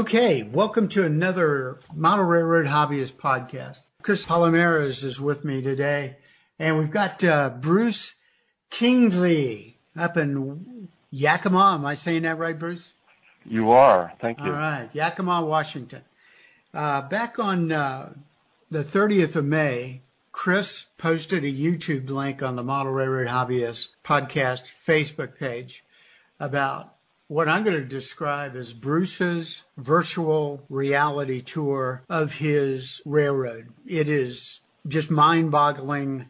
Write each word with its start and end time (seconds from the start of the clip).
Okay, 0.00 0.42
welcome 0.44 0.88
to 0.88 1.04
another 1.04 1.78
Model 1.94 2.24
Railroad 2.24 2.64
Hobbyist 2.64 3.12
podcast. 3.12 3.80
Chris 4.00 4.24
Palomares 4.24 5.04
is 5.04 5.20
with 5.20 5.44
me 5.44 5.60
today, 5.60 6.16
and 6.58 6.78
we've 6.78 6.90
got 6.90 7.22
uh, 7.22 7.50
Bruce 7.50 8.14
Kingsley 8.70 9.76
up 9.94 10.16
in 10.16 10.88
Yakima. 11.10 11.74
Am 11.74 11.84
I 11.84 11.92
saying 11.92 12.22
that 12.22 12.38
right, 12.38 12.58
Bruce? 12.58 12.94
You 13.44 13.72
are. 13.72 14.10
Thank 14.20 14.38
you. 14.38 14.46
All 14.46 14.52
right, 14.52 14.88
Yakima, 14.94 15.44
Washington. 15.44 16.00
Uh, 16.72 17.02
back 17.02 17.38
on 17.38 17.70
uh, 17.70 18.14
the 18.70 18.82
30th 18.82 19.36
of 19.36 19.44
May, 19.44 20.00
Chris 20.32 20.86
posted 20.96 21.44
a 21.44 21.52
YouTube 21.52 22.08
link 22.08 22.42
on 22.42 22.56
the 22.56 22.64
Model 22.64 22.94
Railroad 22.94 23.28
Hobbyist 23.28 23.88
podcast 24.02 24.62
Facebook 24.62 25.38
page 25.38 25.84
about 26.40 26.94
what 27.30 27.48
I'm 27.48 27.62
going 27.62 27.76
to 27.76 27.84
describe 27.84 28.56
as 28.56 28.72
Bruce's 28.72 29.62
virtual 29.76 30.64
reality 30.68 31.40
tour 31.40 32.02
of 32.08 32.34
his 32.34 33.00
railroad. 33.04 33.68
It 33.86 34.08
is 34.08 34.58
just 34.88 35.12
mind 35.12 35.52
boggling 35.52 36.28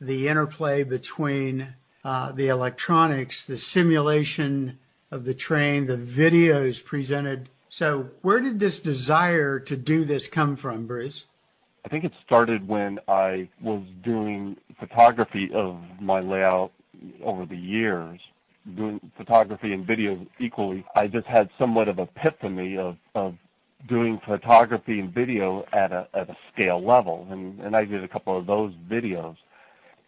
the 0.00 0.26
interplay 0.26 0.82
between 0.82 1.72
uh, 2.02 2.32
the 2.32 2.48
electronics, 2.48 3.46
the 3.46 3.56
simulation 3.56 4.80
of 5.12 5.24
the 5.24 5.34
train, 5.34 5.86
the 5.86 5.96
videos 5.96 6.84
presented. 6.84 7.48
So, 7.68 8.10
where 8.22 8.40
did 8.40 8.58
this 8.58 8.80
desire 8.80 9.60
to 9.60 9.76
do 9.76 10.04
this 10.04 10.26
come 10.26 10.56
from, 10.56 10.88
Bruce? 10.88 11.26
I 11.84 11.88
think 11.90 12.02
it 12.02 12.12
started 12.26 12.66
when 12.66 12.98
I 13.06 13.48
was 13.62 13.84
doing 14.02 14.56
photography 14.80 15.52
of 15.54 15.78
my 16.00 16.18
layout 16.18 16.72
over 17.22 17.46
the 17.46 17.56
years, 17.56 18.18
doing 18.76 19.00
photography 19.16 19.72
and 19.72 19.86
video 19.86 20.26
equally. 20.38 20.84
I 20.94 21.06
just 21.06 21.26
had 21.26 21.50
somewhat 21.58 21.88
of 21.88 21.98
epiphany 21.98 22.76
of, 22.76 22.96
of 23.14 23.34
doing 23.88 24.20
photography 24.26 25.00
and 25.00 25.12
video 25.12 25.64
at 25.72 25.92
a 25.92 26.06
at 26.14 26.28
a 26.28 26.36
scale 26.52 26.84
level, 26.84 27.26
and 27.30 27.60
and 27.60 27.74
I 27.74 27.84
did 27.84 28.04
a 28.04 28.08
couple 28.08 28.36
of 28.36 28.46
those 28.46 28.72
videos, 28.88 29.36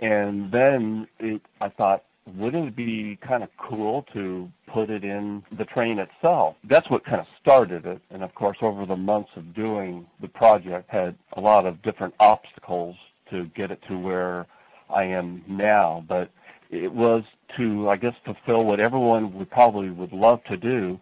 and 0.00 0.53
then 0.53 1.06
it, 1.19 1.41
I 1.61 1.69
thought 1.69 2.05
wouldn't 2.27 2.69
it 2.69 2.77
be 2.77 3.19
kind 3.20 3.42
of 3.42 3.48
cool 3.56 4.06
to 4.12 4.48
put 4.73 4.91
it 4.91 5.05
in 5.05 5.42
the 5.56 5.64
train 5.64 5.98
itself? 5.98 6.56
That's 6.64 6.89
what 6.89 7.05
kind 7.05 7.20
of 7.20 7.27
started 7.41 7.84
it. 7.84 8.00
And 8.11 8.23
of 8.23 8.34
course, 8.34 8.58
over 8.62 8.86
the 8.86 8.97
months 8.97 9.30
of 9.36 9.55
doing 9.55 10.06
the 10.20 10.28
project, 10.28 10.91
had 10.91 11.17
a 11.33 11.41
lot 11.41 11.67
of 11.67 11.83
different 11.83 12.14
obstacles 12.20 12.97
to 13.30 13.47
get 13.56 13.70
it 13.70 13.80
to 13.89 13.98
where 13.98 14.47
I 14.89 15.05
am 15.05 15.42
now. 15.48 16.05
But 16.06 16.30
it 16.70 16.92
was 16.92 17.25
to, 17.56 17.89
I 17.89 17.97
guess, 17.97 18.14
fulfill 18.25 18.64
what 18.64 18.81
everyone 18.81 19.34
would 19.39 19.50
probably 19.50 19.91
would 19.91 20.12
love 20.12 20.42
to 20.45 20.56
do 20.56 21.00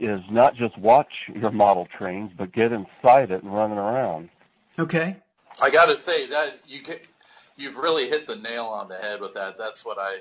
is 0.00 0.20
not 0.30 0.54
just 0.54 0.78
watch 0.78 1.12
your 1.34 1.50
model 1.50 1.88
trains, 1.96 2.30
but 2.36 2.52
get 2.52 2.72
inside 2.72 3.30
it 3.30 3.42
and 3.42 3.52
running 3.52 3.78
around. 3.78 4.28
Okay. 4.78 5.16
I 5.60 5.70
got 5.70 5.86
to 5.86 5.96
say 5.96 6.26
that 6.26 6.60
you 6.66 6.82
get, 6.82 7.04
you've 7.56 7.76
really 7.76 8.08
hit 8.08 8.26
the 8.26 8.36
nail 8.36 8.66
on 8.66 8.88
the 8.88 8.96
head 8.96 9.20
with 9.20 9.34
that. 9.34 9.58
That's 9.58 9.84
what 9.84 9.98
I 9.98 10.18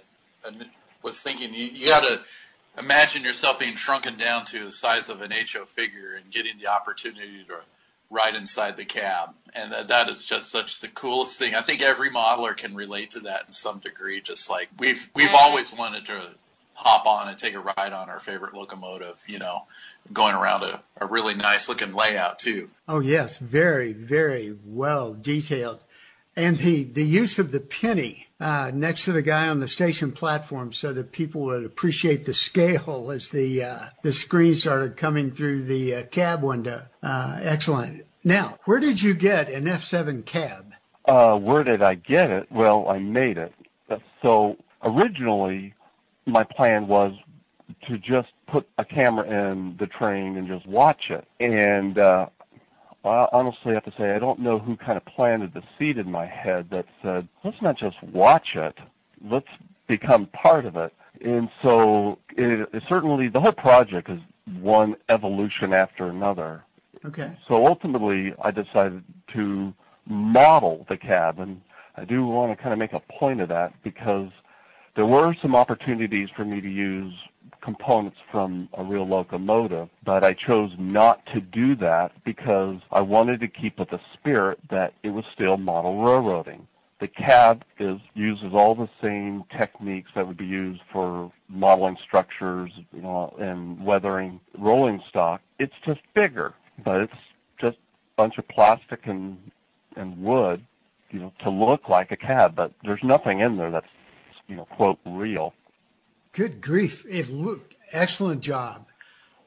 was 1.03 1.21
thinking 1.21 1.53
you, 1.53 1.65
you 1.65 1.87
got 1.87 2.01
to 2.01 2.21
imagine 2.77 3.23
yourself 3.23 3.59
being 3.59 3.75
shrunken 3.75 4.17
down 4.17 4.45
to 4.45 4.65
the 4.65 4.71
size 4.71 5.09
of 5.09 5.21
an 5.21 5.31
HO 5.31 5.65
figure 5.65 6.15
and 6.15 6.31
getting 6.31 6.57
the 6.57 6.67
opportunity 6.67 7.43
to 7.47 7.59
ride 8.09 8.35
inside 8.35 8.77
the 8.77 8.85
cab. 8.85 9.33
And 9.53 9.71
that, 9.71 9.87
that 9.89 10.09
is 10.09 10.25
just 10.25 10.51
such 10.51 10.79
the 10.79 10.87
coolest 10.87 11.39
thing. 11.39 11.55
I 11.55 11.61
think 11.61 11.81
every 11.81 12.09
modeler 12.09 12.55
can 12.55 12.75
relate 12.75 13.11
to 13.11 13.21
that 13.21 13.45
in 13.47 13.51
some 13.51 13.79
degree. 13.79 14.21
Just 14.21 14.49
like 14.49 14.69
we've, 14.77 15.09
we've 15.15 15.33
always 15.33 15.73
wanted 15.73 16.05
to 16.07 16.29
hop 16.73 17.07
on 17.07 17.27
and 17.27 17.37
take 17.37 17.55
a 17.55 17.59
ride 17.59 17.93
on 17.93 18.09
our 18.09 18.19
favorite 18.19 18.53
locomotive, 18.53 19.21
you 19.27 19.39
know, 19.39 19.63
going 20.13 20.35
around 20.35 20.63
a, 20.63 20.79
a 21.01 21.07
really 21.07 21.33
nice 21.33 21.67
looking 21.67 21.93
layout 21.93 22.37
too. 22.37 22.69
Oh 22.87 22.99
yes, 22.99 23.39
very, 23.39 23.93
very 23.93 24.55
well 24.65 25.13
detailed 25.13 25.79
and 26.37 26.59
the, 26.59 26.83
the 26.83 27.03
use 27.03 27.39
of 27.39 27.51
the 27.51 27.59
penny 27.59 28.26
uh, 28.39 28.71
next 28.73 29.05
to 29.05 29.11
the 29.11 29.21
guy 29.21 29.47
on 29.47 29.59
the 29.59 29.67
station 29.67 30.11
platform 30.11 30.71
so 30.71 30.93
that 30.93 31.11
people 31.11 31.41
would 31.41 31.65
appreciate 31.65 32.25
the 32.25 32.33
scale 32.33 33.11
as 33.11 33.29
the 33.29 33.63
uh, 33.63 33.79
the 34.03 34.13
screen 34.13 34.53
started 34.53 34.97
coming 34.97 35.31
through 35.31 35.63
the 35.63 35.95
uh, 35.95 36.03
cab 36.05 36.43
window. 36.43 36.85
Uh, 37.01 37.39
excellent. 37.41 38.05
Now, 38.23 38.57
where 38.65 38.79
did 38.79 39.01
you 39.01 39.13
get 39.13 39.49
an 39.49 39.65
F7 39.65 40.25
cab? 40.25 40.73
Uh, 41.05 41.37
where 41.37 41.63
did 41.63 41.81
I 41.81 41.95
get 41.95 42.29
it? 42.29 42.51
Well, 42.51 42.89
I 42.89 42.99
made 42.99 43.37
it. 43.37 43.53
So 44.21 44.57
originally, 44.83 45.73
my 46.25 46.43
plan 46.43 46.87
was 46.87 47.13
to 47.87 47.97
just 47.97 48.29
put 48.47 48.67
a 48.77 48.83
camera 48.83 49.51
in 49.51 49.77
the 49.79 49.87
train 49.87 50.37
and 50.37 50.47
just 50.47 50.65
watch 50.65 51.09
it. 51.09 51.25
And 51.39 51.97
uh, 51.97 52.27
I 53.07 53.27
honestly 53.31 53.73
have 53.73 53.85
to 53.85 53.93
say 53.97 54.11
I 54.11 54.19
don't 54.19 54.39
know 54.39 54.59
who 54.59 54.75
kind 54.75 54.97
of 54.97 55.05
planted 55.05 55.53
the 55.53 55.63
seed 55.77 55.97
in 55.97 56.11
my 56.11 56.25
head 56.25 56.69
that 56.71 56.85
said, 57.01 57.27
let's 57.43 57.61
not 57.61 57.77
just 57.77 58.01
watch 58.03 58.55
it, 58.55 58.77
let's 59.23 59.47
become 59.87 60.27
part 60.27 60.65
of 60.65 60.75
it. 60.75 60.93
And 61.23 61.49
so 61.63 62.19
it, 62.31 62.69
it 62.73 62.83
certainly 62.87 63.29
the 63.29 63.41
whole 63.41 63.53
project 63.53 64.09
is 64.09 64.19
one 64.61 64.95
evolution 65.09 65.73
after 65.73 66.07
another. 66.07 66.63
Okay. 67.05 67.31
So 67.47 67.65
ultimately 67.65 68.33
I 68.41 68.51
decided 68.51 69.03
to 69.33 69.73
model 70.05 70.85
the 70.89 70.97
cabin. 70.97 71.61
I 71.95 72.05
do 72.05 72.25
want 72.25 72.55
to 72.55 72.61
kind 72.61 72.73
of 72.73 72.79
make 72.79 72.93
a 72.93 72.99
point 72.99 73.41
of 73.41 73.49
that 73.49 73.73
because 73.83 74.29
there 74.95 75.05
were 75.05 75.35
some 75.41 75.55
opportunities 75.55 76.29
for 76.35 76.45
me 76.45 76.61
to 76.61 76.69
use 76.69 77.13
components 77.61 78.17
from 78.31 78.69
a 78.73 78.83
real 78.83 79.07
locomotive, 79.07 79.89
but 80.03 80.23
I 80.23 80.33
chose 80.33 80.71
not 80.77 81.25
to 81.33 81.41
do 81.41 81.75
that 81.77 82.11
because 82.23 82.77
I 82.91 83.01
wanted 83.01 83.39
to 83.41 83.47
keep 83.47 83.79
with 83.79 83.89
the 83.89 83.99
spirit 84.13 84.59
that 84.69 84.93
it 85.03 85.09
was 85.09 85.25
still 85.33 85.57
model 85.57 86.01
railroading. 86.03 86.67
The 86.99 87.07
cab 87.07 87.63
is 87.77 87.99
uses 88.15 88.53
all 88.53 88.73
the 88.73 88.89
same 89.01 89.43
techniques 89.55 90.09
that 90.15 90.27
would 90.27 90.37
be 90.37 90.47
used 90.47 90.81
for 90.91 91.31
modeling 91.47 91.97
structures, 92.03 92.71
you 92.91 93.01
know, 93.01 93.35
and 93.39 93.83
weathering 93.85 94.39
rolling 94.57 95.03
stock. 95.07 95.41
It's 95.59 95.75
just 95.85 95.99
bigger, 96.15 96.55
but 96.83 97.01
it's 97.01 97.13
just 97.59 97.77
a 97.77 98.15
bunch 98.15 98.39
of 98.39 98.47
plastic 98.47 99.05
and 99.05 99.37
and 99.95 100.23
wood, 100.23 100.63
you 101.11 101.19
know, 101.19 101.33
to 101.43 101.51
look 101.51 101.87
like 101.87 102.11
a 102.11 102.17
cab. 102.17 102.55
But 102.55 102.71
there's 102.83 103.03
nothing 103.03 103.41
in 103.41 103.57
there 103.57 103.69
that's, 103.69 103.87
you 104.47 104.55
know, 104.55 104.65
quote 104.65 104.97
real. 105.05 105.53
Good 106.33 106.61
grief. 106.61 107.05
It 107.09 107.29
looked 107.29 107.75
excellent 107.91 108.41
job. 108.41 108.87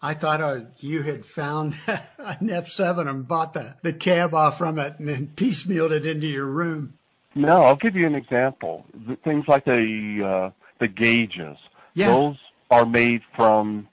I 0.02 0.14
thought 0.14 0.41
uh, 0.41 0.60
you 0.78 1.02
had 1.02 1.26
found 1.26 1.76
an 1.86 2.48
F7 2.48 3.08
and 3.08 3.28
bought 3.28 3.52
the, 3.52 3.76
the 3.82 3.92
cab 3.92 4.34
off 4.34 4.58
from 4.58 4.78
it 4.78 4.98
and 4.98 5.08
then 5.08 5.32
piecemealed 5.36 5.91
it 5.91 6.06
into 6.06 6.26
your 6.26 6.46
room. 6.46 6.94
No, 7.34 7.62
I'll 7.62 7.76
give 7.76 7.94
you 7.94 8.06
an 8.06 8.14
example. 8.14 8.86
The 9.06 9.16
things 9.16 9.44
like 9.46 9.64
the 9.64 10.50
uh, 10.50 10.50
the 10.80 10.88
gauges. 10.88 11.58
Yeah. 11.94 12.08
Those 12.08 12.36
are 12.70 12.86
made 12.86 13.22
from 13.36 13.88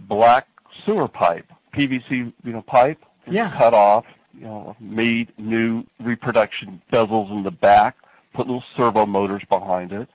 black 0.00 0.48
sewer 0.86 1.08
pipe, 1.08 1.50
PVC, 1.74 2.32
you 2.44 2.52
know, 2.52 2.62
pipe. 2.62 2.98
Yeah. 3.26 3.50
Cut 3.50 3.74
off, 3.74 4.06
you 4.34 4.44
know, 4.44 4.76
made 4.80 5.32
new 5.38 5.84
reproduction 6.00 6.80
bezels 6.92 7.30
in 7.30 7.42
the 7.42 7.50
back, 7.50 7.98
put 8.34 8.46
little 8.46 8.64
servo 8.76 9.06
motors 9.06 9.42
behind 9.48 9.92
it. 9.92 10.08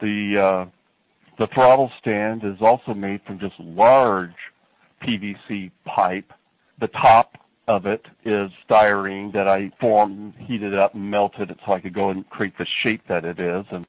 The 0.00 0.38
uh, 0.38 0.66
the 1.40 1.46
throttle 1.46 1.90
stand 1.98 2.44
is 2.44 2.60
also 2.60 2.92
made 2.92 3.22
from 3.22 3.40
just 3.40 3.58
large 3.58 4.36
PVC 5.02 5.70
pipe. 5.86 6.34
The 6.80 6.88
top 6.88 7.38
of 7.66 7.86
it 7.86 8.04
is 8.26 8.50
styrene 8.68 9.32
that 9.32 9.48
I 9.48 9.72
formed, 9.80 10.34
heated 10.36 10.78
up, 10.78 10.92
and 10.92 11.10
melted 11.10 11.50
it 11.50 11.56
so 11.64 11.72
I 11.72 11.80
could 11.80 11.94
go 11.94 12.10
and 12.10 12.28
create 12.28 12.58
the 12.58 12.66
shape 12.82 13.00
that 13.08 13.24
it 13.24 13.40
is. 13.40 13.64
And 13.70 13.86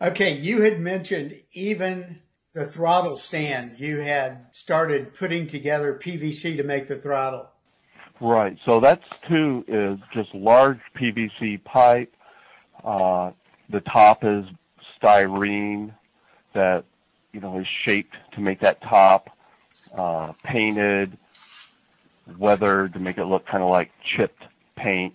okay, 0.00 0.34
you 0.34 0.62
had 0.62 0.78
mentioned 0.78 1.34
even 1.52 2.20
the 2.54 2.64
throttle 2.64 3.16
stand. 3.16 3.80
You 3.80 3.98
had 3.98 4.46
started 4.52 5.14
putting 5.14 5.48
together 5.48 5.98
PVC 6.00 6.58
to 6.58 6.62
make 6.62 6.86
the 6.86 6.96
throttle. 6.96 7.48
Right. 8.20 8.56
So 8.64 8.78
that's 8.78 9.04
too 9.28 9.64
is 9.66 9.98
just 10.12 10.32
large 10.32 10.78
PVC 10.94 11.64
pipe. 11.64 12.14
Uh, 12.84 13.32
the 13.68 13.80
top 13.80 14.22
is 14.22 14.44
styrene 15.02 15.92
that 16.58 16.84
you 17.32 17.40
know 17.40 17.60
is 17.60 17.66
shaped 17.84 18.16
to 18.32 18.40
make 18.40 18.58
that 18.60 18.82
top, 18.82 19.30
uh, 19.96 20.32
painted, 20.44 21.16
weathered 22.36 22.92
to 22.94 22.98
make 22.98 23.16
it 23.16 23.24
look 23.24 23.46
kind 23.46 23.62
of 23.62 23.70
like 23.70 23.90
chipped 24.16 24.42
paint. 24.76 25.14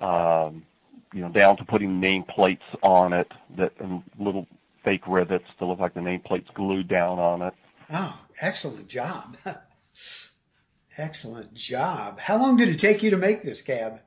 Um, 0.00 0.64
you 1.12 1.22
know, 1.22 1.30
down 1.30 1.56
to 1.56 1.64
putting 1.64 2.00
nameplates 2.00 2.66
on 2.82 3.12
it 3.12 3.32
that 3.56 3.72
and 3.80 4.02
little 4.18 4.46
fake 4.84 5.06
rivets 5.06 5.46
to 5.58 5.64
look 5.64 5.80
like 5.80 5.94
the 5.94 6.00
nameplates 6.00 6.52
glued 6.54 6.88
down 6.88 7.18
on 7.18 7.42
it. 7.42 7.54
Oh, 7.92 8.18
excellent 8.40 8.88
job. 8.88 9.36
excellent 10.98 11.54
job. 11.54 12.20
How 12.20 12.36
long 12.36 12.56
did 12.56 12.68
it 12.68 12.78
take 12.78 13.02
you 13.02 13.10
to 13.10 13.16
make 13.16 13.42
this 13.42 13.62
cab? 13.62 14.00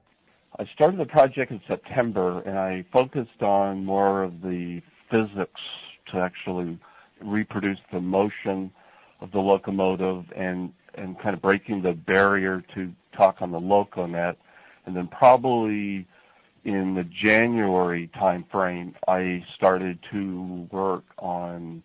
I 0.57 0.65
started 0.73 0.99
the 0.99 1.05
project 1.05 1.51
in 1.51 1.61
September 1.67 2.41
and 2.41 2.57
I 2.57 2.85
focused 2.93 3.41
on 3.41 3.85
more 3.85 4.23
of 4.23 4.41
the 4.41 4.81
physics 5.09 5.61
to 6.11 6.19
actually 6.19 6.77
reproduce 7.21 7.79
the 7.91 7.99
motion 7.99 8.71
of 9.21 9.31
the 9.31 9.39
locomotive 9.39 10.25
and 10.35 10.73
and 10.95 11.19
kind 11.19 11.35
of 11.35 11.41
breaking 11.41 11.81
the 11.81 11.93
barrier 11.93 12.63
to 12.73 12.91
talk 13.15 13.41
on 13.41 13.51
the 13.51 13.59
LocoNet, 13.59 14.35
and 14.85 14.95
then 14.95 15.07
probably 15.07 16.07
in 16.65 16.95
the 16.95 17.03
January 17.03 18.09
timeframe, 18.15 18.93
I 19.07 19.45
started 19.55 19.99
to 20.11 20.67
work 20.71 21.03
on 21.17 21.83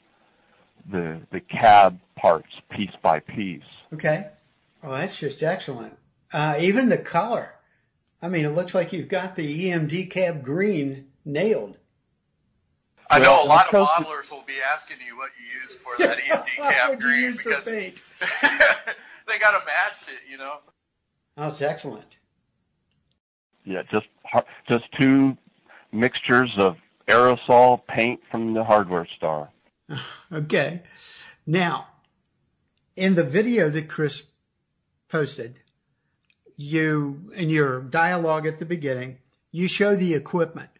the 0.90 1.20
the 1.30 1.40
cab 1.40 1.98
parts 2.16 2.52
piece 2.70 2.94
by 3.02 3.20
piece. 3.20 3.62
Okay. 3.92 4.28
Well, 4.82 4.98
that's 4.98 5.18
just 5.18 5.42
excellent. 5.42 5.96
Uh, 6.32 6.56
even 6.60 6.88
the 6.88 6.98
color. 6.98 7.54
I 8.20 8.28
mean, 8.28 8.44
it 8.44 8.50
looks 8.50 8.74
like 8.74 8.92
you've 8.92 9.08
got 9.08 9.36
the 9.36 9.70
EMD 9.70 10.10
cab 10.10 10.42
green 10.42 11.06
nailed. 11.24 11.76
I 13.14 13.20
know 13.20 13.44
a 13.44 13.46
lot 13.46 13.72
of 13.72 13.88
modelers 13.88 14.30
will 14.30 14.42
be 14.42 14.54
asking 14.72 14.96
you 15.06 15.16
what 15.16 15.30
you 15.38 15.60
use 15.62 15.78
for 15.78 15.92
that 15.98 16.18
EMD 16.28 16.46
cab 16.56 17.00
green 17.00 17.32
because 17.32 17.64
they 17.66 17.92
got 19.38 19.58
to 19.58 19.64
match 19.64 20.02
it, 20.08 20.28
you 20.28 20.36
know. 20.36 20.58
Oh, 21.36 21.48
it's 21.48 21.62
excellent. 21.62 22.18
Yeah, 23.64 23.82
just 23.90 24.06
just 24.68 24.84
two 24.98 25.36
mixtures 25.92 26.50
of 26.58 26.76
aerosol 27.06 27.80
paint 27.86 28.20
from 28.30 28.52
the 28.52 28.64
hardware 28.64 29.06
store. 29.16 29.50
okay. 30.32 30.82
Now, 31.46 31.86
in 32.96 33.14
the 33.14 33.22
video 33.22 33.68
that 33.68 33.88
Chris 33.88 34.24
posted, 35.08 35.60
you, 36.56 37.30
in 37.36 37.48
your 37.48 37.80
dialogue 37.82 38.46
at 38.46 38.58
the 38.58 38.66
beginning, 38.66 39.18
you 39.52 39.68
show 39.68 39.94
the 39.94 40.14
equipment, 40.14 40.70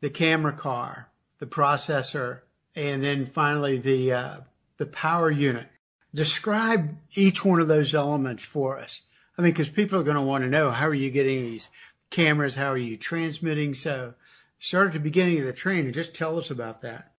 the 0.00 0.10
camera 0.10 0.52
car, 0.52 1.11
the 1.42 1.46
processor, 1.48 2.42
and 2.76 3.02
then 3.02 3.26
finally 3.26 3.76
the, 3.76 4.12
uh, 4.12 4.36
the 4.76 4.86
power 4.86 5.28
unit. 5.28 5.66
Describe 6.14 6.96
each 7.16 7.44
one 7.44 7.60
of 7.60 7.66
those 7.66 7.96
elements 7.96 8.44
for 8.44 8.78
us. 8.78 9.02
I 9.36 9.42
mean, 9.42 9.50
because 9.50 9.68
people 9.68 9.98
are 9.98 10.04
going 10.04 10.14
to 10.14 10.22
want 10.22 10.44
to 10.44 10.50
know 10.50 10.70
how 10.70 10.86
are 10.86 10.94
you 10.94 11.10
getting 11.10 11.42
these 11.42 11.68
cameras? 12.10 12.54
How 12.54 12.68
are 12.68 12.76
you 12.76 12.96
transmitting? 12.96 13.74
So 13.74 14.14
start 14.60 14.86
at 14.86 14.92
the 14.92 15.00
beginning 15.00 15.40
of 15.40 15.44
the 15.46 15.52
train 15.52 15.84
and 15.84 15.92
just 15.92 16.14
tell 16.14 16.38
us 16.38 16.52
about 16.52 16.82
that. 16.82 17.10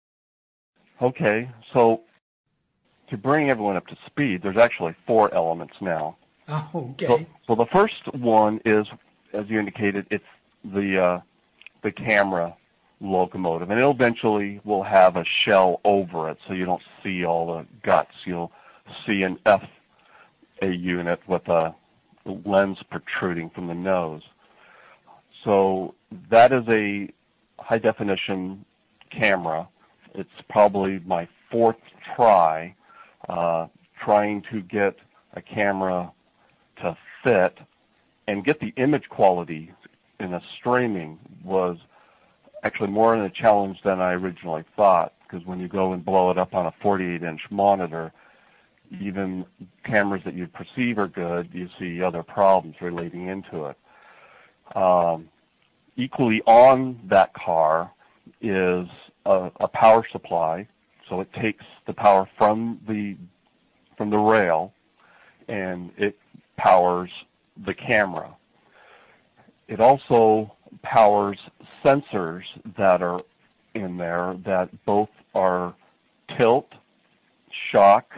Okay, 1.01 1.51
so 1.73 2.03
to 3.11 3.17
bring 3.17 3.51
everyone 3.51 3.77
up 3.77 3.89
to 3.89 3.97
speed, 4.07 4.43
there's 4.45 4.57
actually 4.57 4.95
four 5.05 5.35
elements 5.35 5.75
now. 5.81 6.17
Oh, 6.47 6.71
okay. 6.93 7.07
So, 7.07 7.27
so 7.49 7.55
the 7.57 7.67
first 7.67 8.07
one 8.15 8.61
is, 8.65 8.87
as 9.33 9.49
you 9.49 9.59
indicated, 9.59 10.07
it's 10.13 10.25
the 10.63 11.03
uh, 11.03 11.21
the 11.83 11.91
camera 11.91 12.57
locomotive, 13.03 13.71
and 13.71 13.81
it 13.81 13.85
eventually 13.85 14.61
will 14.65 14.85
have 14.85 15.17
a 15.17 15.25
shell 15.25 15.81
over 15.85 16.31
it, 16.31 16.39
so 16.47 16.55
you 16.55 16.65
don't 16.65 16.83
see 17.03 17.25
all 17.25 17.47
the 17.57 17.67
guts. 17.83 18.15
You'll 18.25 18.53
see 19.07 19.23
an 19.23 19.39
F 19.45 19.65
a 20.63 20.69
unit 20.69 21.21
with 21.29 21.49
a 21.49 21.75
lens 22.25 22.79
protruding 22.89 23.51
from 23.51 23.67
the 23.67 23.75
nose. 23.75 24.23
So 25.45 25.95
that 26.31 26.53
is 26.53 26.65
a 26.69 27.11
high 27.59 27.79
definition 27.79 28.65
camera. 29.11 29.69
It's 30.15 30.31
probably 30.49 31.01
my 31.05 31.29
fourth 31.51 31.77
try 32.15 32.75
uh, 33.29 33.67
trying 33.99 34.43
to 34.53 34.61
get 34.61 34.97
a 35.35 35.43
camera 35.43 36.13
to 36.77 36.97
fit 37.25 37.59
and 38.29 38.45
get 38.45 38.61
the 38.61 38.73
image 38.77 39.09
quality 39.09 39.73
in 40.21 40.33
a 40.33 40.43
streaming 40.57 41.19
was 41.43 41.79
actually 42.63 42.89
more 42.89 43.15
of 43.15 43.25
a 43.25 43.31
challenge 43.31 43.79
than 43.83 44.01
I 44.01 44.13
originally 44.13 44.65
thought 44.77 45.13
because 45.23 45.47
when 45.47 45.61
you 45.61 45.69
go 45.69 45.93
and 45.93 46.05
blow 46.05 46.31
it 46.31 46.39
up 46.39 46.55
on 46.55 46.67
a 46.67 46.75
48 46.83 47.23
inch 47.23 47.41
monitor, 47.51 48.13
even 49.01 49.47
cameras 49.85 50.23
that 50.25 50.35
you 50.35 50.47
perceive 50.47 50.99
are 50.99 51.09
good, 51.09 51.49
you 51.53 51.69
see 51.79 52.03
other 52.03 52.23
problems 52.23 52.77
relating 52.81 53.29
into 53.29 53.67
it. 53.67 54.77
Um, 54.77 55.29
equally 55.97 56.43
on 56.43 57.01
that 57.05 57.33
car 57.33 57.91
is 58.41 58.87
a, 59.25 59.51
a 59.61 59.69
power 59.69 60.07
supply, 60.13 60.69
so 61.09 61.21
it 61.21 61.33
takes 61.33 61.65
the 61.87 61.93
power 61.93 62.29
from 62.37 62.81
the 62.87 63.17
from 63.97 64.11
the 64.11 64.19
rail, 64.19 64.73
and 65.49 65.91
it 65.97 66.19
powers 66.57 67.11
the 67.65 67.75
camera. 67.75 68.35
It 69.69 69.81
also 69.81 70.55
powers 70.83 71.39
sensors 71.85 72.45
that 72.77 73.03
are 73.03 73.21
in 73.75 73.97
there 73.97 74.37
that 74.45 74.71
both 74.85 75.09
are 75.35 75.75
tilt, 76.37 76.69
shock, 77.71 78.13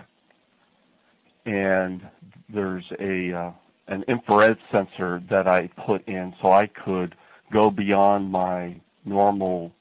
and 1.47 2.07
there's 2.49 2.85
a 2.99 3.33
uh, 3.33 3.51
an 3.89 4.05
infrared 4.09 4.59
sensor 4.73 5.23
that 5.29 5.47
I 5.47 5.69
put 5.87 6.07
in 6.09 6.35
so 6.41 6.51
I 6.51 6.67
could 6.67 7.15
go 7.53 7.71
beyond 7.71 8.31
my 8.31 8.77
normal 9.05 9.73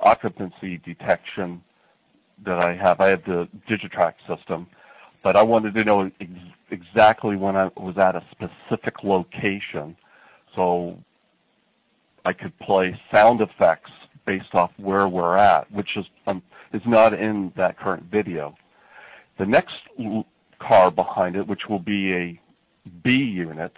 occupancy 0.00 0.78
detection 0.78 1.62
that 2.44 2.58
I 2.58 2.74
have. 2.74 3.00
I 3.00 3.08
have 3.08 3.24
the 3.24 3.48
Digitrax 3.68 4.14
system, 4.26 4.66
but 5.22 5.36
I 5.36 5.42
wanted 5.42 5.74
to 5.74 5.84
know 5.84 6.10
ex- 6.20 6.30
exactly 6.70 7.36
when 7.36 7.56
I 7.56 7.70
was 7.76 7.96
at 7.96 8.16
a 8.16 8.24
specific 8.32 9.04
location 9.04 9.96
so 10.54 10.98
I 12.24 12.32
could 12.32 12.58
play 12.58 12.98
sound 13.12 13.40
effects 13.40 13.90
based 14.26 14.54
off 14.54 14.70
where 14.78 15.06
we're 15.08 15.36
at, 15.36 15.70
which 15.70 15.96
is 15.96 16.06
um, 16.26 16.42
is 16.72 16.82
not 16.86 17.12
in 17.14 17.52
that 17.56 17.78
current 17.78 18.04
video. 18.10 18.56
The 19.38 19.46
next 19.46 19.74
car 20.58 20.90
behind 20.90 21.36
it, 21.36 21.46
which 21.46 21.68
will 21.68 21.78
be 21.78 22.12
a 22.12 22.40
B 23.02 23.16
unit, 23.16 23.72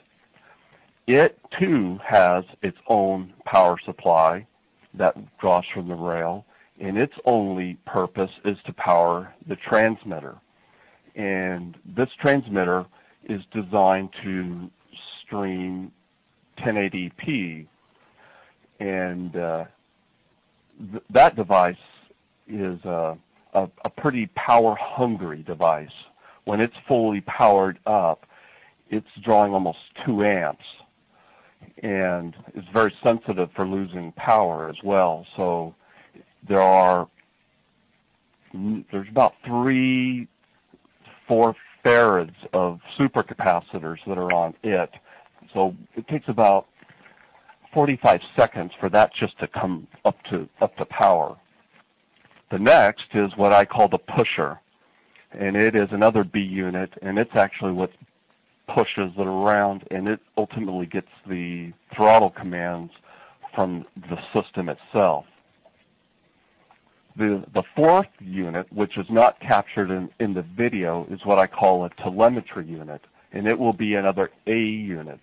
it 1.07 1.39
too 1.59 1.99
has 2.05 2.45
its 2.63 2.79
own 2.89 3.33
power 3.45 3.77
supply 3.85 4.47
that 4.95 5.17
draws 5.39 5.65
from 5.73 5.89
the 5.89 5.95
rail, 5.95 6.45
and 6.81 6.97
its 6.99 7.15
only 7.25 7.75
purpose 7.87 8.31
is 8.45 8.57
to 8.67 8.73
power 8.73 9.35
the 9.47 9.57
transmitter. 9.57 10.37
And 11.15 11.77
this 11.85 12.09
transmitter 12.21 12.87
is 13.29 13.43
designed 13.53 14.11
to 14.23 14.71
stream 15.23 15.93
1080p, 16.59 17.67
and 18.81 19.37
uh, 19.37 19.65
th- 20.93 21.03
that 21.11 21.37
device 21.37 21.77
is 22.49 22.85
a, 22.85 23.17
a, 23.55 23.69
a 23.85 23.91
pretty 23.91 24.27
power-hungry 24.35 25.43
device. 25.43 25.91
When 26.45 26.61
it's 26.61 26.77
fully 26.87 27.23
powered 27.23 27.79
up, 27.87 28.27
it's 28.89 29.09
drawing 29.23 29.53
almost 29.53 29.79
two 30.05 30.25
amps 30.25 30.65
and 31.83 32.35
it's 32.55 32.69
very 32.73 32.95
sensitive 33.03 33.51
for 33.55 33.67
losing 33.67 34.13
power 34.13 34.69
as 34.69 34.77
well. 34.83 35.27
So 35.37 35.75
there 36.49 36.63
are 36.63 37.09
there's 38.55 39.09
about 39.09 39.35
three, 39.45 40.29
four 41.29 41.55
farads 41.85 42.35
of 42.53 42.81
supercapacitors 42.99 43.99
that 44.07 44.17
are 44.17 44.33
on 44.33 44.55
it. 44.63 44.91
So 45.53 45.77
it 45.95 46.09
takes 46.09 46.29
about 46.29 46.67
45 47.77 48.23
seconds 48.39 48.73
for 48.81 48.89
that 48.89 49.13
just 49.13 49.39
to 49.39 49.47
come 49.47 49.87
up 50.07 50.17
to 50.31 50.49
up 50.63 50.75
to 50.79 50.87
power. 50.87 51.37
The 52.51 52.59
next 52.59 53.05
is 53.13 53.31
what 53.37 53.53
I 53.53 53.67
call 53.67 53.87
the 53.87 53.99
pusher, 53.99 54.59
and 55.33 55.55
it 55.55 55.77
is 55.77 55.89
another 55.91 56.25
B 56.25 56.41
unit, 56.41 56.91
and 57.03 57.19
it's 57.19 57.37
actually 57.37 57.73
what 57.73 57.91
pushes 58.67 59.13
it 59.19 59.27
around 59.27 59.85
and 59.91 60.09
it 60.09 60.21
ultimately 60.39 60.87
gets 60.87 61.11
the 61.29 61.71
throttle 61.95 62.31
commands 62.31 62.93
from 63.55 63.85
the 64.09 64.19
system 64.33 64.71
itself. 64.71 65.27
The, 67.19 67.45
the 67.53 67.63
fourth 67.77 68.09
unit, 68.21 68.73
which 68.73 68.97
is 68.97 69.07
not 69.11 69.39
captured 69.41 69.91
in, 69.91 70.09
in 70.19 70.33
the 70.33 70.43
video, 70.57 71.07
is 71.11 71.21
what 71.27 71.39
I 71.39 71.47
call 71.47 71.85
a 71.85 71.91
telemetry 71.91 72.67
unit, 72.67 73.03
and 73.33 73.47
it 73.47 73.59
will 73.59 73.75
be 73.75 73.97
another 73.97 74.31
A 74.47 74.59
unit. 74.59 75.21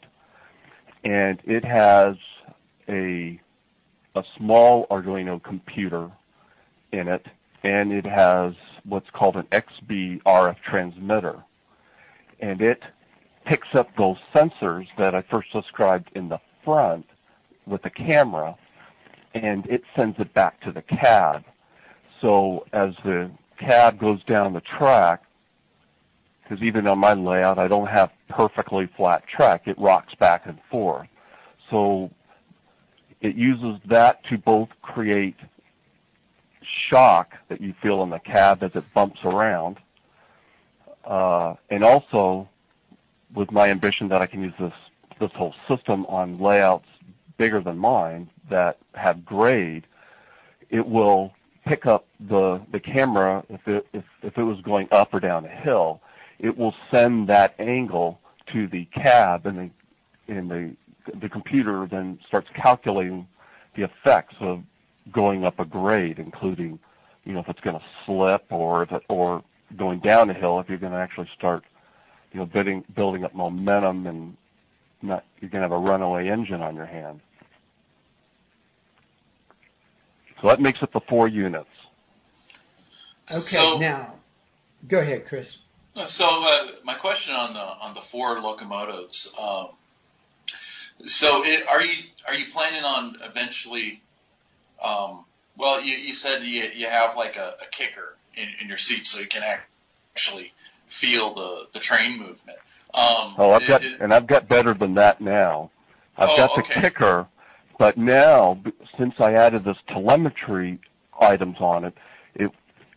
And 1.03 1.39
it 1.45 1.65
has 1.65 2.15
a, 2.87 3.39
a 4.15 4.23
small 4.37 4.87
Arduino 4.87 5.41
computer 5.41 6.11
in 6.91 7.07
it, 7.07 7.25
and 7.63 7.91
it 7.91 8.05
has 8.05 8.53
what's 8.85 9.09
called 9.11 9.35
an 9.35 9.47
XBee 9.51 10.21
RF 10.23 10.57
transmitter. 10.61 11.43
And 12.39 12.61
it 12.61 12.83
picks 13.45 13.73
up 13.73 13.95
those 13.97 14.17
sensors 14.33 14.87
that 14.97 15.15
I 15.15 15.21
first 15.21 15.51
described 15.51 16.09
in 16.15 16.29
the 16.29 16.39
front 16.63 17.05
with 17.65 17.81
the 17.81 17.89
camera, 17.89 18.55
and 19.33 19.65
it 19.67 19.83
sends 19.95 20.19
it 20.19 20.33
back 20.33 20.61
to 20.61 20.71
the 20.71 20.81
cab. 20.81 21.43
So 22.21 22.65
as 22.73 22.93
the 23.03 23.31
cab 23.59 23.99
goes 23.99 24.23
down 24.23 24.53
the 24.53 24.61
track, 24.61 25.23
because 26.43 26.63
even 26.63 26.87
on 26.87 26.99
my 26.99 27.13
layout, 27.13 27.57
I 27.57 27.67
don't 27.67 27.87
have 27.87 28.11
perfectly 28.29 28.87
flat 28.97 29.25
track. 29.27 29.67
It 29.67 29.77
rocks 29.79 30.13
back 30.15 30.45
and 30.45 30.59
forth. 30.69 31.07
So 31.69 32.11
it 33.21 33.35
uses 33.35 33.79
that 33.85 34.23
to 34.25 34.37
both 34.37 34.69
create 34.81 35.35
shock 36.89 37.35
that 37.49 37.61
you 37.61 37.73
feel 37.81 38.03
in 38.03 38.09
the 38.09 38.19
cab 38.19 38.63
as 38.63 38.75
it 38.75 38.83
bumps 38.93 39.19
around, 39.23 39.77
uh, 41.05 41.55
and 41.69 41.83
also 41.83 42.47
with 43.33 43.51
my 43.51 43.69
ambition 43.69 44.09
that 44.09 44.21
I 44.21 44.27
can 44.27 44.41
use 44.41 44.53
this 44.59 44.73
this 45.19 45.31
whole 45.33 45.53
system 45.67 46.05
on 46.07 46.39
layouts 46.39 46.87
bigger 47.37 47.61
than 47.61 47.77
mine 47.77 48.29
that 48.49 48.77
have 48.93 49.23
grade, 49.23 49.85
it 50.69 50.85
will 50.85 51.33
pick 51.65 51.85
up 51.85 52.05
the 52.19 52.61
the 52.71 52.79
camera 52.79 53.43
if 53.49 53.67
it 53.67 53.87
if, 53.93 54.03
if 54.21 54.37
it 54.37 54.43
was 54.43 54.59
going 54.61 54.87
up 54.91 55.13
or 55.13 55.19
down 55.19 55.45
a 55.45 55.49
hill, 55.49 56.01
it 56.43 56.57
will 56.57 56.75
send 56.91 57.29
that 57.29 57.55
angle 57.57 58.19
to 58.51 58.67
the 58.67 58.85
cab 58.85 59.47
and 59.47 59.57
the 59.57 60.33
and 60.33 60.51
the 60.51 60.75
the 61.19 61.29
computer 61.29 61.87
then 61.89 62.19
starts 62.27 62.47
calculating 62.53 63.27
the 63.75 63.83
effects 63.83 64.35
of 64.39 64.61
going 65.11 65.43
up 65.43 65.59
a 65.59 65.65
grade, 65.65 66.19
including 66.19 66.77
you 67.23 67.33
know 67.33 67.39
if 67.39 67.49
it's 67.49 67.61
going 67.61 67.77
to 67.79 67.85
slip 68.05 68.45
or 68.51 68.83
if 68.83 68.91
it, 68.91 69.01
or 69.09 69.41
going 69.75 69.99
down 69.99 70.29
a 70.29 70.33
hill 70.33 70.59
if 70.59 70.69
you're 70.69 70.77
going 70.77 70.91
to 70.91 70.99
actually 70.99 71.29
start 71.35 71.63
you 72.31 72.39
know 72.39 72.45
building 72.45 72.83
building 72.93 73.23
up 73.23 73.33
momentum 73.33 74.05
and 74.05 74.37
not 75.01 75.23
you're 75.39 75.49
going 75.49 75.61
to 75.61 75.67
have 75.67 75.71
a 75.71 75.77
runaway 75.77 76.27
engine 76.27 76.61
on 76.61 76.75
your 76.75 76.85
hand. 76.85 77.21
So 80.41 80.49
that 80.49 80.59
makes 80.59 80.81
it 80.81 80.91
the 80.91 80.99
four 81.07 81.29
units. 81.29 81.69
Okay, 83.31 83.55
So- 83.55 83.77
now 83.79 84.15
go 84.89 84.99
ahead, 84.99 85.25
Chris. 85.25 85.57
So 86.07 86.25
uh, 86.25 86.67
my 86.83 86.95
question 86.95 87.33
on 87.35 87.53
the 87.53 87.59
on 87.59 87.93
the 87.93 88.01
four 88.01 88.39
locomotives. 88.39 89.31
Um, 89.39 89.67
so 91.05 91.43
it, 91.43 91.67
are 91.67 91.83
you 91.83 92.03
are 92.27 92.33
you 92.33 92.51
planning 92.51 92.83
on 92.83 93.17
eventually? 93.21 94.01
Um, 94.83 95.25
well, 95.55 95.81
you, 95.81 95.95
you 95.95 96.13
said 96.13 96.43
you, 96.43 96.63
you 96.75 96.87
have 96.87 97.15
like 97.15 97.35
a, 97.37 97.53
a 97.61 97.65
kicker 97.71 98.15
in, 98.35 98.47
in 98.59 98.67
your 98.67 98.77
seat, 98.79 99.05
so 99.05 99.19
you 99.19 99.27
can 99.27 99.43
actually 100.15 100.51
feel 100.87 101.33
the, 101.35 101.67
the 101.73 101.79
train 101.79 102.17
movement. 102.19 102.57
Um, 102.93 103.35
Oh, 103.37 103.51
I've 103.51 103.67
got 103.67 103.83
it- 103.83 103.93
it- 103.93 104.01
and 104.01 104.13
I've 104.13 104.27
got 104.27 104.49
better 104.49 104.73
than 104.73 104.95
that 104.95 105.21
now. 105.21 105.69
I've 106.17 106.29
Oh, 106.29 106.37
got 106.37 106.55
the 106.55 106.61
okay. 106.61 106.81
kicker, 106.81 107.27
but 107.77 107.97
now 107.97 108.59
since 108.97 109.13
I 109.19 109.33
added 109.33 109.63
this 109.63 109.77
telemetry 109.87 110.79
items 111.21 111.57
on 111.59 111.85
it, 111.85 111.93
it 112.35 112.51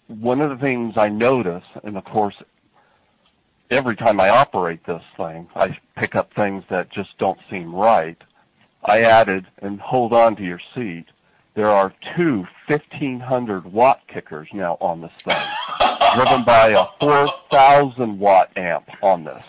one 0.08 0.40
of 0.40 0.50
the 0.50 0.56
things 0.56 0.94
I 0.96 1.08
notice, 1.08 1.64
and 1.84 1.96
of 1.96 2.04
course, 2.04 2.34
every 3.70 3.96
time 3.96 4.20
I 4.20 4.28
operate 4.28 4.84
this 4.84 5.02
thing, 5.16 5.48
I 5.54 5.78
pick 5.96 6.14
up 6.14 6.32
things 6.34 6.64
that 6.70 6.90
just 6.90 7.16
don't 7.18 7.38
seem 7.50 7.74
right. 7.74 8.20
I 8.84 9.00
added 9.00 9.46
and 9.62 9.80
hold 9.80 10.12
on 10.12 10.36
to 10.36 10.42
your 10.42 10.60
seat. 10.74 11.06
There 11.54 11.66
are 11.66 11.92
two 12.16 12.46
1500 12.68 13.64
watt 13.72 14.02
kickers 14.08 14.48
now 14.52 14.76
on 14.80 15.00
this 15.00 15.12
thing, 15.24 15.42
driven 16.14 16.44
by 16.44 16.68
a 16.68 16.84
4000 17.00 18.18
watt 18.18 18.56
amp 18.56 18.88
on 19.02 19.24
this 19.24 19.42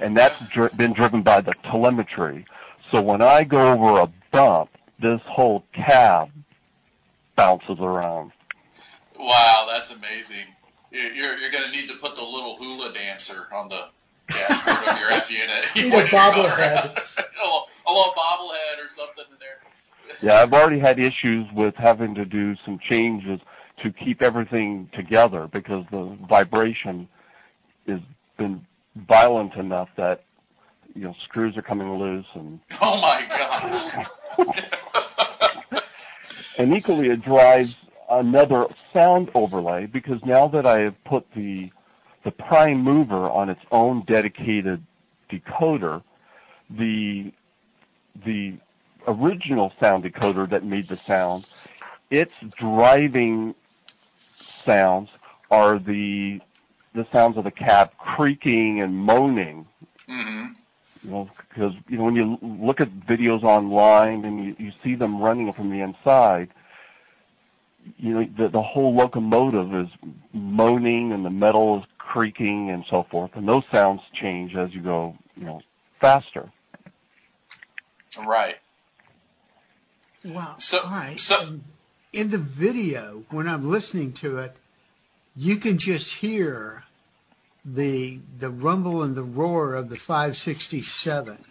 and 0.00 0.16
that's 0.16 0.38
dri- 0.50 0.70
been 0.76 0.92
driven 0.92 1.22
by 1.22 1.40
the 1.40 1.54
telemetry. 1.64 2.46
So 2.90 3.00
when 3.02 3.22
I 3.22 3.44
go 3.44 3.72
over 3.72 4.00
a 4.00 4.12
bump, 4.30 4.70
this 5.00 5.20
whole 5.26 5.64
cab 5.72 6.30
bounces 7.36 7.78
around. 7.78 8.32
wow, 9.18 9.66
that's 9.70 9.90
amazing. 9.90 10.46
You- 10.90 11.00
You're 11.00 11.36
you're 11.38 11.50
going 11.50 11.64
to 11.64 11.70
need 11.70 11.88
to 11.88 11.94
put 11.96 12.14
the 12.16 12.22
little 12.22 12.56
hula 12.56 12.92
dancer 12.92 13.46
on 13.52 13.68
the 13.68 13.88
dashboard 14.28 14.88
of 14.94 15.00
your 15.00 15.10
F 15.10 15.30
unit. 15.30 15.50
Need 15.76 15.84
a 15.84 15.88
you're 15.88 15.90
going 15.90 16.06
bobblehead. 16.08 16.58
around. 16.58 16.98
a, 17.18 17.44
little, 17.44 17.66
a 17.86 17.92
little 17.92 18.12
bobblehead 18.14 18.84
or 18.84 18.88
something 18.88 19.24
in 19.30 19.36
there. 19.38 19.58
Yeah, 20.22 20.40
I've 20.42 20.52
already 20.52 20.78
had 20.78 20.98
issues 20.98 21.46
with 21.54 21.74
having 21.76 22.14
to 22.14 22.24
do 22.24 22.56
some 22.64 22.78
changes 22.90 23.40
to 23.82 23.92
keep 23.92 24.22
everything 24.22 24.88
together 24.94 25.48
because 25.52 25.84
the 25.90 26.16
vibration 26.28 27.08
has 27.86 28.00
been 28.36 28.66
violent 28.96 29.54
enough 29.54 29.88
that 29.96 30.24
you 30.94 31.02
know 31.04 31.14
screws 31.24 31.56
are 31.56 31.62
coming 31.62 31.92
loose 31.98 32.26
and 32.34 32.58
Oh 32.80 33.00
my 33.00 33.24
god. 33.28 34.06
and 36.58 36.74
equally 36.74 37.08
it 37.10 37.22
drives 37.22 37.76
another 38.10 38.66
sound 38.92 39.30
overlay 39.34 39.86
because 39.86 40.24
now 40.24 40.48
that 40.48 40.66
I 40.66 40.80
have 40.80 41.04
put 41.04 41.26
the 41.34 41.70
the 42.24 42.30
prime 42.32 42.82
mover 42.82 43.28
on 43.28 43.48
its 43.48 43.60
own 43.70 44.02
dedicated 44.06 44.84
decoder, 45.30 46.02
the 46.70 47.32
the 48.24 48.54
original 49.06 49.72
sound 49.80 50.04
decoder 50.04 50.48
that 50.50 50.64
made 50.64 50.88
the 50.88 50.96
sound, 50.96 51.46
its 52.10 52.40
driving 52.58 53.54
sounds 54.64 55.10
are 55.50 55.78
the 55.78 56.40
the 56.94 57.06
sounds 57.12 57.36
of 57.36 57.44
the 57.44 57.50
cab 57.50 57.92
creaking 57.96 58.80
and 58.80 58.96
moaning. 58.96 59.66
Hmm 60.06 60.46
you 61.02 61.10
know, 61.10 61.30
because 61.48 61.74
you 61.88 61.96
know 61.96 62.04
when 62.04 62.16
you 62.16 62.38
look 62.42 62.80
at 62.80 62.90
videos 63.00 63.42
online 63.42 64.24
and 64.24 64.44
you, 64.44 64.56
you 64.58 64.72
see 64.82 64.94
them 64.94 65.20
running 65.20 65.52
from 65.52 65.70
the 65.70 65.80
inside, 65.80 66.48
you 67.96 68.14
know 68.14 68.26
the 68.36 68.48
the 68.48 68.62
whole 68.62 68.94
locomotive 68.94 69.74
is 69.74 69.88
moaning 70.32 71.12
and 71.12 71.24
the 71.24 71.30
metal 71.30 71.78
is 71.78 71.84
creaking 71.98 72.70
and 72.70 72.84
so 72.88 73.06
forth, 73.10 73.30
and 73.34 73.48
those 73.48 73.64
sounds 73.70 74.00
change 74.20 74.56
as 74.56 74.72
you 74.74 74.80
go, 74.80 75.16
you 75.36 75.44
know, 75.44 75.60
faster. 76.00 76.50
Right. 78.18 78.56
Wow. 80.24 80.56
So- 80.58 80.80
all 80.84 80.90
right. 80.90 81.20
so- 81.20 81.60
in 82.12 82.30
the 82.30 82.38
video, 82.38 83.24
when 83.30 83.46
I'm 83.46 83.68
listening 83.68 84.12
to 84.14 84.38
it, 84.38 84.56
you 85.36 85.56
can 85.56 85.76
just 85.78 86.16
hear 86.16 86.84
the 87.64 88.20
the 88.38 88.48
rumble 88.48 89.02
and 89.02 89.14
the 89.14 89.22
roar 89.22 89.74
of 89.74 89.90
the 89.90 89.96
567. 89.96 91.44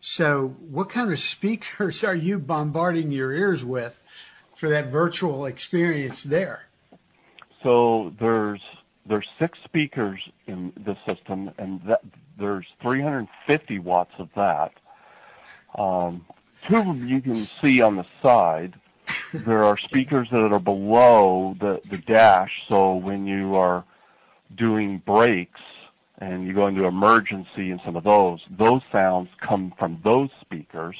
So, 0.00 0.48
what 0.68 0.88
kind 0.90 1.12
of 1.12 1.20
speakers 1.34 2.02
are 2.02 2.14
you 2.14 2.38
bombarding 2.38 3.12
your 3.12 3.32
ears 3.32 3.64
with 3.64 4.00
for 4.58 4.68
that 4.68 4.86
virtual 4.86 5.46
experience 5.46 6.24
there? 6.24 6.66
So 7.62 8.12
there's 8.18 8.60
there's 9.06 9.26
six 9.38 9.56
speakers 9.64 10.20
in 10.46 10.72
the 10.84 10.96
system, 11.06 11.50
and 11.58 11.80
that, 11.84 12.00
there's 12.38 12.66
350 12.82 13.78
watts 13.78 14.12
of 14.18 14.28
that. 14.36 14.72
Um, 15.78 16.26
two 16.68 16.76
of 16.76 16.86
them 16.86 17.08
you 17.08 17.20
can 17.22 17.34
see 17.34 17.80
on 17.80 17.96
the 17.96 18.04
side. 18.22 18.74
There 19.32 19.64
are 19.64 19.78
speakers 19.78 20.28
that 20.30 20.52
are 20.52 20.58
below 20.58 21.56
the, 21.58 21.80
the 21.88 21.98
dash, 21.98 22.52
so 22.68 22.96
when 22.96 23.26
you 23.26 23.56
are 23.56 23.84
doing 24.54 24.98
brakes 25.06 25.60
and 26.18 26.46
you 26.46 26.52
go 26.52 26.66
into 26.66 26.84
emergency 26.84 27.70
and 27.70 27.80
some 27.84 27.96
of 27.96 28.04
those, 28.04 28.40
those 28.50 28.82
sounds 28.92 29.30
come 29.40 29.72
from 29.78 30.00
those 30.04 30.30
speakers. 30.42 30.96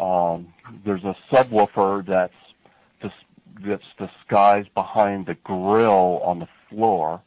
Um, 0.00 0.54
there's 0.84 1.04
a 1.04 1.16
subwoofer 1.30 2.06
that's 2.06 2.32
that's 3.60 3.84
disguised 3.98 4.72
behind 4.74 5.26
the 5.26 5.34
grill 5.34 6.20
on 6.24 6.38
the 6.40 6.48
floor. 6.68 7.22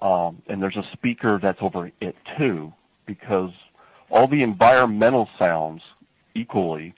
Um, 0.00 0.42
and 0.46 0.62
there's 0.62 0.76
a 0.76 0.86
speaker 0.92 1.38
that's 1.38 1.60
over 1.62 1.90
it 2.00 2.16
too, 2.36 2.72
because 3.06 3.52
all 4.10 4.28
the 4.28 4.42
environmental 4.42 5.28
sounds 5.38 5.82
equally 6.34 6.94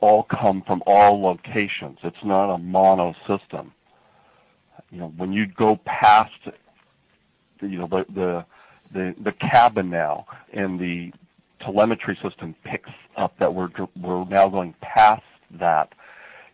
all 0.00 0.22
come 0.24 0.62
from 0.62 0.82
all 0.86 1.20
locations. 1.20 1.98
It's 2.02 2.24
not 2.24 2.52
a 2.52 2.58
mono 2.58 3.14
system. 3.26 3.72
You 4.90 4.98
know, 4.98 5.12
when 5.16 5.32
you 5.32 5.46
go 5.46 5.76
past, 5.84 6.32
you 7.60 7.78
know, 7.78 7.86
the 7.86 8.04
the 8.10 8.44
the, 8.92 9.14
the 9.18 9.32
cabin 9.32 9.90
now 9.90 10.26
and 10.52 10.78
the 10.78 11.12
telemetry 11.60 12.18
system 12.22 12.54
picks 12.64 12.90
up 13.16 13.36
that 13.38 13.54
we're 13.54 13.70
we're 14.00 14.24
now 14.24 14.48
going 14.48 14.74
past 14.80 15.22
that 15.52 15.92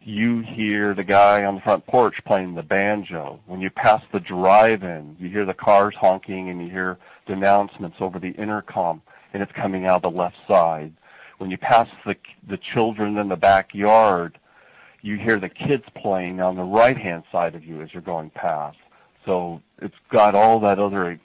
you 0.02 0.40
hear 0.40 0.94
the 0.94 1.04
guy 1.04 1.44
on 1.44 1.56
the 1.56 1.60
front 1.60 1.86
porch 1.86 2.16
playing 2.26 2.54
the 2.54 2.62
banjo. 2.62 3.40
When 3.46 3.60
you 3.60 3.70
pass 3.70 4.02
the 4.12 4.20
drive-in, 4.20 5.16
you 5.18 5.28
hear 5.28 5.44
the 5.44 5.54
cars 5.54 5.94
honking 6.00 6.48
and 6.48 6.62
you 6.62 6.70
hear 6.70 6.98
the 7.26 7.34
announcements 7.34 7.98
over 8.00 8.18
the 8.18 8.30
intercom, 8.30 9.02
and 9.32 9.42
it's 9.42 9.52
coming 9.52 9.86
out 9.86 10.02
the 10.02 10.10
left 10.10 10.36
side. 10.46 10.92
When 11.38 11.50
you 11.50 11.58
pass 11.58 11.88
the 12.04 12.16
the 12.48 12.58
children 12.58 13.18
in 13.18 13.28
the 13.28 13.36
backyard, 13.36 14.38
you 15.02 15.16
hear 15.16 15.38
the 15.38 15.48
kids 15.48 15.84
playing 15.94 16.40
on 16.40 16.56
the 16.56 16.62
right-hand 16.62 17.24
side 17.30 17.54
of 17.54 17.64
you 17.64 17.82
as 17.82 17.92
you're 17.92 18.02
going 18.02 18.30
past. 18.30 18.78
So 19.24 19.60
it's 19.80 19.94
got 20.10 20.34
all 20.34 20.58
that 20.60 20.78
other 20.78 21.20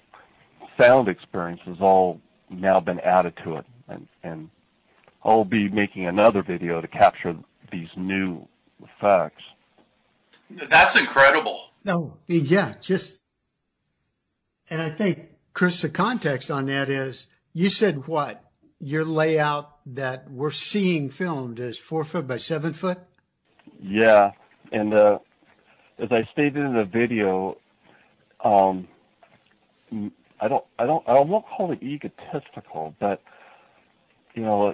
sound 0.80 1.08
experiences 1.08 1.77
all 1.80 2.20
now 2.50 2.80
been 2.80 3.00
added 3.00 3.34
to 3.44 3.58
it, 3.58 3.65
and 3.88 4.08
and 4.24 4.50
I'll 5.24 5.46
be 5.46 5.70
making 5.70 6.06
another 6.06 6.44
video 6.44 6.82
to 6.82 6.88
capture 6.88 7.36
these 7.72 7.89
new 7.96 8.48
effects. 8.84 9.44
That's 10.70 10.98
incredible. 10.98 11.62
No, 11.84 12.18
yeah, 12.28 12.75
just, 12.82 13.24
and 14.70 14.82
I 14.82 14.90
think, 14.90 15.30
Chris, 15.54 15.82
the 15.82 15.90
context 15.90 16.50
on 16.50 16.68
that 16.68 16.90
is 16.90 17.28
you 17.54 17.70
said 17.70 18.08
what? 18.08 18.44
Your 18.80 19.04
layout 19.04 19.78
that 19.86 20.30
we're 20.30 20.52
seeing 20.52 21.10
filmed 21.10 21.60
is 21.60 21.78
four 21.78 22.04
foot 22.04 22.28
by 22.28 22.38
seven 22.38 22.74
foot? 22.74 23.00
Yeah, 23.82 24.32
and 24.72 24.94
uh, 24.94 25.20
as 26.00 26.12
I 26.12 26.28
stated 26.32 26.58
in 26.58 26.74
the 26.74 26.86
video, 26.86 27.58
um, 28.44 28.88
I 30.40 30.48
don't 30.48 30.66
I 30.78 30.86
don't 30.86 31.08
I 31.08 31.20
won't 31.20 31.46
call 31.46 31.72
it 31.72 31.82
egotistical, 31.82 32.96
but 33.00 33.22
you 34.34 34.42
know, 34.42 34.74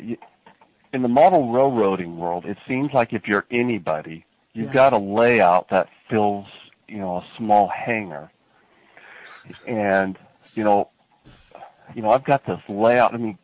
in 0.94 1.02
the 1.02 1.08
model 1.08 1.52
railroading 1.52 2.18
world, 2.18 2.46
it 2.46 2.58
seems 2.68 2.94
like 2.94 3.14
if 3.14 3.28
you're 3.28 3.46
anybody, 3.52 4.26
you've 4.54 4.68
yeah. 4.68 4.74
got 4.74 4.94
a 4.94 4.98
layout 4.98 5.70
that 5.70 5.90
fills 6.10 6.48
you 6.88 6.98
know 6.98 7.18
a 7.18 7.26
small 7.38 7.68
hangar, 7.68 8.32
and 9.68 10.18
you 10.54 10.64
know, 10.64 10.90
you 11.96 12.02
know 12.02 12.10
I've 12.10 12.24
got 12.24 12.46
this 12.46 12.60
layout. 12.68 13.14
I 13.14 13.18
mean, 13.18 13.38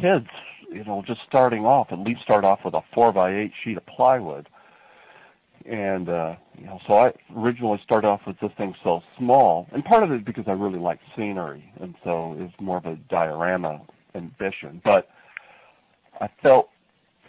kids, 0.00 0.28
you 0.70 0.84
know, 0.84 1.02
just 1.06 1.20
starting 1.28 1.64
off 1.66 1.92
at 1.92 1.98
least 1.98 2.22
start 2.22 2.44
off 2.44 2.64
with 2.64 2.74
a 2.74 2.82
four 2.94 3.12
by 3.12 3.34
eight 3.34 3.52
sheet 3.62 3.76
of 3.76 3.86
plywood 3.86 4.48
and 5.66 6.08
uh, 6.08 6.34
you 6.58 6.66
know, 6.66 6.80
so 6.86 6.94
I 6.94 7.12
originally 7.36 7.80
started 7.84 8.08
off 8.08 8.22
with 8.26 8.38
this 8.40 8.52
thing 8.56 8.74
so 8.82 9.02
small, 9.18 9.68
and 9.72 9.84
part 9.84 10.02
of 10.02 10.10
it 10.10 10.16
is 10.16 10.22
because 10.22 10.44
I 10.46 10.52
really 10.52 10.78
like 10.78 10.98
scenery, 11.16 11.72
and 11.80 11.94
so 12.02 12.36
it's 12.38 12.54
more 12.60 12.78
of 12.78 12.86
a 12.86 12.96
diorama 13.08 13.80
ambition. 14.14 14.80
But 14.84 15.10
I 16.22 16.30
felt 16.40 16.70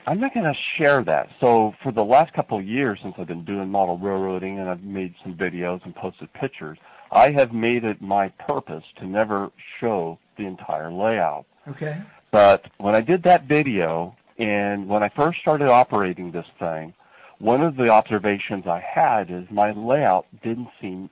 I'm 0.05 0.19
not 0.19 0.33
going 0.35 0.45
to 0.45 0.59
share 0.77 1.03
that. 1.03 1.29
So 1.39 1.73
for 1.81 1.91
the 1.91 2.05
last 2.05 2.31
couple 2.33 2.59
of 2.59 2.65
years, 2.65 2.99
since 3.01 3.15
I've 3.17 3.27
been 3.27 3.43
doing 3.43 3.69
model 3.69 3.97
railroading 3.97 4.59
and 4.59 4.69
I've 4.69 4.83
made 4.83 5.15
some 5.23 5.33
videos 5.33 5.83
and 5.83 5.95
posted 5.95 6.31
pictures, 6.33 6.77
I 7.11 7.31
have 7.31 7.53
made 7.53 7.85
it 7.85 8.01
my 8.01 8.29
purpose 8.29 8.83
to 8.97 9.07
never 9.07 9.51
show 9.79 10.19
the 10.37 10.45
entire 10.45 10.91
layout. 10.91 11.45
Okay. 11.67 12.01
But 12.31 12.69
when 12.77 12.93
I 12.93 13.01
did 13.01 13.23
that 13.23 13.45
video, 13.45 14.15
and 14.37 14.87
when 14.87 15.01
I 15.01 15.09
first 15.09 15.39
started 15.39 15.69
operating 15.69 16.31
this 16.31 16.47
thing, 16.59 16.93
one 17.39 17.61
of 17.61 17.75
the 17.75 17.89
observations 17.89 18.67
I 18.67 18.79
had 18.79 19.31
is 19.31 19.45
my 19.49 19.71
layout 19.71 20.27
didn't 20.43 20.69
seem 20.79 21.09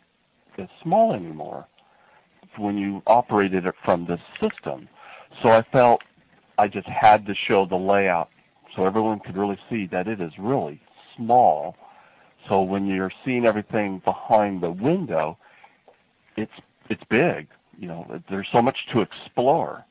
as 0.58 0.68
small 0.84 1.14
anymore 1.14 1.66
when 2.58 2.78
you 2.78 3.02
operated 3.08 3.66
it 3.66 3.76
from 3.84 4.06
this 4.06 4.20
system. 4.40 4.88
So 5.42 5.50
I 5.50 5.62
felt 5.62 6.02
I 6.58 6.68
just 6.68 6.88
had 6.88 7.26
to 7.28 7.36
show 7.36 7.66
the 7.66 7.76
layout 7.76 8.30
so 8.76 8.86
everyone 8.86 9.20
could 9.20 9.38
really 9.38 9.60
see 9.70 9.88
that 9.88 10.08
it 10.08 10.22
is 10.22 10.32
really 10.38 10.82
small. 11.16 11.76
So 12.50 12.62
when 12.62 12.88
you're 12.88 13.12
seeing 13.26 13.46
everything 13.46 14.02
behind 14.04 14.62
the 14.62 14.72
window, 14.72 15.38
it's 16.36 16.52
it's 16.90 17.04
big. 17.10 17.48
You 17.78 17.88
know, 17.88 18.22
there's 18.30 18.48
so 18.52 18.62
much 18.62 18.78
to 18.94 19.02
explore. 19.02 19.86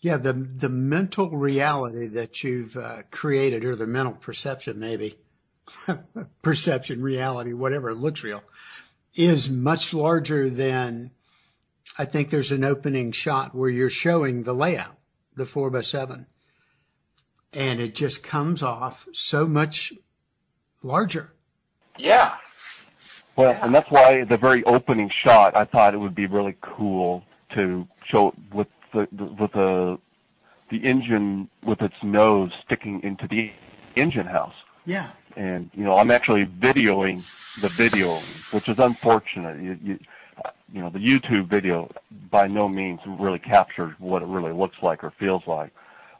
Yeah, 0.00 0.16
the 0.16 0.32
the 0.32 0.68
mental 0.68 1.30
reality 1.30 2.06
that 2.08 2.44
you've 2.44 2.76
uh, 2.76 3.02
created, 3.10 3.64
or 3.64 3.74
the 3.74 3.86
mental 3.86 4.14
perception, 4.14 4.78
maybe 4.78 5.16
perception, 6.42 7.02
reality, 7.02 7.52
whatever 7.52 7.90
it 7.90 7.96
looks 7.96 8.22
real, 8.22 8.42
is 9.14 9.50
much 9.50 9.92
larger 9.92 10.48
than. 10.48 11.10
I 11.96 12.04
think 12.04 12.30
there's 12.30 12.52
an 12.52 12.64
opening 12.64 13.12
shot 13.12 13.54
where 13.54 13.70
you're 13.70 13.90
showing 13.90 14.42
the 14.42 14.52
layout, 14.52 14.96
the 15.34 15.46
four 15.46 15.70
by 15.70 15.80
seven, 15.80 16.26
and 17.52 17.80
it 17.80 17.94
just 17.94 18.22
comes 18.22 18.62
off 18.62 19.08
so 19.12 19.46
much 19.46 19.92
larger. 20.82 21.32
Yeah. 21.98 22.34
Well, 23.36 23.52
yeah. 23.52 23.64
and 23.64 23.74
that's 23.74 23.90
why 23.90 24.24
the 24.24 24.36
very 24.36 24.64
opening 24.64 25.10
shot, 25.24 25.56
I 25.56 25.64
thought 25.64 25.94
it 25.94 25.98
would 25.98 26.14
be 26.14 26.26
really 26.26 26.56
cool 26.60 27.24
to 27.54 27.86
show 28.04 28.34
with 28.52 28.68
the, 28.92 29.08
the 29.12 29.24
with 29.24 29.52
the 29.52 29.98
the 30.70 30.78
engine 30.78 31.48
with 31.64 31.80
its 31.80 31.94
nose 32.02 32.50
sticking 32.64 33.02
into 33.02 33.26
the 33.26 33.50
engine 33.96 34.26
house. 34.26 34.54
Yeah. 34.84 35.10
And 35.36 35.70
you 35.74 35.84
know, 35.84 35.96
I'm 35.96 36.10
actually 36.10 36.46
videoing 36.46 37.22
the 37.60 37.68
video, 37.68 38.16
which 38.50 38.68
is 38.68 38.78
unfortunate. 38.78 39.62
You, 39.62 39.78
you, 39.82 39.98
you 40.72 40.80
know, 40.80 40.90
the 40.90 40.98
YouTube 40.98 41.48
video 41.48 41.90
by 42.30 42.46
no 42.46 42.68
means 42.68 43.00
really 43.06 43.38
captures 43.38 43.94
what 43.98 44.22
it 44.22 44.28
really 44.28 44.52
looks 44.52 44.76
like 44.82 45.02
or 45.02 45.10
feels 45.12 45.42
like. 45.46 45.70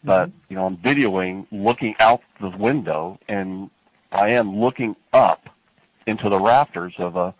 But 0.02 0.28
mm-hmm. 0.28 0.38
you 0.48 0.56
know, 0.56 0.66
I'm 0.66 0.76
videoing, 0.76 1.46
looking 1.50 1.94
out 2.00 2.22
the 2.40 2.50
window, 2.50 3.18
and 3.28 3.70
I 4.12 4.30
am 4.30 4.58
looking 4.58 4.96
up 5.12 5.48
into 6.06 6.28
the 6.28 6.38
rafters 6.38 6.94
of 6.98 7.16
a 7.16 7.34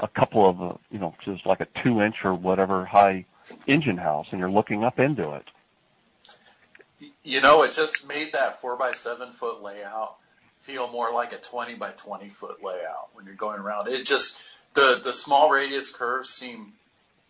a 0.00 0.08
couple 0.08 0.48
of, 0.48 0.62
uh, 0.62 0.74
you 0.90 0.98
know, 0.98 1.14
just 1.24 1.44
like 1.44 1.60
a 1.60 1.66
two 1.82 2.00
inch 2.00 2.16
or 2.24 2.34
whatever 2.34 2.84
high 2.84 3.26
engine 3.66 3.98
house, 3.98 4.26
and 4.30 4.40
you're 4.40 4.50
looking 4.50 4.82
up 4.84 4.98
into 4.98 5.34
it. 5.34 5.44
You 7.22 7.40
know, 7.40 7.62
it 7.62 7.72
just 7.72 8.06
made 8.08 8.32
that 8.32 8.60
four 8.60 8.76
by 8.76 8.92
seven 8.92 9.32
foot 9.32 9.62
layout 9.62 10.16
feel 10.58 10.88
more 10.88 11.12
like 11.12 11.32
a 11.32 11.38
twenty 11.38 11.74
by 11.74 11.90
twenty 11.92 12.28
foot 12.28 12.62
layout 12.62 13.10
when 13.14 13.26
you're 13.26 13.34
going 13.34 13.60
around. 13.60 13.88
It 13.88 14.04
just 14.04 14.59
the 14.74 15.00
the 15.02 15.12
small 15.12 15.50
radius 15.50 15.90
curves 15.90 16.28
seem, 16.28 16.72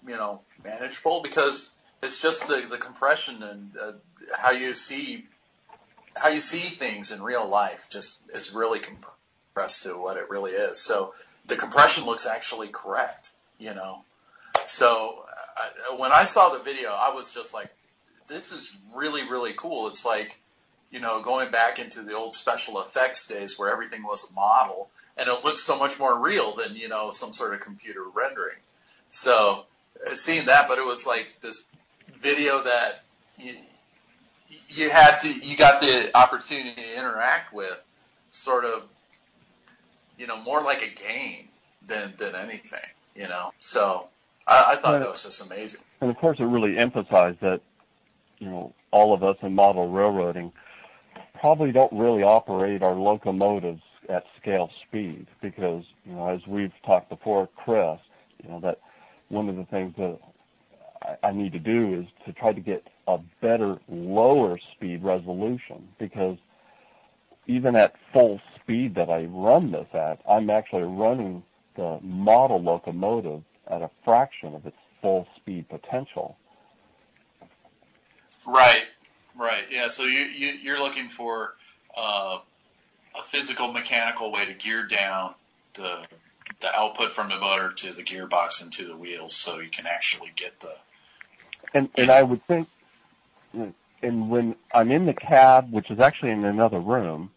you 0.07 0.16
know, 0.16 0.40
manageable 0.64 1.20
because 1.22 1.72
it's 2.03 2.20
just 2.20 2.46
the 2.48 2.66
the 2.68 2.79
compression 2.79 3.42
and 3.42 3.72
uh, 3.83 3.92
how 4.37 4.50
you 4.50 4.74
see 4.74 5.24
how 6.16 6.29
you 6.29 6.40
see 6.40 6.59
things 6.59 7.12
in 7.12 7.22
real 7.22 7.46
life 7.46 7.88
just 7.90 8.22
is 8.35 8.53
really 8.53 8.81
compressed 8.81 9.85
to 9.85 9.94
what 9.94 10.16
it 10.16 10.29
really 10.29 10.53
is. 10.53 10.79
So 10.79 11.14
the 11.46 11.57
compression 11.57 12.05
looks 12.05 12.26
actually 12.26 12.68
correct, 12.68 13.33
you 13.59 13.74
know. 13.74 14.05
So 14.66 15.24
I, 15.57 15.96
when 15.96 16.12
I 16.12 16.24
saw 16.24 16.50
the 16.50 16.59
video, 16.59 16.90
I 16.90 17.12
was 17.12 17.33
just 17.33 17.55
like, 17.55 17.70
this 18.29 18.53
is 18.53 18.76
really, 18.96 19.29
really 19.29 19.53
cool. 19.55 19.88
It's 19.88 20.05
like, 20.05 20.40
you 20.90 21.00
know, 21.00 21.20
going 21.22 21.50
back 21.50 21.79
into 21.79 22.03
the 22.03 22.14
old 22.14 22.35
special 22.35 22.81
effects 22.81 23.26
days 23.26 23.59
where 23.59 23.70
everything 23.70 24.03
was 24.03 24.29
a 24.29 24.33
model 24.33 24.90
and 25.16 25.29
it 25.29 25.44
looked 25.44 25.61
so 25.61 25.79
much 25.79 25.98
more 25.98 26.20
real 26.20 26.55
than, 26.57 26.74
you 26.76 26.88
know, 26.88 27.11
some 27.11 27.33
sort 27.33 27.55
of 27.55 27.61
computer 27.61 28.03
rendering. 28.12 28.57
So 29.11 29.66
uh, 30.07 30.14
seeing 30.14 30.46
that, 30.46 30.66
but 30.68 30.79
it 30.79 30.85
was 30.85 31.07
like 31.07 31.29
this 31.40 31.66
video 32.12 32.62
that 32.64 33.05
you, 33.38 33.55
you 34.68 34.90
had 34.90 35.18
to, 35.18 35.29
you 35.29 35.57
got 35.57 35.81
the 35.81 36.11
opportunity 36.14 36.74
to 36.74 36.98
interact 36.98 37.53
with 37.53 37.83
sort 38.31 38.64
of, 38.64 38.85
you 40.18 40.26
know, 40.26 40.40
more 40.42 40.61
like 40.62 40.83
a 40.83 40.88
game 40.88 41.48
than, 41.87 42.14
than 42.18 42.35
anything, 42.35 42.81
you 43.14 43.29
know? 43.29 43.53
So 43.61 44.09
I, 44.46 44.72
I 44.72 44.76
thought 44.76 45.00
that 45.00 45.11
was 45.11 45.22
just 45.22 45.44
amazing. 45.44 45.83
And 46.00 46.11
of 46.11 46.16
course 46.16 46.40
it 46.40 46.44
really 46.44 46.76
emphasized 46.76 47.40
that 47.40 47.61
you 48.40 48.48
know, 48.48 48.72
all 48.90 49.14
of 49.14 49.22
us 49.22 49.37
in 49.42 49.55
model 49.55 49.88
railroading 49.88 50.53
probably 51.40 51.72
don't 51.72 51.92
really 51.92 52.22
operate 52.22 52.83
our 52.83 52.94
locomotives 52.94 53.83
at 54.11 54.24
scale 54.40 54.70
speed 54.87 55.26
because, 55.40 55.85
you 56.05 56.12
know, 56.12 56.29
as 56.29 56.46
we've 56.46 56.72
talked 56.85 57.09
before, 57.09 57.48
Chris, 57.57 57.98
you 58.42 58.50
know, 58.50 58.61
that 58.61 58.79
one 59.29 59.48
of 59.48 59.57
the 59.57 59.64
things 59.64 59.94
that 59.96 60.18
I, 61.22 61.33
need 61.33 61.53
to 61.53 61.59
do 61.59 61.94
is 61.94 62.07
to 62.26 62.33
try 62.33 62.53
to 62.53 62.61
get 62.61 62.87
a 63.09 63.18
better 63.40 63.79
lower 63.88 64.59
speed 64.74 65.03
resolution 65.03 65.88
because 65.98 66.37
even 67.46 67.74
at 67.74 67.94
full 68.12 68.40
speed 68.61 68.94
that 68.96 69.09
I 69.09 69.24
run 69.24 69.72
this 69.72 69.88
at, 69.94 70.20
I'm 70.29 70.50
actually 70.50 70.83
running 70.83 71.42
the 71.74 71.98
model 72.03 72.61
locomotive 72.61 73.42
at 73.66 73.81
a 73.81 73.90
fraction 74.05 74.55
of 74.55 74.66
its 74.66 74.76
full 75.00 75.26
speed 75.37 75.68
potential. 75.70 76.37
Right, 78.46 78.87
right, 79.40 79.64
yeah. 79.70 79.88
So 79.88 80.05
you, 80.05 80.20
you 80.20 80.48
you're 80.48 80.79
looking 80.79 81.09
for 81.09 81.55
uh, 81.96 82.38
a 83.18 83.22
physical 83.24 83.72
mechanical 83.72 84.31
way 84.31 84.44
to 84.44 84.55
gear 84.55 84.87
down 84.87 85.35
the 85.74 86.00
the 86.61 86.74
output 86.74 87.12
from 87.12 87.31
the 87.31 87.38
motor 87.38 87.72
to 87.72 87.92
the 87.92 88.03
gearbox 88.03 88.62
and 88.62 88.72
to 88.74 88.85
the 88.85 88.96
wheels, 88.96 89.35
so 89.35 89.59
you 89.59 89.70
can 89.70 89.87
actually 89.87 90.33
get 90.37 90.61
the. 90.61 90.74
And 91.74 91.88
and 91.96 92.11
I 92.11 92.22
would 92.22 92.44
think, 92.44 92.68
and 94.03 94.31
when 94.31 94.57
I'm 94.74 94.90
in 94.90 95.07
the 95.07 95.14
cab, 95.14 95.72
which 95.72 95.90
is 95.90 96.00
actually 96.00 96.31
in 96.31 96.44
another 96.44 96.79
room, 96.79 97.31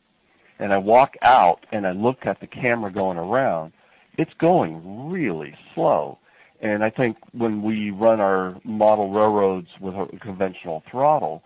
and 0.60 0.74
I 0.74 0.78
walk 0.78 1.16
out 1.22 1.66
and 1.72 1.88
I 1.88 1.92
look 1.92 2.26
at 2.26 2.40
the 2.40 2.48
camera 2.48 2.92
going 2.92 3.18
around, 3.18 3.74
it's 4.18 4.34
going 4.40 5.10
really 5.10 5.56
slow. 5.74 6.18
And 6.62 6.84
I 6.84 6.90
think 6.90 7.18
when 7.34 7.62
we 7.62 7.92
run 7.92 8.22
our 8.22 8.56
model 8.64 9.12
railroads 9.12 9.68
with 9.80 9.96
a 9.96 10.08
conventional 10.20 10.84
throttle, 10.90 11.44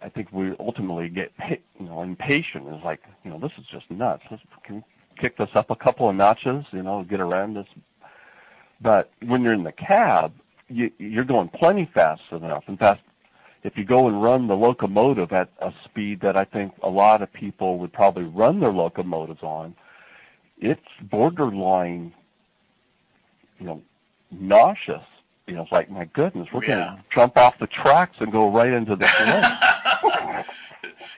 I 0.00 0.08
think 0.08 0.32
we 0.32 0.54
ultimately 0.58 1.08
get 1.08 1.32
you 1.78 1.86
know 1.86 2.02
impatient. 2.02 2.66
It's 2.68 2.84
like 2.84 3.00
you 3.24 3.30
know 3.30 3.38
this 3.38 3.52
is 3.58 3.64
just 3.70 3.90
nuts. 3.90 4.22
Let's 4.30 4.42
can 4.64 4.84
kick 5.18 5.36
this 5.36 5.50
up 5.54 5.70
a 5.70 5.76
couple 5.76 6.08
of 6.08 6.16
notches. 6.16 6.64
You 6.72 6.82
know, 6.82 7.04
get 7.04 7.20
around 7.20 7.54
this. 7.54 7.66
But 8.80 9.10
when 9.24 9.42
you're 9.42 9.54
in 9.54 9.62
the 9.62 9.72
cab, 9.72 10.32
you, 10.68 10.90
you're 10.98 11.24
going 11.24 11.48
plenty 11.48 11.88
fast 11.94 12.22
enough. 12.32 12.64
In 12.66 12.76
fact, 12.76 13.02
if 13.62 13.76
you 13.76 13.84
go 13.84 14.08
and 14.08 14.22
run 14.22 14.48
the 14.48 14.56
locomotive 14.56 15.32
at 15.32 15.48
a 15.60 15.72
speed 15.84 16.20
that 16.22 16.36
I 16.36 16.44
think 16.44 16.72
a 16.82 16.88
lot 16.88 17.22
of 17.22 17.32
people 17.32 17.78
would 17.78 17.92
probably 17.92 18.24
run 18.24 18.60
their 18.60 18.72
locomotives 18.72 19.42
on, 19.42 19.74
it's 20.58 20.80
borderline, 21.00 22.12
you 23.58 23.66
know, 23.66 23.82
nauseous. 24.30 25.04
You 25.46 25.54
know, 25.54 25.62
it's 25.62 25.72
like, 25.72 25.90
my 25.90 26.04
goodness, 26.04 26.48
we're 26.52 26.62
yeah. 26.64 26.68
going 26.68 26.96
to 26.96 27.04
jump 27.14 27.36
off 27.36 27.58
the 27.58 27.66
tracks 27.66 28.16
and 28.20 28.30
go 28.30 28.50
right 28.50 28.72
into 28.72 28.94
the 28.94 29.04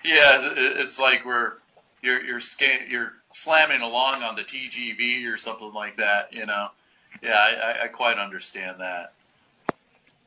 yeah, 0.05 0.39
it's 0.83 0.99
like 0.99 1.25
we're 1.25 1.55
you're 2.03 2.23
you're 2.25 2.41
sca- 2.41 2.89
you're 2.89 3.13
slamming 3.33 3.83
along 3.83 4.23
on 4.23 4.35
the 4.35 4.43
TGV 4.43 5.33
or 5.33 5.37
something 5.37 5.73
like 5.73 5.97
that. 5.97 6.33
You 6.33 6.47
know, 6.47 6.69
Yeah, 7.23 7.35
I, 7.37 7.85
I 7.85 7.87
quite 7.89 8.19
understand 8.19 8.81
that. 8.81 9.13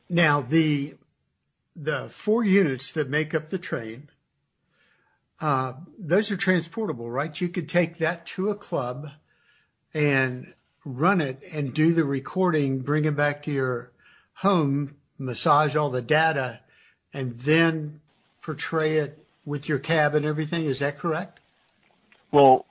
Now 0.08 0.40
the 0.40 0.94
the 1.74 2.08
four 2.08 2.44
units 2.44 2.92
that 2.92 3.08
make 3.08 3.34
up 3.34 3.48
the 3.48 3.58
train, 3.58 4.08
uh, 5.40 5.74
those 5.98 6.30
are 6.30 6.36
transportable, 6.36 7.10
right? 7.10 7.40
You 7.40 7.48
could 7.48 7.68
take 7.68 7.98
that 7.98 8.26
to 8.26 8.50
a 8.50 8.54
club 8.54 9.10
and 9.94 10.52
run 10.84 11.20
it 11.20 11.42
and 11.52 11.74
do 11.74 11.92
the 11.92 12.04
recording, 12.04 12.80
bring 12.80 13.04
it 13.04 13.16
back 13.16 13.42
to 13.44 13.50
your 13.50 13.90
home, 14.34 14.96
massage 15.18 15.76
all 15.76 15.90
the 15.90 16.02
data, 16.02 16.60
and 17.12 17.34
then 17.34 18.00
portray 18.42 18.96
it 18.96 19.24
with 19.44 19.68
your 19.68 19.78
cab 19.78 20.14
and 20.14 20.24
everything. 20.24 20.64
Is 20.64 20.78
that 20.78 20.98
correct? 20.98 21.40
Well, 22.30 22.66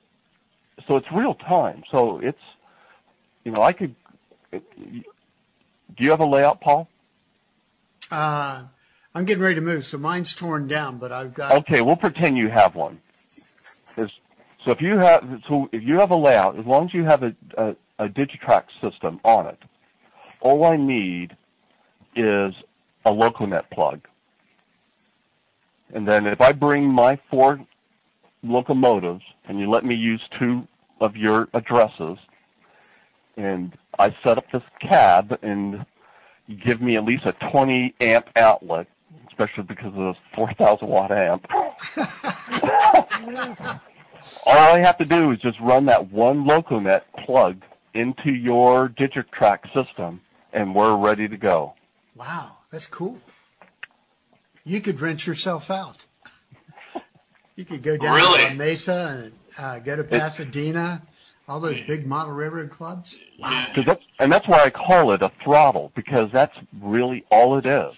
so 0.88 0.96
it's 0.98 1.08
real 1.12 1.36
time. 1.36 1.84
So 1.92 2.20
it's, 2.20 2.40
you 3.44 3.52
know, 3.52 3.62
I 3.62 3.74
could. 3.74 3.96
It, 4.52 4.64
do 4.74 6.04
you 6.04 6.12
have 6.12 6.20
a 6.20 6.26
layout, 6.26 6.62
Paul? 6.62 6.88
Uh, 8.12 8.64
I'm 9.14 9.26
getting 9.26 9.42
ready 9.42 9.56
to 9.56 9.62
move, 9.62 9.84
so 9.84 9.98
mine's 9.98 10.36
torn 10.36 10.68
down, 10.68 10.98
but 10.98 11.12
I've 11.12 11.34
got. 11.34 11.52
Okay, 11.52 11.82
we'll 11.82 11.96
pretend 11.96 12.38
you 12.38 12.50
have 12.50 12.76
one. 12.76 13.02
So 14.68 14.74
if 14.74 14.82
you 14.82 14.98
have, 14.98 15.24
so 15.48 15.70
if 15.72 15.82
you 15.82 15.98
have 16.00 16.12
a 16.12 16.16
layout, 16.16 16.60
as 16.60 16.66
long 16.66 16.86
as 16.88 16.94
you 16.94 17.06
have 17.06 17.24
a, 17.24 17.34
a, 17.58 17.76
a 18.00 18.08
Digitrax 18.08 18.66
system 18.82 19.20
on 19.24 19.48
it, 19.48 19.60
all 20.42 20.66
I 20.66 20.78
need 20.78 21.36
is 22.16 22.54
a 23.06 23.12
LocoNet 23.12 23.70
plug. 23.72 24.02
And 25.94 26.08
then 26.08 26.28
if 26.28 26.42
I 26.42 26.52
bring 26.52 26.86
my 26.86 27.20
four 27.30 27.60
locomotives 28.44 29.24
and 29.48 29.60
you 29.60 29.70
let 29.70 29.86
me 29.86 29.96
use 29.96 30.22
two 30.38 30.68
of 31.00 31.16
your 31.16 31.48
addresses 31.54 32.18
and 33.38 33.78
I 34.00 34.16
set 34.24 34.38
up 34.38 34.46
this 34.52 34.64
cab 34.82 35.38
and 35.42 35.86
you 36.48 36.56
give 36.56 36.82
me 36.82 36.98
at 36.98 37.06
least 37.06 37.26
a 37.26 37.34
20 37.52 37.94
amp 38.02 38.30
outlet, 38.36 38.88
especially 39.28 39.64
because 39.64 39.88
of 39.88 39.94
the 39.94 40.16
4,000 40.36 40.88
watt 40.88 41.12
amp. 41.12 41.46
All 44.46 44.58
I 44.58 44.80
have 44.80 44.98
to 44.98 45.06
do 45.06 45.32
is 45.32 45.40
just 45.40 45.60
run 45.60 45.86
that 45.86 46.12
one 46.12 46.46
LocoNet 46.46 47.02
plug 47.26 47.62
into 47.98 48.32
your 48.32 48.90
Digitrax 48.90 49.74
system 49.74 50.22
and 50.54 50.74
we're 50.76 50.96
ready 50.96 51.28
to 51.28 51.38
go. 51.38 51.74
Wow, 52.16 52.58
that's 52.72 52.86
cool. 52.88 53.20
You 54.64 54.82
could 54.82 55.00
rent 55.00 55.26
yourself 55.28 55.70
out. 55.72 56.06
You 57.56 57.66
could 57.66 57.82
go 57.82 57.98
down 57.98 58.16
Really? 58.16 58.50
to 58.50 58.54
Mesa 58.54 59.18
and 59.24 59.34
uh, 59.58 59.80
go 59.80 59.96
to 59.96 60.04
Pasadena, 60.04 61.02
all 61.48 61.60
those 61.60 61.82
big 61.88 62.06
model 62.06 62.34
railroad 62.34 62.70
clubs. 62.70 63.18
Wow. 63.40 63.50
Yeah. 63.50 63.74
'Cause 63.74 63.86
that's, 63.86 64.04
and 64.20 64.32
that's 64.32 64.48
why 64.48 64.60
I 64.60 64.70
call 64.70 65.12
it 65.14 65.22
a 65.24 65.32
throttle 65.44 65.92
because 65.96 66.32
that's 66.32 66.56
really 66.80 67.26
all 67.32 67.58
it 67.58 67.66
is. 67.66 67.96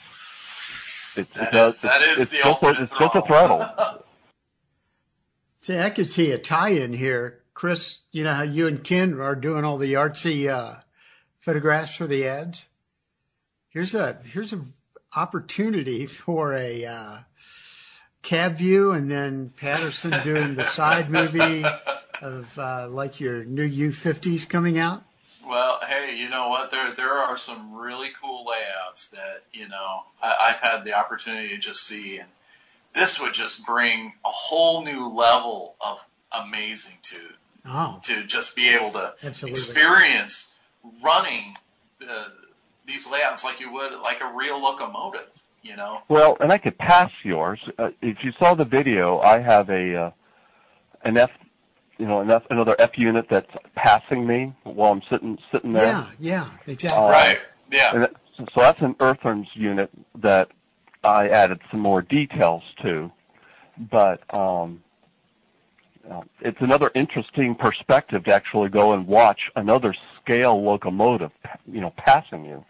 It's, 1.18 1.34
That 1.34 1.54
it's, 1.54 1.56
a- 1.56 1.68
is- 1.76 1.82
that 1.82 2.02
is 2.04 2.22
it's 2.22 2.32
the 2.32 2.38
just 2.38 2.64
a, 2.64 2.68
ultimate 2.68 2.80
it's 2.84 3.00
just 3.00 3.16
a 3.16 3.22
throttle. 3.24 3.66
See, 5.60 5.78
I 5.78 5.90
could 5.90 6.08
see 6.08 6.32
a 6.32 6.38
tie-in 6.38 6.94
here. 6.94 7.39
Chris, 7.60 8.00
you 8.14 8.24
know 8.24 8.34
how 8.34 8.44
you 8.44 8.68
and 8.68 8.82
Ken 8.82 9.20
are 9.20 9.36
doing 9.36 9.66
all 9.66 9.76
the 9.76 9.96
artsy 9.96 10.50
uh, 10.50 10.76
photographs 11.40 11.94
for 11.94 12.08
the 12.08 12.26
ads. 12.26 12.66
Here's 13.68 13.94
a 13.94 14.18
here's 14.24 14.54
an 14.54 14.64
opportunity 15.14 16.06
for 16.06 16.54
a 16.54 16.86
uh, 16.86 17.18
cab 18.22 18.56
view, 18.56 18.94
and 18.94 19.12
then 19.12 19.52
Patterson 19.58 20.14
doing 20.24 20.56
the 20.56 20.64
side 20.64 21.10
movie 21.10 21.66
of 22.22 22.58
uh, 22.58 22.88
like 22.88 23.20
your 23.20 23.44
new 23.44 23.68
U50s 23.68 24.48
coming 24.48 24.78
out. 24.78 25.04
Well, 25.46 25.80
hey, 25.86 26.16
you 26.16 26.30
know 26.30 26.48
what? 26.48 26.72
There 26.72 26.94
there 26.94 27.12
are 27.12 27.38
some 27.38 27.76
really 27.76 28.12
cool 28.24 28.46
layouts 28.46 29.10
that 29.10 29.44
you 29.52 29.68
know 29.68 30.04
I, 30.24 30.34
I've 30.44 30.62
had 30.62 30.86
the 30.86 30.94
opportunity 30.94 31.50
to 31.50 31.58
just 31.58 31.84
see, 31.84 32.20
and 32.20 32.30
this 32.96 33.20
would 33.20 33.34
just 33.34 33.66
bring 33.66 34.14
a 34.24 34.30
whole 34.30 34.86
new 34.86 35.10
level 35.10 35.76
of 35.82 36.06
amazing 36.32 36.96
to 37.02 37.18
Oh, 37.70 38.00
to 38.04 38.24
just 38.24 38.56
be 38.56 38.70
able 38.70 38.92
to 38.92 39.14
Absolutely. 39.24 39.60
experience 39.60 40.56
running 41.04 41.56
the, 42.00 42.26
these 42.88 43.10
layouts 43.10 43.44
like 43.44 43.60
you 43.60 43.72
would 43.72 43.94
like 44.02 44.22
a 44.22 44.34
real 44.36 44.62
locomotive. 44.62 45.28
You 45.62 45.76
know, 45.76 46.02
Well, 46.08 46.38
and 46.40 46.54
I 46.54 46.58
could 46.58 46.78
pass 46.78 47.12
yours. 47.22 47.60
Uh, 47.78 47.90
if 48.02 48.24
you 48.24 48.32
saw 48.40 48.54
the 48.54 48.64
video, 48.64 49.20
I 49.20 49.40
have 49.40 49.70
a 49.70 49.96
uh, 49.96 50.12
an 51.04 51.18
F, 51.18 51.32
you 51.98 52.08
know, 52.08 52.22
an 52.22 52.32
F, 52.32 52.44
another 52.50 52.78
F 52.80 52.98
unit 52.98 53.26
that's 53.30 53.52
passing 53.76 54.26
me 54.26 54.54
while 54.64 54.94
I'm 54.94 55.02
sitting 55.10 55.38
sitting 55.52 55.74
there. 55.74 55.88
yeah, 55.88 56.06
yeah, 56.18 56.46
exactly. 56.66 57.04
Uh, 57.04 57.10
right? 57.10 57.40
Yeah. 57.72 57.94
And 57.94 58.04
that, 58.04 58.14
so 58.38 58.46
that's 58.56 58.82
an 58.82 58.96
Earthworms 59.02 59.50
unit 59.54 59.90
that 60.16 60.50
I 61.04 61.28
added 61.28 61.60
some 61.72 61.82
more 61.82 62.02
details 62.02 62.64
to, 62.82 63.12
but 63.78 64.22
um, 64.34 64.82
uh, 64.82 64.89
it's 66.42 66.62
another 66.62 66.92
interesting 66.96 67.56
perspective 67.56 68.24
to 68.26 68.34
actually 68.34 68.70
go 68.70 68.94
and 68.94 69.08
watch 69.08 69.52
another 69.56 69.94
scale 70.22 70.62
locomotive, 70.62 71.32
you 71.72 71.82
know, 71.82 71.94
passing 71.98 72.46
you. 72.46 72.64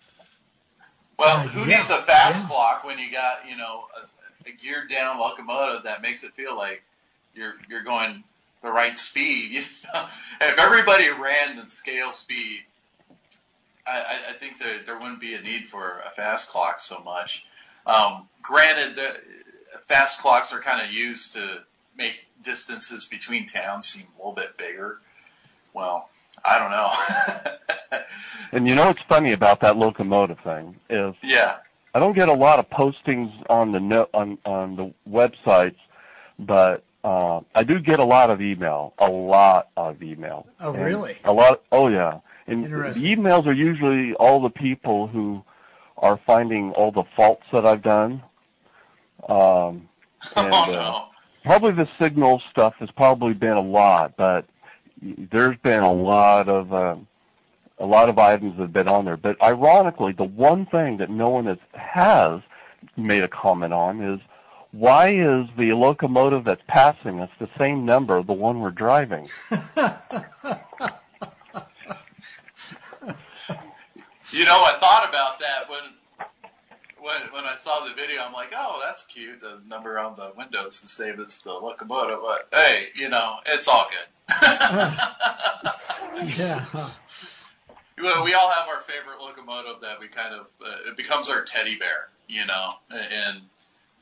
Well, 1.17 1.39
who 1.39 1.69
yeah, 1.69 1.77
needs 1.77 1.89
a 1.89 2.01
fast 2.01 2.41
yeah. 2.41 2.47
clock 2.47 2.83
when 2.83 2.97
you 2.97 3.11
got 3.11 3.47
you 3.47 3.57
know 3.57 3.87
a, 3.97 4.49
a 4.49 4.53
geared 4.53 4.89
down 4.89 5.19
locomotive 5.19 5.83
that 5.83 6.01
makes 6.01 6.23
it 6.23 6.33
feel 6.33 6.57
like 6.57 6.81
you're 7.35 7.55
you're 7.69 7.83
going 7.83 8.23
the 8.61 8.71
right 8.71 8.97
speed? 8.97 9.51
You 9.83 9.93
know? 9.93 10.05
if 10.41 10.59
everybody 10.59 11.09
ran 11.09 11.57
the 11.57 11.69
scale 11.69 12.13
speed, 12.13 12.61
I, 13.85 13.99
I, 13.99 14.29
I 14.29 14.33
think 14.33 14.59
that 14.59 14.85
there 14.85 14.97
wouldn't 14.97 15.19
be 15.19 15.33
a 15.33 15.41
need 15.41 15.65
for 15.65 16.01
a 16.05 16.09
fast 16.11 16.49
clock 16.49 16.79
so 16.79 16.99
much. 16.99 17.45
Um, 17.85 18.27
granted, 18.41 18.95
the 18.95 19.17
fast 19.87 20.19
clocks 20.21 20.53
are 20.53 20.59
kind 20.59 20.85
of 20.85 20.93
used 20.93 21.33
to 21.33 21.63
make 21.97 22.15
distances 22.43 23.05
between 23.05 23.45
towns 23.45 23.87
seem 23.87 24.07
a 24.15 24.17
little 24.17 24.33
bit 24.33 24.57
bigger. 24.57 24.99
Well, 25.73 26.09
I 26.43 26.57
don't 26.59 26.71
know. 26.71 27.99
And 28.51 28.67
you 28.67 28.73
know 28.73 28.87
what's 28.87 29.01
funny 29.03 29.33
about 29.33 29.59
that 29.59 29.77
locomotive 29.77 30.39
thing 30.39 30.75
is 30.89 31.13
yeah. 31.21 31.57
I 31.93 31.99
don't 31.99 32.13
get 32.13 32.29
a 32.29 32.33
lot 32.33 32.57
of 32.57 32.67
postings 32.69 33.31
on 33.47 33.71
the 33.71 33.79
no, 33.79 34.07
on 34.11 34.39
on 34.43 34.75
the 34.75 34.91
websites, 35.07 35.77
but 36.39 36.83
uh, 37.03 37.41
I 37.55 37.63
do 37.63 37.79
get 37.79 37.99
a 37.99 38.03
lot 38.03 38.29
of 38.29 38.41
email, 38.41 38.93
a 38.97 39.09
lot 39.09 39.69
of 39.77 40.01
email. 40.03 40.47
Oh, 40.59 40.73
And 40.73 40.83
really? 40.83 41.15
A 41.23 41.31
lot. 41.31 41.61
Oh, 41.71 41.87
yeah. 41.87 42.19
And 42.47 42.63
the 42.63 42.69
emails 42.69 43.45
are 43.45 43.53
usually 43.53 44.13
all 44.15 44.41
the 44.41 44.49
people 44.49 45.07
who 45.07 45.43
are 45.97 46.19
finding 46.25 46.71
all 46.71 46.91
the 46.91 47.03
faults 47.15 47.45
that 47.51 47.65
I've 47.65 47.83
done. 47.83 48.23
Um, 49.27 49.87
and, 50.35 50.53
oh 50.53 50.63
uh, 50.63 50.71
no. 50.71 51.05
Probably 51.43 51.71
the 51.71 51.87
signal 51.99 52.41
stuff 52.51 52.75
has 52.79 52.89
probably 52.91 53.33
been 53.33 53.53
a 53.53 53.61
lot, 53.61 54.15
but 54.17 54.45
there's 55.01 55.57
been 55.57 55.83
a 55.83 55.91
lot 55.91 56.49
of 56.49 56.73
uh, 56.73 56.95
a 57.79 57.85
lot 57.85 58.09
of 58.09 58.17
items 58.19 58.57
that 58.57 58.63
have 58.63 58.73
been 58.73 58.87
on 58.87 59.05
there. 59.05 59.17
But 59.17 59.41
ironically, 59.41 60.11
the 60.13 60.25
one 60.25 60.65
thing 60.65 60.97
that 60.97 61.09
no 61.09 61.29
one 61.29 61.45
has, 61.45 61.57
has 61.73 62.41
made 62.97 63.23
a 63.23 63.27
comment 63.27 63.73
on 63.73 64.01
is 64.01 64.19
why 64.71 65.09
is 65.09 65.47
the 65.57 65.73
locomotive 65.73 66.43
that's 66.43 66.61
passing 66.67 67.19
us 67.19 67.29
the 67.39 67.49
same 67.57 67.85
number 67.85 68.21
the 68.21 68.33
one 68.33 68.59
we're 68.59 68.71
driving? 68.71 69.25
You 74.31 74.45
know, 74.45 74.63
I 74.63 74.77
thought 74.79 75.09
about 75.09 75.39
that 75.39 75.69
when 75.69 75.79
when 77.09 77.21
when 77.31 77.45
I 77.45 77.55
saw 77.55 77.85
the 77.85 77.93
video. 77.93 78.21
I'm 78.21 78.33
like, 78.33 78.53
oh, 78.55 78.81
that's 78.83 79.05
cute. 79.05 79.41
The 79.41 79.59
number 79.67 79.97
on 79.97 80.15
the 80.15 80.31
window 80.37 80.67
is 80.67 80.81
the 80.81 80.87
same 80.87 81.19
as 81.19 81.41
the 81.41 81.53
locomotive. 81.53 82.19
But 82.21 82.47
hey, 82.53 82.89
you 82.95 83.09
know, 83.09 83.37
it's 83.45 83.67
all 83.67 83.89
good. 83.89 84.37
Yeah. 86.37 86.65
Well, 88.01 88.23
we 88.25 88.33
all 88.33 88.49
have 88.49 88.67
our 88.67 88.81
favorite 88.81 89.21
locomotive 89.21 89.81
that 89.81 89.99
we 89.99 90.07
kind 90.07 90.33
of 90.33 90.47
uh, 90.61 90.89
it 90.89 90.97
becomes 90.97 91.29
our 91.29 91.43
teddy 91.43 91.77
bear, 91.77 92.09
you 92.27 92.45
know, 92.45 92.73
and 92.91 93.41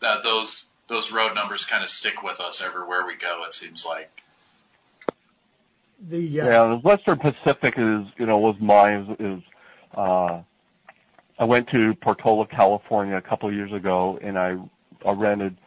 that 0.01 0.23
those 0.23 0.69
those 0.87 1.11
road 1.11 1.35
numbers 1.35 1.65
kind 1.65 1.83
of 1.83 1.89
stick 1.89 2.23
with 2.23 2.39
us 2.39 2.61
everywhere 2.61 3.05
we 3.05 3.15
go. 3.15 3.43
It 3.45 3.53
seems 3.53 3.85
like. 3.85 4.09
The 6.01 6.41
uh, 6.41 6.45
Yeah, 6.45 6.67
the 6.67 6.77
Western 6.77 7.17
Pacific 7.19 7.75
is, 7.77 8.07
you 8.17 8.25
know, 8.25 8.37
was 8.37 8.55
mine. 8.59 9.15
Is, 9.19 9.37
is 9.37 9.43
uh, 9.93 10.41
I 11.39 11.43
went 11.45 11.69
to 11.69 11.93
Portola, 11.95 12.47
California, 12.47 13.15
a 13.15 13.21
couple 13.21 13.47
of 13.47 13.55
years 13.55 13.71
ago, 13.71 14.17
and 14.21 14.37
I, 14.37 14.57
I 15.05 15.11
rented 15.11 15.57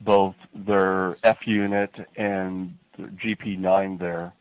both 0.00 0.36
their 0.54 1.16
F 1.24 1.46
unit 1.46 1.90
and 2.16 2.76
the 2.96 3.04
GP9 3.04 3.98
there, 3.98 4.32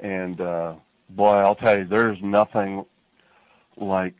and 0.00 0.40
uh, 0.40 0.74
boy, 1.10 1.34
I'll 1.34 1.54
tell 1.54 1.78
you, 1.78 1.84
there's 1.84 2.20
nothing 2.20 2.84
like 3.76 4.14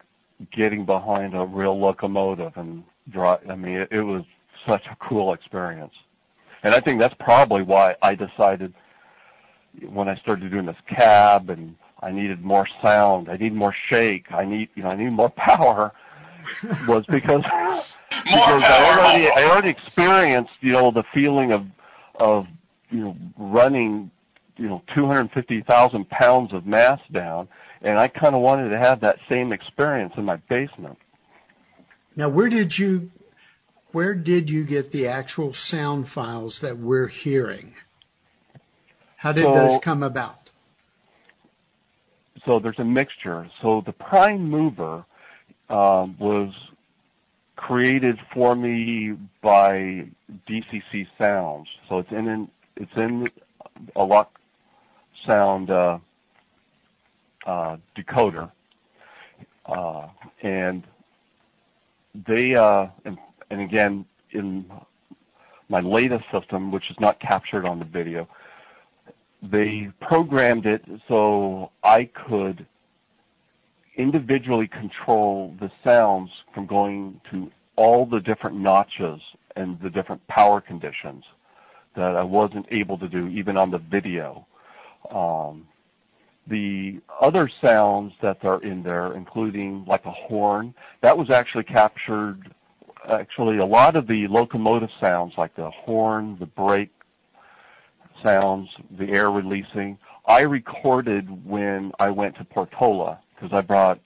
getting 0.52 0.86
behind 0.86 1.34
a 1.34 1.44
real 1.44 1.78
locomotive 1.78 2.56
and 2.56 2.84
drive. 3.10 3.40
I 3.50 3.56
mean, 3.56 3.78
it, 3.78 3.88
it 3.90 4.02
was 4.02 4.24
such 4.66 4.86
a 4.86 4.96
cool 5.00 5.32
experience, 5.32 5.94
and 6.62 6.74
I 6.74 6.80
think 6.80 7.00
that's 7.00 7.14
probably 7.18 7.62
why 7.62 7.96
I 8.02 8.14
decided 8.14 8.72
when 9.88 10.08
I 10.08 10.14
started 10.16 10.48
doing 10.50 10.66
this 10.66 10.76
cab 10.86 11.50
and 11.50 11.74
I 12.02 12.10
needed 12.10 12.42
more 12.42 12.66
sound. 12.82 13.28
I 13.28 13.36
need 13.36 13.54
more 13.54 13.74
shake. 13.88 14.32
I 14.32 14.44
need, 14.44 14.68
you 14.74 14.82
know, 14.82 14.90
I 14.90 14.96
need 14.96 15.10
more 15.10 15.30
power. 15.36 15.92
was 16.88 17.04
because 17.06 17.42
because 18.24 18.62
I 18.64 18.98
already 18.98 19.28
I 19.28 19.48
already 19.48 19.68
experienced, 19.68 20.52
you 20.60 20.72
know, 20.72 20.90
the 20.90 21.04
feeling 21.14 21.52
of 21.52 21.66
of 22.16 22.48
you 22.90 23.00
know 23.00 23.16
running, 23.36 24.10
you 24.56 24.68
know, 24.68 24.82
250,000 24.94 26.08
pounds 26.08 26.52
of 26.52 26.66
mass 26.66 27.00
down, 27.12 27.48
and 27.80 27.98
I 27.98 28.08
kind 28.08 28.34
of 28.34 28.40
wanted 28.40 28.70
to 28.70 28.78
have 28.78 29.00
that 29.00 29.18
same 29.28 29.52
experience 29.52 30.14
in 30.16 30.24
my 30.24 30.36
basement. 30.36 30.98
Now, 32.16 32.28
where 32.28 32.48
did 32.48 32.76
you 32.76 33.10
where 33.92 34.14
did 34.14 34.50
you 34.50 34.64
get 34.64 34.90
the 34.90 35.06
actual 35.06 35.52
sound 35.52 36.08
files 36.08 36.60
that 36.60 36.78
we're 36.78 37.08
hearing? 37.08 37.74
How 39.16 39.32
did 39.32 39.44
so, 39.44 39.54
those 39.54 39.78
come 39.78 40.02
about? 40.02 40.41
So 42.44 42.58
there's 42.58 42.78
a 42.78 42.84
mixture. 42.84 43.48
So 43.60 43.82
the 43.84 43.92
prime 43.92 44.50
mover 44.50 45.04
um, 45.68 46.16
was 46.18 46.52
created 47.56 48.18
for 48.34 48.54
me 48.56 49.16
by 49.40 50.08
DCC 50.48 51.06
Sounds. 51.18 51.68
So 51.88 51.98
it's 51.98 52.10
in 52.10 52.28
an, 52.28 52.48
it's 52.76 52.92
in 52.96 53.28
a 53.94 54.04
lock 54.04 54.38
sound 55.26 55.70
uh, 55.70 55.98
uh, 57.46 57.76
decoder, 57.96 58.50
uh, 59.66 60.08
and 60.42 60.82
they 62.26 62.54
uh, 62.54 62.86
and, 63.04 63.18
and 63.50 63.60
again 63.60 64.04
in 64.32 64.70
my 65.68 65.80
latest 65.80 66.24
system, 66.32 66.70
which 66.70 66.90
is 66.90 66.96
not 67.00 67.20
captured 67.20 67.64
on 67.64 67.78
the 67.78 67.84
video, 67.84 68.28
they 69.42 69.90
programmed 70.00 70.66
it 70.66 70.84
so 71.08 71.70
I 71.82 72.04
could 72.04 72.66
individually 73.96 74.68
control 74.68 75.54
the 75.60 75.70
sounds 75.84 76.30
from 76.54 76.66
going 76.66 77.20
to 77.30 77.50
all 77.76 78.06
the 78.06 78.20
different 78.20 78.56
notches 78.56 79.20
and 79.56 79.78
the 79.80 79.90
different 79.90 80.26
power 80.28 80.60
conditions 80.60 81.24
that 81.96 82.16
I 82.16 82.22
wasn't 82.22 82.66
able 82.70 82.96
to 82.98 83.08
do 83.08 83.28
even 83.28 83.56
on 83.56 83.70
the 83.70 83.78
video. 83.78 84.46
Um, 85.10 85.66
the 86.46 87.00
other 87.20 87.50
sounds 87.62 88.12
that 88.22 88.44
are 88.44 88.62
in 88.62 88.82
there, 88.82 89.14
including 89.14 89.84
like 89.86 90.04
a 90.06 90.10
horn, 90.10 90.74
that 91.00 91.16
was 91.16 91.30
actually 91.30 91.64
captured. 91.64 92.54
Actually, 93.08 93.58
a 93.58 93.66
lot 93.66 93.96
of 93.96 94.06
the 94.06 94.26
locomotive 94.28 94.90
sounds, 95.00 95.34
like 95.36 95.54
the 95.56 95.70
horn, 95.70 96.36
the 96.38 96.46
brake 96.46 96.90
sounds, 98.22 98.68
the 98.90 99.08
air 99.10 99.30
releasing, 99.30 99.98
I 100.26 100.42
recorded 100.42 101.46
when 101.46 101.92
I 101.98 102.10
went 102.10 102.36
to 102.36 102.44
Portola 102.44 103.18
because 103.34 103.56
I 103.56 103.60
brought 103.60 104.00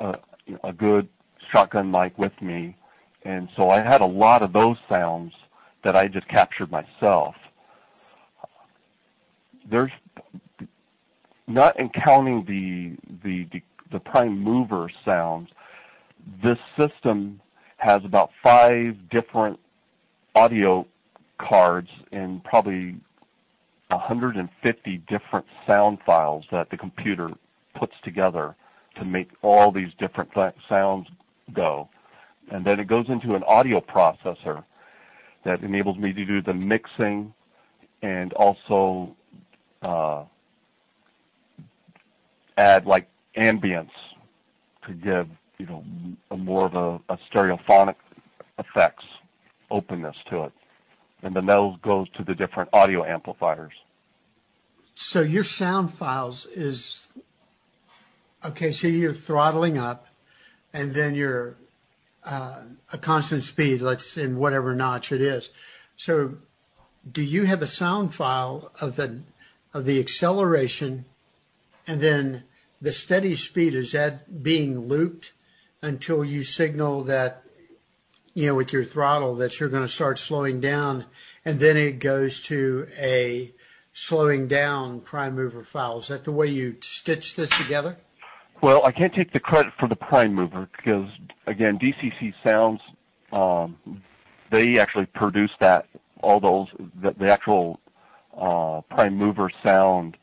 a, 0.00 0.18
a 0.64 0.72
good 0.72 1.08
shotgun 1.52 1.90
mic 1.90 2.16
with 2.18 2.32
me, 2.40 2.76
and 3.24 3.48
so 3.56 3.70
I 3.70 3.80
had 3.80 4.00
a 4.00 4.06
lot 4.06 4.42
of 4.42 4.52
those 4.52 4.76
sounds 4.88 5.32
that 5.84 5.96
I 5.96 6.08
just 6.08 6.28
captured 6.28 6.70
myself. 6.70 7.34
There's 9.68 9.92
not 11.46 11.78
in 11.78 11.90
counting 11.90 12.44
the 12.44 12.96
the 13.22 13.44
the, 13.52 13.62
the 13.92 14.00
prime 14.00 14.38
mover 14.38 14.90
sounds. 15.04 15.50
This 16.42 16.58
system 16.78 17.40
has 17.76 18.04
about 18.04 18.30
five 18.42 19.08
different 19.10 19.58
audio 20.34 20.86
cards 21.38 21.88
and 22.12 22.42
probably 22.44 22.96
150 23.90 25.02
different 25.08 25.46
sound 25.66 25.98
files 26.06 26.44
that 26.50 26.70
the 26.70 26.76
computer 26.76 27.30
puts 27.74 27.94
together 28.02 28.54
to 28.96 29.04
make 29.04 29.30
all 29.42 29.70
these 29.70 29.90
different 29.98 30.32
th- 30.32 30.54
sounds 30.68 31.08
go. 31.52 31.88
And 32.50 32.64
then 32.64 32.80
it 32.80 32.86
goes 32.86 33.06
into 33.08 33.34
an 33.34 33.42
audio 33.44 33.80
processor 33.80 34.64
that 35.44 35.62
enables 35.62 35.96
me 35.98 36.12
to 36.12 36.24
do 36.24 36.42
the 36.42 36.54
mixing 36.54 37.32
and 38.02 38.32
also 38.34 39.14
uh, 39.82 40.24
add 42.56 42.86
like 42.86 43.08
ambience 43.36 43.90
to 44.86 44.92
give 44.92 45.28
you 45.58 45.66
know 45.66 45.84
more 46.36 46.66
of 46.66 46.74
a, 46.74 47.12
a 47.12 47.18
stereophonic 47.30 47.96
effects 48.58 49.04
openness 49.70 50.16
to 50.28 50.44
it 50.44 50.52
and 51.22 51.34
then 51.34 51.46
those 51.46 51.76
goes 51.82 52.08
to 52.10 52.24
the 52.24 52.34
different 52.34 52.70
audio 52.72 53.04
amplifiers. 53.04 53.72
So 54.94 55.20
your 55.22 55.44
sound 55.44 55.92
files 55.92 56.46
is 56.46 57.08
okay 58.44 58.72
so 58.72 58.88
you're 58.88 59.12
throttling 59.12 59.78
up 59.78 60.06
and 60.72 60.92
then 60.92 61.14
you're 61.14 61.56
uh, 62.24 62.62
a 62.92 62.98
constant 62.98 63.42
speed 63.42 63.80
let's 63.80 64.16
in 64.16 64.36
whatever 64.36 64.74
notch 64.74 65.12
it 65.12 65.20
is. 65.20 65.50
So 65.96 66.36
do 67.10 67.22
you 67.22 67.44
have 67.44 67.62
a 67.62 67.66
sound 67.66 68.14
file 68.14 68.72
of 68.80 68.96
the 68.96 69.20
of 69.72 69.84
the 69.84 70.00
acceleration 70.00 71.04
and 71.86 72.00
then 72.00 72.44
the 72.80 72.92
steady 72.92 73.34
speed, 73.34 73.74
is 73.74 73.92
that 73.92 74.42
being 74.42 74.78
looped 74.78 75.32
until 75.82 76.24
you 76.24 76.42
signal 76.42 77.02
that, 77.04 77.42
you 78.34 78.46
know, 78.46 78.54
with 78.54 78.72
your 78.72 78.84
throttle 78.84 79.36
that 79.36 79.58
you're 79.58 79.68
going 79.68 79.82
to 79.82 79.88
start 79.88 80.18
slowing 80.18 80.60
down 80.60 81.04
and 81.44 81.58
then 81.58 81.76
it 81.76 81.98
goes 81.98 82.40
to 82.40 82.86
a 82.98 83.52
slowing 83.92 84.48
down 84.48 85.00
prime 85.00 85.34
mover 85.34 85.62
file? 85.62 85.98
Is 85.98 86.08
that 86.08 86.24
the 86.24 86.32
way 86.32 86.46
you 86.46 86.76
stitch 86.80 87.36
this 87.36 87.50
together? 87.50 87.96
Well, 88.62 88.84
I 88.84 88.92
can't 88.92 89.14
take 89.14 89.32
the 89.32 89.40
credit 89.40 89.72
for 89.78 89.88
the 89.88 89.96
prime 89.96 90.34
mover 90.34 90.68
because, 90.76 91.08
again, 91.46 91.78
DCC 91.78 92.34
Sounds, 92.44 92.80
um, 93.32 94.02
they 94.50 94.78
actually 94.78 95.06
produced 95.06 95.54
that, 95.60 95.86
all 96.22 96.40
those, 96.40 96.68
the, 97.00 97.12
the 97.18 97.32
actual 97.32 97.80
uh, 98.38 98.82
prime 98.90 99.16
mover 99.16 99.50
sound 99.64 100.16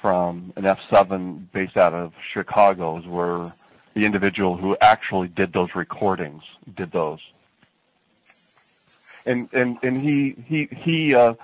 from 0.00 0.52
an 0.56 0.64
F7 0.64 1.52
based 1.52 1.76
out 1.76 1.92
of 1.92 2.12
Chicago 2.32 2.98
is 2.98 3.06
where 3.06 3.52
the 3.94 4.06
individual 4.06 4.56
who 4.56 4.76
actually 4.80 5.28
did 5.28 5.52
those 5.52 5.68
recordings 5.74 6.42
did 6.76 6.90
those. 6.92 7.20
And 9.26 9.48
and 9.52 9.78
and 9.82 10.00
he 10.00 10.36
he 10.46 10.68
he 10.72 11.14
uh, 11.14 11.34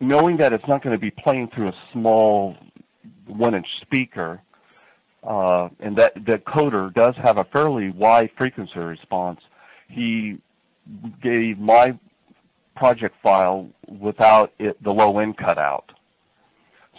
knowing 0.00 0.36
that 0.38 0.52
it's 0.52 0.66
not 0.68 0.82
going 0.82 0.94
to 0.94 1.00
be 1.00 1.10
playing 1.10 1.48
through 1.48 1.68
a 1.68 1.74
small 1.92 2.56
one-inch 3.26 3.66
speaker, 3.80 4.40
uh, 5.24 5.68
and 5.80 5.96
that 5.96 6.14
the 6.14 6.38
coder 6.38 6.92
does 6.92 7.16
have 7.16 7.38
a 7.38 7.44
fairly 7.44 7.90
wide 7.90 8.30
frequency 8.36 8.78
response. 8.78 9.40
He 9.88 10.38
gave 11.20 11.58
my 11.58 11.98
project 12.76 13.16
file 13.22 13.68
without 13.88 14.52
it 14.58 14.82
the 14.82 14.92
low 14.92 15.18
end 15.18 15.36
cut 15.36 15.58
out. 15.58 15.92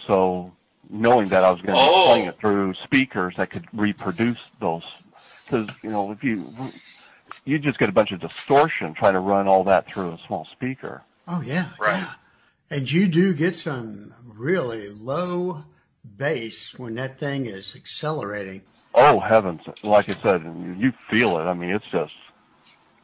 So 0.06 0.52
knowing 0.90 1.28
that 1.28 1.42
I 1.42 1.50
was 1.50 1.60
going 1.60 1.74
to 1.74 1.80
oh. 1.80 2.04
be 2.04 2.10
playing 2.10 2.26
it 2.28 2.34
through 2.36 2.74
speakers 2.84 3.34
that 3.36 3.50
could 3.50 3.66
reproduce 3.72 4.48
those. 4.60 4.84
Because 5.44 5.82
you 5.82 5.90
know, 5.90 6.12
if 6.12 6.22
you 6.22 6.44
you 7.44 7.58
just 7.58 7.78
get 7.78 7.88
a 7.88 7.92
bunch 7.92 8.12
of 8.12 8.20
distortion 8.20 8.94
trying 8.94 9.14
to 9.14 9.20
run 9.20 9.48
all 9.48 9.64
that 9.64 9.86
through 9.86 10.12
a 10.12 10.18
small 10.26 10.46
speaker. 10.52 11.02
Oh 11.26 11.42
yeah, 11.42 11.68
right. 11.78 11.98
Yeah. 11.98 12.12
And 12.70 12.90
you 12.90 13.08
do 13.08 13.34
get 13.34 13.54
some 13.54 14.14
really 14.24 14.88
low 14.88 15.64
bass 16.16 16.78
when 16.78 16.94
that 16.94 17.18
thing 17.18 17.46
is 17.46 17.76
accelerating. 17.76 18.62
Oh 18.94 19.20
heavens! 19.20 19.62
Like 19.82 20.08
I 20.08 20.14
said, 20.22 20.42
you 20.78 20.92
feel 21.10 21.38
it. 21.38 21.42
I 21.42 21.54
mean, 21.54 21.70
it's 21.70 21.84
just 21.90 22.14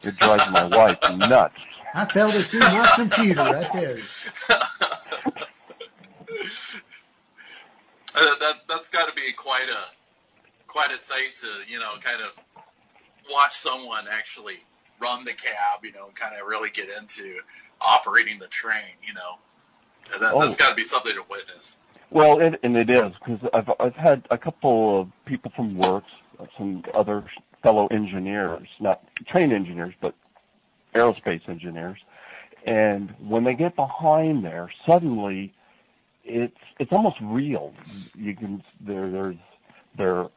it 0.03 0.17
drives 0.17 0.49
my 0.51 0.65
wife 0.77 0.99
nuts. 1.17 1.55
I 1.93 2.05
felt 2.05 2.35
it 2.35 2.43
through 2.43 2.59
my 2.59 2.91
computer 2.95 3.43
right 3.43 3.73
there. 3.73 3.99
Uh, 8.15 8.21
that 8.39 8.55
that's 8.67 8.89
got 8.89 9.07
to 9.07 9.13
be 9.13 9.31
quite 9.33 9.67
a 9.69 10.65
quite 10.67 10.91
a 10.91 10.97
sight 10.97 11.35
to 11.35 11.47
you 11.71 11.79
know 11.79 11.93
kind 12.01 12.21
of 12.21 12.37
watch 13.31 13.55
someone 13.55 14.05
actually 14.11 14.57
run 14.99 15.23
the 15.25 15.33
cab, 15.33 15.83
you 15.83 15.91
know, 15.93 16.09
kind 16.15 16.39
of 16.39 16.47
really 16.47 16.69
get 16.69 16.89
into 16.89 17.39
operating 17.81 18.39
the 18.39 18.47
train, 18.47 18.95
you 19.05 19.13
know. 19.13 19.37
That, 20.19 20.33
oh. 20.33 20.41
That's 20.41 20.55
got 20.55 20.69
to 20.69 20.75
be 20.75 20.83
something 20.83 21.13
to 21.13 21.23
witness. 21.29 21.77
Well, 22.11 22.39
it, 22.39 22.59
and 22.63 22.75
it 22.75 22.89
is 22.89 23.13
because 23.19 23.47
I've 23.53 23.69
I've 23.79 23.95
had 23.95 24.27
a 24.31 24.37
couple 24.37 25.01
of 25.01 25.11
people 25.25 25.51
from 25.55 25.77
Works, 25.77 26.11
some 26.57 26.83
other 26.93 27.23
fellow 27.61 27.87
engineers, 27.87 28.67
not 28.79 29.03
train 29.27 29.51
engineers, 29.51 29.93
but 30.01 30.15
aerospace 30.95 31.47
engineers, 31.47 31.99
and 32.65 33.13
when 33.19 33.43
they 33.43 33.53
get 33.53 33.75
behind 33.75 34.43
there, 34.43 34.71
suddenly 34.87 35.53
it's 36.23 36.57
it's 36.79 36.91
almost 36.91 37.17
real. 37.21 37.73
You 38.15 38.35
can 38.35 38.63
there 38.81 39.11
there's 39.11 39.37
they're 39.95 40.27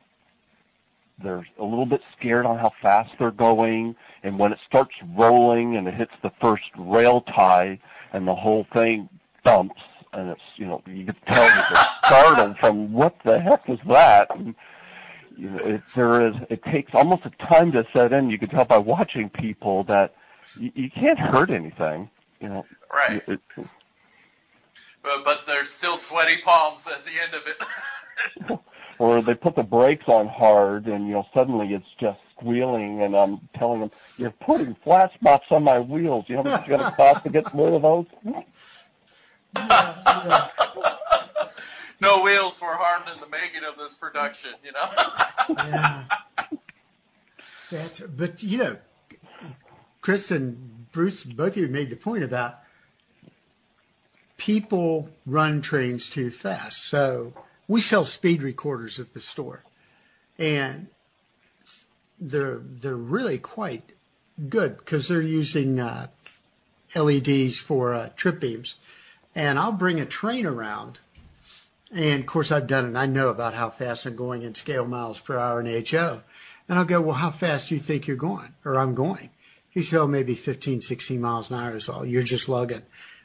they're 1.23 1.47
a 1.59 1.65
little 1.65 1.87
bit 1.87 2.01
scared 2.19 2.47
on 2.47 2.59
how 2.59 2.73
fast 2.81 3.11
they're 3.19 3.31
going, 3.31 3.97
and 4.23 4.39
when 4.39 4.53
it 4.53 4.59
starts 4.67 4.95
rolling 5.17 5.77
and 5.77 5.89
it 5.89 5.95
hits 5.95 6.13
the 6.23 6.31
first 6.41 6.65
rail 6.77 7.23
tie 7.23 7.79
and 8.13 8.27
the 8.27 8.35
whole 8.35 8.67
thing 8.73 9.09
bumps 9.45 9.81
and 10.13 10.31
it's 10.31 10.41
you 10.57 10.67
know 10.67 10.83
you 10.87 11.07
can 11.07 11.17
tell 11.27 11.45
that 11.45 11.69
they're 11.71 12.11
startled 12.11 12.59
from 12.59 12.93
what 12.93 13.17
the 13.25 13.41
heck 13.41 13.69
is 13.69 13.79
that. 13.89 14.29
And, 14.35 14.55
you 15.37 15.49
know, 15.49 15.59
it, 15.59 15.83
there 15.95 16.27
is 16.27 16.35
it 16.51 16.63
takes 16.65 16.95
almost 16.95 17.23
a 17.25 17.31
time 17.47 17.73
to 17.73 17.87
set 17.95 18.13
in. 18.13 18.31
You 18.31 18.39
can 18.39 18.49
tell 18.49 18.65
by 18.65 18.79
watching 18.79 19.31
people 19.31 19.85
that 19.85 20.15
you, 20.59 20.71
you 20.75 20.91
can't 20.91 21.19
hurt 21.19 21.51
anything. 21.51 22.11
You 22.41 22.49
know, 22.49 22.67
right. 22.93 23.23
It, 23.27 23.41
but 23.57 25.25
but 25.25 25.47
there's 25.47 25.71
still 25.71 25.97
sweaty 25.97 26.39
palms 26.45 26.87
at 26.87 27.05
the 27.05 27.13
end 27.21 27.35
of 27.35 27.47
it. 27.47 28.61
or 28.99 29.23
they 29.23 29.35
put 29.35 29.57
the 29.57 29.63
brakes 29.63 30.05
on 30.07 30.29
hard, 30.29 30.87
and 30.87 31.07
you 31.07 31.15
know 31.15 31.27
suddenly 31.35 31.75
it's 31.75 31.87
just 31.99 32.21
squealing, 32.37 33.03
and 33.03 33.17
I'm 33.17 33.41
telling 33.59 33.81
them, 33.81 33.91
"You're 34.17 34.31
putting 34.31 34.75
flat 34.77 35.13
spots 35.15 35.47
on 35.51 35.65
my 35.65 35.79
wheels. 35.79 36.29
You 36.29 36.37
know 36.37 36.43
what 36.43 36.61
it's 36.61 36.69
going 36.69 36.81
to 36.81 36.91
cost 36.91 37.25
to 37.25 37.31
get 37.31 37.53
rid 37.55 37.75
of 37.75 37.83
those?" 37.83 38.07
no 42.01 42.23
wheels 42.23 42.59
were 42.61 42.75
harmed 42.75 43.09
in 43.15 43.21
the 43.21 43.29
making 43.29 43.65
of 43.65 43.77
this 43.77 43.95
production, 43.95 44.53
you 44.65 44.73
know. 44.73 44.87
yeah. 45.69 46.05
That, 47.71 48.03
but 48.17 48.43
you 48.43 48.59
know, 48.59 48.77
Chris 50.01 50.31
and 50.31 50.91
Bruce, 50.93 51.23
both 51.23 51.53
of 51.53 51.57
you 51.57 51.69
made 51.69 51.91
the 51.91 51.97
point 51.97 52.25
about 52.25 52.59
people 54.37 55.09
run 55.25 55.63
trains 55.63 56.11
too 56.11 56.31
fast. 56.31 56.89
So 56.89 57.33
we 57.69 57.81
sell 57.81 58.05
speed 58.05 58.43
recorders 58.43 58.99
at 58.99 59.15
the 59.15 59.21
store, 59.21 59.65
and 60.39 60.89
they're 62.21 62.61
they're 62.63 62.97
really 62.97 63.39
quite 63.39 63.93
good 64.49 64.79
because 64.79 65.09
they're 65.09 65.23
using 65.23 65.79
uh, 65.81 66.09
LEDs 66.95 67.59
for 67.59 67.95
uh, 67.95 68.11
trip 68.17 68.41
beams. 68.41 68.77
And 69.35 69.59
I'll 69.59 69.73
bring 69.73 70.01
a 70.01 70.07
train 70.07 70.45
around, 70.45 70.99
and 71.91 72.21
of 72.21 72.27
course 72.27 72.53
I've 72.53 72.67
done 72.67 72.95
it. 72.95 72.99
I 72.99 73.07
know 73.07 73.29
about 73.29 73.55
how 73.55 73.71
fast 73.71 74.07
I'm 74.07 74.17
going 74.17 74.43
in 74.43 74.55
scale 74.55 74.87
miles 74.87 75.19
per 75.19 75.39
hour 75.39 75.61
in 75.61 75.85
HO. 75.87 76.23
And 76.69 76.79
I'll 76.79 76.85
go, 76.85 77.01
well, 77.01 77.17
how 77.17 77.31
fast 77.31 77.69
do 77.69 77.75
you 77.75 77.81
think 77.81 78.07
you're 78.07 78.17
going, 78.17 78.55
or 78.65 78.79
I'm 78.79 78.95
going? 78.95 79.31
He 79.69 79.83
said, 79.83 80.01
oh, 80.01 80.07
maybe 80.07 80.35
15, 80.35 80.81
16 80.81 81.21
miles 81.21 81.51
an 81.51 81.57
hour 81.57 81.77
is 81.77 81.89
all. 81.89 82.05
You're 82.05 82.23
just 82.23 82.49
lugging. 82.49 82.83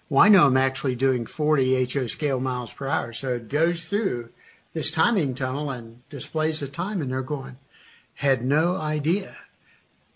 Well, 0.10 0.24
I 0.24 0.30
know 0.30 0.46
I'm 0.46 0.58
actually 0.58 0.96
doing 0.96 1.26
40 1.26 1.86
HO 1.94 2.08
scale 2.08 2.40
miles 2.40 2.72
per 2.72 2.88
hour. 2.88 3.12
So 3.12 3.34
it 3.34 3.50
goes 3.50 3.86
through 3.86 4.30
this 4.74 4.92
timing 4.92 5.36
tunnel 5.36 5.70
and 5.70 6.08
displays 6.10 6.60
the 6.60 6.68
time, 6.68 7.02
and 7.02 7.12
they're 7.12 7.22
going, 7.22 7.58
had 8.16 8.44
no 8.44 8.78
idea. 8.78 9.36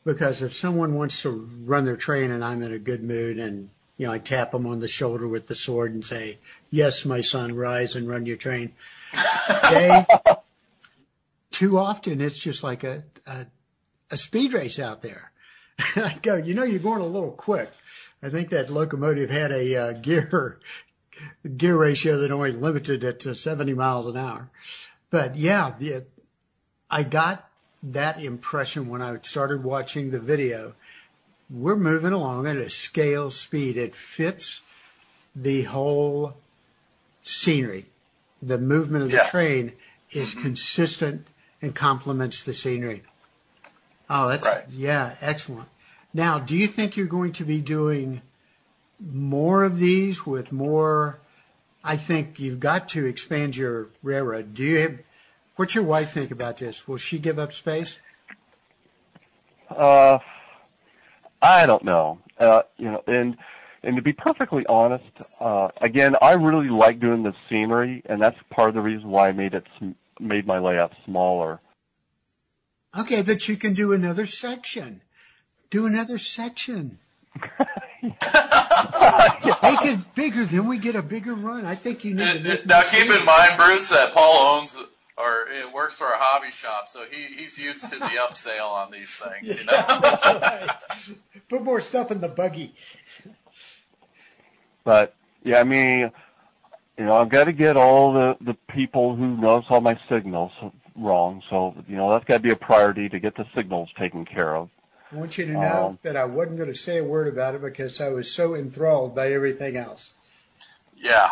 Because 0.06 0.42
if 0.42 0.56
someone 0.56 0.94
wants 0.94 1.22
to 1.22 1.30
run 1.66 1.86
their 1.86 1.98
train 1.98 2.32
and 2.32 2.44
I'm 2.44 2.64
in 2.64 2.74
a 2.74 2.80
good 2.80 3.04
mood 3.04 3.38
and, 3.38 3.70
you 3.98 4.08
know, 4.08 4.14
I 4.14 4.18
tap 4.18 4.52
them 4.52 4.66
on 4.66 4.80
the 4.80 4.88
shoulder 4.88 5.28
with 5.28 5.48
the 5.48 5.56
sword 5.56 5.94
and 5.94 6.06
say, 6.06 6.40
yes, 6.72 7.06
my 7.06 7.22
son, 7.22 7.56
rise 7.56 7.96
and 7.96 8.08
run 8.08 8.26
your 8.26 8.38
train. 8.38 8.74
They, 9.70 10.06
too 11.52 11.78
often 11.78 12.22
it's 12.22 12.40
just 12.40 12.64
like 12.64 12.84
a, 12.84 13.04
a, 13.28 13.46
a 14.10 14.18
speed 14.18 14.54
race 14.54 14.80
out 14.80 15.04
there. 15.04 15.32
I 15.96 16.18
go, 16.22 16.36
you 16.36 16.56
know, 16.56 16.64
you're 16.64 16.80
going 16.80 17.02
a 17.02 17.06
little 17.06 17.32
quick. 17.32 17.70
I 18.24 18.30
think 18.30 18.50
that 18.50 18.70
locomotive 18.70 19.30
had 19.30 19.52
a 19.52 19.76
uh, 19.76 19.94
gear 19.94 20.60
gear 21.58 21.78
ratio 21.78 22.20
that 22.20 22.32
only 22.32 22.52
limited 22.52 23.04
it 23.04 23.22
to 23.22 23.36
70 23.36 23.74
miles 23.74 24.06
an 24.06 24.18
hour. 24.18 24.50
But 25.10 25.36
yeah, 25.36 25.74
the, 25.78 26.06
I 26.90 27.04
got 27.04 27.48
that 27.84 28.24
impression 28.24 28.90
when 28.90 29.02
I 29.02 29.18
started 29.24 29.64
watching 29.64 30.12
the 30.12 30.20
video. 30.20 30.76
We're 31.50 31.76
moving 31.76 32.14
along 32.14 32.48
at 32.48 32.58
a 32.58 32.70
scale 32.70 33.30
speed. 33.30 33.78
It 33.78 33.96
fits 33.96 34.62
the 35.36 35.64
whole 35.64 36.38
scenery. 37.24 37.86
The 38.42 38.58
movement 38.58 39.04
of 39.04 39.12
the 39.12 39.18
yeah. 39.18 39.24
train 39.24 39.74
is 40.12 40.32
mm-hmm. 40.32 40.44
consistent 40.44 41.28
and 41.62 41.76
complements 41.76 42.46
the 42.46 42.54
scenery. 42.54 43.04
Oh, 44.10 44.28
that's 44.30 44.46
right. 44.46 44.66
yeah, 44.70 45.16
excellent. 45.22 45.70
Now, 46.14 46.40
do 46.40 46.56
you 46.56 46.68
think 46.68 46.98
you're 46.98 47.08
going 47.08 47.34
to 47.34 47.46
be 47.46 47.62
doing 47.62 48.22
more 49.00 49.64
of 49.64 49.80
these 49.80 50.26
with 50.26 50.52
more? 50.52 51.20
I 51.84 51.96
think 51.98 52.40
you've 52.40 52.60
got 52.60 52.90
to 52.90 53.06
expand 53.06 53.56
your 53.56 53.90
railroad. 54.04 54.54
Do 54.54 54.64
you? 54.64 54.80
Have, 54.80 55.00
what's 55.56 55.74
your 55.74 55.86
wife 55.86 56.12
think 56.12 56.32
about 56.32 56.58
this? 56.58 56.88
Will 56.88 56.98
she 56.98 57.18
give 57.18 57.40
up 57.40 57.54
space? 57.54 58.00
Uh, 59.70 60.20
I 61.42 61.66
don't 61.66 61.84
know. 61.84 62.20
Uh, 62.38 62.64
you 62.78 62.92
know, 62.92 63.04
and 63.08 63.38
and 63.84 63.96
to 63.96 64.02
be 64.02 64.14
perfectly 64.14 64.66
honest, 64.68 65.12
uh, 65.40 65.70
again, 65.80 66.16
I 66.22 66.34
really 66.34 66.70
like 66.70 67.00
doing 67.00 67.24
the 67.24 67.34
scenery, 67.50 68.04
and 68.06 68.22
that's 68.22 68.38
part 68.52 68.70
of 68.70 68.76
the 68.76 68.82
reason 68.82 69.10
why 69.10 69.30
I 69.30 69.32
made 69.32 69.54
it 69.54 69.66
made 70.20 70.46
my 70.46 70.60
layout 70.60 70.92
smaller. 71.06 71.60
Okay, 72.98 73.22
but 73.22 73.48
you 73.48 73.56
can 73.56 73.74
do 73.74 73.94
another 73.94 74.26
section 74.26 75.02
do 75.72 75.88
another 75.88 76.20
section. 76.20 77.00
Make 78.04 78.14
it 79.84 80.16
bigger, 80.16 80.46
then 80.46 80.68
we 80.68 80.78
get 80.78 80.96
a 80.96 81.02
bigger 81.02 81.34
run. 81.34 81.66
I 81.66 81.76
think 81.76 82.06
you 82.06 82.14
need 82.14 82.44
to 82.44 82.68
now. 82.68 82.84
Keep 82.84 83.10
in 83.10 83.26
mind, 83.26 83.58
Bruce, 83.58 83.90
that 83.90 84.14
Paul 84.14 84.58
owns 84.58 84.76
or 85.18 85.48
it 85.50 85.74
works 85.74 85.98
for 85.98 86.08
a 86.08 86.18
hobby 86.18 86.52
shop, 86.52 86.88
so 86.88 87.04
he, 87.10 87.36
he's 87.36 87.58
used 87.58 87.90
to 87.90 88.00
the 88.00 88.06
upsale 88.06 88.72
on 88.72 88.92
these 88.92 89.16
things. 89.16 89.60
You 89.60 89.66
know, 89.66 89.74
right. 90.42 90.70
put 91.50 91.64
more 91.64 91.80
stuff 91.80 92.12
in 92.12 92.22
the 92.22 92.30
buggy. 92.30 92.74
But 94.84 95.14
yeah, 95.44 95.60
I 95.60 95.64
mean, 95.64 96.12
you 96.98 97.06
know, 97.06 97.14
I've 97.14 97.30
got 97.30 97.46
to 97.46 97.54
get 97.54 97.78
all 97.78 98.14
the 98.14 98.38
the 98.42 98.56
people 98.74 99.16
who 99.16 99.38
knows 99.38 99.64
all 99.70 99.82
my 99.82 100.00
signals 100.10 100.52
wrong. 100.96 101.44
So 101.50 101.76
you 101.88 101.96
know, 101.96 102.12
that's 102.12 102.26
got 102.26 102.38
to 102.38 102.44
be 102.44 102.52
a 102.52 102.56
priority 102.56 103.10
to 103.10 103.20
get 103.20 103.36
the 103.36 103.46
signals 103.56 103.90
taken 103.98 104.26
care 104.26 104.56
of. 104.56 104.70
I 105.12 105.16
want 105.16 105.38
you 105.38 105.46
to 105.46 105.52
know 105.52 105.88
um, 105.88 106.00
that 106.04 106.16
I 106.16 106.24
wasn't 106.24 106.58
going 106.58 106.72
to 106.72 106.76
say 106.76 107.00
a 107.00 107.04
word 107.04 107.28
about 107.28 107.56
it 107.56 107.62
because 107.62 108.00
I 108.00 108.10
was 108.10 108.32
so 108.32 108.56
enthralled 108.56 109.14
by 109.14 109.34
everything 109.34 109.76
else. 109.76 110.14
Yeah. 110.96 111.30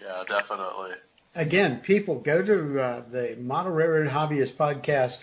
Yeah, 0.00 0.22
definitely. 0.28 0.92
Again, 1.34 1.80
people 1.80 2.20
go 2.20 2.42
to 2.42 2.80
uh, 2.80 3.02
the 3.10 3.36
Model 3.40 3.72
Railroad 3.72 4.08
Hobbyist 4.08 4.52
podcast 4.52 5.18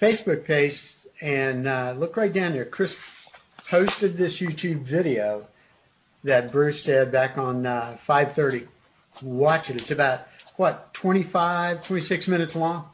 Facebook 0.00 0.44
page 0.44 0.94
and 1.20 1.66
uh, 1.66 1.94
look 1.96 2.16
right 2.16 2.32
down 2.32 2.52
there. 2.52 2.64
Chris 2.64 2.96
posted 3.68 4.16
this 4.16 4.40
YouTube 4.40 4.82
video 4.82 5.46
that 6.24 6.52
Bruce 6.52 6.84
did 6.84 7.10
back 7.10 7.36
on 7.36 7.66
uh, 7.66 7.96
5:30. 7.98 8.66
Watch 9.22 9.70
it. 9.70 9.76
It's 9.76 9.90
about 9.90 10.26
what 10.56 10.92
25, 10.94 11.84
26 11.84 12.28
minutes 12.28 12.54
long. 12.54 12.88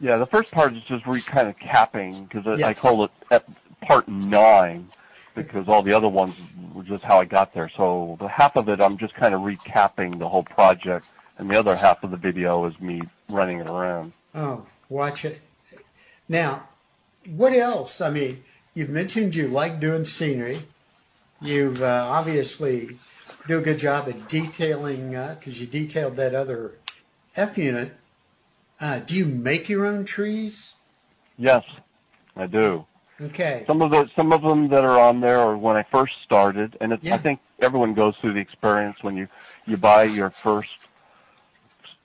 Yeah, 0.00 0.16
the 0.16 0.26
first 0.26 0.50
part 0.50 0.74
is 0.74 0.82
just 0.84 1.06
re 1.06 1.20
kind 1.20 1.48
of 1.48 1.58
capping 1.58 2.24
because 2.24 2.58
yes. 2.58 2.62
I 2.62 2.74
call 2.74 3.04
it 3.04 3.42
part 3.82 4.08
nine 4.08 4.88
because 5.34 5.68
all 5.68 5.82
the 5.82 5.92
other 5.92 6.08
ones 6.08 6.40
were 6.72 6.82
just 6.82 7.02
how 7.02 7.20
I 7.20 7.24
got 7.24 7.54
there. 7.54 7.70
So 7.76 8.16
the 8.20 8.28
half 8.28 8.56
of 8.56 8.68
it, 8.68 8.80
I'm 8.80 8.98
just 8.98 9.14
kind 9.14 9.34
of 9.34 9.40
recapping 9.42 10.18
the 10.18 10.28
whole 10.28 10.42
project, 10.42 11.06
and 11.38 11.50
the 11.50 11.58
other 11.58 11.76
half 11.76 12.02
of 12.04 12.10
the 12.10 12.16
video 12.16 12.64
is 12.66 12.78
me 12.80 13.02
running 13.28 13.60
it 13.60 13.66
around. 13.66 14.12
Oh, 14.34 14.66
watch 14.88 15.24
it. 15.24 15.40
Now, 16.28 16.68
what 17.26 17.52
else? 17.52 18.00
I 18.00 18.10
mean, 18.10 18.44
you've 18.74 18.90
mentioned 18.90 19.34
you 19.34 19.48
like 19.48 19.80
doing 19.80 20.04
scenery. 20.04 20.60
You've 21.40 21.82
uh, 21.82 22.06
obviously 22.08 22.96
do 23.46 23.58
a 23.58 23.62
good 23.62 23.78
job 23.78 24.08
at 24.08 24.28
detailing 24.28 25.10
because 25.10 25.58
uh, 25.58 25.60
you 25.60 25.66
detailed 25.66 26.16
that 26.16 26.34
other 26.34 26.72
F 27.36 27.58
unit. 27.58 27.92
Uh, 28.80 28.98
do 29.00 29.14
you 29.14 29.24
make 29.24 29.68
your 29.68 29.86
own 29.86 30.04
trees? 30.04 30.74
Yes, 31.38 31.64
I 32.36 32.46
do. 32.46 32.86
Okay. 33.20 33.64
Some 33.66 33.80
of 33.80 33.90
the 33.90 34.10
some 34.16 34.32
of 34.32 34.42
them 34.42 34.68
that 34.68 34.84
are 34.84 34.98
on 34.98 35.20
there 35.20 35.38
are 35.38 35.56
when 35.56 35.76
I 35.76 35.84
first 35.84 36.14
started, 36.24 36.76
and 36.80 36.92
it's, 36.92 37.04
yeah. 37.04 37.14
I 37.14 37.18
think 37.18 37.40
everyone 37.60 37.94
goes 37.94 38.14
through 38.20 38.34
the 38.34 38.40
experience 38.40 38.96
when 39.02 39.16
you 39.16 39.28
you 39.66 39.76
buy 39.76 40.04
your 40.04 40.30
first, 40.30 40.76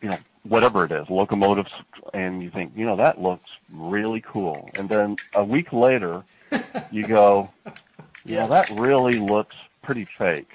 you 0.02 0.10
know, 0.10 0.18
whatever 0.44 0.86
it 0.86 0.92
is, 0.92 1.10
locomotives, 1.10 1.72
and 2.14 2.44
you 2.44 2.52
think, 2.52 2.74
you 2.76 2.86
know, 2.86 2.96
that 2.96 3.20
looks 3.20 3.50
really 3.74 4.22
cool, 4.22 4.70
and 4.76 4.88
then 4.88 5.16
a 5.34 5.44
week 5.44 5.74
later, 5.74 6.24
you 6.92 7.08
go, 7.08 7.52
yeah, 8.24 8.46
that 8.46 8.70
really 8.70 9.18
looks 9.18 9.56
pretty 9.82 10.06
fake. 10.06 10.52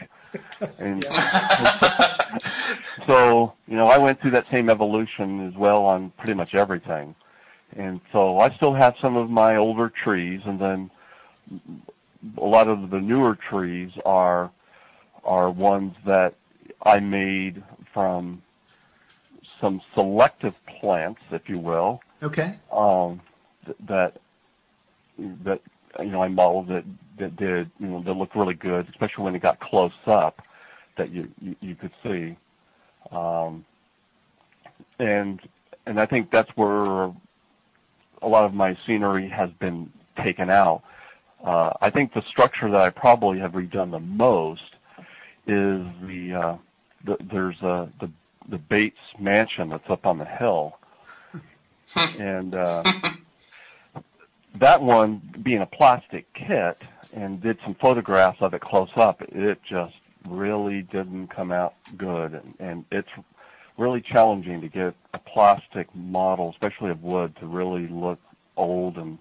And 0.78 1.04
so, 3.06 3.54
you 3.66 3.76
know, 3.76 3.86
I 3.86 3.98
went 3.98 4.20
through 4.20 4.32
that 4.32 4.48
same 4.50 4.70
evolution 4.70 5.46
as 5.46 5.54
well 5.54 5.84
on 5.84 6.10
pretty 6.18 6.34
much 6.34 6.54
everything. 6.54 7.14
And 7.76 8.00
so 8.12 8.38
I 8.38 8.50
still 8.50 8.74
have 8.74 8.96
some 9.00 9.16
of 9.16 9.30
my 9.30 9.56
older 9.56 9.88
trees 9.88 10.42
and 10.44 10.60
then 10.60 10.90
a 12.38 12.44
lot 12.44 12.68
of 12.68 12.90
the 12.90 13.00
newer 13.00 13.36
trees 13.36 13.90
are 14.04 14.50
are 15.24 15.50
ones 15.50 15.94
that 16.04 16.34
I 16.82 17.00
made 17.00 17.62
from 17.92 18.42
some 19.60 19.80
selective 19.94 20.54
plants, 20.66 21.20
if 21.30 21.48
you 21.48 21.58
will. 21.58 22.02
Okay. 22.22 22.58
Um, 22.70 23.20
that 23.86 24.20
that 25.18 25.60
you 25.98 26.06
know 26.06 26.22
I 26.22 26.28
modeled 26.28 26.68
that 26.68 26.84
that 27.18 27.36
did 27.36 27.70
you 27.78 27.86
know 27.86 28.02
that 28.02 28.12
looked 28.12 28.34
really 28.34 28.54
good, 28.54 28.88
especially 28.90 29.24
when 29.24 29.34
it 29.34 29.42
got 29.42 29.60
close 29.60 29.92
up 30.06 30.42
that 30.96 31.10
you 31.10 31.30
you, 31.40 31.56
you 31.60 31.74
could 31.74 31.92
see, 32.02 32.36
um, 33.10 33.64
and 34.98 35.40
and 35.86 36.00
I 36.00 36.06
think 36.06 36.30
that's 36.30 36.50
where 36.56 37.12
a 38.22 38.28
lot 38.28 38.44
of 38.44 38.54
my 38.54 38.76
scenery 38.86 39.28
has 39.28 39.50
been 39.58 39.92
taken 40.22 40.50
out. 40.50 40.82
Uh, 41.44 41.72
I 41.80 41.90
think 41.90 42.14
the 42.14 42.22
structure 42.22 42.70
that 42.70 42.80
I 42.80 42.90
probably 42.90 43.38
have 43.40 43.52
redone 43.52 43.90
the 43.90 43.98
most 43.98 44.62
is 45.46 45.84
the, 46.02 46.34
uh, 46.34 46.56
the 47.04 47.16
there's 47.30 47.60
a, 47.62 47.88
the 48.00 48.10
the 48.48 48.58
Bates 48.58 48.98
mansion 49.18 49.68
that's 49.70 49.88
up 49.88 50.06
on 50.06 50.18
the 50.18 50.24
hill, 50.24 50.78
and 52.18 52.54
uh, 52.54 52.82
that 54.56 54.82
one 54.82 55.20
being 55.42 55.60
a 55.60 55.66
plastic 55.66 56.32
kit 56.32 56.80
and 57.14 57.40
did 57.40 57.58
some 57.64 57.74
photographs 57.74 58.38
of 58.40 58.54
it 58.54 58.60
close 58.60 58.90
up. 58.96 59.22
It 59.22 59.60
just 59.68 59.94
really 60.28 60.82
didn't 60.82 61.28
come 61.28 61.52
out 61.52 61.74
good, 61.96 62.34
and, 62.34 62.54
and 62.58 62.84
it's 62.90 63.08
really 63.78 64.00
challenging 64.00 64.60
to 64.60 64.68
get 64.68 64.94
a 65.12 65.18
plastic 65.18 65.94
model, 65.94 66.50
especially 66.50 66.90
of 66.90 67.02
wood, 67.02 67.34
to 67.40 67.46
really 67.46 67.88
look 67.88 68.18
old 68.56 68.96
and 68.96 69.18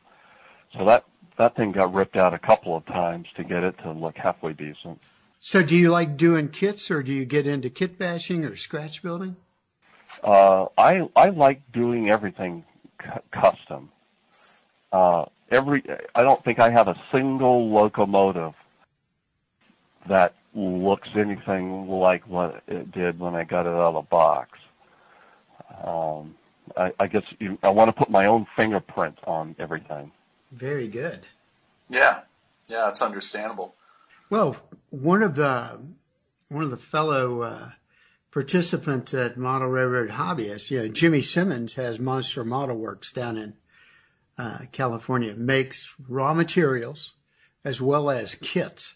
so 0.77 0.85
that 0.85 1.05
that 1.37 1.55
thing 1.55 1.71
got 1.71 1.93
ripped 1.93 2.15
out 2.15 2.33
a 2.33 2.39
couple 2.39 2.75
of 2.75 2.85
times 2.85 3.27
to 3.35 3.43
get 3.43 3.63
it 3.63 3.75
to 3.79 3.91
look 3.91 4.15
halfway 4.15 4.53
decent. 4.53 4.99
So 5.39 5.63
do 5.63 5.75
you 5.75 5.89
like 5.89 6.15
doing 6.15 6.49
kits 6.49 6.91
or 6.91 7.01
do 7.03 7.11
you 7.11 7.25
get 7.25 7.47
into 7.47 7.69
kit 7.69 7.97
bashing 7.97 8.45
or 8.45 8.55
scratch 8.55 9.01
building? 9.01 9.35
Uh, 10.23 10.67
I 10.77 11.09
I 11.15 11.29
like 11.29 11.61
doing 11.71 12.09
everything 12.09 12.63
cu- 12.99 13.19
custom. 13.31 13.89
Uh, 14.93 15.25
every 15.49 15.83
I 16.13 16.21
don't 16.21 16.41
think 16.43 16.59
I 16.59 16.69
have 16.69 16.87
a 16.87 16.95
single 17.11 17.69
locomotive 17.71 18.53
that 20.07 20.35
looks 20.53 21.09
anything 21.15 21.89
like 21.89 22.27
what 22.27 22.61
it 22.67 22.91
did 22.91 23.19
when 23.19 23.33
I 23.33 23.43
got 23.43 23.65
it 23.65 23.69
out 23.69 23.95
of 23.95 23.95
the 23.95 24.01
box. 24.01 24.59
Um, 25.83 26.35
I, 26.77 26.93
I 26.99 27.07
guess 27.07 27.23
you, 27.39 27.57
I 27.63 27.71
want 27.71 27.89
to 27.89 27.93
put 27.93 28.11
my 28.11 28.27
own 28.27 28.45
fingerprint 28.55 29.17
on 29.25 29.55
everything. 29.57 30.11
Very 30.51 30.87
good. 30.87 31.21
Yeah, 31.89 32.21
yeah, 32.69 32.87
it's 32.89 33.01
understandable. 33.01 33.73
Well, 34.29 34.55
one 34.91 35.23
of 35.23 35.33
the 35.33 35.81
one 36.49 36.63
of 36.63 36.69
the 36.69 36.77
fellow 36.77 37.41
uh, 37.41 37.69
participants 38.29 39.15
at 39.15 39.37
Model 39.37 39.69
Railroad 39.69 40.11
Hobbyists, 40.11 40.69
you 40.69 40.79
know, 40.79 40.87
Jimmy 40.87 41.21
Simmons 41.21 41.73
has 41.75 41.99
Monster 41.99 42.43
Model 42.43 42.77
Works 42.77 43.11
down 43.11 43.37
in 43.37 43.55
uh, 44.37 44.59
California, 44.71 45.35
makes 45.35 45.95
raw 46.07 46.33
materials 46.33 47.13
as 47.65 47.81
well 47.81 48.09
as 48.09 48.35
kits, 48.35 48.95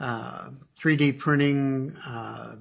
uh, 0.00 0.50
3D 0.78 1.18
printing, 1.18 1.94
uh, 2.06 2.56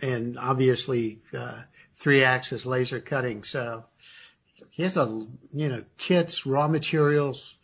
and 0.00 0.38
obviously 0.38 1.20
uh, 1.36 1.62
three-axis 1.94 2.66
laser 2.66 3.00
cutting. 3.00 3.44
So 3.44 3.84
he 4.70 4.82
has 4.82 4.96
a 4.96 5.06
you 5.52 5.68
know 5.68 5.84
kits, 5.96 6.46
raw 6.46 6.68
materials. 6.68 7.54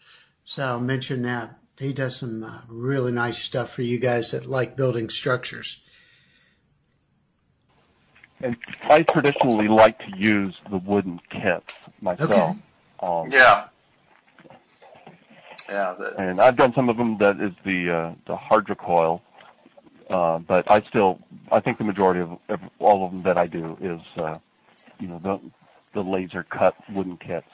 So 0.44 0.62
I'll 0.62 0.80
mention 0.80 1.22
that 1.22 1.58
he 1.78 1.92
does 1.92 2.16
some 2.16 2.42
uh, 2.42 2.60
really 2.68 3.12
nice 3.12 3.38
stuff 3.38 3.70
for 3.70 3.82
you 3.82 3.98
guys 3.98 4.32
that 4.32 4.46
like 4.46 4.76
building 4.76 5.10
structures. 5.10 5.82
And 8.40 8.56
I 8.84 9.02
traditionally 9.02 9.68
like 9.68 9.98
to 9.98 10.16
use 10.16 10.54
the 10.70 10.78
wooden 10.78 11.20
kits 11.30 11.74
myself. 12.00 12.30
Okay. 12.30 12.60
Um, 13.00 13.30
Yeah, 13.30 13.68
yeah, 15.68 15.94
that, 15.98 16.18
and 16.18 16.40
I've 16.40 16.56
done 16.56 16.72
some 16.74 16.88
of 16.88 16.96
them 16.96 17.18
that 17.18 17.40
is 17.40 17.52
the 17.64 17.90
uh, 17.90 18.14
the 18.26 18.36
Hydrocal, 18.36 19.22
uh, 20.10 20.38
but 20.38 20.70
I 20.70 20.80
still 20.82 21.20
I 21.52 21.60
think 21.60 21.78
the 21.78 21.84
majority 21.84 22.20
of, 22.20 22.38
of 22.48 22.60
all 22.78 23.04
of 23.04 23.12
them 23.12 23.22
that 23.22 23.38
I 23.38 23.46
do 23.46 23.76
is 23.80 24.00
uh, 24.20 24.38
you 24.98 25.08
know 25.08 25.20
the 25.22 25.40
the 25.94 26.02
laser 26.02 26.42
cut 26.42 26.74
wooden 26.90 27.16
kits. 27.18 27.48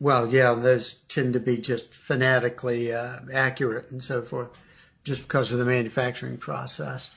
Well, 0.00 0.32
yeah, 0.32 0.54
those 0.54 0.94
tend 0.94 1.32
to 1.34 1.40
be 1.40 1.58
just 1.58 1.92
fanatically 1.92 2.92
uh, 2.92 3.18
accurate 3.32 3.90
and 3.90 4.02
so 4.02 4.22
forth, 4.22 4.56
just 5.02 5.22
because 5.22 5.52
of 5.52 5.58
the 5.58 5.64
manufacturing 5.64 6.38
process. 6.38 7.10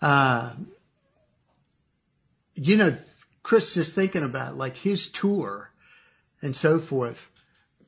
Uh, 0.00 0.54
you 2.54 2.76
know, 2.76 2.96
Chris, 3.46 3.74
just 3.74 3.94
thinking 3.94 4.24
about 4.24 4.56
like 4.56 4.76
his 4.76 5.08
tour 5.08 5.70
and 6.42 6.54
so 6.56 6.80
forth. 6.80 7.30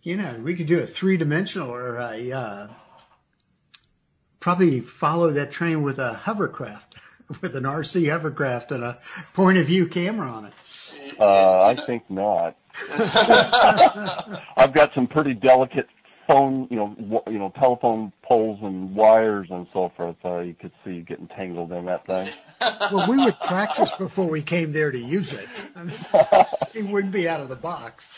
You 0.03 0.17
know, 0.17 0.41
we 0.41 0.55
could 0.55 0.69
do 0.69 0.79
a 0.79 0.87
three 0.87 1.17
dimensional 1.17 1.69
or 1.69 1.97
a 1.97 2.31
uh, 2.31 2.69
probably 4.39 4.79
follow 4.79 5.33
that 5.33 5.51
train 5.51 5.83
with 5.83 5.99
a 5.99 6.15
hovercraft, 6.15 6.95
with 7.43 7.57
an 7.57 7.65
RC 7.65 8.09
hovercraft 8.09 8.71
and 8.71 8.85
a 8.85 9.01
point 9.35 9.59
of 9.59 9.67
view 9.67 9.89
camera 9.89 10.29
on 10.29 10.45
it. 10.45 10.53
Uh, 11.19 11.63
I 11.63 11.75
think 11.87 12.09
not. 12.09 12.57
I've 14.57 14.73
got 14.73 14.95
some 14.95 15.09
pretty 15.09 15.35
delicate 15.35 15.89
phone, 16.29 16.69
you 16.71 16.77
know, 16.77 16.95
w- 16.95 17.23
you 17.33 17.39
know, 17.41 17.53
telephone 17.59 18.13
poles 18.23 18.61
and 18.63 18.95
wires 18.95 19.49
and 19.51 19.67
so 19.73 19.91
forth. 19.97 20.15
Uh, 20.25 20.39
you 20.39 20.55
could 20.55 20.71
see 20.85 21.01
getting 21.01 21.27
tangled 21.27 21.73
in 21.73 21.87
that 21.87 22.07
thing. 22.07 22.29
Well, 22.61 23.09
we 23.09 23.17
would 23.25 23.39
practice 23.41 23.95
before 23.97 24.29
we 24.29 24.43
came 24.43 24.73
there 24.73 24.91
to 24.91 24.99
use 24.99 25.33
it. 25.33 25.49
I 25.77 25.83
mean, 25.85 25.97
it 26.75 26.91
wouldn't 26.91 27.13
be 27.13 27.29
out 27.29 27.41
of 27.41 27.49
the 27.49 27.57
box. 27.57 28.09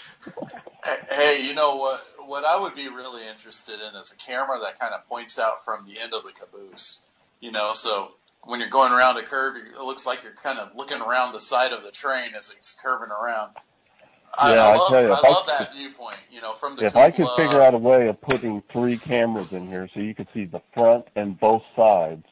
Hey, 1.10 1.44
you 1.46 1.54
know 1.54 1.76
what? 1.76 2.00
What 2.26 2.44
I 2.44 2.58
would 2.58 2.74
be 2.74 2.88
really 2.88 3.26
interested 3.28 3.80
in 3.80 3.94
is 4.00 4.12
a 4.12 4.16
camera 4.16 4.58
that 4.62 4.78
kind 4.78 4.94
of 4.94 5.06
points 5.08 5.38
out 5.38 5.64
from 5.64 5.84
the 5.86 6.00
end 6.00 6.14
of 6.14 6.22
the 6.24 6.32
caboose. 6.32 7.00
You 7.40 7.52
know, 7.52 7.72
so 7.74 8.12
when 8.44 8.60
you're 8.60 8.68
going 8.70 8.92
around 8.92 9.16
a 9.18 9.22
curve, 9.22 9.56
it 9.56 9.78
looks 9.82 10.06
like 10.06 10.22
you're 10.22 10.32
kind 10.34 10.58
of 10.58 10.74
looking 10.74 11.00
around 11.00 11.32
the 11.32 11.40
side 11.40 11.72
of 11.72 11.82
the 11.84 11.90
train 11.90 12.30
as 12.38 12.50
it's 12.50 12.72
curving 12.82 13.10
around. 13.10 13.50
I, 14.38 14.54
Yeah, 14.54 14.62
I 14.62 14.70
I 14.72 14.76
love, 14.76 14.88
tell 14.88 15.02
you, 15.02 15.10
I 15.12 15.18
if 15.18 15.24
I 15.24 15.28
love 15.28 15.44
could- 15.46 15.54
that 15.58 15.72
viewpoint. 15.74 16.20
You 16.30 16.40
know, 16.40 16.52
from 16.54 16.76
the 16.76 16.84
If 16.86 16.96
I 16.96 17.10
could 17.10 17.28
figure 17.36 17.60
out 17.60 17.74
a 17.74 17.78
way 17.78 18.08
of 18.08 18.20
putting 18.22 18.62
three 18.72 18.96
cameras 18.96 19.52
in 19.52 19.66
here 19.66 19.88
so 19.92 20.00
you 20.00 20.14
could 20.14 20.28
see 20.32 20.44
the 20.46 20.62
front 20.72 21.06
and 21.16 21.38
both 21.38 21.62
sides, 21.76 22.24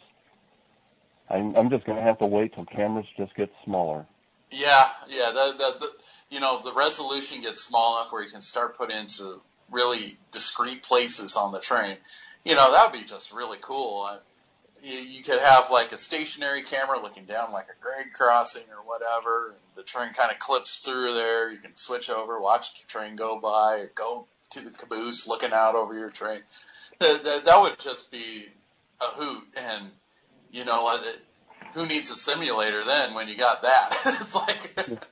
I'm, 1.31 1.55
I'm 1.57 1.71
just 1.71 1.85
going 1.85 1.99
to 1.99 2.05
have 2.05 2.19
to 2.19 2.27
wait 2.27 2.55
till 2.55 2.65
cameras 2.65 3.07
just 3.17 3.35
get 3.35 3.51
smaller. 3.65 4.07
Yeah, 4.51 4.89
yeah. 5.09 5.31
The, 5.31 5.53
the, 5.53 5.79
the 5.79 5.91
you 6.31 6.41
know 6.41 6.61
the 6.63 6.73
resolution 6.73 7.43
gets 7.43 7.63
small 7.63 7.99
enough 7.99 8.13
where 8.13 8.23
you 8.23 8.31
can 8.31 8.41
start 8.41 8.77
putting 8.77 8.97
into 8.97 9.41
really 9.71 10.17
discrete 10.33 10.83
places 10.83 11.37
on 11.37 11.53
the 11.53 11.61
train. 11.61 11.99
You 12.45 12.55
know 12.55 12.73
that 12.73 12.91
would 12.91 12.99
be 12.99 13.07
just 13.07 13.33
really 13.33 13.59
cool. 13.61 14.09
Uh, 14.09 14.19
you, 14.83 14.99
you 14.99 15.23
could 15.23 15.41
have 15.41 15.71
like 15.71 15.93
a 15.93 15.97
stationary 15.97 16.63
camera 16.63 17.01
looking 17.03 17.25
down 17.25 17.53
like 17.53 17.67
a 17.67 17.83
grade 17.83 18.13
crossing 18.15 18.63
or 18.71 18.87
whatever. 18.87 19.49
And 19.49 19.57
the 19.77 19.83
train 19.83 20.13
kind 20.13 20.31
of 20.31 20.39
clips 20.39 20.77
through 20.77 21.15
there. 21.15 21.51
You 21.51 21.59
can 21.59 21.77
switch 21.77 22.11
over, 22.11 22.41
watch 22.41 22.81
the 22.81 22.87
train 22.87 23.17
go 23.17 23.39
by, 23.39 23.87
go 23.95 24.27
to 24.51 24.61
the 24.61 24.71
caboose 24.71 25.27
looking 25.27 25.53
out 25.53 25.75
over 25.75 25.95
your 25.95 26.11
train. 26.11 26.41
That, 27.01 27.45
that 27.45 27.61
would 27.61 27.79
just 27.79 28.11
be 28.11 28.47
a 29.01 29.05
hoot. 29.05 29.45
And 29.57 29.91
you 30.51 30.65
know, 30.65 30.95
uh, 30.95 31.03
who 31.75 31.87
needs 31.87 32.11
a 32.11 32.17
simulator 32.17 32.85
then 32.85 33.15
when 33.15 33.29
you 33.29 33.37
got 33.37 33.63
that? 33.63 33.97
it's 34.07 34.35
like. 34.35 35.07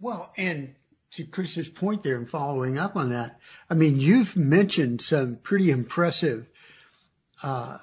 Well, 0.00 0.32
and 0.36 0.74
to 1.12 1.24
Chris's 1.24 1.68
point 1.68 2.02
there 2.02 2.16
and 2.16 2.28
following 2.28 2.78
up 2.78 2.96
on 2.96 3.10
that, 3.10 3.40
I 3.70 3.74
mean, 3.74 4.00
you've 4.00 4.36
mentioned 4.36 5.00
some 5.00 5.36
pretty 5.36 5.70
impressive 5.70 6.50
uh, 7.42 7.78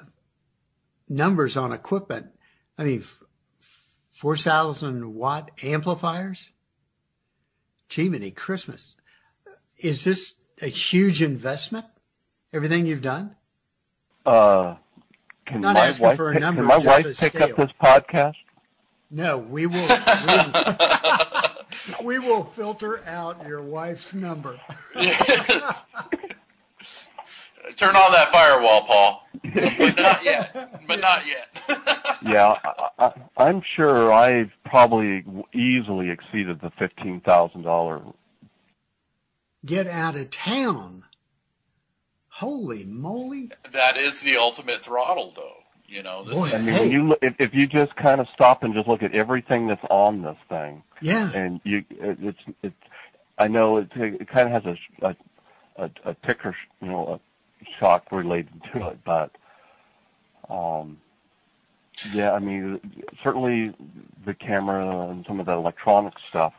numbers 1.08 1.58
on 1.58 1.72
equipment. 1.72 2.28
I 2.78 2.84
mean, 2.84 3.04
4,000 4.10 5.16
watt 5.16 5.52
amplifiers. 5.64 6.52
Gee, 7.90 8.10
many 8.10 8.32
Christmas. 8.32 8.96
Is 9.78 10.04
this 10.04 10.40
a 10.62 10.68
huge 10.68 11.22
investment? 11.22 11.86
Everything 12.54 12.86
you've 12.86 13.02
done? 13.02 13.36
Uh, 14.26 14.76
can 15.52 15.62
Not 15.62 15.74
my 15.76 15.88
asking 15.88 16.08
wife, 16.08 16.18
for 16.18 16.30
a 16.30 16.34
pick- 16.34 16.42
number, 16.42 16.62
can 16.62 16.68
my 16.68 16.78
wife 16.78 17.06
a 17.06 17.30
pick 17.30 17.42
up 17.42 17.56
this 17.56 17.72
podcast? 17.84 18.36
No, 19.12 19.38
we 19.38 19.68
will. 19.68 19.88
We 19.88 20.28
will, 20.28 22.06
we 22.06 22.20
will 22.20 22.44
filter 22.44 23.02
out 23.06 23.46
your 23.46 23.62
wife's 23.62 24.14
number. 24.14 24.60
Turn 27.76 27.96
on 27.96 28.12
that 28.12 28.30
firewall, 28.32 28.82
Paul. 28.84 29.28
But 29.44 29.96
not 29.98 30.24
yet. 30.24 30.88
But 30.88 31.00
not 31.00 31.24
yet. 31.28 31.48
Yeah, 32.24 32.56
I, 32.64 32.90
I, 33.00 33.12
I'm 33.38 33.64
sure 33.76 34.14
I've 34.14 34.52
probably 34.64 35.26
easily 35.56 36.12
exceeded 36.12 36.62
the 36.62 36.70
fifteen 36.78 37.20
thousand 37.22 37.64
dollar. 37.64 38.00
Get 39.66 39.88
out 39.88 40.16
of 40.16 40.30
town. 40.30 41.04
Holy 42.32 42.86
moly. 42.86 43.52
that 43.72 43.98
is 43.98 44.22
the 44.22 44.38
ultimate 44.38 44.82
throttle, 44.82 45.32
though. 45.36 45.58
You 45.88 46.02
know, 46.04 46.24
this 46.24 46.36
Boy, 46.36 46.50
I 46.54 46.58
mean, 46.60 46.74
Hey. 46.74 46.80
when 46.80 46.92
you 46.92 47.08
look, 47.10 47.20
if, 47.22 47.36
if 47.38 47.54
you 47.54 47.68
just 47.68 47.94
kind 47.98 48.22
of 48.22 48.28
stop 48.34 48.64
and 48.64 48.74
just 48.74 48.88
look 48.88 49.04
at 49.04 49.14
everything 49.14 49.68
that's 49.68 49.84
on 49.90 50.22
this 50.22 50.38
thing, 50.48 50.84
Yeah. 51.02 51.30
and 51.34 51.60
you, 51.66 51.84
it, 51.90 52.18
it's, 52.22 52.40
it's, 52.64 52.76
I 53.38 53.50
know 53.50 53.78
it, 53.78 53.90
it 53.96 54.28
kind 54.30 54.54
of 54.54 54.64
has 54.64 54.78
a, 55.02 55.06
a, 55.08 55.16
a, 55.76 55.92
a 56.12 56.14
ticker, 56.26 56.56
you 56.82 56.88
know, 56.88 57.20
a 57.62 57.66
shock 57.80 58.10
related 58.12 58.62
to 58.74 58.88
it, 58.88 59.00
but 59.04 59.32
Um, 60.50 60.98
yeah, 62.14 62.32
I 62.32 62.40
mean, 62.40 62.80
certainly 63.22 63.74
the 64.26 64.34
camera 64.34 65.10
and 65.10 65.26
some 65.28 65.40
of 65.42 65.46
the 65.46 65.52
electronic 65.52 66.14
stuff, 66.30 66.54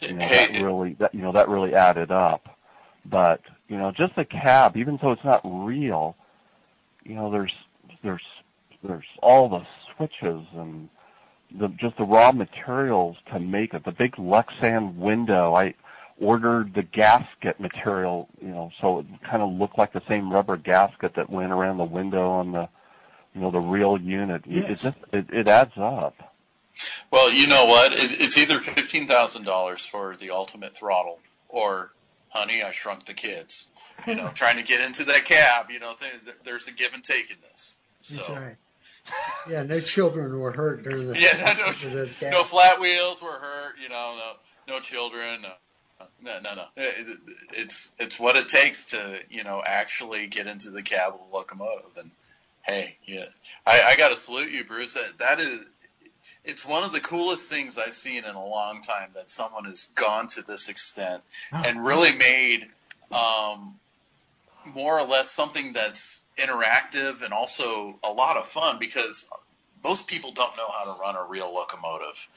you 0.00 0.12
know, 0.14 0.24
Hey, 0.26 0.52
that 0.52 0.62
really, 0.62 0.94
that, 0.94 1.14
you 1.14 1.22
know, 1.22 1.32
that 1.32 1.48
really 1.48 1.74
added 1.74 2.10
up. 2.10 2.55
But, 3.08 3.40
you 3.68 3.76
know, 3.76 3.92
just 3.92 4.12
a 4.16 4.24
cab, 4.24 4.76
even 4.76 4.98
though 5.00 5.12
it's 5.12 5.24
not 5.24 5.40
real, 5.44 6.16
you 7.04 7.14
know, 7.14 7.30
there's, 7.30 7.52
there's, 8.02 8.22
there's 8.82 9.04
all 9.22 9.48
the 9.48 9.64
switches 9.96 10.44
and 10.54 10.88
the, 11.56 11.68
just 11.68 11.96
the 11.96 12.04
raw 12.04 12.32
materials 12.32 13.16
to 13.32 13.38
make 13.38 13.74
it. 13.74 13.84
The 13.84 13.92
big 13.92 14.12
Lexan 14.16 14.96
window, 14.96 15.54
I 15.54 15.74
ordered 16.18 16.74
the 16.74 16.82
gasket 16.82 17.60
material, 17.60 18.28
you 18.40 18.48
know, 18.48 18.70
so 18.80 19.00
it 19.00 19.06
kind 19.28 19.42
of 19.42 19.52
looked 19.52 19.78
like 19.78 19.92
the 19.92 20.02
same 20.08 20.32
rubber 20.32 20.56
gasket 20.56 21.14
that 21.14 21.30
went 21.30 21.52
around 21.52 21.76
the 21.78 21.84
window 21.84 22.28
on 22.30 22.52
the, 22.52 22.68
you 23.34 23.40
know, 23.42 23.50
the 23.50 23.60
real 23.60 23.98
unit. 24.00 24.42
It- 24.46 24.56
It 24.56 24.68
Yes. 24.70 24.82
just, 24.82 24.96
it, 25.12 25.26
it 25.30 25.48
adds 25.48 25.76
up. 25.76 26.14
Well, 27.10 27.30
you 27.32 27.46
know 27.46 27.66
what? 27.66 27.92
It, 27.92 28.20
it's 28.20 28.36
either 28.36 28.60
fifteen 28.60 29.06
thousand 29.06 29.44
dollars 29.44 29.86
for 29.86 30.14
the 30.16 30.30
ultimate 30.30 30.76
throttle, 30.76 31.20
or, 31.48 31.92
honey, 32.36 32.62
I 32.62 32.70
shrunk 32.70 33.06
the 33.06 33.14
kids. 33.14 33.66
You 34.06 34.14
know, 34.14 34.28
trying 34.34 34.56
to 34.56 34.62
get 34.62 34.80
into 34.80 35.04
that 35.04 35.24
cab. 35.24 35.70
You 35.70 35.78
know, 35.80 35.94
th- 35.98 36.36
there's 36.44 36.68
a 36.68 36.72
give 36.72 36.92
and 36.94 37.02
take 37.02 37.30
in 37.30 37.36
this. 37.50 37.78
So, 38.02 38.16
That's 38.16 38.28
right. 38.30 38.56
Yeah, 39.48 39.62
no 39.62 39.80
children 39.80 40.38
were 40.40 40.52
hurt 40.52 40.82
during 40.82 41.06
the. 41.06 41.14
Yeah, 41.20 41.54
no, 41.58 41.70
the 41.72 42.10
no 42.30 42.44
flat 42.44 42.80
wheels 42.80 43.22
were 43.22 43.30
hurt. 43.38 43.74
You 43.82 43.88
know, 43.88 44.16
no, 44.68 44.74
no 44.74 44.80
children. 44.80 45.42
No, 45.42 46.06
no, 46.22 46.40
no, 46.40 46.54
no. 46.54 46.64
It- 46.76 47.18
It's 47.52 47.92
it's 47.98 48.18
what 48.20 48.36
it 48.36 48.48
takes 48.48 48.86
to 48.86 49.20
you 49.30 49.44
know 49.44 49.62
actually 49.64 50.26
get 50.26 50.46
into 50.46 50.70
the 50.70 50.82
cab 50.82 51.14
of 51.14 51.20
a 51.32 51.36
locomotive. 51.36 51.96
And 51.96 52.10
hey, 52.62 52.96
yeah, 53.06 53.26
I, 53.66 53.82
I 53.92 53.96
got 53.96 54.08
to 54.10 54.16
salute 54.16 54.50
you, 54.50 54.64
Bruce. 54.64 54.94
That, 54.94 55.18
that 55.18 55.40
is. 55.40 55.64
It's 56.44 56.64
one 56.64 56.84
of 56.84 56.92
the 56.92 57.00
coolest 57.00 57.50
things 57.50 57.76
I've 57.78 57.94
seen 57.94 58.24
in 58.24 58.34
a 58.34 58.44
long 58.44 58.82
time 58.82 59.10
that 59.14 59.28
someone 59.30 59.64
has 59.64 59.90
gone 59.94 60.28
to 60.28 60.42
this 60.42 60.68
extent 60.68 61.22
Oh, 61.52 61.62
and 61.66 61.84
really 61.84 62.14
made 62.16 62.66
um, 63.12 63.78
more 64.64 64.98
or 64.98 65.06
less 65.06 65.30
something 65.30 65.72
that's 65.72 66.20
interactive 66.38 67.22
and 67.22 67.32
also 67.32 67.98
a 68.04 68.10
lot 68.10 68.36
of 68.36 68.46
fun 68.46 68.78
because 68.78 69.28
most 69.84 70.06
people 70.06 70.32
don't 70.32 70.56
know 70.56 70.68
how 70.76 70.92
to 70.94 71.00
run 71.00 71.16
a 71.16 71.22
real 71.24 71.52
locomotive. 71.54 72.28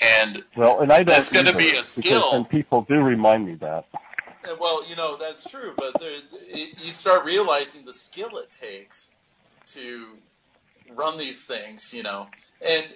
And 0.00 0.44
Well, 0.56 0.80
and 0.80 0.92
I 0.92 0.98
don't 1.02 1.06
That's 1.14 1.32
gonna 1.32 1.56
be 1.56 1.68
a 1.70 1.72
because- 1.72 1.88
skill. 1.88 2.32
and 2.32 2.48
people 2.48 2.82
do 2.82 3.00
remind 3.00 3.46
me 3.46 3.54
that. 3.56 3.86
Well, 4.58 4.88
you 4.88 4.96
know 4.96 5.16
that's 5.16 5.48
true, 5.48 5.72
but 5.76 6.00
there, 6.00 6.18
it, 6.48 6.74
you 6.80 6.90
start 6.92 7.24
realizing 7.24 7.84
the 7.84 7.92
skill 7.92 8.38
it 8.38 8.50
takes 8.50 9.12
to 9.66 10.06
run 10.94 11.16
these 11.16 11.44
things, 11.44 11.94
you 11.94 12.02
know. 12.02 12.26
And 12.60 12.86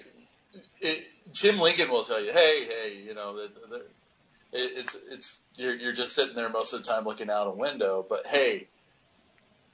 it, 0.81 1.05
Jim 1.33 1.59
Lincoln 1.59 1.91
will 1.91 2.05
tell 2.05 2.23
you, 2.23 2.33
"Hey, 2.33 2.65
hey, 2.65 3.03
you 3.05 3.15
know, 3.15 3.37
that, 3.37 3.57
it, 3.73 4.73
it's 4.77 4.97
it's 5.11 5.41
you're 5.57 5.75
you're 5.75 5.93
just 5.93 6.15
sitting 6.15 6.35
there 6.35 6.49
most 6.49 6.73
of 6.73 6.83
the 6.83 6.91
time 6.91 7.05
looking 7.05 7.31
out 7.31 7.47
a 7.47 7.51
window, 7.51 8.05
but 8.09 8.27
hey, 8.27 8.69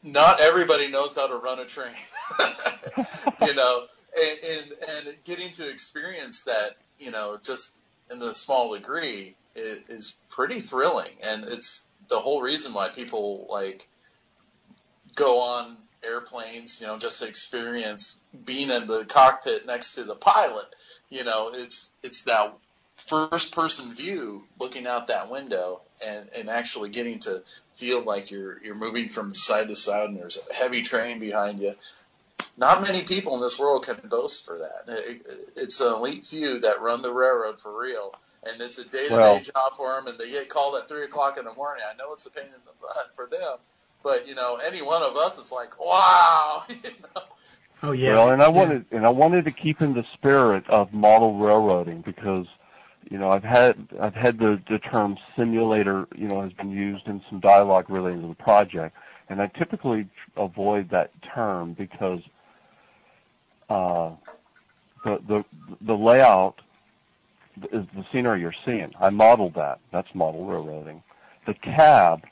not 0.03 0.41
everybody 0.41 0.89
knows 0.89 1.15
how 1.15 1.27
to 1.27 1.37
run 1.37 1.59
a 1.59 1.65
train, 1.65 1.95
you 3.43 3.55
know." 3.55 3.87
And, 4.15 4.39
and 4.45 4.73
and 5.07 5.17
getting 5.25 5.53
to 5.53 5.67
experience 5.67 6.43
that, 6.45 6.77
you 6.99 7.11
know, 7.11 7.39
just 7.43 7.81
in 8.11 8.19
the 8.19 8.35
small 8.35 8.75
degree 8.75 9.37
is 9.55 10.17
pretty 10.29 10.61
thrilling, 10.61 11.17
and 11.23 11.45
it's 11.45 11.87
the 12.09 12.19
whole 12.19 12.43
reason 12.43 12.75
why 12.75 12.91
people 12.91 13.47
like 13.49 13.89
go 15.15 15.41
on 15.41 15.79
airplanes, 16.05 16.81
you 16.81 16.87
know, 16.87 16.99
just 16.99 17.21
to 17.21 17.29
experience 17.29 18.21
being 18.45 18.71
in 18.71 18.87
the 18.87 19.05
cockpit 19.05 19.67
next 19.67 19.95
to 19.95 20.05
the 20.05 20.15
pilot. 20.15 20.67
You 21.11 21.25
know, 21.25 21.51
it's 21.53 21.91
it's 22.03 22.25
that 22.25 22.55
first 22.97 23.53
person 23.53 23.93
view 23.93 24.45
looking 24.59 24.87
out 24.87 25.09
that 25.09 25.31
window 25.31 25.83
and, 26.05 26.29
and 26.37 26.49
actually 26.49 26.89
getting 26.91 27.19
to 27.21 27.43
feel 27.75 28.03
like 28.03 28.31
you're 28.31 28.63
you're 28.63 28.75
moving 28.75 29.09
from 29.09 29.33
side 29.33 29.69
to 29.69 29.77
side 29.77 30.09
and 30.09 30.19
there's 30.19 30.39
a 30.51 30.55
heavy 30.55 30.83
train 30.83 31.19
behind 31.19 31.61
you. 31.61 31.75
Not 32.57 32.83
many 32.83 33.03
people 33.03 33.35
in 33.35 33.41
this 33.41 33.59
world 33.59 33.85
can 33.85 33.97
boast 34.05 34.45
for 34.45 34.59
that. 34.59 34.85
It, 34.89 35.27
it's 35.57 35.81
an 35.81 35.93
elite 35.93 36.27
few 36.27 36.61
that 36.61 36.83
run 36.83 37.01
the 37.01 37.13
railroad 37.13 37.59
for 37.59 37.81
real, 37.81 38.15
and 38.43 38.61
it's 38.61 38.79
a 38.79 38.85
day 38.85 39.09
to 39.09 39.17
day 39.17 39.41
job 39.41 39.77
for 39.77 39.95
them. 39.95 40.07
And 40.09 40.19
they 40.19 40.31
get 40.31 40.49
called 40.49 40.75
at 40.77 40.89
three 40.89 41.05
o'clock 41.05 41.39
in 41.39 41.45
the 41.45 41.55
morning. 41.55 41.85
I 41.89 41.97
know 41.97 42.13
it's 42.13 42.27
a 42.27 42.31
pain 42.31 42.47
in 42.47 42.61
the 42.67 42.73
butt 42.81 43.11
for 43.15 43.27
them, 43.27 43.59
but 44.03 44.27
you 44.27 44.35
know, 44.35 44.59
any 44.65 44.83
one 44.83 45.03
of 45.03 45.17
us 45.17 45.39
is 45.39 45.53
like, 45.53 45.79
wow. 45.81 46.65
you 46.69 46.77
know? 47.15 47.23
Oh 47.83 47.93
yeah. 47.93 48.15
Well, 48.15 48.31
and 48.31 48.43
I 48.43 48.47
yeah. 48.47 48.51
wanted 48.51 48.87
and 48.93 49.07
I 49.07 49.11
wanted 49.11 49.45
to 49.47 49.51
keep 49.51 49.81
in 49.83 49.95
the 49.95 50.05
spirit 50.15 50.69
of 50.69 50.93
model 50.93 51.37
railroading 51.37 52.03
because 52.03 52.47
you 53.11 53.19
know 53.19 53.31
I've 53.31 53.43
had 53.43 53.89
I've 54.01 54.15
had 54.15 54.39
the 54.39 54.61
the 54.69 54.79
term 54.79 55.19
simulator 55.37 56.07
you 56.15 56.29
know 56.29 56.43
has 56.43 56.53
been 56.53 56.71
used 56.71 57.07
in 57.09 57.23
some 57.29 57.41
dialogue 57.41 57.91
related 57.91 58.23
to 58.23 58.29
the 58.29 58.35
project, 58.35 58.97
and 59.29 59.43
I 59.43 59.49
typically 59.49 60.09
avoid 60.37 60.91
that 60.91 61.11
term 61.35 61.73
because 61.73 62.21
uh, 63.69 64.15
the 65.05 65.19
the 65.27 65.45
the 65.81 65.97
layout 65.97 66.61
is 67.73 67.85
the 67.95 68.05
scenery 68.13 68.41
you're 68.41 68.55
seeing. 68.65 68.93
I 69.01 69.11
modeled 69.11 69.55
that. 69.55 69.81
That's 69.91 70.15
model 70.15 70.47
railroading. 70.47 71.03
The 71.47 71.55
cab, 71.55 72.25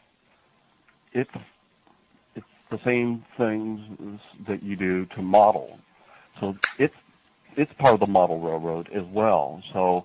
it's 1.12 1.32
it's 1.34 1.49
the 2.70 2.80
same 2.84 3.24
things 3.36 4.20
that 4.46 4.62
you 4.62 4.76
do 4.76 5.06
to 5.06 5.22
model. 5.22 5.78
So 6.38 6.56
it's 6.78 6.94
it's 7.56 7.72
part 7.74 7.94
of 7.94 8.00
the 8.00 8.06
model 8.06 8.40
railroad 8.40 8.88
as 8.92 9.04
well. 9.04 9.62
So 9.72 10.04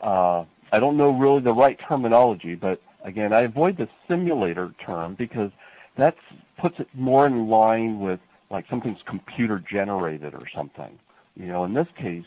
uh, 0.00 0.44
I 0.72 0.78
don't 0.78 0.96
know 0.96 1.10
really 1.10 1.40
the 1.40 1.52
right 1.52 1.78
terminology, 1.88 2.54
but 2.54 2.80
again, 3.02 3.32
I 3.32 3.40
avoid 3.40 3.76
the 3.76 3.88
simulator 4.06 4.72
term 4.84 5.14
because 5.14 5.50
that 5.96 6.16
puts 6.58 6.78
it 6.78 6.88
more 6.94 7.26
in 7.26 7.48
line 7.48 8.00
with 8.00 8.20
like 8.50 8.66
something's 8.70 9.02
computer 9.04 9.58
generated 9.58 10.34
or 10.34 10.46
something. 10.54 10.98
You 11.36 11.46
know, 11.46 11.64
in 11.64 11.74
this 11.74 11.88
case, 11.96 12.24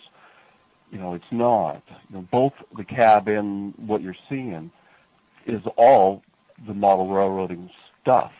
you 0.91 0.99
know, 0.99 1.13
it's 1.13 1.31
not. 1.31 1.81
You 2.09 2.17
know, 2.17 2.27
both 2.31 2.53
the 2.77 2.83
cab 2.83 3.27
and 3.27 3.73
what 3.77 4.01
you're 4.01 4.15
seeing 4.29 4.71
is 5.45 5.61
all 5.77 6.21
the 6.67 6.73
model 6.73 7.07
railroading 7.07 7.69
stuff. 8.01 8.31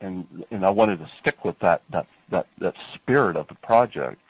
And 0.00 0.44
and 0.50 0.64
I 0.66 0.70
wanted 0.70 0.98
to 0.98 1.10
stick 1.20 1.44
with 1.44 1.58
that 1.60 1.82
that 1.90 2.06
that, 2.30 2.46
that 2.58 2.74
spirit 2.94 3.36
of 3.36 3.48
the 3.48 3.54
project. 3.54 4.20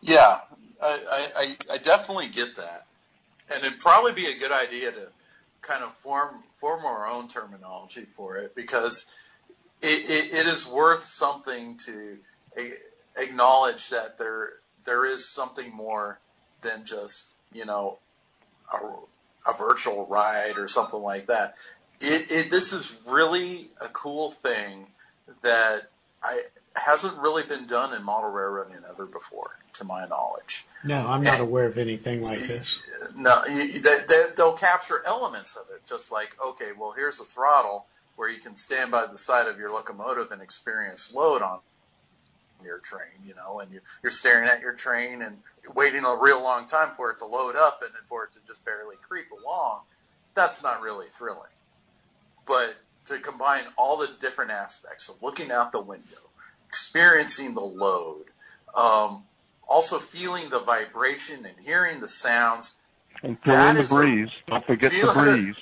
Yeah, 0.00 0.38
I, 0.82 1.28
I, 1.36 1.74
I 1.74 1.78
definitely 1.78 2.28
get 2.28 2.56
that, 2.56 2.86
and 3.52 3.64
it'd 3.64 3.80
probably 3.80 4.12
be 4.12 4.26
a 4.26 4.38
good 4.38 4.52
idea 4.52 4.92
to 4.92 5.08
kind 5.62 5.84
of 5.84 5.94
form 5.94 6.42
form 6.50 6.84
our 6.84 7.06
own 7.06 7.28
terminology 7.28 8.02
for 8.02 8.36
it 8.36 8.54
because 8.54 9.14
it, 9.82 10.10
it, 10.10 10.34
it 10.34 10.46
is 10.46 10.66
worth 10.66 11.00
something 11.00 11.76
to 11.78 12.18
acknowledge 13.16 13.90
that 13.90 14.18
there 14.18 14.54
there 14.84 15.04
is 15.04 15.28
something 15.28 15.74
more 15.74 16.18
than 16.62 16.84
just 16.84 17.36
you 17.52 17.64
know 17.64 17.98
a, 18.72 19.50
a 19.50 19.56
virtual 19.56 20.06
ride 20.06 20.54
or 20.56 20.68
something 20.68 21.00
like 21.00 21.26
that. 21.26 21.54
It, 22.00 22.30
it 22.30 22.50
this 22.50 22.72
is 22.72 23.02
really 23.08 23.68
a 23.80 23.88
cool 23.88 24.30
thing 24.30 24.86
that 25.42 25.90
I 26.22 26.42
hasn't 26.74 27.18
really 27.18 27.42
been 27.42 27.66
done 27.66 27.94
in 27.94 28.02
model 28.02 28.30
railroading 28.30 28.78
ever 28.88 29.06
before, 29.06 29.58
to 29.74 29.84
my 29.84 30.06
knowledge. 30.06 30.64
No, 30.84 31.06
I'm 31.08 31.22
not 31.22 31.40
aware 31.40 31.66
of 31.66 31.76
anything 31.78 32.22
like 32.22 32.38
this. 32.38 32.82
No, 33.16 33.44
you, 33.46 33.80
they, 33.80 33.98
they, 34.08 34.24
they'll 34.36 34.54
capture 34.54 35.02
elements 35.06 35.56
of 35.56 35.66
it, 35.74 35.82
just 35.86 36.10
like 36.10 36.36
okay, 36.44 36.70
well, 36.78 36.92
here's 36.92 37.20
a 37.20 37.24
throttle 37.24 37.86
where 38.16 38.30
you 38.30 38.40
can 38.40 38.54
stand 38.54 38.90
by 38.90 39.06
the 39.06 39.18
side 39.18 39.48
of 39.48 39.58
your 39.58 39.70
locomotive 39.72 40.30
and 40.30 40.42
experience 40.42 41.14
load 41.14 41.42
on 41.42 41.60
your 42.64 42.78
train, 42.78 43.12
you 43.26 43.34
know, 43.34 43.60
and 43.60 43.72
you, 43.72 43.80
you're 44.02 44.12
staring 44.12 44.48
at 44.48 44.60
your 44.60 44.74
train 44.74 45.22
and 45.22 45.38
waiting 45.74 46.04
a 46.04 46.16
real 46.20 46.42
long 46.42 46.66
time 46.66 46.90
for 46.90 47.10
it 47.10 47.18
to 47.18 47.26
load 47.26 47.56
up 47.56 47.82
and 47.82 47.92
for 48.06 48.24
it 48.24 48.32
to 48.32 48.38
just 48.46 48.64
barely 48.64 48.96
creep 49.08 49.26
along. 49.30 49.80
That's 50.34 50.62
not 50.62 50.82
really 50.82 51.06
thrilling. 51.08 51.50
But 52.50 52.74
to 53.04 53.20
combine 53.20 53.62
all 53.78 53.96
the 53.96 54.10
different 54.18 54.50
aspects 54.50 55.08
of 55.08 55.22
looking 55.22 55.52
out 55.52 55.70
the 55.70 55.80
window, 55.80 56.18
experiencing 56.68 57.54
the 57.54 57.60
load, 57.60 58.24
um, 58.76 59.22
also 59.68 60.00
feeling 60.00 60.50
the 60.50 60.58
vibration 60.58 61.46
and 61.46 61.54
hearing 61.64 62.00
the 62.00 62.08
sounds, 62.08 62.80
And 63.22 63.38
feeling 63.38 63.76
the 63.76 63.82
is 63.82 63.92
a- 63.92 63.94
breeze. 63.94 64.30
Don't 64.48 64.66
forget 64.66 64.90
the 64.90 65.12
breeze. 65.14 65.56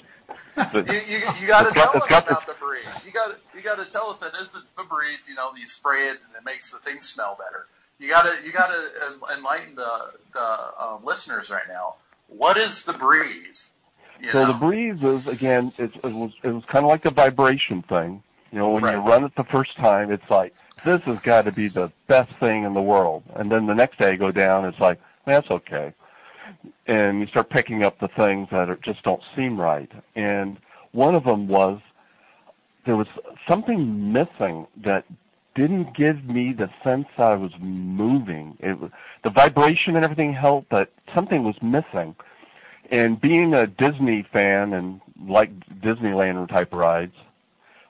you, 0.74 0.94
you, 0.94 1.18
you 1.42 1.46
got 1.46 1.68
to 1.68 1.74
tell 1.74 1.94
us 1.94 2.06
about 2.06 2.46
the 2.46 2.54
breeze. 2.54 2.86
You 3.04 3.12
got 3.12 3.38
you 3.54 3.60
got 3.62 3.78
to 3.78 3.84
tell 3.84 4.08
us 4.08 4.18
that 4.20 4.34
isn't 4.40 4.64
Febreze. 4.74 5.28
You 5.28 5.34
know, 5.34 5.50
you 5.56 5.66
spray 5.66 6.08
it 6.08 6.18
and 6.26 6.36
it 6.36 6.44
makes 6.44 6.72
the 6.72 6.78
thing 6.78 7.02
smell 7.02 7.36
better. 7.38 7.66
You 7.98 8.08
got 8.08 8.22
to 8.22 8.46
you 8.46 8.52
got 8.52 8.68
to 8.68 9.36
enlighten 9.36 9.74
the 9.74 10.12
the 10.32 10.58
um, 10.82 11.04
listeners 11.04 11.50
right 11.50 11.68
now. 11.68 11.96
What 12.28 12.56
is 12.56 12.84
the 12.86 12.94
breeze? 12.94 13.74
You 14.20 14.32
so 14.32 14.40
know? 14.40 14.52
the 14.52 14.58
breeze 14.58 15.02
is 15.02 15.26
again, 15.26 15.72
it, 15.78 15.94
it 15.96 16.12
was 16.12 16.32
it 16.42 16.48
was 16.48 16.64
kind 16.66 16.84
of 16.84 16.88
like 16.90 17.04
a 17.04 17.10
vibration 17.10 17.82
thing. 17.82 18.22
You 18.52 18.58
know, 18.58 18.70
when 18.70 18.82
Right. 18.82 18.94
you 18.94 19.00
run 19.00 19.24
it 19.24 19.32
the 19.36 19.44
first 19.44 19.76
time, 19.76 20.10
it's 20.10 20.28
like 20.30 20.54
this 20.84 21.00
has 21.02 21.18
got 21.20 21.44
to 21.44 21.52
be 21.52 21.68
the 21.68 21.90
best 22.06 22.30
thing 22.40 22.64
in 22.64 22.74
the 22.74 22.82
world, 22.82 23.22
and 23.34 23.50
then 23.50 23.66
the 23.66 23.74
next 23.74 23.98
day 23.98 24.12
you 24.12 24.18
go 24.18 24.30
down, 24.30 24.64
it's 24.64 24.80
like 24.80 25.00
that's 25.26 25.50
okay, 25.50 25.92
and 26.86 27.20
you 27.20 27.26
start 27.26 27.50
picking 27.50 27.84
up 27.84 27.98
the 28.00 28.08
things 28.08 28.48
that 28.50 28.70
are, 28.70 28.76
just 28.76 29.02
don't 29.02 29.22
seem 29.36 29.60
right. 29.60 29.90
And 30.16 30.58
one 30.92 31.14
of 31.14 31.24
them 31.24 31.46
was 31.48 31.80
there 32.86 32.96
was 32.96 33.08
something 33.48 34.12
missing 34.12 34.66
that 34.84 35.04
didn't 35.54 35.94
give 35.96 36.24
me 36.24 36.52
the 36.52 36.70
sense 36.84 37.06
that 37.18 37.26
I 37.32 37.34
was 37.34 37.50
moving. 37.60 38.56
It 38.60 38.78
was, 38.78 38.90
the 39.24 39.30
vibration 39.30 39.96
and 39.96 40.04
everything 40.04 40.32
helped, 40.32 40.68
but 40.70 40.90
something 41.14 41.44
was 41.44 41.56
missing. 41.60 42.14
And 42.90 43.20
being 43.20 43.54
a 43.54 43.66
Disney 43.66 44.26
fan 44.32 44.72
and 44.72 45.00
like 45.26 45.50
Disneyland 45.80 46.48
type 46.48 46.72
rides, 46.72 47.14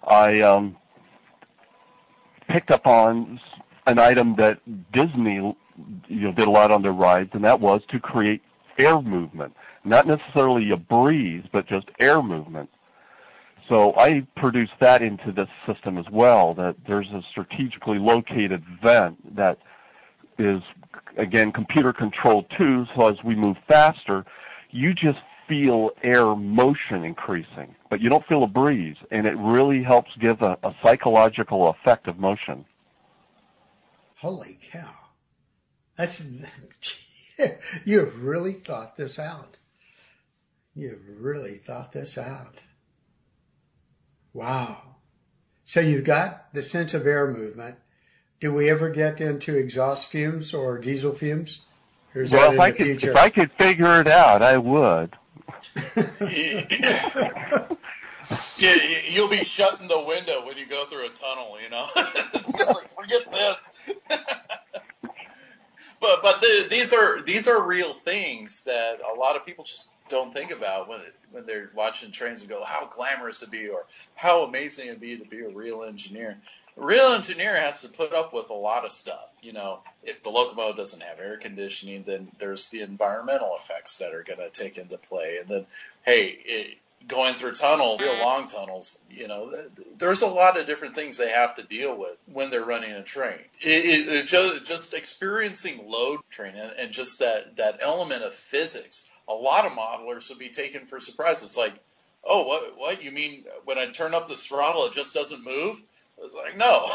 I 0.07 0.41
um, 0.41 0.77
picked 2.49 2.71
up 2.71 2.87
on 2.87 3.41
an 3.87 3.99
item 3.99 4.35
that 4.37 4.61
Disney 4.93 5.37
you 5.37 6.21
know 6.21 6.33
did 6.33 6.49
a 6.49 6.51
lot 6.51 6.71
on 6.71 6.83
their 6.83 6.93
rides, 6.93 7.31
and 7.33 7.45
that 7.45 7.61
was 7.61 7.83
to 7.91 8.01
create 8.01 8.43
air 8.79 9.01
movement, 9.01 9.55
not 9.85 10.07
necessarily 10.07 10.71
a 10.71 10.77
breeze, 10.77 11.45
but 11.53 11.67
just 11.67 11.89
air 12.01 12.23
movement. 12.23 12.69
So 13.69 13.95
I 13.97 14.27
produced 14.37 14.73
that 14.81 15.03
into 15.03 15.31
this 15.31 15.49
system 15.67 15.99
as 15.99 16.07
well. 16.11 16.55
That 16.55 16.77
there's 16.87 17.09
a 17.09 17.23
strategically 17.31 17.99
located 17.99 18.65
vent 18.83 19.37
that 19.37 19.59
is 20.39 20.63
again 21.17 21.53
computer 21.53 21.93
controlled 21.93 22.47
too. 22.57 22.87
So 22.97 23.09
as 23.09 23.23
we 23.23 23.35
move 23.35 23.57
faster, 23.69 24.25
you 24.71 24.95
just 24.95 25.19
feel 25.49 25.91
air 26.03 26.35
motion 26.35 27.05
increasing, 27.05 27.75
but 27.91 28.01
you 28.01 28.11
don't 28.11 28.27
feel 28.27 28.43
a 28.45 28.47
breeze, 28.47 28.97
and 29.11 29.27
it 29.27 29.37
really 29.39 29.83
helps 29.83 30.11
give 30.21 30.43
a, 30.43 30.59
a 30.63 30.75
psychological 30.83 31.69
effect 31.69 32.07
of 32.07 32.19
motion. 32.19 32.65
Holy 34.17 34.59
cow. 34.71 34.95
That's, 35.97 36.27
you've 37.85 38.23
really 38.23 38.53
thought 38.53 38.97
this 38.97 39.19
out. 39.19 39.59
You've 40.75 41.03
really 41.21 41.57
thought 41.57 41.93
this 41.93 42.19
out. 42.19 42.65
Wow. 44.33 44.97
So 45.65 45.81
you've 45.81 46.05
got 46.05 46.53
the 46.55 46.63
sense 46.63 46.95
of 46.95 47.07
air 47.07 47.27
movement. 47.27 47.77
Do 48.41 48.55
we 48.55 48.71
ever 48.71 48.89
get 48.91 49.21
into 49.21 49.57
exhaust 49.57 50.07
fumes 50.07 50.55
or 50.55 50.79
diesel 50.79 51.13
fumes? 51.15 51.65
Or 52.15 52.23
is 52.23 52.33
Well, 52.33 52.53
if 52.53 52.61
I 52.61 52.71
could 52.71 52.87
future? 52.87 53.11
if 53.11 53.17
I 53.17 53.31
could 53.31 53.53
figure 53.53 54.01
it 54.01 54.09
out, 54.09 54.43
I 54.43 54.59
would. 54.59 55.17
Yeah, 58.59 58.75
you- 58.75 59.03
you'll 59.11 59.29
be 59.29 59.45
shutting 59.45 59.89
the 59.89 60.01
window 60.01 60.45
when 60.45 60.59
you 60.59 60.67
go 60.67 60.85
through 60.85 61.07
a 61.07 61.11
tunnel. 61.11 61.57
You 61.63 61.71
know, 61.71 61.87
like 61.95 62.93
forget 62.93 63.31
this. 63.31 63.91
but 66.01 66.23
but 66.23 66.41
the, 66.41 66.67
these 66.69 66.93
are 66.93 67.23
these 67.23 67.47
are 67.49 67.63
real 67.67 67.95
things 67.95 68.65
that 68.65 68.99
a 69.01 69.19
lot 69.19 69.37
of 69.37 69.47
people 69.47 69.65
just 69.65 69.91
don't 70.09 70.35
think 70.35 70.51
about 70.51 70.89
when 70.89 71.01
when 71.31 71.47
they're 71.47 71.71
watching 71.75 72.11
trains 72.11 72.41
and 72.41 72.51
go, 72.51 72.63
how 72.65 72.87
glamorous 72.89 73.41
it'd 73.43 73.53
be, 73.53 73.69
or 73.69 73.87
how 74.17 74.43
amazing 74.45 74.89
it'd 74.89 75.01
be 75.01 75.17
to 75.17 75.25
be 75.25 75.41
a 75.41 75.49
real 75.49 75.85
engineer. 75.85 76.39
Real 76.79 77.13
engineer 77.13 77.57
has 77.57 77.83
to 77.83 77.89
put 77.89 78.13
up 78.13 78.33
with 78.33 78.51
a 78.51 78.55
lot 78.55 78.85
of 78.85 78.93
stuff. 78.93 79.37
You 79.43 79.53
know, 79.53 79.81
if 80.03 80.23
the 80.23 80.31
locomotive 80.31 80.77
doesn't 80.77 81.03
have 81.03 81.19
air 81.19 81.37
conditioning, 81.37 82.05
then 82.05 82.31
there's 82.39 82.69
the 82.69 82.81
environmental 82.81 83.55
effects 83.57 83.99
that 83.99 84.15
are 84.15 84.23
going 84.23 84.39
to 84.39 84.51
take 84.51 84.79
into 84.79 84.97
play, 84.99 85.39
and 85.39 85.49
then 85.49 85.67
hey. 86.05 86.39
It, 86.45 86.79
going 87.07 87.35
through 87.35 87.53
tunnels, 87.53 88.01
real 88.01 88.19
long 88.19 88.49
tunnels, 88.49 88.99
you 89.09 89.29
know, 89.29 89.49
th- 89.49 89.75
th- 89.77 89.89
there's 89.99 90.23
a 90.23 90.27
lot 90.27 90.59
of 90.59 90.67
different 90.67 90.97
things 90.97 91.17
they 91.17 91.31
have 91.31 91.55
to 91.55 91.63
deal 91.63 91.97
with 91.97 92.17
when 92.27 92.51
they're 92.51 92.65
running 92.65 92.91
a 92.91 93.05
train. 93.05 93.39
It, 93.61 94.09
it 94.09 94.27
just, 94.27 94.67
just 94.67 94.95
experiencing 94.95 95.89
load 95.89 96.21
train 96.29 96.57
and, 96.57 96.73
and 96.77 96.91
just 96.93 97.21
that, 97.21 97.57
that 97.57 97.79
element 97.83 98.25
of 98.25 98.35
physics, 98.35 99.09
a 99.29 99.33
lot 99.33 99.65
of 99.65 99.73
modelers 99.73 100.29
would 100.29 100.41
be 100.41 100.49
taken 100.49 100.87
for 100.87 100.99
surprise. 100.99 101.43
It's 101.43 101.57
like, 101.57 101.75
oh, 102.25 102.43
what, 102.43 102.77
what, 102.77 103.03
you 103.03 103.13
mean 103.13 103.45
when 103.65 103.79
I 103.79 103.87
turn 103.87 104.13
up 104.13 104.27
the 104.27 104.35
throttle, 104.35 104.87
it 104.87 104.93
just 104.93 105.15
doesn't 105.15 105.45
move? 105.45 105.81
It's 106.23 106.35
like, 106.35 106.57
no, 106.57 106.89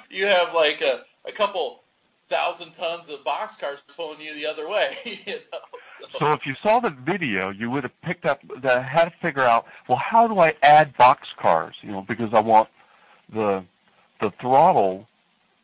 you 0.10 0.26
have 0.26 0.54
like 0.54 0.80
a, 0.82 1.04
a 1.26 1.32
couple 1.32 1.82
thousand 2.26 2.72
tons 2.72 3.08
of 3.08 3.22
boxcars 3.24 3.82
pulling 3.96 4.20
you 4.20 4.34
the 4.34 4.46
other 4.46 4.68
way, 4.68 4.96
you 5.04 5.34
know, 5.52 5.58
so. 5.82 6.06
So 6.18 6.32
if 6.32 6.46
you 6.46 6.54
saw 6.62 6.80
the 6.80 6.90
video, 6.90 7.50
you 7.50 7.70
would 7.70 7.82
have 7.84 8.00
picked 8.02 8.24
up 8.24 8.40
that 8.62 8.78
I 8.78 8.82
had 8.82 9.04
to 9.06 9.12
figure 9.20 9.42
out, 9.42 9.66
well, 9.88 9.98
how 9.98 10.26
do 10.26 10.38
I 10.40 10.54
add 10.62 10.96
box 10.96 11.28
cars? 11.38 11.74
You 11.82 11.92
know, 11.92 12.02
because 12.02 12.30
I 12.32 12.40
want 12.40 12.68
the 13.32 13.64
the 14.20 14.30
throttle, 14.40 15.06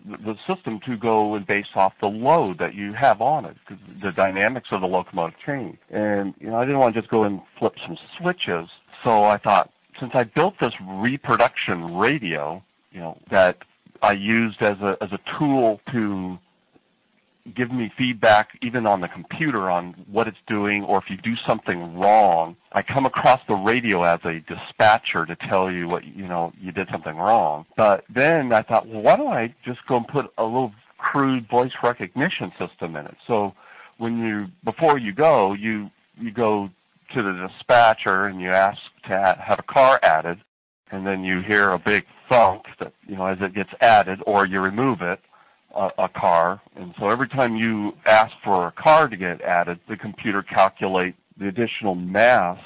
the 0.04 0.36
system 0.46 0.80
to 0.80 0.96
go 0.96 1.34
and 1.34 1.46
base 1.46 1.66
off 1.74 1.94
the 2.00 2.08
load 2.08 2.58
that 2.58 2.74
you 2.74 2.92
have 2.92 3.20
on 3.22 3.44
it, 3.46 3.56
'cause 3.66 3.78
the 4.02 4.12
dynamics 4.12 4.68
of 4.70 4.80
the 4.82 4.86
locomotive 4.88 5.38
change. 5.44 5.78
And 5.90 6.34
you 6.40 6.50
know, 6.50 6.58
I 6.58 6.64
didn't 6.64 6.78
want 6.80 6.94
to 6.94 7.00
just 7.00 7.10
go 7.10 7.24
and 7.24 7.40
flip 7.58 7.74
some 7.86 7.96
switches. 8.18 8.68
So 9.04 9.24
I 9.24 9.38
thought, 9.38 9.70
since 9.98 10.12
I 10.14 10.24
built 10.24 10.58
this 10.60 10.74
reproduction 10.82 11.96
radio, 11.96 12.62
you 12.90 13.00
know, 13.00 13.18
that 13.30 13.58
I 14.02 14.12
used 14.12 14.62
as 14.62 14.78
a 14.80 14.96
as 15.00 15.10
a 15.12 15.20
tool 15.38 15.80
to 15.92 16.38
give 17.54 17.70
me 17.70 17.92
feedback 17.96 18.50
even 18.62 18.86
on 18.86 19.00
the 19.00 19.08
computer 19.08 19.70
on 19.70 19.94
what 20.10 20.28
it's 20.28 20.38
doing 20.46 20.84
or 20.84 20.98
if 20.98 21.04
you 21.08 21.16
do 21.16 21.34
something 21.46 21.98
wrong. 21.98 22.56
I 22.72 22.82
come 22.82 23.06
across 23.06 23.40
the 23.48 23.56
radio 23.56 24.02
as 24.02 24.20
a 24.24 24.40
dispatcher 24.40 25.26
to 25.26 25.36
tell 25.48 25.70
you 25.70 25.88
what, 25.88 26.04
you 26.04 26.26
know, 26.26 26.52
you 26.60 26.72
did 26.72 26.88
something 26.90 27.16
wrong. 27.16 27.66
But 27.76 28.04
then 28.08 28.52
I 28.52 28.62
thought, 28.62 28.86
well, 28.86 29.02
why 29.02 29.16
don't 29.16 29.32
I 29.32 29.54
just 29.64 29.80
go 29.88 29.96
and 29.96 30.06
put 30.06 30.32
a 30.38 30.44
little 30.44 30.72
crude 30.98 31.48
voice 31.48 31.72
recognition 31.82 32.52
system 32.58 32.96
in 32.96 33.06
it? 33.06 33.16
So 33.26 33.54
when 33.98 34.18
you, 34.18 34.46
before 34.64 34.98
you 34.98 35.12
go, 35.12 35.54
you, 35.54 35.90
you 36.18 36.30
go 36.30 36.70
to 37.14 37.22
the 37.22 37.48
dispatcher 37.48 38.26
and 38.26 38.40
you 38.40 38.50
ask 38.50 38.78
to 39.08 39.36
have 39.44 39.58
a 39.58 39.62
car 39.62 39.98
added 40.02 40.38
and 40.92 41.06
then 41.06 41.24
you 41.24 41.40
hear 41.40 41.70
a 41.70 41.78
big 41.78 42.04
thunk 42.30 42.64
that, 42.78 42.92
you 43.06 43.16
know, 43.16 43.26
as 43.26 43.38
it 43.40 43.54
gets 43.54 43.70
added 43.80 44.20
or 44.26 44.46
you 44.46 44.60
remove 44.60 45.02
it 45.02 45.20
a, 45.74 45.90
a 45.98 46.08
car, 46.08 46.60
and 46.76 46.94
so 46.98 47.08
every 47.08 47.28
time 47.28 47.56
you 47.56 47.92
ask 48.06 48.32
for 48.42 48.66
a 48.66 48.72
car 48.72 49.08
to 49.08 49.16
get 49.16 49.40
added, 49.40 49.78
the 49.88 49.96
computer 49.96 50.42
calculates 50.42 51.16
the 51.38 51.48
additional 51.48 51.94
mass, 51.94 52.58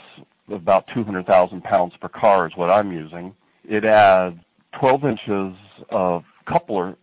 about 0.51 0.87
200,000 0.95 1.63
pounds 1.63 1.95
per 2.01 2.09
car 2.09 2.47
is 2.47 2.57
what 2.57 2.71
I'm 2.71 2.93
using. 2.93 3.35
It 3.69 3.85
adds 3.85 4.39
12 4.79 5.05
inches 5.05 5.55
of 5.91 6.25
coupler 6.47 6.97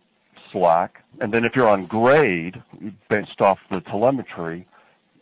slack, 0.52 1.02
and 1.20 1.32
then 1.32 1.44
if 1.44 1.56
you're 1.56 1.68
on 1.68 1.86
grade, 1.86 2.62
based 3.08 3.40
off 3.40 3.58
the 3.70 3.80
telemetry, 3.80 4.66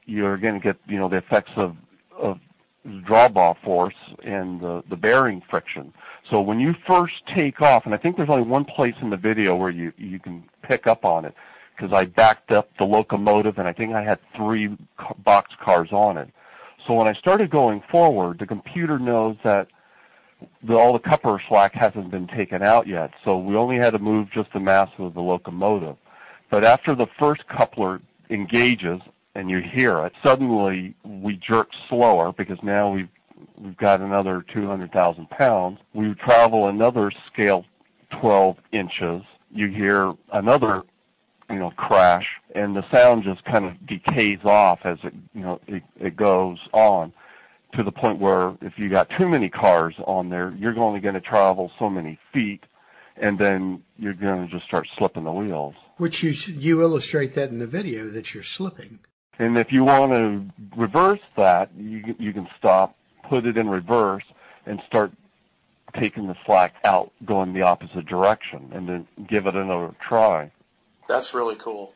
you're 0.07 0.37
going 0.37 0.55
to 0.55 0.61
get 0.61 0.77
you 0.89 0.99
know 0.99 1.09
the 1.09 1.19
effects 1.19 1.53
of 1.57 1.77
of 2.19 2.39
drawbar 2.87 3.57
force 3.63 3.95
and 4.25 4.61
the, 4.61 4.83
the 4.89 4.97
bearing 4.97 5.43
friction. 5.49 5.93
So 6.31 6.41
when 6.41 6.61
you 6.61 6.75
first 6.87 7.15
take 7.35 7.61
off, 7.61 7.87
and 7.87 7.95
I 7.95 7.97
think 7.97 8.17
there's 8.17 8.29
only 8.31 8.49
one 8.49 8.65
place 8.65 8.95
in 9.03 9.11
the 9.11 9.17
video 9.17 9.57
where 9.57 9.71
you, 9.71 9.93
you 9.99 10.21
can 10.21 10.45
pick 10.63 10.87
up 10.87 11.05
on 11.05 11.25
it, 11.25 11.35
because 11.77 11.93
I 11.93 12.05
backed 12.05 12.53
up 12.53 12.71
the 12.79 12.85
locomotive 12.85 13.59
and 13.59 13.67
I 13.67 13.73
think 13.73 13.95
I 13.95 14.03
had 14.03 14.19
three 14.37 14.77
box 15.25 15.51
cars 15.65 15.89
on 15.93 16.19
it. 16.19 16.29
So 16.87 16.95
when 16.95 17.09
I 17.09 17.15
started 17.15 17.51
going 17.51 17.83
forward, 17.91 18.39
the 18.39 18.47
computer 18.47 18.99
knows 18.99 19.37
that 19.45 19.69
the, 20.63 20.75
all 20.75 20.93
the 20.93 20.99
coupler 20.99 21.41
slack 21.49 21.75
hasn't 21.75 22.11
been 22.11 22.27
taken 22.27 22.63
out 22.63 22.87
yet, 22.87 23.13
so 23.25 23.39
we 23.39 23.57
only 23.57 23.77
had 23.77 23.91
to 23.91 23.99
move 23.99 24.31
just 24.31 24.53
the 24.53 24.61
mass 24.61 24.89
of 24.99 25.15
the 25.15 25.21
locomotive. 25.21 25.97
But 26.51 26.65
after 26.65 26.95
the 26.95 27.07
first 27.19 27.47
coupler 27.49 28.01
engages 28.31 29.01
and 29.35 29.51
you 29.51 29.61
hear 29.61 30.05
it, 30.07 30.13
suddenly 30.23 30.95
we 31.05 31.37
jerk 31.37 31.69
slower 31.89 32.33
because 32.33 32.59
now 32.63 32.91
we've 32.91 33.09
we've 33.59 33.77
got 33.77 34.01
another 34.01 34.45
200,000 34.53 35.29
pounds. 35.31 35.79
We 35.95 36.15
travel 36.15 36.69
another 36.69 37.11
scale 37.33 37.65
12 38.21 38.57
inches. 38.73 39.23
You 39.53 39.69
hear 39.69 40.15
another, 40.33 40.83
you 41.49 41.59
know, 41.59 41.71
crash, 41.73 42.27
and 42.55 42.77
the 42.77 42.85
sound 42.93 43.25
just 43.25 43.45
kind 43.45 43.65
of 43.65 43.87
decays 43.87 44.39
off 44.45 44.81
as 44.85 44.99
it, 45.03 45.15
you 45.35 45.43
know, 45.43 45.61
it, 45.67 45.83
it 45.99 46.17
goes 46.17 46.59
on 46.73 47.13
to 47.75 47.83
the 47.83 47.93
point 47.93 48.19
where 48.19 48.57
if 48.61 48.79
you 48.79 48.89
got 48.89 49.09
too 49.19 49.29
many 49.29 49.49
cars 49.49 49.95
on 50.07 50.29
there, 50.29 50.53
you're 50.59 50.79
only 50.79 51.01
going 51.01 51.15
to 51.15 51.21
travel 51.21 51.71
so 51.79 51.89
many 51.89 52.19
feet, 52.33 52.65
and 53.17 53.39
then 53.39 53.83
you're 53.99 54.15
going 54.15 54.47
to 54.47 54.53
just 54.53 54.67
start 54.67 54.89
slipping 54.99 55.25
the 55.25 55.33
wheels. 55.33 55.75
Which 55.97 56.23
you 56.23 56.31
you 56.31 56.81
illustrate 56.83 57.35
that 57.35 57.51
in 57.51 57.59
the 57.59 57.67
video 57.67 58.09
that 58.09 58.35
you're 58.35 58.43
slipping. 58.43 59.01
And 59.39 59.57
if 59.57 59.73
you 59.73 59.85
want 59.85 60.13
to 60.13 60.45
reverse 60.77 61.21
that, 61.37 61.71
you 61.77 62.15
you 62.19 62.33
can 62.33 62.49
stop, 62.59 62.97
put 63.31 63.47
it 63.47 63.57
in 63.57 63.69
reverse, 63.69 64.25
and 64.67 64.83
start 64.87 65.13
taking 65.99 66.27
the 66.27 66.37
slack 66.45 66.75
out, 66.85 67.13
going 67.25 67.55
the 67.55 67.63
opposite 67.63 68.05
direction, 68.07 68.71
and 68.75 68.89
then 68.89 69.07
give 69.27 69.47
it 69.47 69.55
another 69.55 69.95
try. 70.07 70.51
That's 71.09 71.33
really 71.33 71.57
cool. 71.57 71.95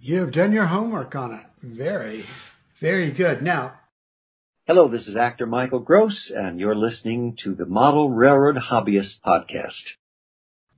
You've 0.00 0.32
done 0.32 0.52
your 0.52 0.66
homework 0.66 1.14
on 1.14 1.32
it. 1.32 1.46
Very, 1.60 2.24
very 2.78 3.10
good. 3.10 3.40
Now, 3.40 3.74
Hello, 4.66 4.88
this 4.88 5.06
is 5.06 5.14
actor 5.14 5.44
Michael 5.44 5.80
Gross, 5.80 6.30
and 6.34 6.58
you're 6.58 6.74
listening 6.74 7.36
to 7.44 7.54
the 7.54 7.66
Model 7.66 8.08
Railroad 8.08 8.56
Hobbyist 8.56 9.20
Podcast. 9.22 9.72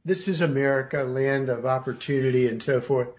This 0.04 0.26
is 0.26 0.40
America, 0.40 1.04
land 1.04 1.48
of 1.48 1.64
opportunity 1.64 2.48
and 2.48 2.60
so 2.60 2.80
forth. 2.80 3.10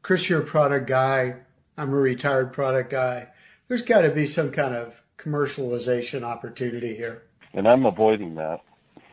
Chris, 0.00 0.30
you're 0.30 0.40
a 0.40 0.46
product 0.46 0.86
guy. 0.86 1.40
I'm 1.76 1.92
a 1.92 1.96
retired 1.96 2.54
product 2.54 2.88
guy. 2.88 3.28
There's 3.68 3.82
got 3.82 4.00
to 4.00 4.10
be 4.10 4.26
some 4.26 4.50
kind 4.50 4.74
of 4.74 4.98
commercialization 5.18 6.22
opportunity 6.22 6.94
here. 6.94 7.22
And 7.52 7.68
I'm 7.68 7.86
avoiding 7.86 8.36
that. 8.36 8.62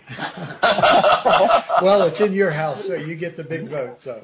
well, 1.81 2.03
it's 2.03 2.21
in 2.21 2.33
your 2.33 2.51
house, 2.51 2.85
so 2.85 2.93
you 2.93 3.15
get 3.15 3.35
the 3.35 3.43
big 3.43 3.63
vote. 3.63 4.03
So 4.03 4.21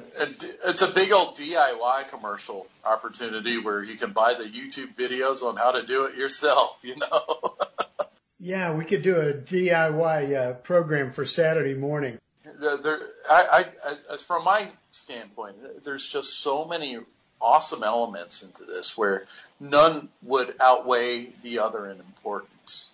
it's 0.64 0.82
a 0.82 0.86
big 0.86 1.10
old 1.10 1.36
DIY 1.36 2.08
commercial 2.08 2.68
opportunity 2.84 3.58
where 3.58 3.82
you 3.82 3.96
can 3.96 4.12
buy 4.12 4.34
the 4.34 4.44
YouTube 4.44 4.94
videos 4.94 5.42
on 5.42 5.56
how 5.56 5.72
to 5.72 5.84
do 5.84 6.04
it 6.04 6.16
yourself. 6.16 6.82
You 6.84 6.96
know. 6.96 7.56
yeah, 8.38 8.72
we 8.72 8.84
could 8.84 9.02
do 9.02 9.16
a 9.16 9.32
DIY 9.32 10.36
uh, 10.36 10.52
program 10.54 11.10
for 11.10 11.24
Saturday 11.24 11.74
morning. 11.74 12.18
There, 12.60 13.00
I, 13.28 13.66
I, 13.84 14.16
from 14.18 14.44
my 14.44 14.68
standpoint, 14.92 15.56
there's 15.82 16.08
just 16.08 16.38
so 16.38 16.64
many 16.64 16.98
awesome 17.42 17.82
elements 17.82 18.42
into 18.42 18.64
this 18.64 18.96
where 18.96 19.26
none 19.60 20.08
would 20.22 20.54
outweigh 20.60 21.26
the 21.42 21.58
other 21.58 21.90
in 21.90 21.98
importance 21.98 22.90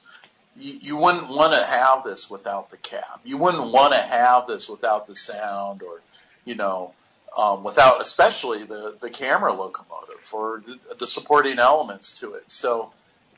you, 0.59 0.79
you 0.81 0.97
wouldn't 0.97 1.29
want 1.29 1.53
to 1.53 1.65
have 1.65 2.05
this 2.05 2.29
without 2.29 2.71
the 2.71 2.77
cab. 2.77 3.21
You 3.25 3.39
wouldn't 3.39 3.73
want 3.73 3.95
to 3.95 4.01
have 4.01 4.47
this 4.47 4.69
without 4.69 5.07
the 5.07 5.17
sound 5.17 5.83
or, 5.83 6.01
you 6.45 6.55
know, 6.55 6.93
um, 7.37 7.63
without 7.63 8.01
especially 8.01 8.65
the, 8.65 8.97
the 9.01 9.11
camera 9.11 9.53
locomotive 9.53 10.29
or 10.33 10.63
the, 10.67 10.79
the 10.97 11.07
supporting 11.07 11.59
elements 11.59 12.19
to 12.21 12.35
it. 12.35 12.45
So 12.49 12.93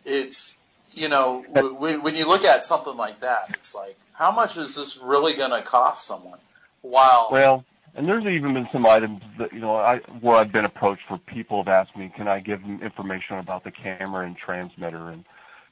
it's, 0.04 0.60
you 0.92 1.08
know, 1.08 1.44
w- 1.52 2.00
when 2.00 2.16
you 2.16 2.26
look 2.26 2.44
at 2.44 2.64
something 2.64 2.96
like 2.96 3.20
that, 3.20 3.50
it's 3.50 3.74
like, 3.74 3.96
how 4.12 4.32
much 4.32 4.56
is 4.56 4.74
this 4.74 4.96
really 4.98 5.34
going 5.34 5.50
to 5.50 5.62
cost 5.62 6.06
someone? 6.06 6.38
While 6.82 7.28
well, 7.30 7.64
there's 7.94 8.24
even 8.24 8.54
been 8.54 8.68
some 8.72 8.86
items 8.86 9.22
that 9.38 9.52
you 9.52 9.60
know 9.60 9.76
I 9.76 9.98
where 10.20 10.36
I've 10.36 10.52
been 10.52 10.64
approached 10.64 11.02
where 11.08 11.18
people 11.18 11.62
have 11.62 11.68
asked 11.68 11.96
me, 11.96 12.12
can 12.16 12.28
I 12.28 12.40
give 12.40 12.62
them 12.62 12.80
information 12.82 13.38
about 13.38 13.64
the 13.64 13.70
camera 13.70 14.26
and 14.26 14.36
transmitter, 14.36 15.08
and 15.10 15.24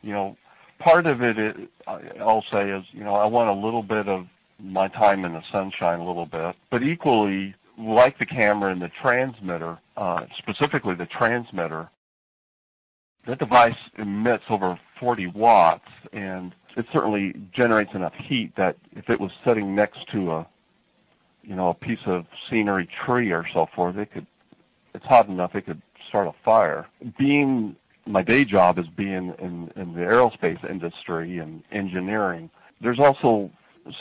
you 0.03 0.13
know, 0.13 0.37
part 0.79 1.07
of 1.07 1.23
it, 1.23 1.39
is, 1.39 1.55
I'll 1.87 2.45
say, 2.51 2.71
is 2.71 2.85
you 2.93 3.05
know 3.05 3.15
I 3.15 3.27
want 3.27 3.49
a 3.51 3.55
little 3.55 3.83
bit 3.83 4.09
of 4.09 4.27
my 4.61 4.89
time 4.89 5.25
in 5.25 5.33
the 5.33 5.43
sunshine 5.53 6.01
a 6.01 6.07
little 6.07 6.27
bit, 6.27 6.57
but 6.71 6.83
equally, 6.83 7.55
like 7.79 8.19
the 8.19 8.27
camera 8.27 8.73
and 8.73 8.83
the 8.83 8.91
transmitter, 9.01 9.79
uh, 9.97 10.27
specifically 10.37 10.95
the 10.95 11.07
transmitter, 11.07 11.89
that 13.27 13.39
device 13.39 13.77
emits 13.97 14.45
over 14.51 14.79
40 14.99 15.29
watts, 15.29 15.89
and 16.13 16.55
it 16.77 16.87
certainly 16.93 17.35
generates 17.55 17.95
enough 17.95 18.15
heat 18.15 18.53
that 18.57 18.77
if 18.93 19.09
it 19.09 19.21
was 19.21 19.31
sitting 19.47 19.75
next 19.75 20.09
to 20.13 20.33
a, 20.33 20.47
you 21.49 21.57
know, 21.57 21.71
a 21.71 21.75
piece 21.75 21.99
of 22.05 22.27
scenery, 22.49 22.87
tree 23.05 23.33
or 23.33 23.47
so 23.55 23.67
forth, 23.75 23.97
it 23.97 24.13
could, 24.13 24.27
it's 24.95 25.07
hot 25.07 25.29
enough 25.29 25.55
it 25.55 25.65
could 25.65 25.81
start 26.07 26.29
a 26.29 26.35
fire. 26.45 26.87
Being 27.19 27.75
my 28.07 28.23
day 28.23 28.45
job 28.45 28.79
is 28.79 28.87
being 28.87 29.35
in, 29.39 29.73
in 29.75 29.95
the 29.95 30.01
aerospace 30.01 30.63
industry 30.69 31.39
and 31.39 31.63
engineering. 31.73 32.51
There's 32.83 33.01
also 33.01 33.51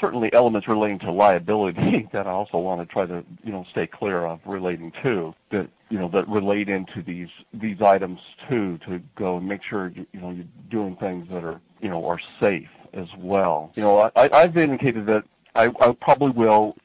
certainly 0.01 0.31
elements 0.33 0.67
relating 0.67 0.99
to 0.99 1.11
liability 1.11 2.09
that 2.13 2.27
I 2.27 2.31
also 2.31 2.57
want 2.57 2.81
to 2.81 2.93
try 2.93 3.05
to 3.05 3.23
you 3.43 3.53
know 3.53 3.65
stay 3.71 3.87
clear 3.87 4.25
of 4.25 4.41
relating 4.45 4.91
to 5.03 5.33
that 5.51 5.69
you 5.89 5.97
know 5.97 6.09
that 6.09 6.27
relate 6.27 6.67
into 6.67 7.01
these 7.01 7.29
these 7.53 7.81
items 7.81 8.19
too 8.49 8.77
to 8.85 8.99
go 9.15 9.37
and 9.37 9.47
make 9.47 9.63
sure 9.63 9.93
you, 9.95 10.05
know 10.13 10.31
you're 10.31 10.45
doing 10.69 10.97
things 10.97 11.29
that 11.29 11.45
are 11.45 11.61
you 11.81 11.89
know 11.89 12.05
are 12.05 12.19
safe 12.41 12.69
as 12.93 13.07
well. 13.17 13.71
You 13.75 13.83
know 13.83 14.11
I, 14.17 14.29
I've 14.33 14.57
indicated 14.57 15.05
that 15.05 15.23
I, 15.55 15.71
I 15.79 15.93
probably 15.93 16.31
will 16.31 16.75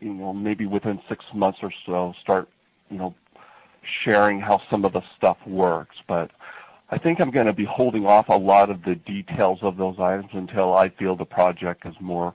you 0.00 0.12
know 0.12 0.32
maybe 0.32 0.66
within 0.66 1.00
six 1.08 1.24
months 1.34 1.58
or 1.62 1.72
so 1.86 2.14
start 2.20 2.48
you 2.90 2.98
know 2.98 3.14
sharing 4.04 4.40
how 4.40 4.60
some 4.70 4.84
of 4.84 4.92
the 4.92 5.02
stuff 5.16 5.38
works, 5.46 5.96
but 6.06 6.30
I 6.90 6.98
think 6.98 7.20
I'm 7.20 7.30
going 7.30 7.46
to 7.46 7.52
be 7.52 7.64
holding 7.64 8.06
off 8.06 8.28
a 8.28 8.36
lot 8.36 8.68
of 8.68 8.82
the 8.82 8.94
details 8.94 9.60
of 9.62 9.76
those 9.76 9.98
items 9.98 10.30
until 10.32 10.76
I 10.76 10.88
feel 10.88 11.16
the 11.16 11.24
project 11.24 11.86
is 11.86 11.94
more 12.00 12.34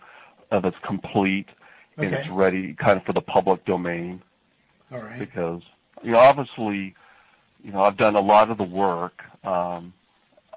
of 0.52 0.66
it's 0.66 0.78
complete 0.82 1.48
and 1.98 2.14
it's 2.14 2.30
ready 2.30 2.74
kind 2.74 2.98
of 2.98 3.06
for 3.06 3.14
the 3.14 3.22
public 3.22 3.66
domain. 3.66 4.22
All 4.92 5.00
right. 5.00 5.20
Because, 5.20 5.62
you 6.04 6.12
know, 6.12 6.20
obviously, 6.20 6.96
you 7.64 7.72
know, 7.72 7.82
I've 7.82 7.98
done 7.98 8.16
a 8.16 8.22
lot 8.22 8.50
of 8.50 8.58
the 8.58 8.64
work. 8.64 9.24
Um, 9.44 9.94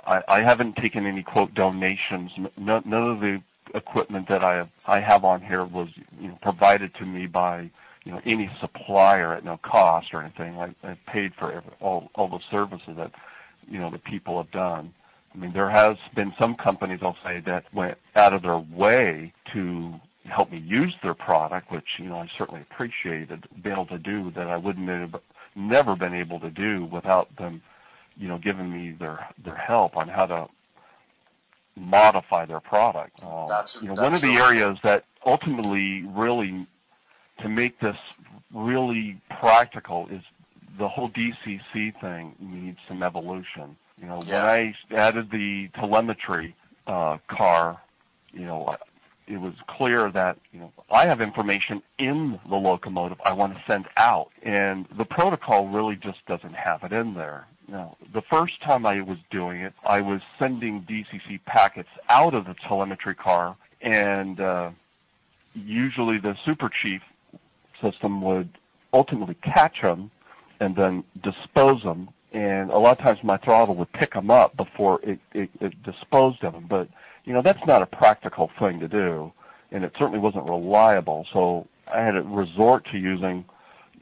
I, 0.07 0.23
I 0.29 0.41
haven't 0.43 0.77
taken 0.77 1.07
any 1.07 1.23
quote 1.23 1.55
donations. 1.55 2.31
None 2.57 2.93
of 2.93 3.21
the 3.21 3.43
equipment 3.75 4.29
that 4.29 4.45
I 4.45 4.57
have, 4.57 4.69
I 4.87 5.01
have 5.01 5.25
on 5.25 5.43
here 5.43 5.65
was 5.65 5.89
you 6.21 6.29
know, 6.29 6.39
provided 6.43 6.95
to 6.97 7.07
me 7.07 7.27
by 7.27 7.71
you 8.05 8.13
know 8.13 8.21
any 8.25 8.51
supplier 8.61 9.35
at 9.35 9.45
no 9.45 9.59
cost 9.59 10.09
or 10.13 10.23
anything. 10.23 10.59
I, 10.59 10.75
I 10.83 10.97
paid 11.07 11.35
for 11.35 11.53
every, 11.53 11.73
all 11.81 12.11
all 12.15 12.29
the 12.29 12.41
services 12.51 12.97
that 12.97 13.13
you 13.69 13.79
know 13.79 13.91
the 13.91 13.99
people 13.99 14.43
have 14.43 14.51
done. 14.51 14.95
I 15.35 15.39
mean, 15.39 15.53
there 15.53 15.71
has 15.71 15.97
been 16.15 16.33
some 16.41 16.55
companies, 16.55 17.01
I'll 17.03 17.17
say, 17.23 17.41
that 17.41 17.65
went 17.75 17.99
out 18.17 18.33
of 18.33 18.43
their 18.43 18.59
way 18.59 19.33
to 19.53 19.95
help 20.25 20.51
me 20.51 20.59
use 20.59 20.95
their 21.03 21.15
product, 21.15 21.71
which 21.71 21.87
you 21.99 22.07
know 22.07 22.17
I 22.17 22.29
certainly 22.37 22.63
appreciated 22.63 23.47
being 23.63 23.75
able 23.75 23.87
to 23.87 23.99
do 23.99 24.31
that 24.33 24.47
I 24.47 24.57
wouldn't 24.57 24.89
have 24.89 25.21
never 25.55 25.97
been 25.97 26.15
able 26.15 26.41
to 26.41 26.51
do 26.51 26.85
without 26.85 27.35
them, 27.37 27.63
you 28.17 28.29
know, 28.29 28.39
giving 28.39 28.71
me 28.71 28.93
their 28.99 29.29
their 29.45 29.57
help 29.57 29.97
on 29.97 30.09
how 30.09 30.27
to 30.27 30.49
modify 31.79 32.45
their 32.47 32.61
product. 32.61 33.23
Um, 33.23 33.45
that's, 33.49 33.77
you 33.81 33.89
know, 33.89 33.95
that's 33.95 34.03
one 34.03 34.15
of 34.15 34.21
the 34.21 34.35
areas 34.43 34.79
that 34.83 35.05
ultimately 35.25 36.03
really 36.03 36.67
to 37.41 37.49
make 37.49 37.79
this 37.81 37.97
really 38.53 39.21
practical 39.41 40.09
is 40.11 40.23
the 40.79 40.89
whole 40.89 41.11
DCC 41.11 42.01
thing 42.01 42.35
needs 42.39 42.79
some 42.89 43.03
evolution. 43.03 43.77
You 44.01 44.07
know, 44.07 44.21
yeah. 44.27 44.45
when 44.45 44.75
I 44.93 44.95
added 44.95 45.31
the 45.31 45.69
telemetry 45.75 46.55
uh, 46.87 47.19
car, 47.29 47.81
you 48.33 48.45
know, 48.45 48.77
it 49.27 49.41
was 49.41 49.55
clear 49.67 50.11
that 50.11 50.39
you 50.53 50.61
know 50.61 50.73
I 50.91 51.07
have 51.07 51.21
information 51.21 51.83
in 51.99 52.39
the 52.49 52.57
locomotive 52.57 53.21
I 53.25 53.33
want 53.33 53.55
to 53.55 53.63
send 53.67 53.87
out, 53.97 54.31
and 54.43 54.87
the 54.97 55.05
protocol 55.05 55.69
really 55.69 55.97
just 55.97 56.25
doesn't 56.27 56.55
have 56.55 56.83
it 56.85 56.93
in 56.93 57.15
there. 57.15 57.47
Now, 57.69 57.97
the 58.15 58.23
first 58.23 58.63
time 58.63 58.87
I 58.87 59.03
was 59.03 59.19
doing 59.31 59.61
it, 59.61 59.75
I 59.85 60.01
was 60.01 60.23
sending 60.39 60.83
DCC 60.83 61.41
packets 61.45 61.91
out 62.09 62.33
of 62.33 62.47
the 62.47 62.55
telemetry 62.55 63.15
car, 63.15 63.57
and 63.83 64.41
uh, 64.41 64.71
usually 65.55 66.19
the 66.19 66.35
super 66.47 66.71
chief 66.71 67.03
system 67.83 68.23
would 68.23 68.49
ultimately 68.95 69.37
catch 69.43 69.83
them 69.83 70.11
and 70.61 70.75
then 70.75 71.05
dispose 71.23 71.83
them. 71.83 72.09
And 72.33 72.71
a 72.71 72.79
lot 72.79 72.99
of 72.99 73.05
times 73.05 73.23
my 73.23 73.37
throttle 73.37 73.75
would 73.77 73.93
pick 73.93 74.15
them 74.15 74.31
up 74.31 74.57
before 74.57 75.01
it, 75.03 75.19
it, 75.35 75.51
it 75.61 75.83
disposed 75.83 76.43
of 76.45 76.55
them. 76.55 76.67
But, 76.69 76.89
you 77.25 77.35
know, 77.35 77.43
that's 77.43 77.65
not 77.67 77.83
a 77.83 77.87
practical 77.87 78.51
thing 78.59 78.81
to 78.81 78.89
do. 78.89 79.33
And 79.71 79.85
it 79.85 79.93
certainly 79.99 80.19
wasn't 80.19 80.45
reliable. 80.49 81.27
So 81.33 81.69
I 81.87 82.01
had 82.01 82.13
to 82.13 82.23
resort 82.23 82.87
to 82.93 82.99
using 82.99 83.45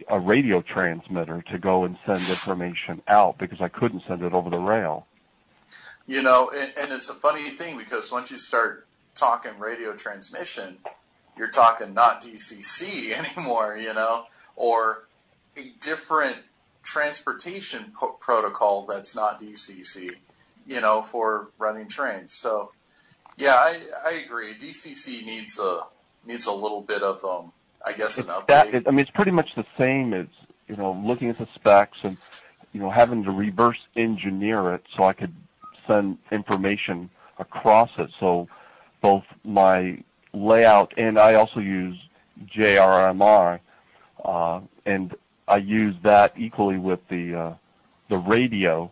a 0.08 0.18
radio 0.18 0.62
transmitter 0.62 1.42
to 1.50 1.58
go 1.58 1.84
and 1.84 1.96
send 2.06 2.18
information 2.18 3.02
out 3.08 3.38
because 3.38 3.60
I 3.60 3.68
couldn't 3.68 4.02
send 4.06 4.22
it 4.22 4.32
over 4.32 4.50
the 4.50 4.58
rail. 4.58 5.06
You 6.06 6.22
know, 6.22 6.50
and, 6.54 6.72
and 6.78 6.92
it's 6.92 7.08
a 7.08 7.14
funny 7.14 7.48
thing 7.50 7.78
because 7.78 8.12
once 8.12 8.30
you 8.30 8.36
start 8.36 8.86
talking 9.14 9.58
radio 9.58 9.94
transmission, 9.94 10.78
you're 11.36 11.50
talking 11.50 11.94
not 11.94 12.22
DCC 12.22 13.12
anymore, 13.36 13.76
you 13.76 13.94
know, 13.94 14.24
or 14.54 15.06
a 15.56 15.72
different 15.80 16.36
transportation 16.82 17.92
po- 17.98 18.16
protocol 18.20 18.86
that's 18.86 19.16
not 19.16 19.40
DCC, 19.40 20.12
you 20.66 20.80
know, 20.80 21.02
for 21.02 21.48
running 21.58 21.88
trains. 21.88 22.32
So, 22.32 22.72
yeah, 23.36 23.54
I, 23.54 23.80
I 24.06 24.22
agree. 24.24 24.54
DCC 24.54 25.24
needs 25.24 25.58
a 25.58 25.80
needs 26.24 26.46
a 26.46 26.52
little 26.52 26.80
bit 26.80 27.02
of, 27.02 27.24
um, 27.24 27.52
I 27.84 27.92
guess, 27.92 28.18
an 28.18 28.24
update. 28.24 28.72
That, 28.72 28.88
I 28.88 28.90
mean, 28.90 29.00
it's 29.00 29.10
pretty 29.10 29.30
much 29.30 29.54
the 29.54 29.66
same 29.78 30.14
as 30.14 30.26
you 30.68 30.76
know, 30.76 30.92
looking 30.92 31.28
at 31.28 31.38
the 31.38 31.46
specs 31.54 31.98
and 32.02 32.16
you 32.72 32.80
know, 32.80 32.90
having 32.90 33.24
to 33.24 33.30
reverse 33.30 33.78
engineer 33.96 34.74
it 34.74 34.84
so 34.96 35.04
I 35.04 35.12
could 35.12 35.34
send 35.86 36.18
information 36.30 37.08
across 37.38 37.90
it. 37.98 38.10
So 38.20 38.48
both 39.00 39.24
my 39.44 40.02
layout 40.32 40.92
and 40.96 41.18
I 41.18 41.34
also 41.34 41.60
use 41.60 41.98
JMRI, 42.54 43.60
uh, 44.24 44.60
and 44.84 45.14
I 45.48 45.56
use 45.56 45.94
that 46.02 46.34
equally 46.36 46.76
with 46.78 47.00
the 47.08 47.34
uh, 47.34 47.54
the 48.08 48.18
radio, 48.18 48.90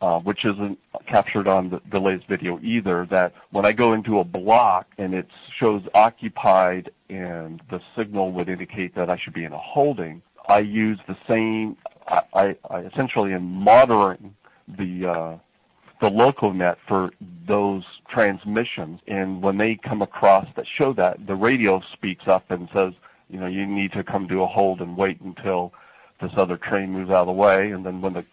uh, 0.00 0.18
which 0.20 0.44
isn't 0.44 0.78
captured 1.06 1.48
on 1.48 1.70
the, 1.70 1.80
the 1.90 1.98
latest 1.98 2.28
video 2.28 2.58
either. 2.62 3.06
That 3.10 3.32
when 3.50 3.64
I 3.64 3.72
go 3.72 3.92
into 3.92 4.18
a 4.18 4.24
block 4.24 4.86
and 4.98 5.14
it 5.14 5.26
shows 5.58 5.82
occupied 5.94 6.90
and 7.08 7.62
the 7.70 7.80
signal 7.96 8.32
would 8.32 8.48
indicate 8.48 8.94
that 8.94 9.10
I 9.10 9.16
should 9.16 9.34
be 9.34 9.44
in 9.44 9.52
a 9.52 9.58
holding, 9.58 10.22
I 10.48 10.60
use 10.60 10.98
the 11.06 11.16
same. 11.26 11.76
I, 12.06 12.56
I, 12.70 12.78
essentially 12.80 13.34
am 13.34 13.44
monitoring 13.44 14.34
the 14.66 15.06
uh, 15.06 15.38
the 16.00 16.08
local 16.08 16.52
net 16.52 16.78
for 16.86 17.10
those 17.46 17.84
transmissions. 18.08 19.00
And 19.06 19.42
when 19.42 19.58
they 19.58 19.76
come 19.76 20.02
across 20.02 20.46
that 20.56 20.66
show 20.66 20.92
that, 20.94 21.26
the 21.26 21.34
radio 21.34 21.82
speaks 21.92 22.26
up 22.26 22.50
and 22.50 22.68
says, 22.74 22.94
you 23.28 23.38
know, 23.38 23.46
you 23.46 23.66
need 23.66 23.92
to 23.92 24.04
come 24.04 24.28
to 24.28 24.42
a 24.42 24.46
hold 24.46 24.80
and 24.80 24.96
wait 24.96 25.20
until 25.20 25.72
this 26.20 26.30
other 26.36 26.56
train 26.56 26.92
moves 26.92 27.10
out 27.10 27.22
of 27.22 27.26
the 27.26 27.32
way. 27.32 27.70
And 27.70 27.84
then 27.84 28.00
when 28.00 28.14
the, 28.14 28.24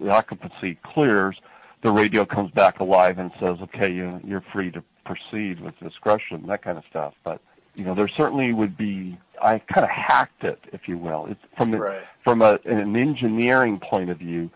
the 0.00 0.10
occupancy 0.10 0.78
clears, 0.82 1.36
the 1.82 1.90
radio 1.90 2.24
comes 2.24 2.50
back 2.52 2.80
alive 2.80 3.18
and 3.18 3.30
says, 3.40 3.58
okay, 3.62 3.92
you, 3.92 4.20
you're 4.24 4.44
free 4.52 4.70
to 4.70 4.82
proceed 5.04 5.60
with 5.60 5.78
discretion, 5.80 6.46
that 6.46 6.62
kind 6.62 6.78
of 6.78 6.84
stuff. 6.88 7.14
But 7.24 7.40
you 7.76 7.84
know, 7.84 7.94
there 7.94 8.08
certainly 8.08 8.52
would 8.52 8.76
be. 8.76 9.18
I 9.40 9.58
kind 9.58 9.84
of 9.84 9.90
hacked 9.90 10.44
it, 10.44 10.60
if 10.72 10.86
you 10.86 10.98
will. 10.98 11.26
It's 11.26 11.40
from 11.56 11.74
right. 11.74 12.02
from 12.22 12.42
a, 12.42 12.58
an 12.64 12.96
engineering 12.96 13.80
point 13.80 14.10
of 14.10 14.18
view. 14.18 14.50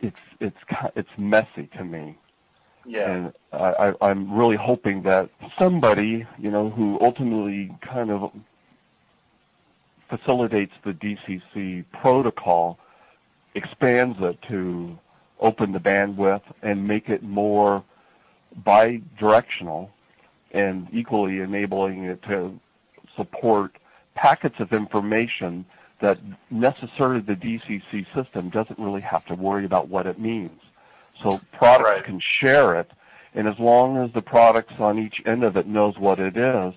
It's 0.00 0.20
it's 0.40 0.56
it's 0.94 1.08
messy 1.16 1.68
to 1.76 1.84
me. 1.84 2.16
Yeah. 2.86 3.10
And 3.10 3.32
I, 3.52 3.88
I, 3.90 4.10
I'm 4.10 4.32
really 4.32 4.56
hoping 4.56 5.02
that 5.04 5.30
somebody, 5.58 6.26
you 6.38 6.50
know, 6.50 6.68
who 6.68 6.98
ultimately 7.00 7.74
kind 7.80 8.10
of 8.10 8.30
facilitates 10.10 10.72
the 10.84 10.92
DCC 10.92 11.90
protocol, 11.92 12.78
expands 13.54 14.18
it 14.20 14.40
to 14.48 14.98
open 15.40 15.72
the 15.72 15.80
bandwidth 15.80 16.42
and 16.62 16.86
make 16.86 17.08
it 17.08 17.22
more 17.22 17.84
bi-directional 18.64 19.90
and 20.52 20.86
equally 20.92 21.40
enabling 21.40 22.04
it 22.04 22.22
to 22.22 22.58
support 23.16 23.76
packets 24.14 24.56
of 24.60 24.72
information 24.72 25.64
that 26.00 26.18
necessarily 26.50 27.20
the 27.20 27.34
DCC 27.34 28.06
system 28.14 28.50
doesn't 28.50 28.78
really 28.78 29.00
have 29.00 29.24
to 29.26 29.34
worry 29.34 29.64
about 29.64 29.88
what 29.88 30.06
it 30.06 30.18
means. 30.18 30.60
So 31.22 31.40
products 31.52 31.88
right. 31.88 32.04
can 32.04 32.20
share 32.20 32.78
it, 32.78 32.90
and 33.34 33.48
as 33.48 33.58
long 33.58 33.96
as 33.96 34.12
the 34.12 34.22
products 34.22 34.74
on 34.78 34.98
each 34.98 35.22
end 35.26 35.44
of 35.44 35.56
it 35.56 35.66
knows 35.66 35.96
what 35.98 36.18
it 36.18 36.36
is, 36.36 36.74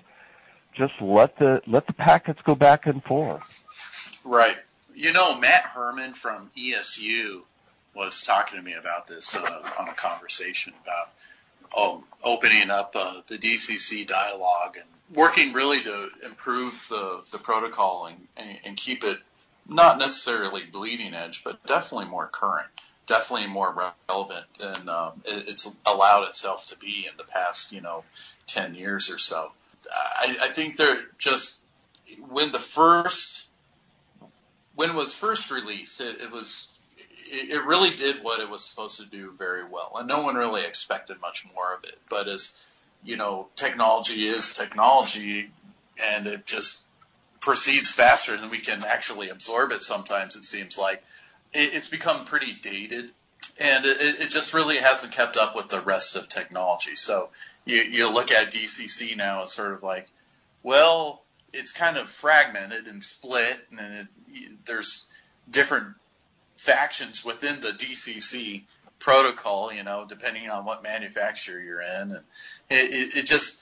just 0.73 0.93
let 1.01 1.38
the 1.39 1.61
let 1.65 1.88
the 1.88 1.93
packets 1.93 2.39
go 2.43 2.53
back 2.53 2.86
and 2.86 3.03
forth. 3.03 3.65
Right. 4.23 4.57
You 4.98 5.14
know, 5.14 5.38
Matt 5.38 5.62
Herman 5.62 6.14
from 6.14 6.50
ESU 6.58 7.43
was 7.93 8.20
talking 8.20 8.58
to 8.58 8.66
me 8.66 8.74
about 8.74 9.06
this 9.06 9.36
uh, 9.36 9.70
on 9.78 9.88
a 9.88 9.93
conversation 9.93 10.74
about 10.82 11.12
um, 11.78 12.04
opening 12.24 12.72
up 12.72 12.93
uh, 12.95 13.22
the 13.28 13.38
DCC 13.38 14.08
dialogue 14.08 14.76
and 14.76 14.88
working 15.16 15.54
really 15.54 15.84
to 15.84 16.10
improve 16.26 16.88
the, 16.89 17.22
the 17.30 17.38
protocol 17.38 18.08
and, 18.08 18.28
and, 18.38 18.58
and 18.66 18.76
keep 18.76 19.04
it 19.04 19.20
not 19.70 20.00
necessarily 20.00 20.64
bleeding 20.64 21.14
edge, 21.14 21.43
but 21.43 21.64
definitely 21.68 22.08
more 22.08 22.26
current, 22.26 22.68
definitely 23.06 23.45
more 23.45 23.91
relevant 24.10 24.45
than 24.60 24.89
um, 24.89 25.12
it, 25.26 25.48
it's 25.48 25.78
allowed 25.86 26.28
itself 26.28 26.66
to 26.66 26.78
be 26.78 27.06
in 27.08 27.16
the 27.18 27.24
past, 27.24 27.72
you 27.72 27.82
know, 27.82 28.04
10 28.48 28.74
years 28.74 29.12
or 29.12 29.20
so. 29.20 29.52
I, 29.93 30.38
I 30.41 30.48
think 30.48 30.76
they're 30.76 31.06
just 31.20 31.60
when 32.30 32.52
the 32.52 32.58
first 32.58 33.47
when 34.78 34.91
it 34.91 34.95
was 34.95 35.11
first 35.11 35.49
released, 35.49 35.99
it, 36.01 36.21
it 36.21 36.32
was 36.32 36.67
it, 36.97 37.49
it 37.49 37.65
really 37.65 37.89
did 37.89 38.23
what 38.23 38.39
it 38.39 38.47
was 38.47 38.63
supposed 38.63 38.97
to 38.97 39.05
do 39.07 39.32
very 39.32 39.63
well, 39.63 39.93
and 39.95 40.07
no 40.07 40.21
one 40.21 40.36
really 40.36 40.63
expected 40.63 41.19
much 41.19 41.45
more 41.53 41.73
of 41.73 41.84
it. 41.84 41.97
But 42.09 42.28
as 42.28 42.53
you 43.03 43.17
know, 43.17 43.47
technology 43.55 44.28
is 44.28 44.53
technology, 44.53 45.49
and 46.01 46.28
it 46.28 46.45
just 46.45 46.84
proceeds 47.41 47.91
faster 47.91 48.38
than 48.38 48.51
we 48.51 48.59
can 48.59 48.84
actually 48.86 49.30
absorb 49.30 49.71
it. 49.71 49.82
Sometimes 49.82 50.36
it 50.36 50.43
seems 50.43 50.78
like 50.78 51.03
it, 51.53 51.73
it's 51.73 51.89
become 51.89 52.25
pretty 52.25 52.53
dated, 52.53 53.09
and 53.59 53.84
it, 53.84 54.30
just 54.30 54.53
really 54.53 54.78
hasn't 54.78 55.11
kept 55.11 55.38
up 55.38 55.55
with 55.55 55.69
the 55.69 55.82
rest 55.82 56.15
of 56.15 56.30
technology. 56.30 56.93
So 56.93 57.30
you 57.65 57.78
you 57.82 58.13
look 58.13 58.32
at 58.32 58.51
DCC 58.51 59.17
now 59.17 59.41
as 59.41 59.53
sort 59.53 59.73
of 59.73 59.82
like, 59.82 60.07
well, 60.61 61.23
it's 61.54 61.72
kind 61.72 61.98
of 61.98 62.10
fragmented 62.10 62.88
and 62.88 63.04
split, 63.04 63.60
and 63.78 64.08
it, 64.30 64.66
there's 64.66 65.08
different 65.50 65.95
factions 66.58 67.24
within 67.24 67.62
the 67.62 67.70
DCC 67.70 68.64
protocol, 69.00 69.72
you 69.72 69.84
know, 69.84 70.06
depending 70.08 70.50
on 70.50 70.66
what 70.66 70.84
manufacturer 70.84 71.60
you're 71.60 71.82
in. 71.82 72.12
And 72.12 72.22
it, 72.70 73.16
it, 73.16 73.26
just, 73.26 73.62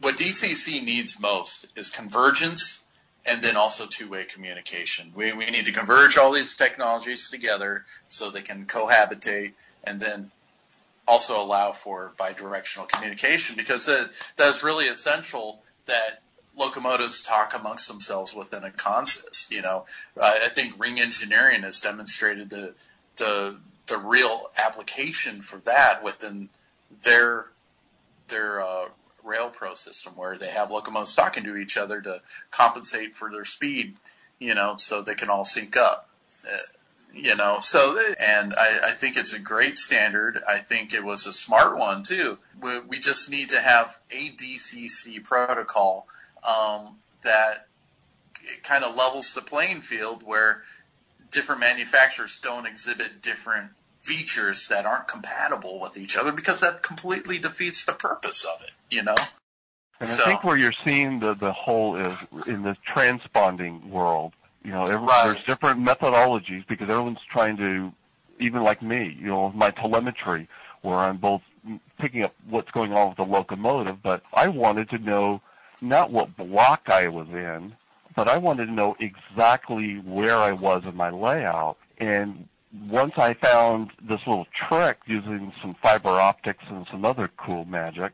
what 0.00 0.16
DCC 0.16 0.82
needs 0.82 1.20
most 1.20 1.72
is 1.76 1.90
convergence 1.90 2.84
and 3.26 3.42
then 3.42 3.56
also 3.56 3.86
two-way 3.86 4.24
communication. 4.24 5.12
We, 5.14 5.32
we 5.32 5.50
need 5.50 5.66
to 5.66 5.72
converge 5.72 6.16
all 6.16 6.32
these 6.32 6.54
technologies 6.54 7.28
together 7.28 7.84
so 8.08 8.30
they 8.30 8.40
can 8.40 8.64
cohabitate 8.64 9.52
and 9.84 10.00
then 10.00 10.30
also 11.06 11.42
allow 11.42 11.72
for 11.72 12.12
bidirectional 12.18 12.88
communication 12.88 13.56
because 13.56 13.86
that, 13.86 14.10
that 14.36 14.48
is 14.48 14.62
really 14.62 14.86
essential 14.86 15.60
that 15.86 16.22
locomotives 16.56 17.20
talk 17.20 17.54
amongst 17.58 17.88
themselves 17.88 18.34
within 18.34 18.64
a 18.64 18.70
consist. 18.70 19.50
You 19.50 19.62
know, 19.62 19.86
I 20.20 20.48
think 20.48 20.80
ring 20.80 21.00
engineering 21.00 21.62
has 21.62 21.80
demonstrated 21.80 22.50
the 22.50 22.74
the 23.16 23.58
the 23.86 23.98
real 23.98 24.44
application 24.58 25.40
for 25.40 25.58
that 25.60 26.02
within 26.02 26.48
their 27.02 27.46
their 28.28 28.60
uh, 28.60 28.88
RailPro 29.24 29.76
system, 29.76 30.14
where 30.16 30.36
they 30.36 30.48
have 30.48 30.70
locomotives 30.70 31.14
talking 31.14 31.44
to 31.44 31.56
each 31.56 31.76
other 31.76 32.00
to 32.00 32.20
compensate 32.50 33.16
for 33.16 33.30
their 33.30 33.44
speed. 33.44 33.96
You 34.38 34.54
know, 34.54 34.76
so 34.78 35.02
they 35.02 35.14
can 35.14 35.28
all 35.28 35.44
sync 35.44 35.76
up. 35.76 36.08
Uh, 36.46 36.56
you 37.12 37.34
know, 37.36 37.58
so 37.60 37.98
and 38.20 38.54
I, 38.54 38.78
I 38.84 38.90
think 38.92 39.16
it's 39.16 39.34
a 39.34 39.40
great 39.40 39.78
standard. 39.78 40.40
I 40.48 40.58
think 40.58 40.94
it 40.94 41.04
was 41.04 41.26
a 41.26 41.32
smart 41.32 41.76
one 41.76 42.02
too. 42.02 42.38
We, 42.62 42.80
we 42.80 42.98
just 43.00 43.30
need 43.30 43.50
to 43.50 43.60
have 43.60 43.98
a 44.10 44.30
DCC 44.30 45.22
protocol 45.24 46.06
um, 46.46 46.96
that 47.22 47.66
kind 48.62 48.84
of 48.84 48.96
levels 48.96 49.34
the 49.34 49.42
playing 49.42 49.80
field 49.80 50.22
where 50.24 50.62
different 51.30 51.60
manufacturers 51.60 52.38
don't 52.42 52.66
exhibit 52.66 53.22
different 53.22 53.70
features 54.00 54.68
that 54.68 54.86
aren't 54.86 55.06
compatible 55.08 55.78
with 55.80 55.96
each 55.96 56.16
other 56.16 56.32
because 56.32 56.60
that 56.60 56.82
completely 56.82 57.38
defeats 57.38 57.84
the 57.84 57.92
purpose 57.92 58.44
of 58.44 58.62
it, 58.62 58.72
you 58.94 59.02
know? 59.02 59.14
And 60.00 60.08
So- 60.08 60.24
I 60.24 60.26
think 60.26 60.44
where 60.44 60.56
you're 60.56 60.72
seeing 60.84 61.20
the, 61.20 61.34
the 61.34 61.52
whole 61.52 61.96
is 61.96 62.16
in 62.46 62.62
the 62.62 62.76
transponding 62.94 63.90
world. 63.90 64.32
You 64.64 64.72
know, 64.72 64.82
every, 64.82 65.06
Right. 65.06 65.24
there's 65.24 65.42
different 65.44 65.80
methodologies 65.84 66.66
because 66.66 66.88
everyone's 66.88 67.18
trying 67.30 67.56
to, 67.58 67.92
even 68.38 68.62
like 68.62 68.82
me, 68.82 69.16
you 69.18 69.26
know, 69.28 69.50
my 69.54 69.70
telemetry, 69.70 70.48
where 70.82 70.96
I'm 70.96 71.18
both 71.18 71.42
picking 71.98 72.24
up 72.24 72.34
what's 72.48 72.70
going 72.70 72.92
on 72.94 73.08
with 73.08 73.16
the 73.18 73.24
locomotive, 73.24 74.02
but 74.02 74.22
I 74.32 74.48
wanted 74.48 74.88
to 74.90 74.98
know 74.98 75.42
not 75.82 76.10
what 76.10 76.36
block 76.36 76.88
I 76.88 77.08
was 77.08 77.28
in, 77.28 77.74
but 78.14 78.28
I 78.28 78.38
wanted 78.38 78.66
to 78.66 78.72
know 78.72 78.96
exactly 79.00 79.94
where 79.98 80.36
I 80.36 80.52
was 80.52 80.84
in 80.84 80.96
my 80.96 81.10
layout. 81.10 81.76
And 81.98 82.48
once 82.88 83.14
I 83.16 83.34
found 83.34 83.90
this 84.00 84.20
little 84.26 84.46
trick 84.68 84.98
using 85.06 85.52
some 85.60 85.74
fiber 85.82 86.08
optics 86.10 86.64
and 86.68 86.86
some 86.90 87.04
other 87.04 87.30
cool 87.36 87.64
magic, 87.64 88.12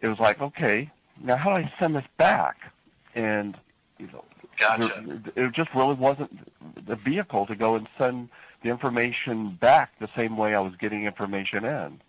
it 0.00 0.08
was 0.08 0.18
like, 0.18 0.40
okay, 0.40 0.90
now 1.22 1.36
how 1.36 1.50
do 1.50 1.56
I 1.64 1.72
send 1.78 1.94
this 1.96 2.04
back? 2.16 2.72
And 3.14 3.56
you 3.98 4.08
know, 4.12 4.24
Gotcha. 4.58 5.02
there- 5.34 5.46
it 5.46 5.52
just 5.52 5.72
really 5.74 5.94
wasn't 5.94 6.38
the 6.86 6.96
vehicle 6.96 7.46
to 7.46 7.54
go 7.54 7.76
and 7.76 7.86
send 7.98 8.28
the 8.62 8.70
information 8.70 9.50
back 9.60 9.90
the 10.00 10.08
same 10.16 10.36
way 10.36 10.54
I 10.54 10.60
was 10.60 10.74
getting 10.76 11.04
information 11.04 11.64
in. 11.64 12.00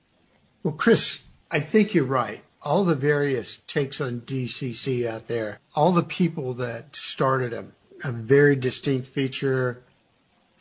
Well, 0.63 0.73
Chris, 0.73 1.23
I 1.51 1.59
think 1.59 1.93
you're 1.93 2.05
right. 2.05 2.41
All 2.63 2.85
the 2.85 2.95
various 2.95 3.57
takes 3.57 3.99
on 3.99 4.21
DCC 4.21 5.05
out 5.05 5.27
there, 5.27 5.59
all 5.75 5.91
the 5.91 6.03
people 6.03 6.53
that 6.55 6.95
started 6.95 7.51
them, 7.51 7.73
a 8.03 8.11
very 8.11 8.55
distinct 8.55 9.05
feature. 9.07 9.83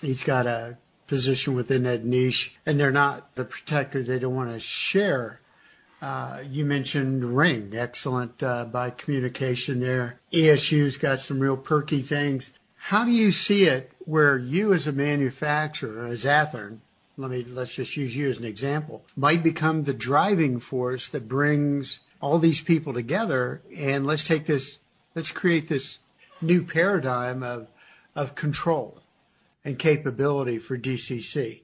He's 0.00 0.22
got 0.24 0.46
a 0.46 0.78
position 1.06 1.54
within 1.54 1.84
that 1.84 2.04
niche, 2.04 2.56
and 2.66 2.80
they're 2.80 2.90
not 2.90 3.34
the 3.36 3.44
protector. 3.44 4.02
They 4.02 4.18
don't 4.18 4.34
want 4.34 4.52
to 4.52 4.58
share. 4.58 5.40
Uh, 6.00 6.42
you 6.50 6.64
mentioned 6.64 7.36
Ring, 7.36 7.72
excellent 7.74 8.42
uh, 8.42 8.64
by 8.64 8.90
communication 8.90 9.78
there. 9.78 10.18
ESU's 10.32 10.96
got 10.96 11.20
some 11.20 11.38
real 11.38 11.56
perky 11.56 12.02
things. 12.02 12.50
How 12.76 13.04
do 13.04 13.12
you 13.12 13.30
see 13.30 13.64
it 13.64 13.92
where 14.00 14.36
you 14.36 14.72
as 14.72 14.88
a 14.88 14.92
manufacturer, 14.92 16.06
as 16.06 16.24
Athearn, 16.24 16.80
let 17.16 17.30
me 17.30 17.44
let's 17.44 17.74
just 17.74 17.96
use 17.96 18.16
you 18.16 18.28
as 18.28 18.38
an 18.38 18.44
example, 18.44 19.04
might 19.16 19.42
become 19.42 19.82
the 19.82 19.94
driving 19.94 20.60
force 20.60 21.08
that 21.10 21.28
brings 21.28 22.00
all 22.20 22.38
these 22.38 22.60
people 22.60 22.92
together 22.92 23.62
and 23.76 24.06
let's 24.06 24.24
take 24.24 24.46
this 24.46 24.78
let's 25.14 25.32
create 25.32 25.68
this 25.68 25.98
new 26.40 26.62
paradigm 26.62 27.42
of 27.42 27.68
of 28.14 28.34
control 28.34 29.02
and 29.64 29.78
capability 29.78 30.58
for 30.58 30.76
DCC. 30.76 31.62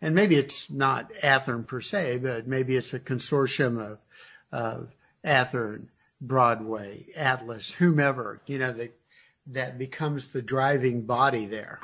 And 0.00 0.14
maybe 0.14 0.36
it's 0.36 0.70
not 0.70 1.12
Athearn 1.22 1.66
per 1.66 1.80
se, 1.80 2.18
but 2.18 2.46
maybe 2.46 2.76
it's 2.76 2.94
a 2.94 3.00
consortium 3.00 3.80
of, 3.80 3.98
of 4.52 4.94
Athearn, 5.24 5.86
Broadway, 6.20 7.06
Atlas, 7.16 7.74
whomever, 7.74 8.40
you 8.46 8.58
know, 8.58 8.72
that, 8.72 8.96
that 9.46 9.78
becomes 9.78 10.28
the 10.28 10.42
driving 10.42 11.02
body 11.02 11.46
there. 11.46 11.80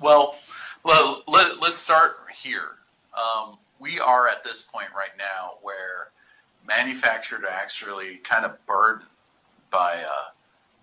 Well, 0.00 0.36
well, 0.86 1.24
let, 1.26 1.60
let's 1.60 1.76
start 1.76 2.16
here. 2.40 2.76
Um, 3.12 3.58
we 3.80 3.98
are 3.98 4.28
at 4.28 4.44
this 4.44 4.62
point 4.62 4.88
right 4.96 5.10
now 5.18 5.58
where 5.62 6.10
manufacturers 6.64 7.42
are 7.42 7.48
actually 7.48 8.18
kind 8.18 8.44
of 8.44 8.64
burdened 8.66 9.08
by 9.72 9.96
uh, 9.96 10.30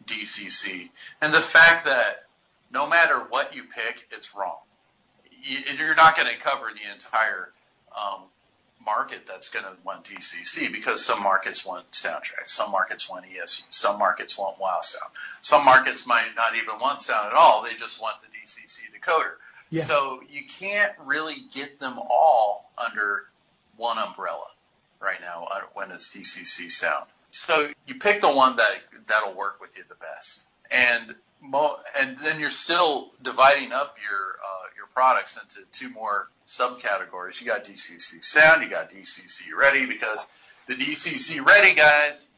DCC, 0.05 0.89
and 1.21 1.33
the 1.33 1.39
fact 1.39 1.85
that 1.85 2.25
no 2.69 2.85
matter 2.85 3.19
what 3.29 3.55
you 3.55 3.63
pick, 3.63 4.05
it's 4.11 4.35
wrong. 4.35 4.57
You, 5.41 5.59
are 5.85 5.95
not 5.95 6.17
going 6.17 6.27
to 6.27 6.37
cover 6.37 6.65
the 6.73 6.91
entire 6.91 7.53
um, 7.97 8.23
market 8.85 9.25
that's 9.25 9.47
going 9.47 9.63
to 9.63 9.71
want 9.85 10.03
DCC 10.03 10.69
because 10.69 11.03
some 11.03 11.23
markets 11.23 11.65
want 11.65 11.89
SoundTraxx, 11.91 12.47
some 12.47 12.71
markets 12.71 13.09
want 13.09 13.23
ESU, 13.25 13.63
some 13.69 13.97
markets 13.97 14.37
want 14.37 14.57
WOWSound, 14.57 15.11
some 15.39 15.63
markets 15.63 16.05
might 16.05 16.27
not 16.35 16.55
even 16.55 16.77
want 16.81 16.99
sound 16.99 17.27
at 17.27 17.33
all. 17.33 17.63
They 17.63 17.75
just 17.75 18.01
want 18.01 18.17
the 18.19 18.27
DCC 18.27 18.81
decoder. 18.93 19.35
Yeah. 19.73 19.85
So 19.85 20.21
you 20.29 20.41
can't 20.45 20.93
really 21.03 21.45
get 21.51 21.79
them 21.79 21.97
all 21.97 22.69
under 22.77 23.23
one 23.75 23.97
umbrella 23.97 24.45
right 25.01 25.17
now 25.19 25.47
uh, 25.51 25.61
when 25.73 25.89
it's 25.89 26.15
DCC 26.15 26.69
sound. 26.69 27.07
So 27.31 27.69
you 27.87 27.95
pick 27.95 28.21
the 28.21 28.31
one 28.31 28.55
that 28.57 28.83
that'll 29.07 29.33
work 29.33 29.59
with 29.59 29.75
you 29.75 29.83
the 29.89 29.95
best, 29.95 30.47
and 30.69 31.15
mo- 31.41 31.79
and 31.99 32.15
then 32.19 32.39
you're 32.39 32.51
still 32.51 33.13
dividing 33.23 33.71
up 33.71 33.97
your 34.07 34.35
uh, 34.45 34.67
your 34.77 34.85
products 34.93 35.41
into 35.41 35.67
two 35.71 35.89
more 35.89 36.29
subcategories. 36.47 37.41
You 37.41 37.47
got 37.47 37.63
DCC 37.63 38.23
sound, 38.23 38.61
you 38.61 38.69
got 38.69 38.91
DCC 38.91 39.55
ready 39.59 39.87
because 39.87 40.27
the 40.67 40.75
DCC 40.75 41.43
ready 41.43 41.73
guys 41.73 42.29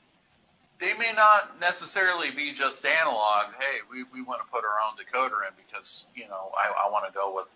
they 0.80 0.94
may 0.98 1.12
not 1.16 1.60
necessarily 1.60 2.32
be 2.32 2.52
just 2.54 2.86
analog. 2.86 3.54
Hey, 3.58 3.78
we, 3.90 4.04
we 4.14 4.22
want 4.22 4.42
to 4.42 4.48
put 4.52 4.64
our 4.64 4.78
own 4.86 4.98
decoder 4.98 5.48
in 5.48 5.54
because, 5.66 6.06
you 6.16 6.28
know, 6.28 6.52
I, 6.56 6.88
I 6.88 6.92
want 6.92 7.06
to 7.08 7.14
go 7.14 7.34
with 7.34 7.56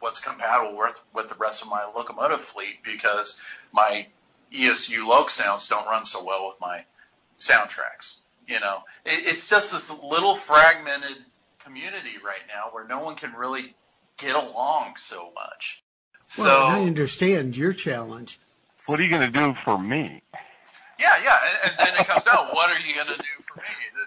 what's 0.00 0.20
compatible 0.20 0.76
with, 0.76 1.00
with 1.14 1.28
the 1.28 1.34
rest 1.34 1.62
of 1.62 1.68
my 1.68 1.84
locomotive 1.94 2.40
fleet 2.40 2.82
because 2.82 3.40
my 3.72 4.06
ESU 4.52 5.08
LokSounds 5.08 5.68
don't 5.68 5.86
run 5.86 6.04
so 6.04 6.24
well 6.24 6.46
with 6.46 6.60
my 6.60 6.84
SoundTraxx. 7.38 8.16
You 8.46 8.60
know, 8.60 8.82
it, 9.04 9.26
it's 9.26 9.48
just 9.48 9.72
this 9.72 10.02
little 10.02 10.36
fragmented 10.36 11.16
community 11.58 12.16
right 12.24 12.42
now 12.48 12.68
where 12.70 12.86
no 12.86 13.00
one 13.00 13.16
can 13.16 13.32
really 13.32 13.74
get 14.18 14.36
along 14.36 14.94
so 14.98 15.32
much. 15.34 15.82
Well, 16.38 16.46
so, 16.46 16.66
I 16.66 16.84
understand 16.84 17.56
your 17.56 17.72
challenge. 17.72 18.38
What 18.86 19.00
are 19.00 19.02
you 19.02 19.10
going 19.10 19.32
to 19.32 19.38
do 19.38 19.54
for 19.64 19.78
me? 19.78 20.22
Yeah, 20.98 21.14
yeah, 21.22 21.38
and, 21.62 21.72
and 21.72 21.88
then 21.88 22.00
it 22.00 22.06
comes 22.06 22.26
out, 22.26 22.54
what 22.54 22.70
are 22.70 22.80
you 22.86 22.94
going 22.94 23.08
to 23.08 23.16
do 23.16 23.44
for 23.46 23.58
me? 23.58 23.64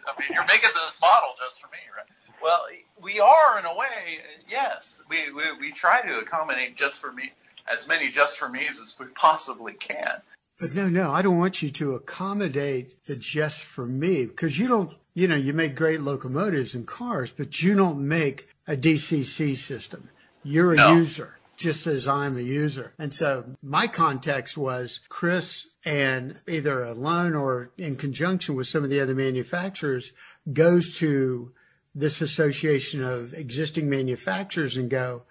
I 0.08 0.20
mean, 0.20 0.30
you're 0.34 0.46
making 0.46 0.70
this 0.74 1.00
model 1.02 1.30
just 1.38 1.62
for 1.62 1.68
me, 1.68 1.78
right? 1.96 2.08
Well, 2.42 2.66
we 3.02 3.20
are 3.20 3.60
in 3.60 3.66
a 3.66 3.76
way, 3.76 4.20
yes. 4.50 5.04
We, 5.10 5.32
we, 5.32 5.44
we 5.60 5.72
try 5.72 6.02
to 6.02 6.20
accommodate 6.20 6.76
just 6.76 7.00
for 7.00 7.12
me, 7.12 7.32
as 7.72 7.88
many 7.88 8.10
just 8.10 8.38
for 8.38 8.50
me's 8.50 8.80
as 8.80 8.96
we 9.00 9.08
possibly 9.08 9.74
can. 9.74 10.22
But 10.60 10.74
no, 10.74 10.90
no, 10.90 11.12
I 11.12 11.22
don't 11.22 11.38
want 11.38 11.62
you 11.62 11.70
to 11.70 11.94
accommodate 11.94 12.94
the 13.06 13.16
just 13.16 13.62
for 13.62 13.86
me 13.86 14.26
because 14.26 14.58
you 14.58 14.68
don't, 14.68 14.92
you 15.14 15.28
know, 15.28 15.36
you 15.36 15.54
make 15.54 15.76
great 15.76 16.02
locomotives 16.02 16.76
and 16.76 16.88
cars, 16.88 17.32
but 17.32 17.62
you 17.62 17.76
don't 17.76 18.08
make 18.08 18.50
a 18.68 18.76
DCC 18.76 19.56
system. 19.56 20.10
You're 20.44 20.74
a 20.74 20.78
no. 20.78 20.96
user 20.96 21.39
just 21.60 21.88
as 21.88 22.08
I'm 22.08 22.38
a 22.38 22.42
user. 22.42 22.94
And 22.98 23.14
so 23.14 23.44
my 23.62 23.86
context 23.86 24.58
was 24.58 25.02
Chris 25.10 25.68
and 25.86 26.40
either 26.48 26.86
alone 26.86 27.36
or 27.36 27.72
in 27.78 27.98
conjunction 27.98 28.56
with 28.56 28.68
some 28.68 28.86
of 28.86 28.90
the 28.90 29.02
other 29.02 29.14
manufacturers 29.14 30.14
goes 30.52 30.98
to 31.00 31.52
this 31.94 32.22
association 32.22 33.04
of 33.04 33.34
existing 33.34 33.90
manufacturers 33.90 34.78
and 34.78 34.90
go, 34.90 35.24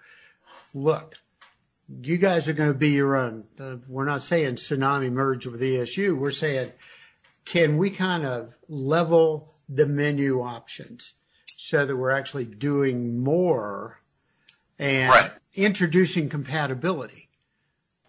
look, 0.75 1.15
you 2.01 2.19
guys 2.19 2.47
are 2.47 2.53
going 2.53 2.71
to 2.71 2.77
be 2.77 2.89
your 2.89 3.15
own. 3.15 3.45
Uh, 3.59 3.77
we're 3.87 4.05
not 4.05 4.21
saying 4.21 4.55
tsunami 4.55 5.11
merge 5.11 5.47
with 5.47 5.61
ESU. 5.61 6.15
We're 6.15 6.29
saying, 6.29 6.71
can 7.45 7.77
we 7.77 7.89
kind 7.89 8.23
of 8.23 8.53
level 8.67 9.55
the 9.67 9.87
menu 9.87 10.41
options 10.41 11.13
so 11.47 11.87
that 11.87 11.97
we're 11.97 12.11
actually 12.11 12.45
doing 12.45 13.23
more 13.23 13.98
and 14.79 15.09
right. 15.09 15.31
introducing 15.55 16.29
compatibility. 16.29 17.27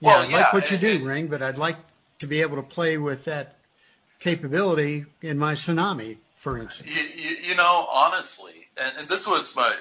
Yeah, 0.01 0.09
well, 0.09 0.23
like 0.23 0.31
yeah, 0.31 0.51
what 0.53 0.71
you 0.71 0.79
do, 0.79 1.05
Ring, 1.05 1.27
but 1.27 1.43
I'd 1.43 1.59
like 1.59 1.77
to 2.21 2.27
be 2.27 2.41
able 2.41 2.57
to 2.57 2.62
play 2.62 2.97
with 2.97 3.25
that 3.25 3.57
capability 4.18 5.05
in 5.21 5.39
my 5.39 5.55
tsunami, 5.55 6.16
for 6.37 6.59
instance. 6.59 6.89
You, 6.89 7.03
you, 7.03 7.37
you 7.49 7.55
know, 7.55 7.87
honestly, 7.91 8.68
and, 8.77 8.93
and 8.99 9.09
this 9.09 9.27
was 9.27 9.55
my 9.55 9.75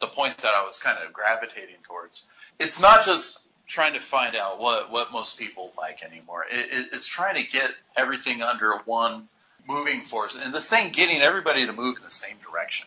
the 0.00 0.06
point 0.06 0.38
that 0.42 0.52
I 0.54 0.64
was 0.64 0.78
kind 0.78 0.98
of 1.04 1.12
gravitating 1.12 1.76
towards. 1.82 2.24
It's 2.58 2.80
not 2.80 3.04
just 3.04 3.40
trying 3.66 3.94
to 3.94 4.00
find 4.00 4.36
out 4.36 4.60
what, 4.60 4.92
what 4.92 5.12
most 5.12 5.38
people 5.38 5.72
like 5.78 6.02
anymore. 6.04 6.44
It, 6.50 6.68
it, 6.70 6.88
it's 6.92 7.06
trying 7.06 7.42
to 7.42 7.50
get 7.50 7.72
everything 7.96 8.42
under 8.42 8.72
one 8.84 9.28
moving 9.66 10.02
force, 10.02 10.36
and 10.36 10.52
the 10.52 10.60
same 10.60 10.92
getting 10.92 11.22
everybody 11.22 11.64
to 11.64 11.72
move 11.72 11.96
in 11.96 12.04
the 12.04 12.10
same 12.10 12.36
direction. 12.48 12.86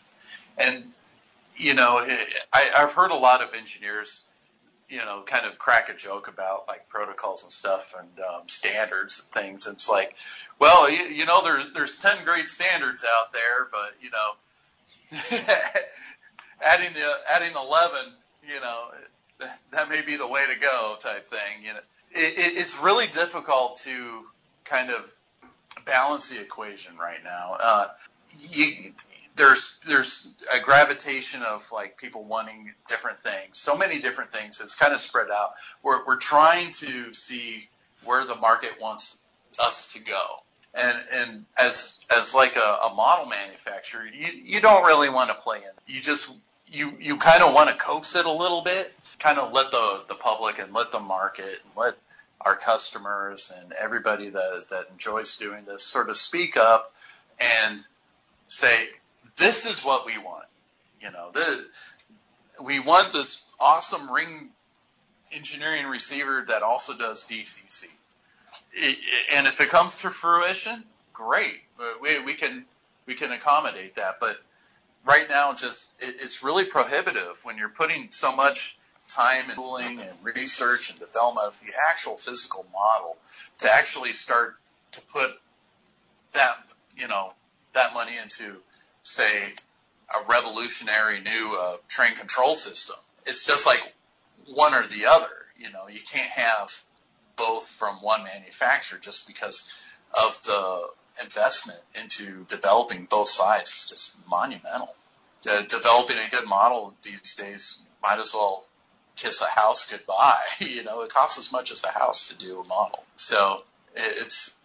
And 0.57 0.91
you 1.57 1.73
know, 1.73 2.05
I, 2.53 2.71
I've 2.77 2.93
heard 2.93 3.11
a 3.11 3.15
lot 3.15 3.41
of 3.41 3.53
engineers, 3.53 4.25
you 4.89 4.99
know, 4.99 5.23
kind 5.25 5.45
of 5.45 5.57
crack 5.57 5.89
a 5.89 5.93
joke 5.93 6.27
about 6.27 6.67
like 6.67 6.87
protocols 6.89 7.43
and 7.43 7.51
stuff 7.51 7.95
and 7.97 8.25
um, 8.25 8.41
standards 8.47 9.21
and 9.23 9.43
things. 9.43 9.67
It's 9.67 9.89
like, 9.89 10.15
well, 10.59 10.89
you, 10.89 11.03
you 11.03 11.25
know, 11.25 11.43
there's 11.43 11.73
there's 11.73 11.97
ten 11.97 12.23
great 12.23 12.47
standards 12.47 13.03
out 13.03 13.33
there, 13.33 13.67
but 13.71 13.93
you 14.01 14.09
know, 14.11 14.35
adding 16.63 16.93
the 16.93 17.11
adding 17.31 17.53
eleven, 17.55 18.13
you 18.47 18.59
know, 18.61 19.47
that 19.71 19.89
may 19.89 20.01
be 20.01 20.15
the 20.15 20.27
way 20.27 20.45
to 20.53 20.59
go, 20.59 20.95
type 20.99 21.29
thing. 21.29 21.63
You 21.63 21.73
know, 21.73 21.79
it, 22.11 22.37
it, 22.37 22.57
it's 22.57 22.79
really 22.79 23.07
difficult 23.07 23.77
to 23.83 24.25
kind 24.63 24.91
of 24.91 25.11
balance 25.85 26.29
the 26.29 26.39
equation 26.39 26.97
right 26.97 27.23
now. 27.23 27.57
Uh, 27.59 27.87
you 28.51 28.93
there's 29.37 29.77
there's 29.85 30.29
a 30.53 30.59
gravitation 30.59 31.43
of 31.43 31.69
like 31.71 31.97
people 31.97 32.23
wanting 32.23 32.73
different 32.87 33.19
things, 33.19 33.57
so 33.57 33.77
many 33.77 33.99
different 33.99 34.31
things. 34.31 34.59
It's 34.59 34.75
kind 34.75 34.93
of 34.93 34.99
spread 34.99 35.29
out. 35.31 35.53
We're 35.83 36.05
we're 36.05 36.17
trying 36.17 36.71
to 36.73 37.13
see 37.13 37.69
where 38.03 38.25
the 38.25 38.35
market 38.35 38.73
wants 38.81 39.19
us 39.59 39.93
to 39.93 39.99
go, 39.99 40.23
and 40.73 40.97
and 41.13 41.45
as 41.57 42.05
as 42.15 42.33
like 42.33 42.55
a, 42.55 42.79
a 42.89 42.93
model 42.93 43.27
manufacturer, 43.27 44.05
you 44.05 44.31
you 44.33 44.59
don't 44.59 44.83
really 44.85 45.09
want 45.09 45.29
to 45.29 45.35
play 45.35 45.57
in. 45.57 45.93
You 45.93 46.01
just 46.01 46.35
you 46.71 46.93
you 46.99 47.17
kind 47.17 47.43
of 47.43 47.53
want 47.53 47.69
to 47.69 47.75
coax 47.75 48.15
it 48.15 48.25
a 48.25 48.31
little 48.31 48.61
bit, 48.61 48.93
kind 49.19 49.37
of 49.37 49.53
let 49.53 49.71
the 49.71 50.03
the 50.07 50.15
public 50.15 50.59
and 50.59 50.73
let 50.73 50.91
the 50.91 50.99
market 50.99 51.61
and 51.63 51.73
let 51.77 51.95
our 52.41 52.55
customers 52.55 53.51
and 53.61 53.71
everybody 53.73 54.29
that 54.29 54.65
that 54.69 54.87
enjoys 54.91 55.37
doing 55.37 55.63
this 55.65 55.83
sort 55.83 56.09
of 56.09 56.17
speak 56.17 56.57
up 56.57 56.93
and 57.39 57.85
say 58.47 58.87
this 59.37 59.65
is 59.65 59.83
what 59.83 60.05
we 60.05 60.17
want. 60.17 60.45
You 61.01 61.11
know, 61.11 61.31
the, 61.31 61.65
we 62.63 62.79
want 62.79 63.13
this 63.13 63.43
awesome 63.59 64.11
ring 64.11 64.49
engineering 65.31 65.85
receiver 65.85 66.45
that 66.47 66.63
also 66.63 66.97
does 66.97 67.25
DCC. 67.27 67.85
It, 68.73 68.97
and 69.31 69.47
if 69.47 69.61
it 69.61 69.69
comes 69.69 69.99
to 69.99 70.09
fruition, 70.09 70.83
great. 71.13 71.61
Uh, 71.79 71.93
we, 72.01 72.19
we 72.19 72.33
can 72.33 72.65
we 73.05 73.15
can 73.15 73.31
accommodate 73.31 73.95
that. 73.95 74.19
But 74.19 74.37
right 75.05 75.29
now, 75.29 75.53
just 75.53 76.01
it, 76.01 76.15
it's 76.19 76.43
really 76.43 76.65
prohibitive 76.65 77.37
when 77.43 77.57
you're 77.57 77.69
putting 77.69 78.07
so 78.11 78.35
much 78.35 78.77
time 79.09 79.45
and 79.49 79.55
tooling 79.55 79.99
and 79.99 80.13
research 80.21 80.89
and 80.89 80.99
development 80.99 81.47
of 81.47 81.59
the 81.61 81.71
actual 81.89 82.17
physical 82.17 82.65
model 82.73 83.17
to 83.59 83.69
actually 83.71 84.11
start 84.11 84.57
to 84.91 85.01
put 85.01 85.31
that 86.33 86.55
you 86.95 87.07
know 87.07 87.33
that 87.73 87.93
money 87.93 88.13
into 88.21 88.57
say, 89.07 89.53
a 90.13 90.29
revolutionary 90.29 91.21
new 91.21 91.57
uh, 91.59 91.77
train 91.87 92.13
control 92.15 92.55
system. 92.55 92.97
It's 93.25 93.45
just 93.45 93.65
like 93.65 93.93
one 94.53 94.73
or 94.73 94.85
the 94.85 95.05
other. 95.09 95.29
You 95.57 95.71
know, 95.71 95.87
you 95.87 95.99
can't 95.99 96.29
have 96.29 96.71
both 97.37 97.67
from 97.67 97.95
one 97.97 98.23
manufacturer 98.23 98.99
just 98.99 99.25
because 99.25 99.81
of 100.13 100.41
the 100.43 100.87
investment 101.23 101.79
into 101.99 102.45
developing 102.47 103.05
both 103.09 103.29
sides 103.29 103.71
is 103.71 103.89
just 103.89 104.29
monumental. 104.29 104.93
Uh, 105.49 105.61
developing 105.63 106.17
a 106.17 106.29
good 106.29 106.47
model 106.47 106.93
these 107.01 107.33
days 107.33 107.81
might 108.03 108.19
as 108.19 108.33
well 108.33 108.65
kiss 109.15 109.41
a 109.41 109.59
house 109.59 109.89
goodbye. 109.89 110.37
you 110.59 110.83
know, 110.83 111.01
it 111.01 111.09
costs 111.09 111.37
as 111.37 111.51
much 111.51 111.71
as 111.71 111.81
a 111.83 111.97
house 111.97 112.27
to 112.27 112.37
do 112.37 112.59
a 112.59 112.67
model. 112.67 113.05
So 113.15 113.63
it's 113.95 114.59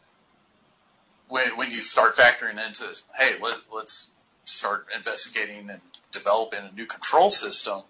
when 1.29 1.57
when 1.57 1.71
you 1.71 1.81
start 1.81 2.17
factoring 2.17 2.65
into, 2.65 2.85
hey, 3.19 3.33
let, 3.41 3.59
let's 3.73 4.11
start 4.45 4.87
investigating 4.95 5.71
and 5.71 5.81
developing 6.11 6.61
a 6.61 6.75
new 6.75 6.87
control 6.87 7.31
system 7.31 7.83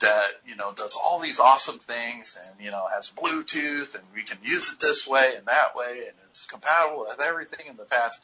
that 0.00 0.26
you 0.46 0.54
know 0.56 0.72
does 0.74 0.98
all 1.02 1.20
these 1.20 1.40
awesome 1.40 1.78
things 1.78 2.38
and 2.46 2.64
you 2.64 2.70
know 2.70 2.84
has 2.94 3.10
Bluetooth 3.10 3.98
and 3.98 4.04
we 4.14 4.22
can 4.22 4.38
use 4.42 4.72
it 4.72 4.80
this 4.80 5.06
way 5.06 5.32
and 5.36 5.46
that 5.46 5.74
way 5.74 6.02
and 6.06 6.16
it's 6.28 6.46
compatible 6.46 7.06
with 7.08 7.20
everything 7.26 7.66
in 7.68 7.76
the 7.76 7.84
past. 7.84 8.22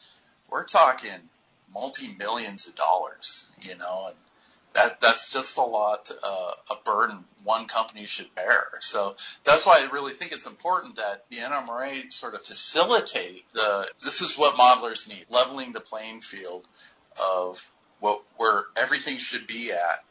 We're 0.49 0.65
talking 0.65 1.29
multi 1.73 2.15
millions 2.17 2.67
of 2.67 2.75
dollars, 2.75 3.53
you 3.61 3.75
know, 3.77 4.07
and 4.07 4.15
that 4.73 5.01
that's 5.01 5.31
just 5.31 5.57
a 5.57 5.63
lot 5.63 6.11
uh, 6.23 6.51
a 6.71 6.75
burden 6.85 7.23
one 7.43 7.65
company 7.65 8.05
should 8.05 8.33
bear. 8.35 8.65
So 8.79 9.15
that's 9.43 9.65
why 9.65 9.85
I 9.85 9.91
really 9.91 10.13
think 10.13 10.31
it's 10.31 10.47
important 10.47 10.95
that 10.95 11.25
the 11.29 11.37
NMRA 11.37 12.11
sort 12.11 12.35
of 12.35 12.43
facilitate 12.43 13.45
the 13.53 13.87
this 14.03 14.21
is 14.21 14.35
what 14.35 14.55
modelers 14.55 15.09
need, 15.09 15.25
leveling 15.29 15.73
the 15.73 15.79
playing 15.79 16.21
field 16.21 16.67
of 17.21 17.71
what 17.99 18.21
where 18.37 18.63
everything 18.77 19.17
should 19.17 19.47
be 19.47 19.71
at 19.71 20.03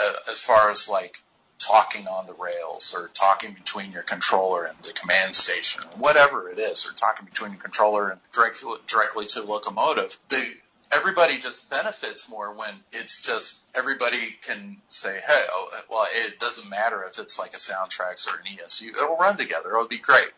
uh, 0.00 0.12
as 0.30 0.42
far 0.42 0.70
as 0.70 0.88
like 0.88 1.22
talking 1.58 2.06
on 2.06 2.26
the 2.26 2.34
rails 2.34 2.94
or 2.96 3.08
talking 3.14 3.52
between 3.52 3.92
your 3.92 4.02
controller 4.02 4.64
and 4.64 4.76
the 4.82 4.92
command 4.92 5.34
station 5.34 5.82
or 5.82 5.98
whatever 5.98 6.48
it 6.48 6.58
is 6.58 6.86
or 6.86 6.92
talking 6.92 7.24
between 7.24 7.52
your 7.52 7.60
controller 7.60 8.08
and 8.08 8.20
directly 8.32 8.74
directly 8.86 9.26
to 9.26 9.40
the 9.40 9.46
locomotive. 9.46 10.18
The 10.28 10.44
everybody 10.92 11.38
just 11.38 11.70
benefits 11.70 12.28
more 12.28 12.54
when 12.54 12.70
it's 12.92 13.22
just 13.22 13.62
everybody 13.74 14.36
can 14.42 14.78
say, 14.88 15.14
hey, 15.14 15.42
oh, 15.50 15.68
well, 15.90 16.06
it 16.12 16.38
doesn't 16.38 16.68
matter 16.70 17.04
if 17.04 17.18
it's 17.18 17.38
like 17.38 17.54
a 17.54 17.58
Soundtraxx 17.58 18.28
or 18.28 18.38
an 18.38 18.56
ESU. 18.56 18.88
It'll 18.88 19.16
run 19.16 19.36
together. 19.36 19.70
It'll 19.70 19.86
be 19.86 19.98
great. 19.98 20.28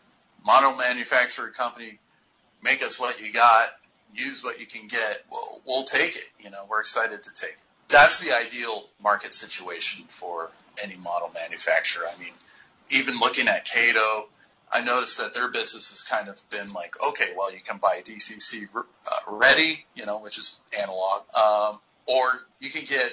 Mono 0.45 0.77
manufacturer 0.77 1.49
company, 1.49 1.99
make 2.63 2.81
us 2.81 2.99
what 2.99 3.19
you 3.19 3.33
got, 3.33 3.67
use 4.13 4.43
what 4.43 4.59
you 4.59 4.65
can 4.65 4.87
get. 4.87 5.23
We'll, 5.31 5.61
we'll 5.65 5.83
take 5.83 6.15
it. 6.15 6.23
You 6.39 6.49
know, 6.49 6.65
we're 6.69 6.81
excited 6.81 7.23
to 7.23 7.33
take 7.33 7.51
it. 7.51 7.61
That's 7.89 8.19
the 8.19 8.35
ideal 8.35 8.83
market 9.01 9.33
situation 9.33 10.05
for 10.07 10.51
any 10.83 10.97
model 10.97 11.31
manufacturer. 11.33 12.03
I 12.03 12.23
mean, 12.23 12.33
even 12.89 13.19
looking 13.19 13.47
at 13.47 13.65
Kato, 13.65 14.27
I 14.71 14.81
noticed 14.81 15.19
that 15.19 15.33
their 15.33 15.49
business 15.49 15.89
has 15.91 16.03
kind 16.03 16.27
of 16.27 16.41
been 16.49 16.73
like, 16.73 16.95
okay, 17.09 17.31
well, 17.37 17.53
you 17.53 17.61
can 17.61 17.77
buy 17.77 18.01
DCC 18.03 18.67
uh, 18.75 18.83
ready, 19.27 19.85
you 19.95 20.05
know, 20.05 20.19
which 20.19 20.37
is 20.37 20.57
analog, 20.77 21.21
um, 21.35 21.79
or 22.05 22.23
you 22.59 22.69
can 22.69 22.83
get 22.83 23.11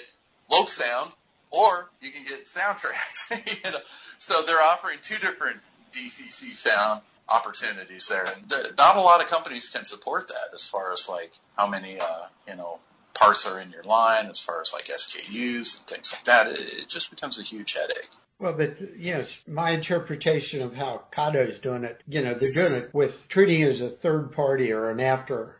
LokSound, 0.50 1.12
or 1.50 1.90
you 2.00 2.10
can 2.10 2.24
get 2.24 2.44
SoundTraxx. 2.44 3.64
you 3.64 3.70
know, 3.70 3.78
so 4.18 4.42
they're 4.44 4.60
offering 4.60 4.98
two 5.02 5.18
different 5.18 5.58
DCC 5.92 6.54
sound 6.54 7.02
opportunities 7.28 8.08
there, 8.08 8.26
and 8.26 8.52
not 8.76 8.96
a 8.96 9.00
lot 9.00 9.22
of 9.22 9.28
companies 9.28 9.68
can 9.68 9.84
support 9.84 10.28
that 10.28 10.54
as 10.54 10.66
far 10.66 10.92
as 10.92 11.08
like 11.08 11.32
how 11.56 11.66
many, 11.68 11.98
uh, 11.98 12.26
you 12.48 12.56
know, 12.56 12.80
parts 13.14 13.46
are 13.46 13.60
in 13.60 13.70
your 13.70 13.84
line, 13.84 14.26
as 14.26 14.40
far 14.40 14.60
as 14.60 14.72
like 14.72 14.86
SKUs 14.86 15.78
and 15.78 15.86
things 15.86 16.12
like 16.12 16.24
that. 16.24 16.48
It, 16.48 16.58
it 16.58 16.88
just 16.88 17.10
becomes 17.10 17.38
a 17.38 17.42
huge 17.42 17.74
headache. 17.74 18.10
Well, 18.38 18.52
but 18.52 18.80
you 18.96 19.14
know, 19.14 19.22
my 19.46 19.70
interpretation 19.70 20.60
of 20.60 20.74
how 20.74 21.04
is 21.16 21.58
doing 21.58 21.84
it, 21.84 22.02
you 22.08 22.22
know, 22.22 22.34
they're 22.34 22.52
doing 22.52 22.74
it 22.74 22.92
with 22.92 23.28
treating 23.28 23.60
it 23.60 23.68
as 23.68 23.80
a 23.80 23.88
third 23.88 24.32
party 24.32 24.72
or 24.72 24.90
an 24.90 25.00
after 25.00 25.56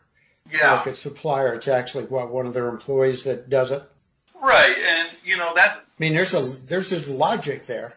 yeah. 0.51 0.75
market 0.75 0.97
supplier. 0.97 1.53
It's 1.53 1.67
actually 1.67 2.05
what 2.05 2.31
one 2.31 2.45
of 2.45 2.53
their 2.53 2.67
employees 2.67 3.23
that 3.23 3.49
does 3.49 3.71
it. 3.71 3.83
Right, 4.41 4.75
and 4.77 5.09
you 5.23 5.37
know 5.37 5.53
that. 5.55 5.77
I 5.77 5.81
mean, 5.97 6.13
there's 6.13 6.33
a 6.33 6.41
there's 6.41 6.91
a 6.91 7.13
logic 7.13 7.65
there. 7.65 7.95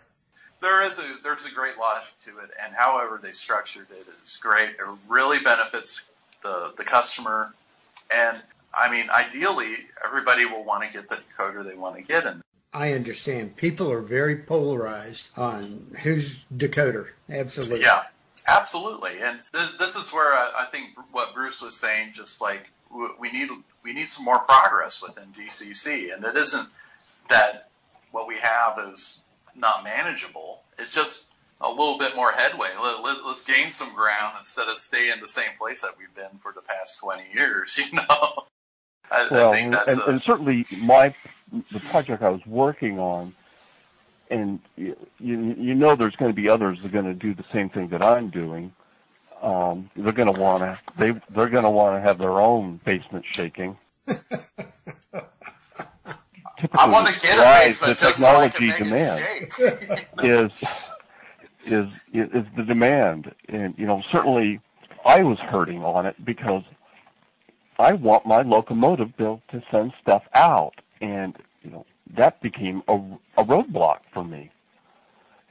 There 0.61 0.83
is 0.83 0.99
a 0.99 1.05
there's 1.23 1.45
a 1.45 1.51
great 1.51 1.79
logic 1.79 2.13
to 2.21 2.39
it, 2.39 2.51
and 2.63 2.75
however 2.75 3.21
they 3.23 3.33
structured 3.33 3.87
it 3.91 4.07
is 4.25 4.37
great. 4.37 4.71
It 4.71 4.87
really 5.07 5.39
benefits 5.41 6.03
the 6.43 6.73
the 6.77 6.85
customer, 6.85 7.55
and 8.15 8.41
I 8.77 8.91
mean, 8.91 9.09
ideally, 9.11 9.75
everybody 10.05 10.45
will 10.47 10.65
want 10.65 10.85
to 10.85 10.93
get 10.93 11.09
the 11.09 11.17
decoder 11.17 11.65
they 11.65 11.77
want 11.77 11.97
to 11.97 12.03
get, 12.03 12.27
and 12.27 12.43
I 12.73 12.93
understand. 12.93 13.57
People 13.57 13.91
are 13.91 14.03
very 14.03 14.37
polarized 14.37 15.29
on 15.37 15.97
who's 16.03 16.45
decoder. 16.55 17.09
Absolutely. 17.31 17.81
Yeah, 17.81 18.05
absolutely. 18.47 19.21
And 19.23 19.41
th- 19.55 19.79
this 19.79 19.97
is 19.97 20.11
where 20.13 20.35
I, 20.35 20.53
I, 20.61 20.65
think 20.67 20.91
what 21.13 21.35
Bruce 21.35 21.63
was 21.63 21.77
saying, 21.77 22.13
just 22.13 22.41
like 22.41 22.71
we 22.91 23.33
need 23.33 23.49
we 23.83 23.93
need 23.93 24.09
some 24.09 24.25
more 24.25 24.41
progress 24.41 25.01
within 25.01 25.29
DCC, 25.29 26.13
and 26.13 26.25
it 26.25 26.37
isn't 26.37 26.69
that 27.29 27.69
what 28.11 28.27
we 28.27 28.39
have 28.39 28.79
is 28.91 29.21
not 29.59 29.85
manageable. 29.85 30.63
It's 30.79 30.95
just 30.95 31.29
a 31.61 31.69
little 31.69 31.99
bit 31.99 32.15
more 32.15 32.33
headway. 32.33 32.69
Let, 32.81 33.03
let, 33.03 33.25
let's 33.25 33.45
gain 33.45 33.73
some 33.73 33.95
ground 33.95 34.35
instead 34.39 34.69
of 34.69 34.79
stay 34.79 35.11
in 35.11 35.21
the 35.21 35.29
same 35.29 35.57
place 35.59 35.83
that 35.83 35.93
we've 35.99 36.15
been 36.15 36.39
for 36.39 36.53
the 36.53 36.63
past 36.63 37.01
20 37.01 37.23
years, 37.33 37.77
you 37.79 37.93
know? 37.93 38.45
I, 39.11 39.29
well, 39.31 39.51
I 39.51 39.57
think 39.57 39.73
that's 39.73 39.93
and, 39.93 40.03
a, 40.03 40.07
and 40.07 40.23
certainly 40.23 40.67
my 40.83 41.15
the 41.73 41.81
project 41.81 42.23
I 42.23 42.29
was 42.29 42.45
working 42.47 42.99
on, 42.99 43.33
and 44.31 44.61
you 44.77 44.97
you 45.19 45.75
know 45.75 45.97
there's 45.97 46.17
going 46.17 46.31
to 46.31 46.37
be 46.37 46.49
others 46.49 46.83
that 46.83 46.89
are 46.89 46.91
going 46.91 47.07
to 47.07 47.15
do 47.15 47.33
the 47.33 47.45
same 47.51 47.71
thing 47.71 47.89
that 47.89 48.03
I'm 48.03 48.29
doing. 48.29 48.73
Um, 49.41 49.89
they're 49.97 50.13
going 50.13 50.33
to 50.33 50.39
want 50.39 50.61
to 50.61 50.79
they 50.97 51.13
they're 51.31 51.49
going 51.49 51.65
to 51.65 51.71
want 51.71 51.97
to 51.97 52.01
have 52.01 52.19
their 52.19 52.39
own 52.39 52.81
basement 52.85 53.25
shaking. 53.31 53.79
I 56.75 56.89
want 56.89 57.09
to 57.09 57.21
get 57.21 57.39
a 57.39 57.43
basement 57.43 57.99
the 57.99 58.07
just 58.07 58.21
so 58.21 58.37
I 58.37 58.49
technology 58.49 58.59
can 58.63 58.67
make 58.69 58.79
demand 58.79 59.21
it 59.21 59.53
shake. 59.53 59.53
is 60.21 60.51
is 61.65 61.89
is 62.13 62.47
the 62.57 62.65
demand, 62.65 63.35
and 63.49 63.75
you 63.79 63.87
know 63.87 64.03
certainly 64.13 64.61
I 65.05 65.23
was 65.23 65.39
hurting 65.39 65.85
on 65.85 66.07
it 66.07 66.25
because 66.25 66.65
I 67.79 67.93
want 67.95 68.27
my 68.27 68.43
locomotive 68.43 69.17
built 69.17 69.43
to 69.51 69.63
send 69.71 69.93
stuff 70.03 70.25
out, 70.35 70.75
and 71.01 71.37
you 71.63 71.71
know 71.71 71.87
that 72.17 72.41
became 72.41 72.83
a, 72.89 72.95
a 73.39 73.45
roadblock 73.45 74.01
for 74.13 74.25
me. 74.25 74.51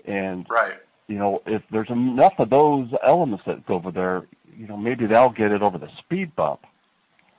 And 0.05 0.47
right, 0.49 0.79
you 1.07 1.17
know, 1.17 1.41
if 1.45 1.63
there's 1.71 1.89
enough 1.89 2.33
of 2.39 2.49
those 2.49 2.89
elements 3.05 3.45
that 3.45 3.65
go 3.65 3.75
over 3.75 3.91
there, 3.91 4.23
you 4.57 4.67
know, 4.67 4.77
maybe 4.77 5.05
they'll 5.07 5.29
get 5.29 5.51
it 5.51 5.61
over 5.61 5.77
the 5.77 5.89
speed 5.99 6.35
bump. 6.35 6.61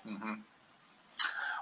hmm 0.06 0.34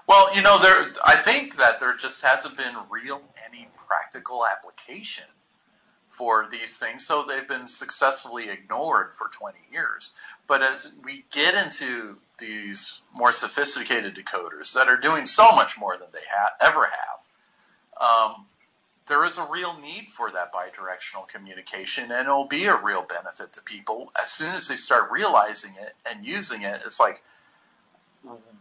Well, 0.07 0.33
you 0.35 0.41
know, 0.41 0.59
there. 0.59 0.89
I 1.05 1.17
think 1.17 1.57
that 1.57 1.79
there 1.79 1.95
just 1.95 2.23
hasn't 2.23 2.57
been 2.57 2.75
real 2.89 3.21
any 3.47 3.67
practical 3.87 4.45
application 4.45 5.25
for 6.09 6.47
these 6.49 6.79
things, 6.79 7.05
so 7.05 7.23
they've 7.23 7.47
been 7.47 7.67
successfully 7.67 8.49
ignored 8.49 9.13
for 9.13 9.29
20 9.29 9.57
years. 9.71 10.11
But 10.47 10.63
as 10.63 10.93
we 11.03 11.25
get 11.31 11.55
into 11.55 12.17
these 12.39 13.01
more 13.13 13.31
sophisticated 13.31 14.15
decoders 14.15 14.73
that 14.73 14.87
are 14.87 14.97
doing 14.97 15.25
so 15.25 15.51
much 15.51 15.77
more 15.77 15.97
than 15.97 16.07
they 16.13 16.19
ha- 16.31 16.53
ever 16.61 16.85
have, 16.85 18.33
um, 18.35 18.45
there 19.07 19.25
is 19.25 19.37
a 19.37 19.47
real 19.49 19.79
need 19.79 20.07
for 20.09 20.31
that 20.31 20.53
bidirectional 20.53 21.27
communication, 21.27 22.11
and 22.11 22.21
it'll 22.27 22.47
be 22.47 22.65
a 22.65 22.75
real 22.81 23.03
benefit 23.03 23.53
to 23.53 23.61
people 23.61 24.11
as 24.21 24.31
soon 24.31 24.53
as 24.55 24.67
they 24.67 24.75
start 24.75 25.11
realizing 25.11 25.75
it 25.79 25.95
and 26.09 26.25
using 26.25 26.63
it. 26.63 26.81
It's 26.85 26.99
like, 26.99 27.21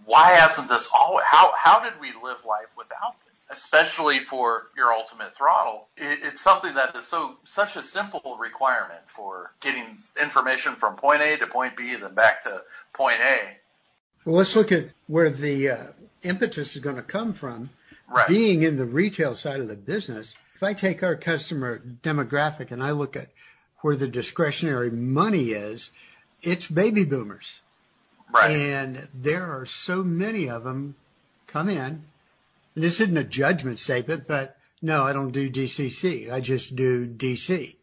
why 0.04 0.30
hasn't 0.30 0.68
this 0.68 0.88
all? 0.94 1.20
How 1.24 1.52
how 1.56 1.82
did 1.82 2.00
we 2.00 2.08
live 2.08 2.44
life 2.44 2.68
without 2.76 3.16
it? 3.26 3.32
especially 3.50 4.18
for 4.18 4.68
your 4.76 4.92
ultimate 4.92 5.32
throttle, 5.34 5.88
it, 5.96 6.20
it's 6.22 6.40
something 6.40 6.74
that 6.74 6.94
is 6.96 7.06
so 7.06 7.36
such 7.44 7.76
a 7.76 7.82
simple 7.82 8.36
requirement 8.38 9.08
for 9.08 9.52
getting 9.60 9.98
information 10.20 10.74
from 10.74 10.96
point 10.96 11.22
A 11.22 11.36
to 11.36 11.46
point 11.46 11.76
B, 11.76 11.94
then 11.96 12.14
back 12.14 12.42
to 12.42 12.62
point 12.92 13.20
A. 13.20 13.56
Well, 14.24 14.36
let's 14.36 14.56
look 14.56 14.72
at 14.72 14.86
where 15.06 15.30
the 15.30 15.70
uh, 15.70 15.84
impetus 16.22 16.74
is 16.74 16.82
going 16.82 16.96
to 16.96 17.02
come 17.02 17.32
from. 17.32 17.70
Right. 18.08 18.28
Being 18.28 18.62
in 18.62 18.76
the 18.76 18.86
retail 18.86 19.34
side 19.34 19.60
of 19.60 19.68
the 19.68 19.76
business, 19.76 20.34
if 20.54 20.62
I 20.62 20.72
take 20.74 21.02
our 21.02 21.16
customer 21.16 21.82
demographic 22.02 22.70
and 22.70 22.82
I 22.82 22.92
look 22.92 23.16
at 23.16 23.28
where 23.80 23.96
the 23.96 24.08
discretionary 24.08 24.90
money 24.90 25.50
is, 25.50 25.90
it's 26.40 26.68
baby 26.68 27.04
boomers. 27.04 27.62
Right. 28.32 28.50
And 28.50 29.08
there 29.14 29.44
are 29.44 29.66
so 29.66 30.02
many 30.02 30.48
of 30.48 30.64
them 30.64 30.96
come 31.46 31.68
in 31.68 32.04
this 32.76 33.00
isn't 33.00 33.16
a 33.16 33.24
judgment 33.24 33.78
statement, 33.78 34.28
but 34.28 34.58
no, 34.82 35.04
I 35.04 35.12
don't 35.12 35.32
do 35.32 35.50
DCC. 35.50 36.30
I 36.30 36.40
just 36.40 36.76
do 36.76 37.06
DC. 37.06 37.74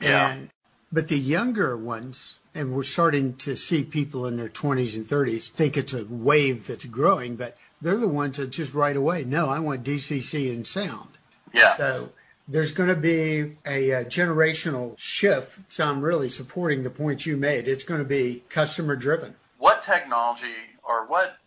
Yeah. 0.00 0.30
And, 0.30 0.50
but 0.90 1.08
the 1.08 1.18
younger 1.18 1.76
ones, 1.76 2.38
and 2.54 2.74
we're 2.74 2.82
starting 2.84 3.36
to 3.36 3.54
see 3.54 3.84
people 3.84 4.26
in 4.26 4.36
their 4.36 4.48
20s 4.48 4.96
and 4.96 5.04
30s 5.04 5.50
think 5.50 5.76
it's 5.76 5.92
a 5.92 6.06
wave 6.06 6.66
that's 6.66 6.86
growing, 6.86 7.36
but 7.36 7.56
they're 7.82 7.98
the 7.98 8.08
ones 8.08 8.38
that 8.38 8.48
just 8.48 8.72
right 8.72 8.96
away, 8.96 9.24
no, 9.24 9.50
I 9.50 9.58
want 9.58 9.84
DCC 9.84 10.50
and 10.50 10.66
sound. 10.66 11.10
Yeah. 11.52 11.76
So 11.76 12.08
there's 12.48 12.72
going 12.72 12.88
to 12.88 12.96
be 12.96 13.56
a, 13.66 13.90
a, 13.90 14.04
generational 14.06 14.98
shift. 14.98 15.70
So 15.70 15.84
I'm 15.84 16.00
really 16.00 16.30
supporting 16.30 16.82
the 16.82 16.90
point 16.90 17.26
you 17.26 17.36
made. 17.36 17.68
It's 17.68 17.84
going 17.84 18.00
to 18.00 18.08
be 18.08 18.42
customer 18.48 18.96
driven. 18.96 19.36
What 19.64 19.80
technology 19.80 20.60
or 20.86 21.06
what 21.06 21.38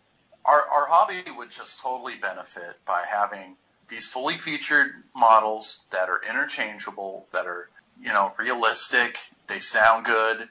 our, 0.44 0.60
our 0.62 0.88
hobby 0.88 1.22
would 1.36 1.52
just 1.52 1.78
totally 1.78 2.16
benefit 2.16 2.74
by 2.84 3.04
having 3.08 3.54
these 3.86 4.08
fully 4.08 4.36
featured 4.36 4.90
models 5.14 5.82
that 5.90 6.08
are 6.08 6.20
interchangeable, 6.28 7.28
that 7.32 7.46
are, 7.46 7.68
you 8.02 8.12
know, 8.12 8.32
realistic, 8.36 9.18
they 9.46 9.60
sound 9.60 10.04
good. 10.04 10.48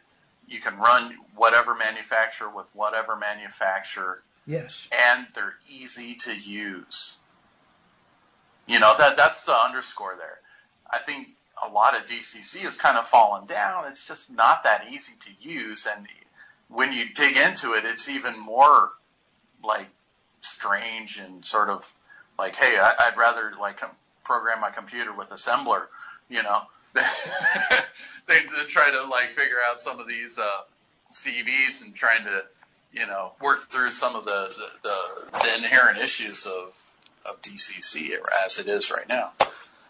You 0.48 0.62
can 0.62 0.78
run 0.78 1.18
whatever 1.36 1.76
manufacturer 1.76 2.48
with 2.50 2.70
whatever 2.74 3.18
manufacturer. 3.18 4.24
Yes. 4.46 4.88
And 4.94 5.28
they're 5.36 5.56
easy 5.70 6.16
to 6.16 6.34
use. 6.34 7.18
You 8.66 8.80
know, 8.80 8.96
that 8.98 9.18
that's 9.18 9.44
the 9.44 9.52
underscore 9.54 10.16
there. 10.18 10.40
I 10.90 11.00
think 11.00 11.32
a 11.62 11.70
lot 11.70 11.98
of 11.98 12.06
DCC 12.06 12.60
has 12.60 12.78
kind 12.78 12.98
of 12.98 13.06
fallen 13.06 13.46
down. 13.46 13.88
It's 13.88 14.08
just 14.08 14.32
not 14.32 14.64
that 14.64 14.86
easy 14.90 15.16
to 15.26 15.50
use. 15.50 15.86
And 15.86 16.08
when 16.70 16.94
you 16.94 17.06
dig 17.14 17.38
into 17.38 17.74
it, 17.74 17.86
it's 17.86 18.10
even 18.10 18.40
more 18.40 18.92
like 19.64 19.88
strange 20.42 21.18
and 21.18 21.46
sort 21.46 21.70
of 21.70 21.92
like, 22.38 22.56
hey, 22.56 22.78
I, 22.80 22.94
I'd 23.00 23.18
rather 23.18 23.54
like 23.60 23.80
program 24.24 24.62
my 24.62 24.70
computer 24.70 25.14
with 25.14 25.30
assembler, 25.30 25.86
you 26.30 26.44
know, 26.44 26.62
they, 26.94 28.40
they 28.40 28.66
try 28.68 28.92
to 28.92 29.04
like 29.10 29.30
figure 29.30 29.58
out 29.70 29.80
some 29.80 30.00
of 30.00 30.08
these 30.08 30.38
uh, 30.38 30.62
CVs 31.14 31.84
and 31.84 31.96
trying 31.96 32.24
to, 32.26 32.44
you 32.92 33.06
know, 33.06 33.32
work 33.42 33.60
through 33.60 33.92
some 33.92 34.16
of 34.16 34.26
the 34.26 34.50
the, 34.58 34.90
the, 34.90 35.40
the 35.40 35.56
inherent 35.58 36.00
issues 36.00 36.46
of 36.46 36.84
of 37.30 37.42
DCC 37.42 38.12
as 38.46 38.58
it 38.60 38.68
is 38.68 38.90
right 38.92 39.08
now. 39.08 39.32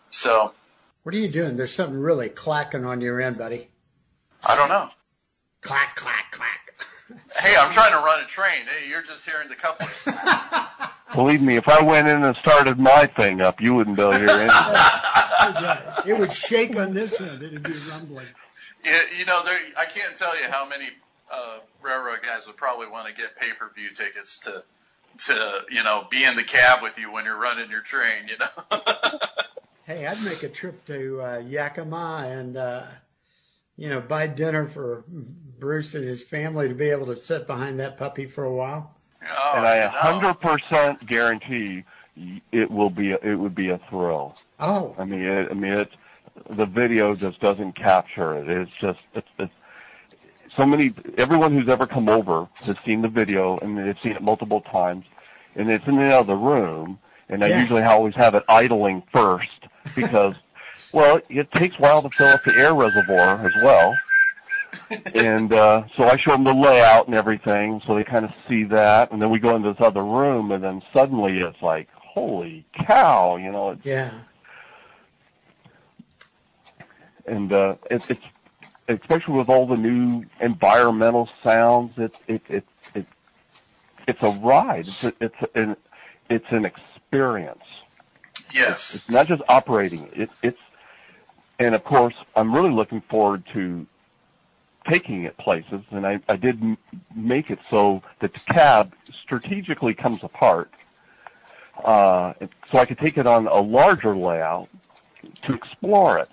So, 0.09 0.53
What 1.03 1.13
are 1.13 1.17
you 1.19 1.27
doing? 1.27 1.55
There's 1.55 1.73
something 1.73 1.99
really 1.99 2.29
clacking 2.29 2.85
on 2.85 3.01
your 3.01 3.21
end, 3.21 3.37
buddy. 3.37 3.69
I 4.43 4.55
don't 4.55 4.69
know. 4.69 4.89
Clack, 5.61 5.95
clack, 5.95 6.31
clack. 6.31 6.66
Hey, 7.39 7.55
I'm 7.57 7.71
trying 7.71 7.91
to 7.91 7.97
run 7.97 8.23
a 8.23 8.25
train. 8.25 8.65
Hey, 8.65 8.89
you're 8.89 9.01
just 9.01 9.25
hearing 9.27 9.49
the 9.49 9.55
couplers. 9.55 10.07
Believe 11.15 11.41
me, 11.41 11.55
if 11.55 11.67
I 11.67 11.81
went 11.81 12.07
in 12.07 12.23
and 12.23 12.35
started 12.37 12.77
my 12.77 13.05
thing 13.05 13.41
up, 13.41 13.61
you 13.61 13.73
wouldn't 13.73 13.95
be 13.95 14.03
able 14.03 14.13
to 14.13 14.19
hear 14.19 14.29
anything. 14.29 16.05
it 16.13 16.19
would 16.19 16.33
shake 16.33 16.77
on 16.77 16.93
this 16.93 17.21
end. 17.21 17.41
It'd 17.41 17.63
be 17.63 17.73
rumbling. 17.91 18.25
you, 18.83 18.99
you 19.19 19.25
know, 19.25 19.41
there. 19.45 19.59
I 19.77 19.85
can't 19.85 20.15
tell 20.15 20.37
you 20.39 20.49
how 20.49 20.67
many 20.67 20.89
uh, 21.31 21.59
railroad 21.81 22.19
guys 22.23 22.45
would 22.47 22.57
probably 22.57 22.87
want 22.87 23.07
to 23.07 23.13
get 23.13 23.37
pay-per-view 23.37 23.91
tickets 23.91 24.39
to 24.39 24.63
to 25.25 25.61
you 25.71 25.83
know 25.83 26.05
be 26.11 26.23
in 26.23 26.35
the 26.35 26.43
cab 26.43 26.83
with 26.83 26.99
you 26.99 27.11
when 27.11 27.25
you're 27.25 27.39
running 27.39 27.71
your 27.71 27.81
train. 27.81 28.27
You 28.27 28.37
know. 28.37 29.19
Hey, 29.87 30.05
I'd 30.05 30.21
make 30.25 30.43
a 30.43 30.49
trip 30.49 30.83
to 30.87 31.21
uh, 31.21 31.37
Yakima 31.47 32.25
and, 32.27 32.57
uh, 32.57 32.83
you 33.77 33.87
know, 33.87 34.01
buy 34.01 34.27
dinner 34.27 34.65
for 34.65 35.05
Bruce 35.59 35.95
and 35.95 36.03
his 36.03 36.23
family 36.23 36.67
to 36.67 36.75
be 36.75 36.89
able 36.89 37.05
to 37.07 37.17
sit 37.17 37.47
behind 37.47 37.79
that 37.79 37.97
puppy 37.97 38.25
for 38.25 38.43
a 38.45 38.53
while. 38.53 38.95
Oh, 39.23 39.53
and 39.55 39.65
I 39.65 39.83
you 39.83 39.89
hundred 39.89 40.35
percent 40.35 41.05
guarantee 41.07 41.83
it 42.51 42.69
will 42.69 42.89
be 42.89 43.11
it 43.11 43.35
would 43.35 43.55
be 43.55 43.69
a 43.69 43.77
thrill. 43.77 44.35
Oh, 44.59 44.95
I 44.97 45.05
mean, 45.05 45.21
it, 45.21 45.47
I 45.51 45.53
mean, 45.53 45.73
it, 45.73 45.89
the 46.51 46.65
video 46.65 47.15
just 47.15 47.39
doesn't 47.39 47.73
capture 47.75 48.35
it. 48.35 48.47
It's 48.49 48.71
just, 48.79 48.99
it's, 49.13 49.27
it's, 49.39 49.53
so 50.57 50.65
many, 50.65 50.93
everyone 51.17 51.53
who's 51.53 51.69
ever 51.69 51.85
come 51.85 52.09
over 52.09 52.47
has 52.63 52.75
seen 52.85 53.01
the 53.03 53.07
video 53.07 53.59
and 53.59 53.77
they've 53.77 53.99
seen 53.99 54.13
it 54.13 54.21
multiple 54.23 54.61
times 54.61 55.05
and 55.55 55.69
it's 55.69 55.85
in 55.85 55.97
the 55.97 56.09
other 56.11 56.35
room 56.35 56.97
and 57.29 57.43
I 57.43 57.47
Yeah. 57.49 57.61
usually 57.61 57.83
always 57.83 58.15
have 58.15 58.33
it 58.33 58.43
idling 58.49 59.03
first 59.13 59.49
because, 59.95 60.33
well, 60.91 61.21
it 61.29 61.51
takes 61.51 61.75
a 61.77 61.81
while 61.81 62.01
to 62.01 62.09
fill 62.09 62.27
up 62.29 62.43
the 62.43 62.55
air 62.55 62.73
reservoir 62.73 63.35
as 63.45 63.53
well. 63.63 63.93
And, 65.15 65.51
uh, 65.51 65.83
so 65.97 66.05
I 66.05 66.17
show 66.17 66.31
them 66.31 66.43
the 66.43 66.53
layout 66.53 67.07
and 67.07 67.15
everything 67.15 67.81
so 67.85 67.95
they 67.95 68.03
kind 68.03 68.25
of 68.25 68.31
see 68.47 68.63
that 68.65 69.11
and 69.11 69.21
then 69.21 69.29
we 69.29 69.39
go 69.39 69.55
into 69.55 69.73
this 69.73 69.81
other 69.81 70.03
room 70.03 70.51
and 70.51 70.63
then 70.63 70.81
suddenly 70.93 71.39
it's 71.39 71.61
like, 71.61 71.89
holy 71.93 72.65
cow, 72.85 73.35
you 73.37 73.51
know, 73.51 73.71
it's, 73.71 73.85
yeah. 73.85 74.21
and 77.27 77.51
uh, 77.53 77.75
it, 77.91 78.03
it's 78.09 78.21
especially 78.87 79.35
with 79.35 79.49
all 79.49 79.67
the 79.67 79.77
new 79.77 80.23
environmental 80.39 81.29
sounds. 81.43 81.93
It 81.97 82.15
it 82.27 82.41
it, 82.49 82.65
it 82.95 83.05
it's 84.07 84.21
a 84.21 84.29
ride. 84.29 84.87
It's 84.87 85.03
a, 85.03 85.13
it's 85.19 85.35
an 85.53 85.75
it's 86.29 86.45
an 86.49 86.65
experience. 86.65 87.63
Yes. 88.53 88.95
It's 88.95 89.09
not 89.09 89.27
just 89.27 89.41
operating. 89.49 90.09
It, 90.13 90.29
it's 90.41 90.59
and 91.59 91.75
of 91.75 91.83
course 91.83 92.15
I'm 92.35 92.53
really 92.53 92.71
looking 92.71 93.01
forward 93.01 93.43
to 93.53 93.85
taking 94.87 95.23
it 95.23 95.37
places. 95.37 95.81
And 95.91 96.05
I 96.05 96.19
I 96.27 96.35
did 96.35 96.61
m- 96.61 96.77
make 97.15 97.49
it 97.51 97.59
so 97.69 98.01
that 98.19 98.33
the 98.33 98.39
cab 98.41 98.93
strategically 99.23 99.93
comes 99.93 100.23
apart. 100.23 100.71
Uh, 101.83 102.33
so 102.71 102.79
I 102.79 102.85
could 102.85 102.97
take 102.97 103.17
it 103.17 103.27
on 103.27 103.47
a 103.47 103.59
larger 103.59 104.15
layout 104.15 104.67
to 105.43 105.53
explore 105.53 106.17
it. 106.17 106.29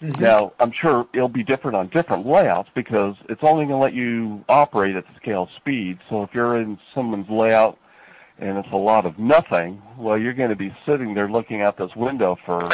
Now, 0.00 0.52
I'm 0.60 0.70
sure 0.70 1.06
it'll 1.14 1.28
be 1.28 1.42
different 1.42 1.76
on 1.76 1.88
different 1.88 2.26
layouts 2.26 2.68
because 2.74 3.16
it's 3.28 3.42
only 3.42 3.64
going 3.64 3.78
to 3.78 3.82
let 3.82 3.94
you 3.94 4.44
operate 4.48 4.96
at 4.96 5.04
scale 5.16 5.48
speed. 5.56 5.98
So 6.10 6.22
if 6.22 6.34
you're 6.34 6.60
in 6.60 6.78
someone's 6.94 7.30
layout 7.30 7.78
and 8.38 8.58
it's 8.58 8.68
a 8.72 8.76
lot 8.76 9.06
of 9.06 9.18
nothing, 9.18 9.80
well, 9.96 10.18
you're 10.18 10.34
going 10.34 10.50
to 10.50 10.56
be 10.56 10.74
sitting 10.84 11.14
there 11.14 11.28
looking 11.30 11.62
out 11.62 11.76
this 11.78 11.94
window 11.96 12.36
for 12.44 12.64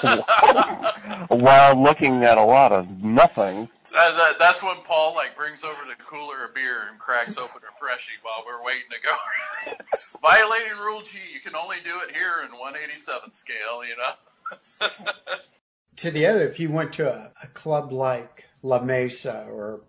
a 0.00 1.36
while, 1.36 1.82
looking 1.82 2.22
at 2.22 2.38
a 2.38 2.44
lot 2.44 2.70
of 2.72 2.88
nothing. 3.02 3.68
That, 3.92 4.16
that, 4.16 4.38
that's 4.38 4.62
when 4.62 4.76
Paul 4.84 5.14
like 5.14 5.36
brings 5.36 5.62
over 5.64 5.82
the 5.86 6.02
cooler 6.02 6.44
of 6.44 6.54
beer 6.54 6.88
and 6.88 6.98
cracks 6.98 7.36
open 7.36 7.60
a 7.68 7.76
freshie 7.78 8.12
while 8.22 8.42
we're 8.46 8.64
waiting 8.64 8.88
to 8.90 8.96
go. 9.02 9.76
Violating 10.22 10.78
rule 10.78 11.02
G, 11.02 11.18
you 11.32 11.40
can 11.40 11.54
only 11.54 11.76
do 11.84 12.00
it 12.08 12.14
here 12.14 12.42
in 12.44 12.52
187 12.52 13.32
scale, 13.32 13.82
you 13.86 13.96
know. 13.96 14.88
To 15.96 16.10
the 16.10 16.26
other, 16.26 16.46
if 16.48 16.58
you 16.58 16.70
went 16.70 16.94
to 16.94 17.12
a, 17.12 17.30
a 17.44 17.46
club 17.48 17.92
like 17.92 18.48
La 18.62 18.82
Mesa 18.82 19.46
or, 19.48 19.82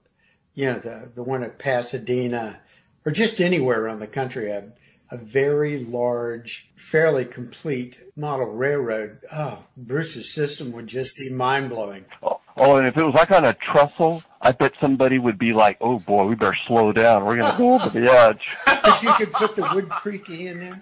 you 0.54 0.66
know, 0.66 0.78
the, 0.78 1.10
the 1.16 1.24
one 1.24 1.44
at 1.44 1.58
Pasadena 1.58 2.60
or 3.06 3.12
just 3.12 3.40
anywhere 3.40 3.82
around 3.82 4.00
the 4.00 4.08
country, 4.08 4.52
a, 4.52 4.66
a 5.10 5.18
very 5.18 5.80
large, 5.80 6.70
fairly 6.76 7.26
complete 7.26 8.02
model 8.16 8.48
railroad, 8.48 9.20
oh, 9.32 9.64
Bruce's 9.78 10.34
system 10.34 10.72
would 10.74 10.88
just 10.88 11.16
be 11.16 11.30
mind 11.30 11.70
blowing. 11.70 12.06
Oh, 12.22 12.33
Oh, 12.56 12.78
and 12.78 12.88
if 12.88 12.96
it 12.98 13.04
was 13.04 13.16
like 13.16 13.32
on 13.32 13.46
a 13.46 13.54
trestle, 13.54 14.24
I 14.42 14.52
bet 14.52 14.74
somebody 14.80 15.18
would 15.18 15.38
be 15.38 15.54
like, 15.54 15.78
"Oh 15.82 16.00
boy, 16.00 16.26
we 16.26 16.36
better 16.36 16.56
slow 16.68 16.92
down. 16.92 17.26
We're 17.26 17.38
going 17.38 17.52
to 17.52 17.58
go 17.58 17.74
over 17.76 17.90
the 17.90 18.12
edge." 18.12 18.56
Because 18.66 19.04
you 19.04 19.12
could 19.14 19.34
put 19.34 19.56
the 19.56 19.68
wood 19.74 19.90
creaky 19.90 20.48
in 20.48 20.60
there. 20.60 20.82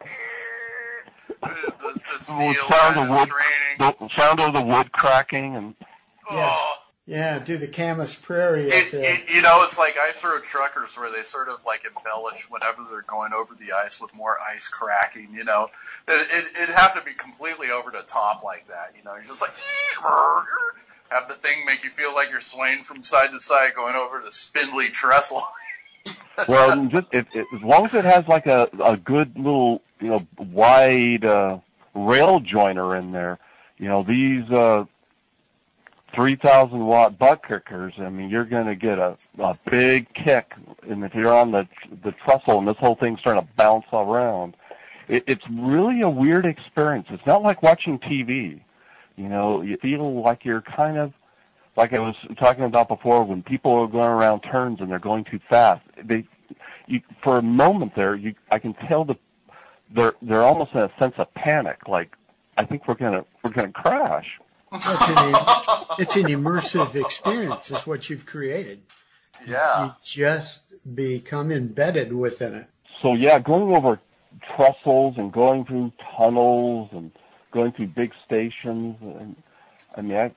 the, 0.00 1.36
the 1.40 2.00
The 2.12 2.18
steel 2.18 2.54
sound 2.68 2.96
of 2.96 3.04
of 3.04 3.10
wood, 3.10 3.28
the 3.78 4.08
sound 4.16 4.40
of 4.40 4.52
the 4.54 4.62
wood 4.62 4.90
cracking, 4.92 5.56
and 5.56 5.74
Oh, 6.30 6.74
Yeah, 7.06 7.38
do 7.38 7.58
the 7.58 7.68
Camas 7.68 8.16
Prairie 8.16 8.68
up 8.68 8.72
it, 8.72 8.92
there. 8.92 9.02
it, 9.02 9.28
you 9.28 9.42
know, 9.42 9.62
it's 9.62 9.78
like 9.78 9.96
ice 9.98 10.24
road 10.24 10.42
truckers 10.42 10.96
where 10.96 11.12
they 11.12 11.22
sort 11.22 11.50
of 11.50 11.62
like 11.66 11.84
embellish 11.84 12.48
whenever 12.48 12.82
they're 12.88 13.02
going 13.02 13.34
over 13.34 13.54
the 13.54 13.72
ice 13.72 14.00
with 14.00 14.14
more 14.14 14.38
ice 14.40 14.68
cracking. 14.68 15.28
You 15.34 15.44
know, 15.44 15.68
it, 16.08 16.28
it, 16.30 16.62
it'd 16.62 16.74
have 16.74 16.94
to 16.94 17.02
be 17.02 17.12
completely 17.12 17.70
over 17.70 17.90
the 17.90 18.02
top 18.06 18.42
like 18.42 18.68
that. 18.68 18.94
You 18.96 19.04
know, 19.04 19.12
you're 19.14 19.22
just 19.22 19.42
like 19.42 19.50
have 21.10 21.28
the 21.28 21.34
thing 21.34 21.66
make 21.66 21.84
you 21.84 21.90
feel 21.90 22.14
like 22.14 22.30
you're 22.30 22.40
swaying 22.40 22.84
from 22.84 23.02
side 23.02 23.32
to 23.32 23.40
side 23.40 23.74
going 23.74 23.96
over 23.96 24.22
the 24.24 24.32
spindly 24.32 24.88
trestle. 24.88 25.42
well, 26.48 26.86
just 26.86 27.06
it, 27.12 27.26
it, 27.34 27.46
as 27.54 27.62
long 27.62 27.84
as 27.84 27.92
it 27.92 28.06
has 28.06 28.26
like 28.28 28.46
a 28.46 28.70
a 28.82 28.96
good 28.96 29.36
little 29.36 29.82
you 30.00 30.08
know 30.08 30.26
wide 30.38 31.26
uh, 31.26 31.58
rail 31.92 32.40
joiner 32.40 32.96
in 32.96 33.12
there, 33.12 33.38
you 33.76 33.88
know 33.88 34.02
these 34.02 34.50
uh, 34.50 34.86
three 36.14 36.36
thousand 36.36 36.84
watt 36.86 37.18
butt 37.18 37.42
kickers. 37.46 37.94
I 37.98 38.08
mean, 38.08 38.28
you're 38.28 38.44
going 38.44 38.66
to 38.66 38.74
get 38.76 38.98
a 38.98 39.16
a 39.38 39.58
big 39.70 40.12
kick, 40.14 40.52
and 40.88 41.04
if 41.04 41.14
you're 41.14 41.34
on 41.34 41.52
the 41.52 41.68
the 42.02 42.12
trestle 42.24 42.58
and 42.58 42.68
this 42.68 42.76
whole 42.78 42.94
thing's 42.94 43.20
starting 43.20 43.42
to 43.42 43.48
bounce 43.56 43.86
around, 43.92 44.56
it, 45.08 45.24
it's 45.26 45.44
really 45.50 46.02
a 46.02 46.10
weird 46.10 46.46
experience. 46.46 47.06
It's 47.10 47.26
not 47.26 47.42
like 47.42 47.62
watching 47.62 47.98
TV. 47.98 48.60
You 49.16 49.28
know, 49.28 49.62
you 49.62 49.76
feel 49.76 50.22
like 50.22 50.44
you're 50.44 50.62
kind 50.62 50.98
of 50.98 51.12
like 51.76 51.92
I 51.92 51.98
was 51.98 52.14
talking 52.38 52.64
about 52.64 52.88
before, 52.88 53.24
when 53.24 53.42
people 53.42 53.72
are 53.72 53.86
going 53.86 54.08
around 54.08 54.40
turns 54.40 54.80
and 54.80 54.90
they're 54.90 54.98
going 54.98 55.24
too 55.24 55.40
fast, 55.50 55.82
they, 56.02 56.24
you, 56.86 57.00
for 57.22 57.38
a 57.38 57.42
moment 57.42 57.92
there, 57.96 58.14
you, 58.14 58.34
I 58.50 58.58
can 58.58 58.74
tell 58.74 59.04
the, 59.04 59.16
they're, 59.92 60.14
they're 60.22 60.42
almost 60.42 60.72
in 60.72 60.80
a 60.80 60.90
sense 60.98 61.14
of 61.18 61.32
panic, 61.34 61.88
like, 61.88 62.14
I 62.56 62.64
think 62.64 62.86
we're 62.86 62.94
gonna, 62.94 63.24
we're 63.42 63.50
gonna 63.50 63.72
crash. 63.72 64.38
It's 64.74 65.08
an, 65.08 65.34
it's 65.98 66.16
an 66.16 66.24
immersive 66.24 66.94
experience, 67.00 67.70
is 67.70 67.86
what 67.86 68.10
you've 68.10 68.26
created. 68.26 68.82
yeah. 69.46 69.84
You 69.86 69.94
just 70.02 70.74
become 70.94 71.50
embedded 71.50 72.12
within 72.12 72.54
it. 72.54 72.66
So 73.02 73.14
yeah, 73.14 73.38
going 73.38 73.74
over 73.74 74.00
trestles 74.56 75.16
and 75.18 75.32
going 75.32 75.64
through 75.64 75.92
tunnels 76.16 76.90
and 76.92 77.10
going 77.52 77.72
through 77.72 77.88
big 77.88 78.12
stations, 78.26 78.96
and 79.00 79.36
I 79.96 80.00
mean, 80.02 80.16
I, 80.16 80.32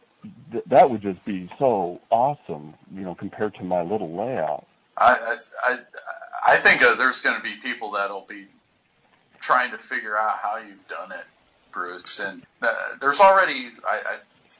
th- 0.51 0.63
that 0.67 0.89
would 0.89 1.01
just 1.01 1.23
be 1.25 1.49
so 1.57 1.99
awesome, 2.11 2.73
you 2.93 3.01
know, 3.01 3.15
compared 3.15 3.55
to 3.55 3.63
my 3.63 3.81
little 3.81 4.15
layout. 4.15 4.67
I 4.97 5.13
I 5.15 5.37
I, 5.73 5.79
I 6.53 6.57
think 6.57 6.81
uh, 6.83 6.95
there's 6.95 7.21
going 7.21 7.37
to 7.37 7.43
be 7.43 7.55
people 7.55 7.91
that'll 7.91 8.25
be 8.27 8.45
trying 9.39 9.71
to 9.71 9.77
figure 9.77 10.17
out 10.17 10.37
how 10.41 10.57
you've 10.57 10.87
done 10.87 11.11
it, 11.11 11.25
Bruce. 11.81 12.19
And 12.19 12.43
uh, 12.61 12.73
there's 12.99 13.19
already 13.19 13.69
I, 13.87 14.01
I, 14.05 14.15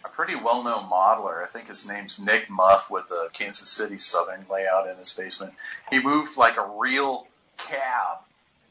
a 0.06 0.10
pretty 0.10 0.36
well-known 0.36 0.84
modeler. 0.84 1.44
I 1.44 1.48
think 1.48 1.68
his 1.68 1.88
name's 1.88 2.20
Nick 2.20 2.50
Muff 2.50 2.92
with 2.92 3.08
the 3.08 3.30
Kansas 3.34 3.70
City 3.70 3.98
Southern 3.98 4.46
layout 4.52 4.88
in 4.88 4.98
his 4.98 5.12
basement. 5.12 5.54
He 5.90 6.02
moved 6.02 6.38
like 6.38 6.58
a 6.58 6.70
real 6.78 7.28
cab 7.58 8.20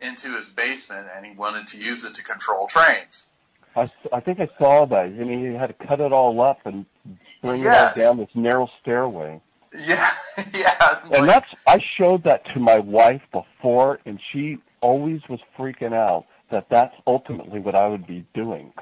into 0.00 0.34
his 0.36 0.48
basement, 0.48 1.08
and 1.14 1.26
he 1.26 1.32
wanted 1.32 1.66
to 1.68 1.78
use 1.78 2.04
it 2.04 2.14
to 2.14 2.22
control 2.22 2.66
trains. 2.68 3.26
I, 3.74 3.86
I 4.12 4.20
think 4.20 4.40
I 4.40 4.48
saw 4.58 4.86
that. 4.86 5.04
I 5.06 5.08
mean, 5.08 5.50
he 5.52 5.54
had 5.54 5.66
to 5.78 5.86
cut 5.86 6.00
it 6.00 6.12
all 6.12 6.40
up 6.40 6.60
and 6.64 6.86
bring 7.42 7.62
Yes. 7.62 7.96
it 7.96 8.00
all 8.02 8.14
down 8.14 8.16
this 8.18 8.34
narrow 8.34 8.70
stairway. 8.80 9.40
Yeah, 9.78 10.08
yeah. 10.54 11.00
And 11.12 11.26
like- 11.26 11.26
that's 11.26 11.54
I 11.66 11.80
showed 11.98 12.22
that 12.24 12.46
to 12.54 12.60
my 12.60 12.78
wife 12.78 13.20
before, 13.30 13.98
and 14.06 14.18
she 14.32 14.56
always 14.80 15.20
was 15.28 15.40
freaking 15.58 15.92
out 15.92 16.24
that 16.50 16.68
that's 16.70 16.94
ultimately 17.06 17.60
what 17.60 17.74
I 17.74 17.86
would 17.88 18.06
be 18.06 18.24
doing. 18.34 18.72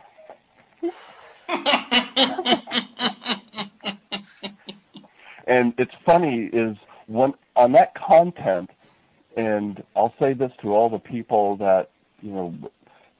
and 5.46 5.74
it's 5.78 5.94
funny 6.04 6.50
is 6.52 6.76
when 7.06 7.34
on 7.56 7.72
that 7.72 7.94
content, 7.94 8.70
and 9.36 9.82
I'll 9.96 10.14
say 10.18 10.32
this 10.34 10.52
to 10.62 10.74
all 10.74 10.88
the 10.88 10.98
people 10.98 11.56
that 11.56 11.90
you 12.20 12.32
know 12.32 12.54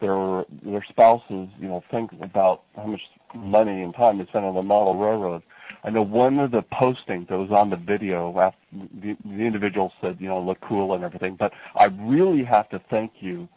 their 0.01 0.45
their 0.62 0.85
spouses 0.89 1.49
you 1.59 1.69
know 1.69 1.83
think 1.91 2.11
about 2.21 2.62
how 2.77 2.87
much 2.87 3.03
money 3.35 3.83
and 3.83 3.95
time 3.95 4.19
they 4.19 4.27
spend 4.27 4.45
on 4.45 4.55
the 4.55 4.62
model 4.62 4.97
railroad. 4.97 5.43
I 5.83 5.91
know 5.91 6.03
one 6.03 6.39
of 6.39 6.51
the 6.51 6.62
postings 6.62 7.29
that 7.29 7.37
was 7.39 7.51
on 7.51 7.69
the 7.69 7.77
video, 7.77 8.39
after 8.39 8.59
the, 8.73 9.16
the 9.25 9.43
individual 9.43 9.93
said, 10.01 10.16
you 10.19 10.29
know, 10.29 10.41
look 10.41 10.61
cool 10.62 10.95
and 10.95 11.05
everything, 11.05 11.37
but 11.37 11.53
I 11.77 11.87
really 12.01 12.43
have 12.45 12.71
to 12.71 12.81
thank 12.91 13.12
you 13.21 13.49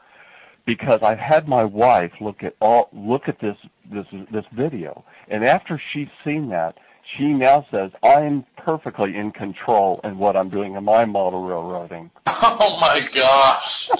because 0.67 1.01
I've 1.01 1.17
had 1.17 1.47
my 1.47 1.63
wife 1.63 2.11
look 2.19 2.43
at 2.43 2.55
all 2.61 2.89
look 2.93 3.27
at 3.27 3.39
this 3.39 3.57
this 3.91 4.05
this 4.31 4.45
video, 4.51 5.03
and 5.29 5.43
after 5.43 5.81
she's 5.91 6.09
seen 6.23 6.49
that, 6.49 6.77
she 7.17 7.33
now 7.33 7.65
says 7.71 7.91
I'm 8.03 8.45
perfectly 8.57 9.15
in 9.15 9.31
control 9.31 10.01
in 10.03 10.19
what 10.19 10.35
I'm 10.35 10.49
doing 10.49 10.75
in 10.75 10.83
my 10.83 11.05
model 11.05 11.43
railroading. 11.43 12.11
Oh 12.39 12.77
my 12.79 13.07
gosh! 13.13 13.89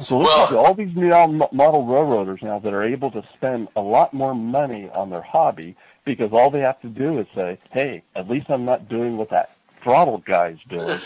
So 0.00 0.16
look 0.16 0.52
at 0.52 0.56
all 0.56 0.74
these 0.74 0.94
now 0.94 1.26
model 1.26 1.84
railroaders 1.84 2.40
now 2.40 2.60
that 2.60 2.72
are 2.72 2.84
able 2.84 3.10
to 3.10 3.22
spend 3.34 3.66
a 3.74 3.80
lot 3.80 4.14
more 4.14 4.32
money 4.32 4.88
on 4.94 5.10
their 5.10 5.22
hobby 5.22 5.76
because 6.04 6.30
all 6.32 6.50
they 6.50 6.60
have 6.60 6.80
to 6.82 6.88
do 6.88 7.18
is 7.18 7.26
say, 7.34 7.58
"Hey, 7.72 8.04
at 8.14 8.30
least 8.30 8.48
I'm 8.48 8.64
not 8.64 8.88
doing 8.88 9.16
what 9.16 9.30
that 9.30 9.56
throttle 9.82 10.18
guy's 10.18 10.58
doing." 10.68 10.98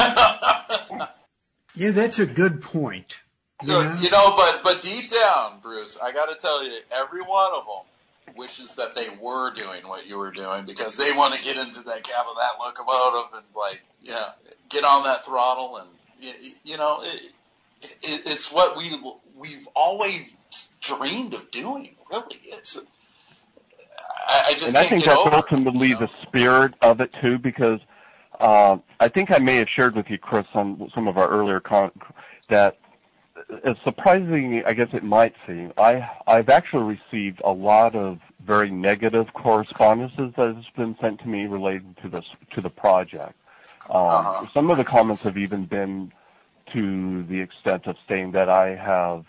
Yeah, 1.74 1.90
that's 1.92 2.18
a 2.18 2.26
good 2.26 2.60
point. 2.60 3.20
You 3.62 3.68
Look, 3.68 3.84
know? 3.84 4.00
you 4.00 4.10
know, 4.10 4.36
but 4.36 4.62
but 4.62 4.82
deep 4.82 5.10
down, 5.10 5.60
Bruce, 5.60 5.98
I 6.02 6.12
got 6.12 6.30
to 6.30 6.36
tell 6.36 6.64
you, 6.64 6.78
every 6.90 7.22
one 7.22 7.52
of 7.54 7.64
them 7.66 8.36
wishes 8.36 8.76
that 8.76 8.94
they 8.94 9.08
were 9.20 9.52
doing 9.52 9.86
what 9.86 10.06
you 10.06 10.16
were 10.16 10.30
doing 10.30 10.64
because 10.64 10.96
they 10.96 11.12
want 11.12 11.34
to 11.34 11.42
get 11.42 11.56
into 11.56 11.82
that 11.82 12.02
cab 12.02 12.26
of 12.28 12.36
that 12.36 12.52
locomotive 12.60 13.34
and 13.34 13.44
like, 13.56 13.80
yeah, 14.02 14.30
get 14.68 14.84
on 14.84 15.04
that 15.04 15.24
throttle 15.26 15.76
and 15.76 15.88
you, 16.20 16.52
you 16.64 16.76
know, 16.76 17.02
it, 17.02 17.32
it, 17.82 18.22
it's 18.26 18.52
what 18.52 18.76
we 18.76 18.90
we've 19.36 19.66
always 19.74 20.22
dreamed 20.80 21.34
of 21.34 21.50
doing. 21.50 21.96
Really, 22.10 22.36
it's. 22.44 22.78
I, 24.28 24.44
I 24.48 24.52
just 24.52 24.68
and 24.68 24.76
I 24.76 24.80
can't 24.80 24.90
think 24.90 25.04
get 25.04 25.14
that's 25.14 25.26
over 25.26 25.36
ultimately 25.36 25.88
you 25.88 25.94
know? 25.94 26.00
the 26.00 26.10
spirit 26.22 26.74
of 26.82 27.00
it 27.00 27.10
too, 27.20 27.38
because 27.38 27.80
uh, 28.38 28.78
I 29.00 29.08
think 29.08 29.32
I 29.32 29.38
may 29.38 29.56
have 29.56 29.68
shared 29.68 29.96
with 29.96 30.10
you, 30.10 30.18
Chris, 30.18 30.46
on 30.54 30.90
some 30.94 31.08
of 31.08 31.16
our 31.16 31.28
earlier 31.28 31.60
that 32.48 32.76
as 33.64 33.76
surprising, 33.82 34.62
I 34.66 34.74
guess 34.74 34.88
it 34.92 35.02
might 35.02 35.34
seem, 35.46 35.72
I 35.78 36.08
I've 36.26 36.50
actually 36.50 36.98
received 36.98 37.40
a 37.42 37.50
lot 37.50 37.94
of 37.94 38.18
very 38.44 38.70
negative 38.70 39.32
correspondences 39.32 40.34
that 40.36 40.54
has 40.54 40.64
been 40.76 40.96
sent 41.00 41.20
to 41.20 41.28
me 41.28 41.46
related 41.46 41.96
to 42.02 42.08
this 42.08 42.26
to 42.54 42.60
the 42.60 42.70
project. 42.70 43.34
Um, 43.88 44.06
Uh-huh. 44.06 44.46
Some 44.52 44.70
of 44.70 44.76
the 44.76 44.84
comments 44.84 45.22
have 45.22 45.38
even 45.38 45.64
been 45.64 46.12
to 46.72 47.22
the 47.24 47.40
extent 47.40 47.86
of 47.86 47.96
saying 48.06 48.32
that 48.32 48.48
I 48.48 48.74
have, 48.76 49.24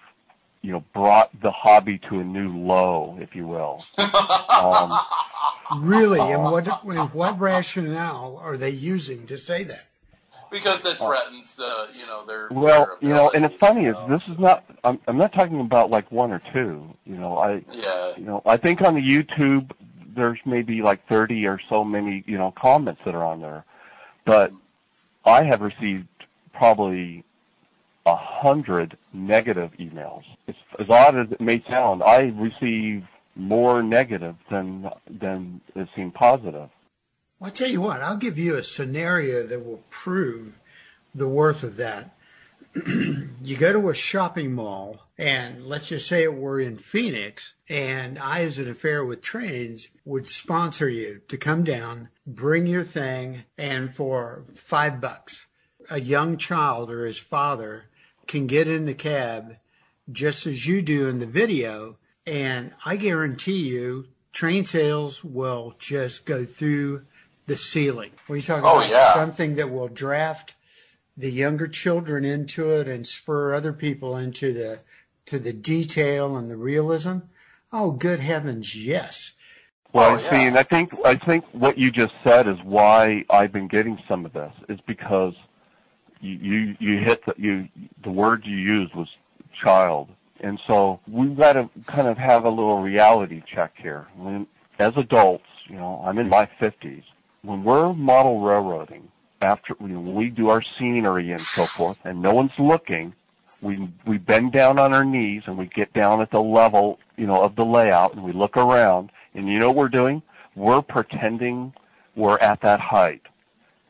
you 0.62 0.72
know, 0.72 0.84
brought 0.94 1.30
the 1.42 1.52
hobby 1.52 1.98
to 2.10 2.20
a 2.20 2.24
new 2.24 2.58
low, 2.58 3.18
if 3.20 3.36
you 3.36 3.48
will. 3.48 3.84
Um, 3.98 4.92
Really, 5.78 6.20
and 6.20 6.44
what 6.44 6.68
and 6.84 7.14
what 7.14 7.40
rationale 7.40 8.38
are 8.44 8.58
they 8.58 8.72
using 8.72 9.26
to 9.28 9.38
say 9.38 9.64
that? 9.64 9.88
because 10.52 10.86
it 10.86 10.98
threatens, 10.98 11.60
uh, 11.60 11.88
you 11.98 12.06
know, 12.06 12.26
their. 12.26 12.50
Well, 12.52 12.98
their 13.00 13.10
you 13.10 13.16
know, 13.16 13.32
and 13.34 13.46
it's 13.46 13.56
funny 13.56 13.86
is 13.86 13.96
this 14.10 14.28
is 14.28 14.38
not. 14.38 14.66
I'm, 14.84 15.00
I'm 15.08 15.18
not 15.18 15.34
talking 15.34 15.62
about 15.62 15.90
like 15.90 16.12
one 16.12 16.32
or 16.32 16.42
two. 16.54 16.94
You 17.06 17.16
know, 17.16 17.38
I, 17.38 17.64
Yeah. 17.72 18.12
you 18.18 18.26
know, 18.26 18.42
I 18.46 18.58
think 18.58 18.82
on 18.82 18.96
the 18.96 19.02
YouTube 19.02 19.72
there's 20.14 20.40
maybe 20.46 20.82
like 20.82 21.08
30 21.08 21.48
or 21.48 21.58
so 21.70 21.86
many, 21.86 22.24
you 22.28 22.38
know, 22.38 22.52
comments 22.52 23.02
that 23.06 23.16
are 23.16 23.24
on 23.24 23.40
there, 23.40 23.64
but 24.26 24.52
I 25.24 25.44
have 25.46 25.62
received 25.62 26.08
probably 26.54 27.24
a 28.06 28.16
hundred 28.16 28.98
negative 29.14 29.72
emails. 29.80 30.24
As, 30.48 30.90
odd 30.90 31.18
as 31.18 31.32
it 31.32 31.42
may 31.42 31.64
sound, 31.70 32.02
I 32.04 32.34
receive 32.36 33.04
more 33.36 33.82
negative 33.82 34.36
than 34.50 34.90
than 35.10 35.62
it 35.76 35.88
seemed 35.96 36.14
positive. 36.14 36.70
Well, 37.40 37.50
I'll 37.50 37.52
tell 37.52 37.70
you 37.70 37.82
what, 37.82 38.02
I'll 38.02 38.18
give 38.18 38.38
you 38.38 38.56
a 38.56 38.64
scenario 38.64 39.44
that 39.48 39.66
will 39.66 39.84
prove 39.90 40.60
the 41.14 41.28
worth 41.28 41.64
of 41.64 41.78
that. 41.78 42.16
you 43.44 43.58
go 43.58 43.74
to 43.74 43.90
a 43.90 43.96
shopping 43.96 44.54
mall, 44.54 45.02
and 45.18 45.66
let's 45.66 45.90
just 45.90 46.08
say 46.08 46.24
it 46.24 46.34
were 46.34 46.60
in 46.60 46.78
Phoenix, 46.78 47.54
and 47.68 48.18
I, 48.18 48.44
as 48.44 48.60
an 48.60 48.70
affair 48.70 49.04
with 49.04 49.22
trains, 49.22 49.90
would 50.06 50.30
sponsor 50.30 50.88
you 50.88 51.22
to 51.28 51.38
come 51.38 51.64
down, 51.64 52.10
bring 52.26 52.68
your 52.68 52.84
thing, 52.84 53.44
and 53.58 53.94
for 53.94 54.46
five 54.54 55.02
bucks, 55.02 55.48
a 55.90 56.00
young 56.00 56.38
child 56.38 56.90
or 56.90 57.06
his 57.06 57.18
father 57.18 57.86
can 58.32 58.48
get 58.48 58.66
in 58.66 58.86
the 58.86 58.94
cab 58.94 59.58
just 60.10 60.48
as 60.48 60.66
you 60.66 60.82
do 60.82 61.10
in 61.10 61.20
the 61.20 61.26
video, 61.26 61.98
and 62.26 62.72
I 62.86 62.96
guarantee 62.96 63.68
you, 63.68 64.08
train 64.32 64.64
sales 64.64 65.22
will 65.22 65.76
just 65.78 66.26
go 66.26 66.46
through 66.46 67.04
the 67.48 67.58
ceiling. 67.58 68.12
We 68.30 68.42
talk 68.42 68.64
Oh, 68.64 68.78
about 68.80 68.90
yeah. 68.90 69.14
something 69.14 69.56
that 69.56 69.70
will 69.70 69.90
draft 69.90 70.56
the 71.18 71.30
younger 71.30 71.68
children 71.68 72.24
into 72.24 72.70
it 72.70 72.88
and 72.88 73.06
spur 73.06 73.54
other 73.54 73.74
people 73.74 74.16
into 74.18 74.54
the 74.54 74.80
to 75.26 75.38
the 75.38 75.54
detail 75.54 76.38
and 76.38 76.50
the 76.50 76.58
realism. 76.58 77.18
Oh, 77.74 77.92
good 77.92 78.22
heavens, 78.22 78.76
yes. 78.76 79.34
Well, 79.94 80.16
Oh, 80.16 80.20
yeah. 80.20 80.30
see, 80.30 80.48
and 80.48 80.58
I 80.58 80.64
think 80.64 80.94
I 81.04 81.16
think 81.16 81.44
what 81.52 81.78
you 81.78 81.92
just 81.92 82.14
said 82.24 82.48
is 82.48 82.58
why 82.64 83.26
I've 83.30 83.52
been 83.52 83.68
getting 83.68 84.00
some 84.08 84.26
of 84.26 84.32
this 84.32 84.54
is 84.70 84.80
because 84.88 85.34
you 86.22 86.76
you, 86.80 87.00
hit 87.00 87.26
the, 87.26 87.34
you 87.38 87.68
the 88.04 88.12
word 88.12 88.46
you 88.46 88.56
used 88.56 88.94
was 88.94 89.08
child, 89.64 90.10
and 90.40 90.60
so 90.68 91.00
we've 91.08 91.36
got 91.36 91.54
to 91.54 91.70
kind 91.88 92.08
of 92.08 92.18
have 92.18 92.46
a 92.46 92.50
little 92.50 92.82
reality 92.82 93.42
check 93.54 93.74
here. 93.78 94.08
When, 94.16 94.48
as 94.80 94.94
adults, 94.98 95.46
you 95.68 95.76
know, 95.76 96.02
I'm 96.06 96.18
in 96.18 96.30
my 96.30 96.48
fifties. 96.60 97.04
When 97.44 97.64
we're 97.64 97.94
model 97.94 98.42
railroading, 98.42 99.10
after 99.42 99.76
you 99.82 99.88
know, 99.88 100.00
when 100.00 100.16
we 100.16 100.30
do 100.30 100.50
our 100.50 100.62
scenery 100.78 101.32
and 101.32 101.42
so 101.42 101.66
forth, 101.66 101.98
and 102.04 102.22
no 102.22 102.34
one's 102.34 102.52
looking, 102.60 103.14
we 103.62 103.90
we 104.06 104.18
bend 104.18 104.52
down 104.52 104.80
on 104.80 104.94
our 104.94 105.06
knees 105.06 105.44
and 105.46 105.58
we 105.58 105.68
get 105.68 105.92
down 105.94 106.22
at 106.22 106.32
the 106.32 106.42
level, 106.42 107.00
you 107.18 107.28
know, 107.28 107.42
of 107.44 107.56
the 107.56 107.66
layout, 107.66 108.14
and 108.14 108.24
we 108.24 108.32
look 108.32 108.58
around, 108.58 109.12
and 109.34 109.48
you 109.48 109.60
know 109.60 109.70
what 109.70 109.78
we're 109.78 109.90
doing? 109.90 110.22
We're 110.56 110.82
pretending 110.82 111.74
we're 112.16 112.38
at 112.40 112.62
that 112.62 112.80
height. 112.80 113.22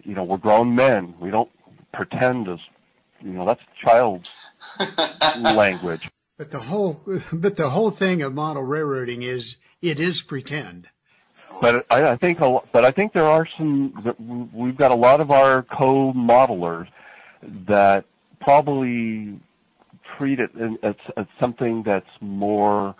You 0.03 0.16
know, 0.16 0.24
we're 0.24 0.38
grown 0.38 0.76
men. 0.76 1.14
We 1.20 1.30
don't 1.30 1.49
pretend 1.93 2.47
as, 2.47 2.59
you 3.22 3.31
know, 3.31 3.45
that's 3.45 3.61
child's 3.84 4.51
language. 5.39 6.09
But 6.38 6.51
the 6.51 6.59
whole 6.59 7.01
but 7.31 7.55
the 7.55 7.69
whole 7.69 7.91
thing 7.91 8.22
of 8.23 8.34
model 8.34 8.63
railroading 8.63 9.22
is 9.22 9.57
it 9.81 9.99
is 9.99 10.22
pretend. 10.22 10.88
But 11.61 11.85
I, 11.91 12.11
I 12.11 12.15
think, 12.18 12.39
a, 12.39 12.47
lo- 12.47 12.68
but 12.72 12.84
I 12.84 12.91
think 12.91 13.13
there 13.13 13.27
are 13.27 13.47
some. 13.57 13.93
that 14.03 14.19
We've 14.19 14.76
got 14.76 14.89
a 14.89 14.95
lot 14.95 15.22
of 15.22 15.30
our 15.30 15.61
co-modelers 15.61 16.88
that 17.68 18.05
probably 18.39 19.39
treat 20.18 20.39
it 20.39 20.49
as, 20.81 20.95
as 21.15 21.27
something 21.39 21.84
that's 21.84 22.09
more. 22.19 22.95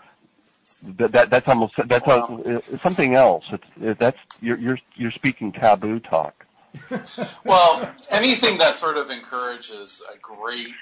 That, 0.98 1.12
that 1.12 1.30
that's 1.30 1.48
almost 1.48 1.74
that's 1.86 2.06
a, 2.06 2.62
something 2.82 3.14
else. 3.14 3.44
It's 3.52 3.64
it, 3.80 3.98
that's 3.98 4.18
you're 4.40 4.58
you're 4.58 4.78
you're 4.94 5.12
speaking 5.12 5.52
taboo 5.52 5.98
talk. 6.00 6.46
Well, 7.44 7.94
anything 8.10 8.58
that 8.58 8.74
sort 8.74 8.96
of 8.96 9.10
encourages 9.10 10.02
a 10.12 10.18
great 10.18 10.74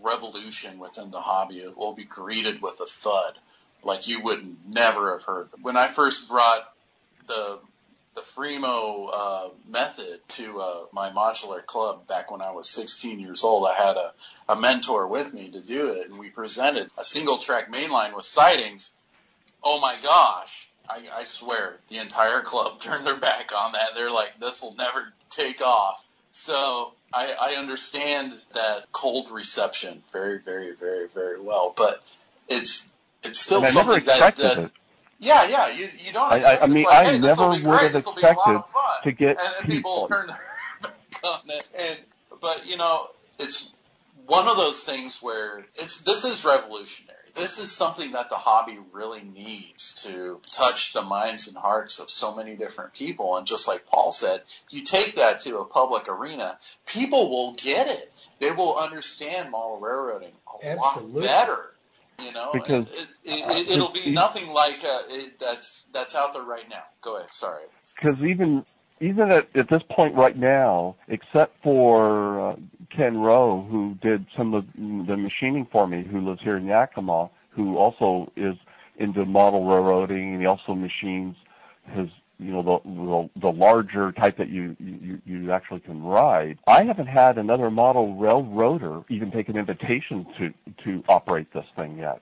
revolution 0.00 0.78
within 0.78 1.10
the 1.10 1.20
hobby 1.20 1.64
will 1.76 1.94
be 1.94 2.04
greeted 2.04 2.60
with 2.62 2.80
a 2.80 2.86
thud, 2.86 3.38
like 3.82 4.08
you 4.08 4.20
would 4.20 4.56
never 4.68 5.12
have 5.12 5.24
heard. 5.24 5.48
When 5.60 5.76
I 5.76 5.88
first 5.88 6.28
brought 6.28 6.72
the 7.26 7.60
the 8.14 8.20
Fremo 8.20 9.08
uh, 9.10 9.48
method 9.66 10.20
to 10.28 10.60
uh, 10.60 10.80
my 10.92 11.08
modular 11.08 11.64
club 11.64 12.06
back 12.06 12.30
when 12.30 12.42
I 12.42 12.50
was 12.50 12.68
16 12.68 13.18
years 13.18 13.42
old, 13.42 13.66
I 13.66 13.72
had 13.74 13.96
a, 13.96 14.12
a 14.50 14.60
mentor 14.60 15.08
with 15.08 15.32
me 15.32 15.48
to 15.48 15.60
do 15.60 15.94
it, 15.94 16.10
and 16.10 16.18
we 16.18 16.28
presented 16.28 16.90
a 16.98 17.04
single 17.04 17.38
track 17.38 17.72
mainline 17.72 18.14
with 18.14 18.26
sidings. 18.26 18.90
Oh 19.64 19.80
my 19.80 19.96
gosh! 20.02 20.68
I, 20.90 21.02
I 21.14 21.24
swear, 21.24 21.76
the 21.88 21.98
entire 21.98 22.40
club 22.42 22.80
turned 22.80 23.06
their 23.06 23.16
back 23.18 23.52
on 23.56 23.72
that. 23.72 23.94
They're 23.94 24.10
like, 24.10 24.38
"This 24.40 24.62
will 24.62 24.74
never 24.74 25.12
take 25.30 25.60
off." 25.62 26.04
So 26.30 26.92
I, 27.12 27.34
I 27.40 27.54
understand 27.56 28.34
that 28.54 28.90
cold 28.92 29.30
reception 29.30 30.02
very, 30.12 30.38
very, 30.38 30.74
very, 30.74 31.06
very 31.08 31.40
well, 31.40 31.74
but 31.76 32.02
it's 32.48 32.90
it's 33.22 33.38
still 33.38 33.58
And 33.58 33.66
I 33.66 33.70
something 33.70 34.04
that, 34.06 34.16
expected 34.16 34.44
that 34.44 34.58
it. 34.58 34.70
yeah, 35.20 35.46
yeah, 35.48 35.68
you 35.68 35.88
you 35.98 36.12
don't. 36.12 36.32
I- 36.32 36.54
I- 36.54 36.62
I 36.62 36.66
mean, 36.66 36.84
like, 36.84 36.94
I 36.96 37.04
hey, 37.04 37.18
this'll 37.18 37.50
never 37.50 37.50
would 37.50 37.64
great. 37.64 37.82
have 37.82 37.92
This'll 37.92 38.14
be 38.14 38.22
a 38.22 38.26
lot 38.32 38.56
expected 38.56 39.02
to 39.04 39.12
get 39.12 39.28
and, 39.40 39.40
and 39.58 39.66
people 39.66 39.92
people- 40.02 40.06
turn 40.08 40.26
their 40.28 40.42
back 40.82 40.94
on 41.24 41.40
it. 41.48 41.68
And 41.78 41.98
but 42.40 42.66
you 42.66 42.76
know, 42.78 43.08
it's 43.38 43.68
one 44.26 44.48
of 44.48 44.56
those 44.56 44.82
things 44.84 45.18
where 45.20 45.66
it's 45.76 46.02
this 46.02 46.24
is 46.24 46.44
revolutionary. 46.44 47.18
This 47.34 47.58
is 47.58 47.72
something 47.72 48.12
that 48.12 48.28
the 48.28 48.36
hobby 48.36 48.78
really 48.92 49.22
needs 49.22 50.02
to 50.04 50.40
touch 50.50 50.92
the 50.92 51.02
minds 51.02 51.48
and 51.48 51.56
hearts 51.56 51.98
of 51.98 52.10
so 52.10 52.34
many 52.34 52.56
different 52.56 52.92
people. 52.92 53.36
And 53.36 53.46
just 53.46 53.66
like 53.66 53.86
Paul 53.86 54.12
said, 54.12 54.42
you 54.70 54.82
take 54.82 55.14
that 55.16 55.40
to 55.40 55.58
a 55.58 55.64
public 55.64 56.08
arena, 56.08 56.58
people 56.86 57.30
will 57.30 57.54
get 57.54 57.88
it. 57.88 58.10
They 58.38 58.50
will 58.50 58.76
understand 58.76 59.50
model 59.50 59.78
railroading 59.80 60.32
a 60.62 60.70
Absolutely. 60.70 61.22
lot 61.22 61.26
better. 61.26 61.68
You 62.22 62.32
know, 62.32 62.50
Because, 62.52 62.86
it, 62.92 63.08
it, 63.24 63.70
it, 63.70 63.80
will 63.80 63.90
be 63.90 64.12
nothing 64.12 64.52
like 64.52 64.78
uh, 64.84 65.00
it, 65.08 65.40
that's 65.40 65.86
that's 65.92 66.14
out 66.14 66.34
there 66.34 66.42
right 66.42 66.68
now. 66.68 66.84
Go 67.00 67.16
ahead. 67.16 67.30
Sorry. 67.32 67.64
because 67.96 68.22
even 68.22 68.64
even 69.00 69.32
at, 69.32 69.48
at 69.56 69.68
this 69.68 69.82
point 69.90 70.14
right 70.14 70.36
now, 70.36 70.94
except 71.08 71.60
for 71.62 72.50
uh, 72.52 72.56
Ken 72.94 73.18
Rowe, 73.18 73.62
who 73.70 73.94
did 74.02 74.26
some 74.36 74.54
of 74.54 74.66
the 74.76 75.16
machining 75.16 75.66
for 75.70 75.86
me, 75.86 76.02
who 76.04 76.20
lives 76.20 76.40
here 76.42 76.56
in 76.56 76.66
Yakima, 76.66 77.30
who 77.50 77.76
also 77.76 78.30
is 78.36 78.56
into 78.96 79.24
model 79.24 79.64
railroading, 79.66 80.32
and 80.34 80.40
he 80.40 80.46
also 80.46 80.74
machines 80.74 81.36
his 81.94 82.08
you 82.38 82.52
know 82.52 82.62
the 82.62 83.30
the, 83.40 83.40
the 83.48 83.52
larger 83.52 84.12
type 84.12 84.36
that 84.38 84.48
you, 84.48 84.76
you 84.80 85.20
you 85.24 85.52
actually 85.52 85.80
can 85.80 86.02
ride. 86.02 86.58
I 86.66 86.84
haven't 86.84 87.06
had 87.06 87.38
another 87.38 87.70
model 87.70 88.14
railroader 88.16 89.02
even 89.08 89.30
take 89.30 89.48
an 89.48 89.56
invitation 89.56 90.26
to 90.38 90.52
to 90.84 91.04
operate 91.08 91.52
this 91.52 91.66
thing 91.76 91.98
yet. 91.98 92.20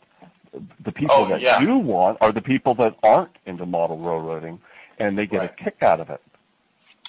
The 0.84 0.92
people 0.92 1.14
Oh, 1.16 1.28
that 1.28 1.40
yeah. 1.40 1.60
do 1.60 1.78
want 1.78 2.18
are 2.20 2.32
the 2.32 2.40
people 2.42 2.74
that 2.76 2.96
aren't 3.02 3.36
into 3.46 3.66
model 3.66 3.98
railroading, 3.98 4.60
and 4.98 5.16
they 5.16 5.26
get 5.26 5.38
Right. 5.38 5.50
a 5.50 5.64
kick 5.64 5.82
out 5.82 6.00
of 6.00 6.10
it. 6.10 6.20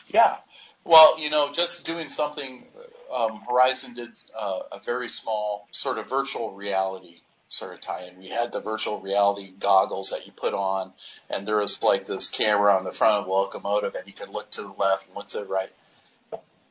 Yeah. 0.10 0.38
Well, 0.84 1.20
you 1.20 1.30
know, 1.30 1.52
just 1.52 1.86
doing 1.86 2.08
something, 2.10 2.66
um, 3.14 3.42
Horizon 3.48 3.94
did 3.94 4.10
uh, 4.38 4.60
a 4.72 4.80
very 4.80 5.10
small 5.10 5.68
sort 5.72 5.98
of 5.98 6.10
virtual 6.10 6.54
reality 6.54 7.22
sort 7.52 7.74
of 7.74 7.82
tie-in. 7.82 8.18
We 8.18 8.30
had 8.30 8.54
the 8.54 8.62
virtual 8.62 9.02
reality 9.02 9.52
goggles 9.60 10.12
that 10.12 10.26
you 10.26 10.32
put 10.32 10.54
on, 10.54 10.94
and 11.30 11.46
there 11.46 11.58
was 11.58 11.84
like 11.84 12.06
this 12.06 12.30
camera 12.30 12.76
on 12.78 12.86
the 12.86 12.92
front 12.92 13.18
of 13.18 13.26
the 13.26 13.32
locomotive, 13.32 13.94
and 13.96 14.08
you 14.08 14.14
could 14.14 14.30
look 14.30 14.50
to 14.52 14.62
the 14.62 14.74
left 14.80 15.08
and 15.08 15.16
look 15.16 15.28
to 15.30 15.40
the 15.40 15.46
right. 15.46 15.72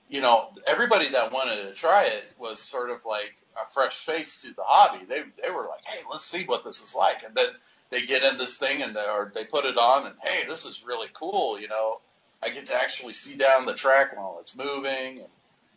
You 0.08 0.22
know, 0.22 0.48
everybody 0.66 1.10
that 1.10 1.32
wanted 1.32 1.62
to 1.68 1.72
try 1.72 2.04
it 2.06 2.24
was 2.38 2.58
sort 2.60 2.90
of 2.90 3.04
like 3.04 3.34
a 3.62 3.66
fresh 3.66 3.94
face 3.94 4.42
to 4.42 4.54
the 4.54 4.62
hobby. 4.64 5.04
They 5.04 5.22
they 5.42 5.50
were 5.50 5.66
like, 5.66 5.86
hey, 5.86 6.00
let's 6.10 6.24
see 6.24 6.44
what 6.44 6.64
this 6.64 6.82
is 6.82 6.94
like, 6.94 7.22
and 7.24 7.34
then 7.34 7.48
they 7.90 8.06
get 8.06 8.22
in 8.22 8.38
this 8.38 8.56
thing 8.56 8.82
and 8.82 8.96
they, 8.96 9.04
or 9.04 9.30
they 9.34 9.44
put 9.44 9.66
it 9.66 9.76
on, 9.76 10.06
and 10.06 10.16
hey, 10.22 10.44
this 10.48 10.64
is 10.64 10.82
really 10.84 11.08
cool. 11.12 11.60
You 11.60 11.68
know, 11.68 12.00
I 12.42 12.48
get 12.48 12.66
to 12.66 12.74
actually 12.74 13.12
see 13.12 13.36
down 13.36 13.66
the 13.66 13.74
track 13.74 14.16
while 14.16 14.38
it's 14.40 14.56
moving, 14.56 15.18
and 15.18 15.28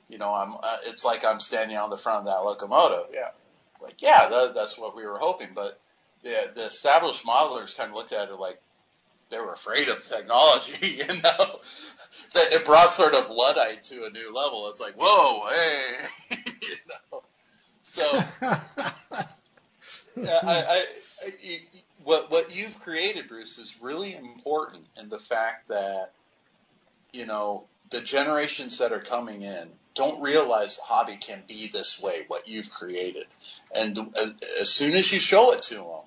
you 0.10 0.18
know, 0.18 0.34
I'm. 0.34 0.56
Uh, 0.56 0.78
it's 0.86 1.06
like 1.06 1.26
I'm 1.26 1.40
standing 1.40 1.78
on 1.78 1.90
the 1.90 1.98
front 1.98 2.20
of 2.20 2.26
that 2.26 2.44
locomotive. 2.44 3.08
Yeah, 3.14 3.30
like 3.82 4.02
yeah, 4.02 4.28
that, 4.30 4.54
that's 4.54 4.78
what 4.78 4.96
we 4.96 5.06
were 5.06 5.18
hoping. 5.18 5.50
But 5.56 5.80
the 6.24 6.52
the 6.54 6.66
established 6.66 7.26
modelers 7.26 7.76
kind 7.76 7.90
of 7.90 7.96
looked 7.96 8.14
at 8.14 8.30
it 8.30 8.40
like 8.40 8.62
they 9.30 9.40
were 9.40 9.54
afraid 9.54 9.90
of 9.90 10.02
technology. 10.02 11.00
You 11.04 11.08
know, 11.08 11.60
that 12.34 12.52
it 12.52 12.66
brought 12.66 12.94
sort 12.94 13.14
of 13.14 13.30
luddite 13.30 13.84
to 13.86 14.06
a 14.06 14.10
new 14.10 14.34
level. 14.34 14.70
It's 14.70 14.80
like 14.80 14.94
whoa, 14.98 15.50
hey, 15.50 16.38
you 16.62 16.76
know. 17.12 17.24
So 17.82 18.04
yeah, 20.16 20.40
I, 20.44 20.64
I, 20.64 20.86
I, 21.26 21.62
what 22.04 22.32
what 22.32 22.56
you've 22.56 22.80
created, 22.80 23.28
Bruce, 23.28 23.58
is 23.58 23.82
really 23.82 24.16
important 24.16 24.86
in 25.00 25.10
the 25.10 25.20
fact 25.20 25.70
that 25.70 26.12
you 27.12 27.26
know 27.26 27.66
the 27.90 28.02
generations 28.02 28.78
that 28.80 28.92
are 28.92 29.00
coming 29.00 29.42
in 29.42 29.70
don't 29.96 30.22
realize 30.22 30.78
the 30.78 30.84
hobby 30.84 31.18
can 31.18 31.44
be 31.48 31.68
this 31.68 32.02
way. 32.02 32.24
What 32.28 32.48
you've 32.48 32.70
created, 32.70 33.28
and 33.76 33.98
as, 34.20 34.34
as 34.62 34.70
soon 34.70 34.94
as 34.94 35.12
you 35.12 35.20
show 35.20 35.54
it 35.54 35.62
to 35.64 35.76
them, 35.76 36.02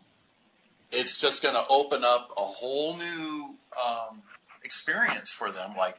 it's 0.93 1.19
just 1.19 1.43
going 1.43 1.55
to 1.55 1.65
open 1.69 2.03
up 2.05 2.31
a 2.37 2.41
whole 2.43 2.97
new 2.97 3.55
um, 3.85 4.23
experience 4.65 5.31
for 5.31 5.51
them. 5.51 5.75
Like, 5.77 5.97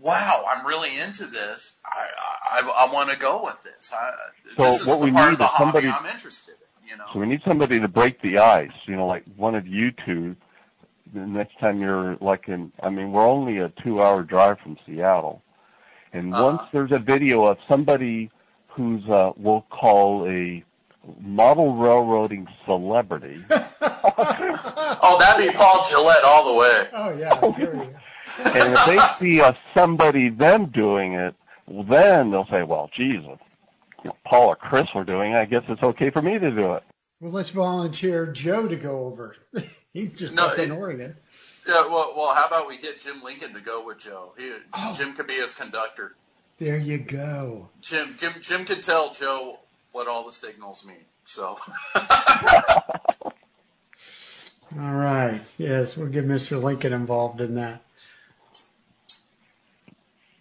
wow, 0.00 0.44
I'm 0.50 0.66
really 0.66 0.98
into 0.98 1.26
this. 1.26 1.80
I 1.84 2.60
I, 2.60 2.86
I 2.88 2.92
want 2.92 3.10
to 3.10 3.16
go 3.16 3.42
with 3.44 3.62
this. 3.62 3.92
I, 3.92 4.10
So 4.56 4.62
this 4.62 4.80
is 4.82 4.86
what 4.88 5.00
we 5.00 5.10
need 5.10 5.20
is 5.32 5.38
somebody- 5.56 5.88
I'm 5.88 6.06
interested 6.06 6.52
in. 6.52 6.88
You 6.88 6.96
know. 6.96 7.04
So 7.12 7.18
we 7.18 7.26
need 7.26 7.42
somebody 7.46 7.80
to 7.80 7.88
break 7.88 8.22
the 8.22 8.38
ice, 8.38 8.70
you 8.86 8.96
know, 8.96 9.06
like 9.06 9.24
one 9.36 9.54
of 9.54 9.66
you 9.66 9.92
two. 10.06 10.34
The 11.12 11.20
next 11.20 11.58
time 11.58 11.80
you're 11.80 12.16
like 12.20 12.48
in, 12.48 12.72
I 12.82 12.88
mean, 12.88 13.12
we're 13.12 13.26
only 13.28 13.58
a 13.58 13.68
two-hour 13.82 14.22
drive 14.22 14.58
from 14.60 14.78
Seattle, 14.86 15.42
and 16.12 16.34
Uh-huh. 16.34 16.44
once 16.44 16.62
there's 16.72 16.92
a 16.92 16.98
video 16.98 17.44
of 17.46 17.58
somebody 17.68 18.30
who's 18.68 19.06
uh, 19.08 19.32
we'll 19.36 19.62
call 19.70 20.26
a 20.28 20.64
model 21.20 21.74
railroading 21.76 22.46
celebrity, 22.66 23.40
Oh, 23.90 25.16
that'd 25.18 25.46
be 25.50 25.56
Paul 25.56 25.84
Gillette 25.88 26.24
all 26.24 26.52
the 26.52 26.58
way. 26.60 26.84
oh 26.92 27.16
yeah, 27.18 27.34
there 27.58 27.74
you 27.74 27.80
go. 27.80 27.94
and 28.44 28.72
if 28.74 28.86
they 28.86 28.98
see 29.18 29.40
uh, 29.40 29.52
somebody 29.74 30.28
them 30.28 30.66
doing 30.66 31.14
it, 31.14 31.34
well, 31.66 31.84
then 31.84 32.30
they'll 32.30 32.46
say, 32.50 32.62
"Well, 32.62 32.90
Jesus, 32.94 33.38
you 34.04 34.10
know, 34.10 34.16
Paul 34.26 34.48
or 34.48 34.56
Chris 34.56 34.86
were 34.94 35.04
doing 35.04 35.32
it. 35.32 35.36
I 35.38 35.44
guess 35.46 35.62
it's 35.68 35.82
okay 35.82 36.10
for 36.10 36.20
me 36.22 36.38
to 36.38 36.50
do 36.50 36.74
it." 36.74 36.82
Well, 37.20 37.32
let's 37.32 37.50
volunteer 37.50 38.26
Joe 38.26 38.68
to 38.68 38.76
go 38.76 39.06
over. 39.06 39.34
He's 39.92 40.14
just 40.14 40.34
No, 40.34 40.48
up 40.48 40.58
in 40.58 40.70
it- 40.70 40.74
Oregon. 40.74 41.16
Yeah, 41.68 41.86
well, 41.88 42.14
well, 42.16 42.34
how 42.34 42.46
about 42.46 42.66
we 42.66 42.78
get 42.78 42.98
Jim 42.98 43.22
Lincoln 43.22 43.52
to 43.52 43.60
go 43.60 43.84
with 43.84 43.98
Joe? 43.98 44.32
He, 44.38 44.54
Oh. 44.72 44.94
Jim 44.96 45.12
could 45.12 45.26
be 45.26 45.34
his 45.34 45.52
conductor. 45.52 46.14
There 46.58 46.78
you 46.78 46.96
go. 46.98 47.68
Jim, 47.82 48.16
Jim, 48.18 48.32
Jim 48.40 48.64
can 48.64 48.80
tell 48.80 49.12
Joe 49.12 49.58
what 49.92 50.08
all 50.08 50.24
the 50.24 50.32
signals 50.32 50.86
mean. 50.86 51.04
So, 51.24 51.58
All 51.94 52.02
right. 54.94 55.40
Yes, 55.58 55.94
we'll 55.96 56.08
get 56.08 56.26
Mr. 56.26 56.60
Lincoln 56.62 56.94
involved 56.94 57.42
in 57.42 57.56
that. 57.56 57.82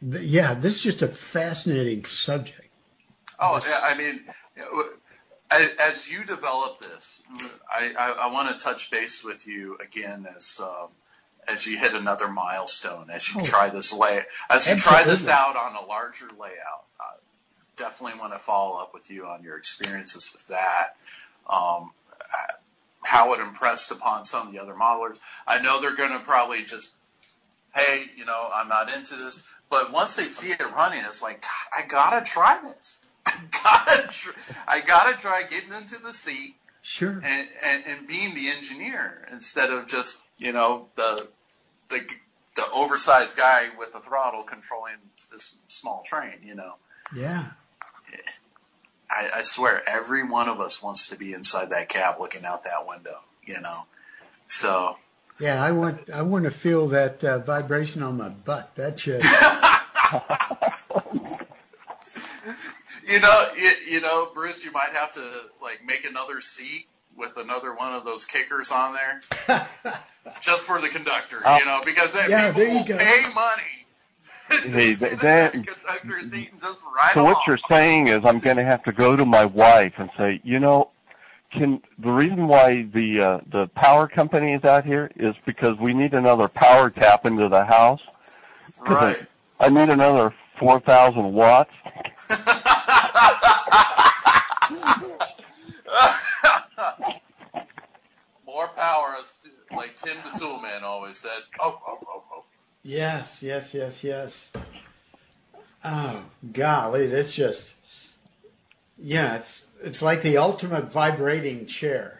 Yeah, 0.01 0.53
this 0.53 0.77
is 0.77 0.83
just 0.83 1.01
a 1.01 1.07
fascinating 1.07 2.05
subject. 2.05 2.69
oh, 3.39 3.59
yeah, 3.67 3.79
I 3.83 3.97
mean, 3.97 4.21
as, 5.51 5.71
as 5.79 6.09
you 6.09 6.23
develop 6.23 6.79
this, 6.79 7.21
I, 7.69 7.93
I, 7.97 8.27
I 8.27 8.31
want 8.31 8.57
to 8.57 8.63
touch 8.63 8.91
base 8.91 9.23
with 9.25 9.45
you 9.47 9.77
again 9.81 10.25
as 10.35 10.61
um, 10.63 10.89
as 11.47 11.65
you 11.65 11.77
hit 11.77 11.93
another 11.93 12.27
milestone, 12.27 13.09
as 13.09 13.33
you 13.33 13.41
Oh. 13.41 13.45
try 13.45 13.69
this 13.69 13.93
lay, 13.93 14.23
as 14.49 14.67
you 14.67 14.75
try 14.75 15.03
this 15.03 15.27
out 15.27 15.55
on 15.55 15.75
a 15.75 15.85
larger 15.85 16.29
layout. 16.39 16.85
Uh, 16.99 17.17
definitely 17.75 18.19
want 18.19 18.33
to 18.33 18.39
follow 18.39 18.79
up 18.79 18.93
with 18.93 19.09
you 19.09 19.25
on 19.25 19.43
your 19.43 19.57
experiences 19.57 20.31
with 20.33 20.47
that. 20.47 20.95
Um, 21.49 21.91
how 23.03 23.33
it 23.33 23.39
impressed 23.39 23.91
upon 23.91 24.25
some 24.25 24.47
of 24.47 24.53
the 24.53 24.59
other 24.59 24.73
modelers. 24.73 25.17
I 25.47 25.59
know 25.61 25.79
they're 25.79 25.95
going 25.95 26.11
to 26.17 26.19
probably 26.19 26.63
just, 26.65 26.91
hey, 27.73 28.03
you 28.17 28.25
know, 28.25 28.49
I'm 28.53 28.67
not 28.67 28.93
into 28.93 29.15
this. 29.15 29.43
But 29.69 29.91
once 29.93 30.15
they 30.17 30.23
see 30.23 30.51
it 30.51 30.71
running, 30.73 31.03
it's 31.05 31.21
like, 31.23 31.41
God, 31.41 31.49
I 31.77 31.87
gotta 31.87 32.25
try 32.25 32.59
this. 32.63 33.01
I 33.25 33.33
gotta, 33.63 34.07
tr- 34.09 34.31
I 34.67 34.81
gotta 34.81 35.17
try 35.17 35.43
getting 35.49 35.71
into 35.73 36.01
the 36.01 36.11
seat 36.13 36.55
Sure. 36.81 37.21
and, 37.23 37.47
and, 37.63 37.83
and 37.85 38.07
being 38.07 38.33
the 38.33 38.49
engineer 38.49 39.25
instead 39.31 39.69
of 39.71 39.87
just, 39.87 40.21
you 40.37 40.51
know, 40.53 40.87
the, 40.95 41.27
the, 41.89 42.05
the 42.55 42.63
oversized 42.73 43.37
guy 43.37 43.67
with 43.77 43.93
the 43.93 43.99
throttle 43.99 44.43
controlling 44.43 44.95
this 45.31 45.55
small 45.67 46.03
train, 46.05 46.39
you 46.43 46.55
know. 46.55 46.75
Yeah. 47.15 47.45
I, 49.09 49.29
I 49.35 49.41
swear, 49.41 49.81
every 49.87 50.27
one 50.27 50.49
of 50.49 50.59
us 50.59 50.83
wants 50.83 51.07
to 51.07 51.17
be 51.17 51.33
inside 51.33 51.69
that 51.69 51.89
cab 51.89 52.15
looking 52.19 52.45
out 52.45 52.63
that 52.65 52.85
window, 52.85 53.19
you 53.45 53.61
know. 53.61 53.85
So, 54.47 54.97
Yeah, 55.39 55.63
I 55.63 55.71
want 55.71 56.09
I 56.09 56.23
want 56.23 56.45
to 56.45 56.51
feel 56.51 56.87
that 56.87 57.23
uh, 57.23 57.39
vibration 57.39 58.03
on 58.03 58.17
my 58.17 58.29
butt. 58.29 58.75
That 58.75 58.99
should. 58.99 59.21
you 63.07 63.19
know, 63.19 63.49
you, 63.55 63.71
you 63.87 64.01
know, 64.01 64.29
Bruce, 64.33 64.65
you 64.65 64.71
might 64.71 64.93
have 64.93 65.11
to 65.13 65.41
like 65.61 65.85
make 65.85 66.05
another 66.05 66.41
seat 66.41 66.87
with 67.17 67.35
another 67.37 67.73
one 67.73 67.93
of 67.93 68.05
those 68.05 68.25
kickers 68.25 68.71
on 68.71 68.93
there, 68.93 69.19
just 70.41 70.67
for 70.67 70.79
the 70.79 70.89
conductor, 70.89 71.37
you 71.59 71.65
know, 71.65 71.81
because 71.83 72.13
that 72.13 72.29
Yeah, 72.29 72.53
people 72.53 72.73
will 72.75 72.83
go. 72.85 72.97
pay 72.97 73.23
money. 73.33 73.85
to 74.61 74.95
that- 74.99 75.19
that 75.21 75.51
conductor 75.53 76.21
seat 76.21 76.51
and 76.53 76.61
just 76.61 76.83
ride 76.95 77.11
So 77.13 77.21
along. 77.21 77.33
what 77.33 77.47
you're 77.47 77.59
saying 77.69 78.07
is 78.07 78.21
I'm 78.23 78.39
going 78.39 78.55
to 78.57 78.63
have 78.63 78.81
to 78.83 78.91
go 78.93 79.15
to 79.17 79.25
my 79.25 79.43
wife 79.45 79.93
and 79.97 80.09
say, 80.17 80.39
you 80.43 80.59
know, 80.59 80.91
can 81.51 81.81
the 81.99 82.11
reason 82.11 82.47
why 82.47 82.83
the 82.93 83.21
uh, 83.21 83.39
the 83.51 83.67
power 83.75 84.07
company 84.07 84.53
is 84.53 84.63
out 84.63 84.85
here 84.85 85.09
is 85.15 85.33
because 85.45 85.77
we 85.79 85.93
need 85.93 86.13
another 86.13 86.47
power 86.47 86.89
tap 86.89 87.25
into 87.25 87.49
the 87.49 87.65
house. 87.65 88.01
right. 88.79 89.17
I, 89.59 89.65
I 89.65 89.69
need 89.69 89.89
another 89.89 90.33
4,000 90.59 91.33
watts. 91.33 91.71
More 98.57 98.69
power, 98.69 99.15
as 99.19 99.35
t- 99.35 99.51
like 99.75 99.95
Tim 99.95 100.17
the 100.23 100.39
Toolman 100.39 100.81
always 100.81 101.17
said. 101.17 101.43
Oh, 101.59 101.79
oh, 101.87 101.99
oh, 102.07 102.23
oh. 102.33 102.43
yes, 102.81 103.43
yes, 103.43 103.71
yes, 103.71 104.03
yes. 104.03 104.49
Oh 105.85 106.23
golly, 106.53 107.05
that's 107.05 107.35
just 107.35 107.75
Yeah, 108.97 109.35
it's 109.35 109.67
it's 109.83 110.01
like 110.01 110.23
the 110.23 110.37
ultimate 110.37 110.91
vibrating 110.91 111.67
chair. 111.67 112.19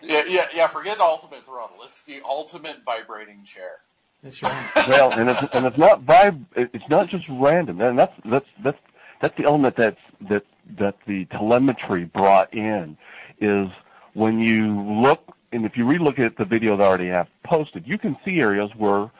Yeah, 0.00 0.22
yeah, 0.28 0.44
yeah. 0.54 0.68
Forget 0.68 1.00
ultimate 1.00 1.44
throttle. 1.44 1.78
It's 1.84 2.04
the 2.04 2.20
ultimate 2.24 2.84
vibrating 2.84 3.42
chair. 3.42 3.80
That's 4.22 4.40
right. 4.44 4.72
well, 4.88 5.10
and 5.18 5.30
it's 5.30 5.42
and 5.52 5.66
it's 5.66 5.78
not 5.78 6.06
vib. 6.06 6.44
It's 6.54 6.88
not 6.88 7.08
just 7.08 7.28
random, 7.28 7.80
and 7.80 7.98
that's 7.98 8.14
that's 8.24 8.48
that's 8.62 8.78
that's 9.20 9.36
the 9.36 9.42
element 9.46 9.74
that's 9.74 10.00
that 10.28 10.44
that 10.78 10.94
the 11.08 11.24
telemetry 11.24 12.04
brought 12.04 12.54
in 12.54 12.96
is 13.40 13.66
when 14.14 14.38
you 14.38 14.80
look 14.80 15.35
and 15.52 15.64
if 15.64 15.76
you 15.76 15.84
relook 15.84 16.18
at 16.18 16.36
the 16.36 16.44
video 16.44 16.76
that 16.76 16.84
I 16.84 16.86
already 16.86 17.08
have 17.08 17.28
posted, 17.44 17.86
you 17.86 17.98
can 17.98 18.16
see 18.24 18.40
areas 18.40 18.70
where 18.76 19.10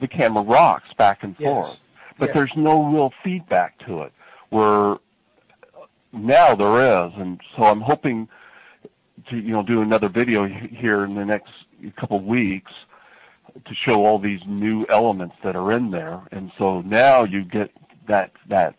the 0.00 0.08
camera 0.08 0.42
rocks 0.42 0.92
back 0.96 1.22
and 1.22 1.36
forth, 1.36 1.80
but 2.18 2.32
there's 2.34 2.52
no 2.56 2.84
real 2.84 3.12
feedback 3.22 3.78
to 3.86 4.02
it. 4.02 4.12
Where 4.50 4.96
now 6.12 6.54
there 6.54 7.06
is, 7.06 7.12
and 7.16 7.40
so 7.56 7.64
I'm 7.64 7.80
hoping 7.80 8.28
to 9.30 9.36
you 9.36 9.52
know 9.52 9.62
do 9.62 9.82
another 9.82 10.08
video 10.08 10.46
here 10.46 11.04
in 11.04 11.14
the 11.14 11.24
next 11.24 11.50
couple 11.96 12.18
of 12.18 12.24
weeks 12.24 12.72
to 13.64 13.74
show 13.74 14.04
all 14.04 14.18
these 14.18 14.40
new 14.46 14.86
elements 14.88 15.36
that 15.42 15.56
are 15.56 15.72
in 15.72 15.90
there, 15.90 16.20
and 16.30 16.52
so 16.58 16.80
now 16.82 17.24
you 17.24 17.44
get 17.44 17.70
that 18.06 18.32
that 18.48 18.74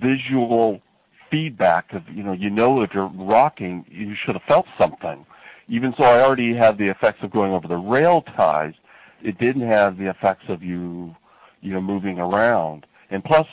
visual 0.00 0.80
feedback 1.30 1.92
of 1.92 2.08
you 2.08 2.22
know 2.22 2.32
you 2.32 2.50
know 2.50 2.82
if 2.82 2.94
you're 2.94 3.10
rocking 3.14 3.84
you 3.90 4.14
should 4.14 4.34
have 4.34 4.44
felt 4.44 4.66
something. 4.78 5.24
Even 5.68 5.94
so, 5.98 6.04
I 6.04 6.22
already 6.22 6.54
had 6.54 6.78
the 6.78 6.86
effects 6.86 7.22
of 7.22 7.30
going 7.30 7.52
over 7.52 7.66
the 7.66 7.76
rail 7.76 8.22
ties. 8.22 8.74
It 9.22 9.38
didn't 9.38 9.66
have 9.68 9.98
the 9.98 10.08
effects 10.08 10.44
of 10.48 10.62
you 10.62 11.14
you 11.60 11.72
know 11.72 11.80
moving 11.80 12.18
around, 12.18 12.86
and 13.10 13.24
plus. 13.24 13.46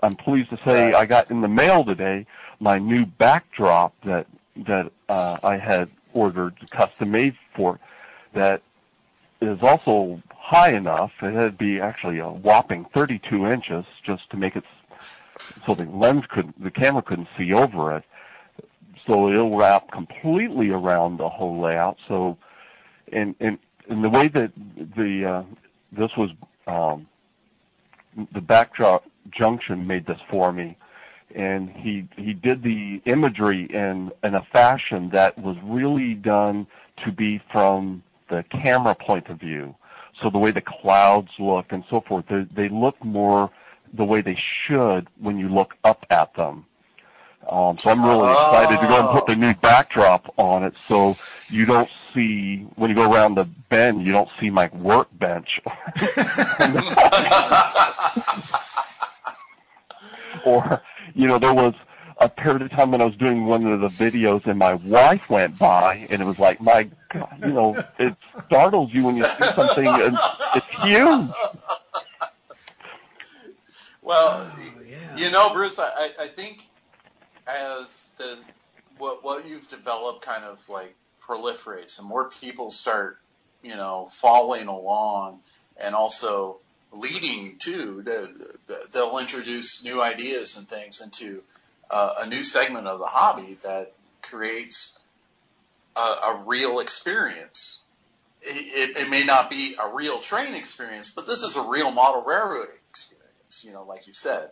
I'm 0.00 0.14
pleased 0.14 0.50
to 0.50 0.58
say 0.64 0.92
I 0.92 1.06
got 1.06 1.28
in 1.28 1.40
the 1.40 1.48
mail 1.48 1.84
today 1.84 2.24
my 2.60 2.78
new 2.78 3.06
backdrop 3.06 3.94
that 4.04 4.26
that 4.66 4.90
uh, 5.08 5.38
I 5.42 5.56
had 5.56 5.90
ordered 6.12 6.54
custom 6.70 7.10
made 7.10 7.36
for 7.54 7.78
that 8.34 8.62
is 9.40 9.58
also 9.62 10.20
high 10.30 10.72
enough. 10.72 11.12
It 11.22 11.34
had 11.34 11.58
be 11.58 11.80
actually 11.80 12.18
a 12.18 12.28
whopping 12.28 12.86
32 12.92 13.46
inches 13.46 13.84
just 14.02 14.28
to 14.30 14.36
make 14.36 14.56
it 14.56 14.64
so 15.66 15.74
the 15.74 15.84
lens 15.84 16.24
could, 16.28 16.52
the 16.58 16.70
camera 16.70 17.02
couldn't 17.02 17.28
see 17.36 17.52
over 17.52 17.96
it. 17.96 18.04
So 19.08 19.30
it'll 19.30 19.56
wrap 19.56 19.90
completely 19.90 20.70
around 20.70 21.16
the 21.16 21.28
whole 21.28 21.60
layout. 21.60 21.96
So, 22.06 22.38
and 23.10 23.34
and 23.40 23.58
and 23.88 24.04
the 24.04 24.10
way 24.10 24.28
that 24.28 24.52
the 24.96 25.24
uh, 25.24 25.42
this 25.90 26.10
was 26.16 26.30
um, 26.68 27.08
the 28.32 28.40
backdrop 28.40 29.04
junction 29.30 29.86
made 29.86 30.06
this 30.06 30.20
for 30.30 30.52
me 30.52 30.76
and 31.34 31.68
he 31.70 32.08
he 32.16 32.32
did 32.32 32.62
the 32.62 33.02
imagery 33.04 33.64
in 33.64 34.10
in 34.24 34.34
a 34.34 34.42
fashion 34.52 35.10
that 35.10 35.38
was 35.38 35.56
really 35.62 36.14
done 36.14 36.66
to 37.04 37.12
be 37.12 37.40
from 37.52 38.02
the 38.28 38.44
camera 38.50 38.94
point 38.94 39.28
of 39.28 39.38
view. 39.38 39.74
So 40.22 40.30
the 40.30 40.38
way 40.38 40.50
the 40.50 40.62
clouds 40.62 41.30
look 41.38 41.66
and 41.70 41.84
so 41.88 42.00
forth, 42.00 42.24
they, 42.28 42.46
they 42.54 42.68
look 42.68 43.02
more 43.04 43.50
the 43.94 44.04
way 44.04 44.20
they 44.20 44.38
should 44.66 45.06
when 45.20 45.38
you 45.38 45.48
look 45.48 45.74
up 45.84 46.04
at 46.10 46.34
them. 46.34 46.66
Um, 47.48 47.78
so 47.78 47.90
I'm 47.90 48.04
really 48.04 48.32
excited 48.32 48.78
to 48.80 48.86
go 48.86 49.00
and 49.00 49.08
put 49.10 49.26
the 49.26 49.34
new 49.36 49.54
backdrop 49.54 50.32
on 50.36 50.64
it, 50.64 50.74
so 50.86 51.16
you 51.48 51.64
don't 51.64 51.90
see 52.14 52.66
when 52.76 52.90
you 52.90 52.96
go 52.96 53.10
around 53.10 53.36
the 53.36 53.44
bend, 53.44 54.04
you 54.06 54.12
don't 54.12 54.28
see 54.40 54.50
my 54.50 54.68
workbench. 54.74 55.60
or 60.44 60.82
you 61.14 61.26
know 61.26 61.38
there 61.38 61.54
was 61.54 61.74
a 62.20 62.28
period 62.28 62.62
of 62.62 62.70
time 62.72 62.90
when 62.90 63.00
I 63.00 63.04
was 63.04 63.14
doing 63.16 63.46
one 63.46 63.64
of 63.66 63.80
the 63.80 63.88
videos 63.88 64.44
and 64.46 64.58
my 64.58 64.74
wife 64.74 65.28
went 65.30 65.58
by 65.58 66.06
and 66.10 66.20
it 66.20 66.24
was 66.24 66.38
like 66.38 66.60
my 66.60 66.88
God, 67.12 67.36
you 67.40 67.52
know 67.52 67.82
it 67.98 68.14
startles 68.46 68.90
you 68.92 69.04
when 69.04 69.16
you 69.16 69.24
see 69.24 69.44
something 69.54 69.86
and 69.86 70.16
it's 70.54 70.82
huge. 70.82 71.30
Well, 74.02 74.50
Oh, 74.50 74.58
yeah. 74.86 75.16
you 75.16 75.30
know, 75.30 75.50
Bruce, 75.52 75.78
I, 75.78 75.84
I- 76.18 76.24
I 76.24 76.28
think 76.28 76.67
as 77.48 78.10
the 78.16 78.38
what 78.98 79.24
what 79.24 79.48
you've 79.48 79.68
developed 79.68 80.22
kind 80.24 80.44
of 80.44 80.68
like 80.68 80.94
proliferates 81.20 81.98
and 81.98 82.08
more 82.08 82.30
people 82.30 82.70
start, 82.70 83.18
you 83.62 83.76
know, 83.76 84.08
following 84.10 84.66
along 84.66 85.40
and 85.76 85.94
also 85.94 86.58
leading 86.92 87.56
too, 87.58 88.02
the, 88.02 88.56
the, 88.66 88.78
they'll 88.92 89.18
introduce 89.18 89.84
new 89.84 90.00
ideas 90.02 90.56
and 90.56 90.68
things 90.68 91.00
into 91.00 91.42
uh, 91.90 92.14
a 92.20 92.26
new 92.26 92.42
segment 92.42 92.86
of 92.86 92.98
the 92.98 93.06
hobby 93.06 93.58
that 93.62 93.92
creates 94.22 94.98
a, 95.96 96.00
a 96.00 96.42
real 96.46 96.80
experience. 96.80 97.80
It, 98.40 98.90
it, 98.90 98.96
it 98.96 99.10
may 99.10 99.24
not 99.24 99.50
be 99.50 99.76
a 99.82 99.92
real 99.92 100.18
train 100.18 100.54
experience, 100.54 101.10
but 101.10 101.26
this 101.26 101.42
is 101.42 101.56
a 101.56 101.68
real 101.68 101.90
model 101.90 102.22
railroading 102.22 102.76
experience. 102.88 103.62
You 103.62 103.72
know, 103.72 103.82
like 103.82 104.06
you 104.06 104.12
said, 104.12 104.50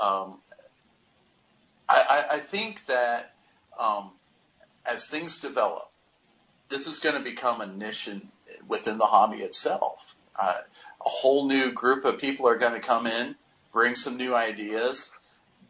um, 0.00 0.38
I, 1.88 2.24
I, 2.32 2.38
think 2.38 2.86
that 2.86 3.34
um, 3.78 4.12
as 4.90 5.08
things 5.08 5.40
develop, 5.40 5.90
this 6.68 6.86
is 6.86 6.98
going 6.98 7.16
to 7.16 7.22
become 7.22 7.60
a 7.60 7.66
niche 7.66 8.08
in, 8.08 8.28
within 8.66 8.98
the 8.98 9.06
hobby 9.06 9.38
itself. 9.38 10.14
Uh, 10.40 10.54
a 11.04 11.08
whole 11.08 11.46
new 11.46 11.72
group 11.72 12.04
of 12.04 12.18
people 12.18 12.48
are 12.48 12.56
going 12.56 12.72
to 12.72 12.80
come 12.80 13.06
in, 13.06 13.34
bring 13.72 13.94
some 13.94 14.16
new 14.16 14.34
ideas, 14.34 15.12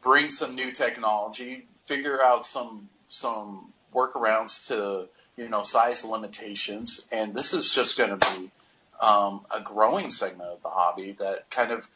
bring 0.01 0.31
some 0.31 0.55
new 0.55 0.71
technology, 0.71 1.67
figure 1.85 2.23
out 2.23 2.45
some 2.45 2.89
some 3.09 3.73
workarounds 3.95 4.69
to 4.69 5.09
you 5.37 5.49
know 5.49 5.63
size 5.63 6.05
limitations, 6.05 7.07
and 7.11 7.35
this 7.35 7.53
is 7.53 7.75
just 7.75 7.99
going 7.99 8.19
to 8.19 8.37
be 8.37 8.51
um, 9.01 9.45
a 9.51 9.61
growing 9.61 10.11
segment 10.11 10.51
of 10.51 10.63
the 10.63 10.69
hobby 10.69 11.13
that 11.19 11.51
kind 11.51 11.73
of 11.73 11.89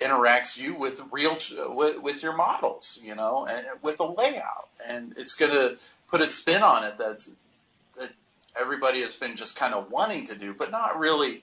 interacts 0.00 0.58
you 0.58 0.74
with 0.74 1.00
real 1.12 1.36
with, 1.74 2.00
with 2.00 2.22
your 2.22 2.34
models, 2.34 2.98
you 3.02 3.14
know, 3.14 3.46
and 3.46 3.64
with 3.82 3.98
the 3.98 4.06
layout, 4.06 4.68
and 4.86 5.14
it's 5.16 5.34
going 5.34 5.52
to 5.52 5.76
put 6.08 6.20
a 6.20 6.26
spin 6.26 6.62
on 6.62 6.84
it 6.84 6.96
that's 6.96 7.30
that 7.98 8.10
everybody 8.58 9.02
has 9.02 9.14
been 9.14 9.36
just 9.36 9.56
kind 9.56 9.74
of 9.74 9.90
wanting 9.90 10.26
to 10.26 10.36
do, 10.36 10.54
but 10.54 10.70
not 10.70 10.98
really 10.98 11.42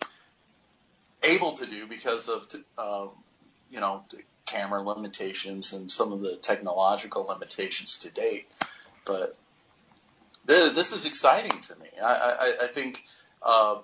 able 1.23 1.53
to 1.53 1.65
do 1.65 1.87
because 1.87 2.29
of 2.29 2.47
uh, 2.77 3.07
you 3.69 3.79
know 3.79 4.03
camera 4.45 4.81
limitations 4.81 5.73
and 5.73 5.91
some 5.91 6.11
of 6.11 6.21
the 6.21 6.35
technological 6.37 7.23
limitations 7.23 7.99
to 7.99 8.09
date. 8.09 8.47
But 9.05 9.35
th- 10.47 10.73
this 10.73 10.93
is 10.93 11.05
exciting 11.05 11.59
to 11.61 11.75
me. 11.79 11.87
I, 12.01 12.55
I, 12.61 12.63
I 12.63 12.67
think 12.67 13.03
uh, 13.43 13.75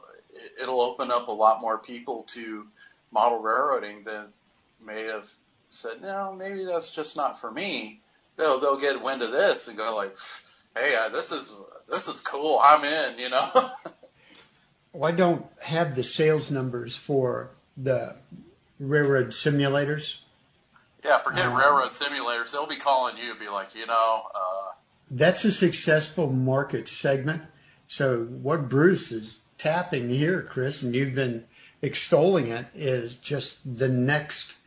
it'll 0.61 0.81
open 0.81 1.11
up 1.11 1.27
a 1.27 1.31
lot 1.31 1.61
more 1.61 1.77
people 1.77 2.23
to 2.29 2.65
model 3.11 3.39
railroading 3.39 4.03
than 4.03 4.25
may 4.85 5.03
have 5.03 5.29
said, 5.69 6.01
no, 6.01 6.33
maybe 6.37 6.65
that's 6.65 6.91
just 6.91 7.17
not 7.17 7.39
for 7.39 7.51
me. 7.51 8.01
They'll 8.37 8.59
they'll 8.59 8.79
get 8.79 9.01
wind 9.01 9.21
of 9.21 9.31
this 9.31 9.67
and 9.67 9.77
go 9.77 9.95
like, 9.95 10.15
hey, 10.75 10.95
uh, 10.99 11.09
this 11.09 11.31
is 11.31 11.53
this 11.89 12.07
is 12.07 12.21
cool. 12.21 12.59
I'm 12.63 12.83
in. 12.83 13.19
You 13.19 13.29
know. 13.29 13.49
Well, 14.95 15.11
I 15.11 15.15
don't 15.15 15.43
have 15.63 15.95
the 15.95 16.03
sales 16.03 16.51
numbers 16.51 16.95
for 16.95 17.49
the 17.75 18.15
railroad 18.79 19.29
simulators. 19.29 20.19
yeah, 21.03 21.17
forget 21.17 21.47
Um, 21.47 21.55
railroad 21.57 21.89
simulators. 21.89 22.51
They'll 22.51 22.67
be 22.67 22.77
calling 22.77 23.17
you, 23.17 23.33
be 23.33 23.49
like, 23.49 23.73
you 23.73 23.87
know, 23.87 24.23
uh, 24.35 24.71
That's 25.09 25.45
a 25.45 25.51
successful 25.51 26.29
market 26.29 26.87
segment. 26.87 27.41
So 27.87 28.25
what 28.25 28.69
Bruce 28.69 29.11
is 29.11 29.39
tapping 29.57 30.09
here, 30.09 30.43
Chris, 30.43 30.83
and 30.83 30.93
you've 30.93 31.15
been 31.15 31.45
extolling 31.81 32.47
it, 32.47 32.67
is 32.75 33.15
just 33.15 33.77
the 33.79 33.89
next 33.89 34.57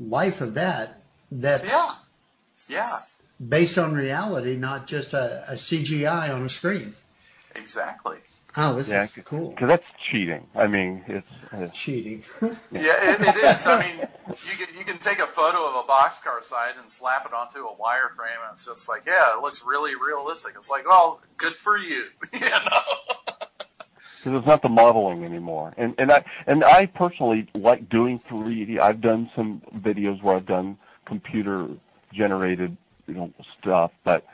life 0.00 0.40
of 0.40 0.54
that. 0.54 1.02
That's 1.30 1.70
yeah, 1.70 1.90
yeah, 2.68 3.00
based 3.48 3.78
on 3.78 3.94
reality, 3.94 4.56
not 4.56 4.86
just 4.86 5.12
a, 5.12 5.44
a 5.48 5.54
CGI 5.54 6.32
on 6.34 6.42
a 6.42 6.48
screen. 6.48 6.94
exactly. 7.54 8.18
Oh, 8.56 8.74
this 8.74 8.88
Yeah, 8.88 9.02
is 9.02 9.18
cool. 9.24 9.50
because 9.50 9.68
that's 9.68 9.84
cheating. 10.10 10.46
I 10.54 10.66
mean, 10.66 11.04
it's, 11.08 11.26
it's 11.52 11.78
Cheating. 11.78 12.22
Yeah, 12.72 12.94
it, 13.02 13.20
it 13.20 13.36
is. 13.36 13.66
I 13.66 13.80
mean, 13.80 13.96
you 13.98 14.66
can 14.66 14.74
you 14.78 14.84
can 14.84 14.98
take 14.98 15.18
a 15.18 15.26
photo 15.26 15.68
of 15.68 15.84
a 15.84 15.88
boxcar 15.88 16.42
side 16.42 16.74
and 16.80 16.90
slap 16.90 17.26
it 17.26 17.34
onto 17.34 17.58
a 17.66 17.74
wireframe, 17.76 18.40
and 18.42 18.52
it's 18.52 18.64
just 18.64 18.88
like, 18.88 19.02
yeah, 19.06 19.36
it 19.36 19.42
looks 19.42 19.62
really 19.66 19.94
realistic. 19.94 20.54
It's 20.56 20.70
like, 20.70 20.86
well, 20.88 21.20
good 21.36 21.54
for 21.54 21.76
you, 21.76 22.06
you 22.32 22.40
know. 22.40 23.15
Because 24.26 24.38
it's 24.40 24.46
not 24.46 24.60
the 24.60 24.68
modeling 24.68 25.24
anymore. 25.24 25.72
And 25.76 25.94
and 25.98 26.10
I 26.10 26.24
and 26.48 26.64
I 26.64 26.86
personally 26.86 27.46
like 27.54 27.88
doing 27.88 28.18
3D. 28.18 28.80
I've 28.80 29.00
done 29.00 29.30
some 29.36 29.62
videos 29.76 30.20
where 30.20 30.34
I've 30.34 30.46
done 30.46 30.78
computer 31.04 31.68
generated 32.12 32.76
you 33.06 33.14
know 33.14 33.32
stuff, 33.60 33.92
but 34.02 34.26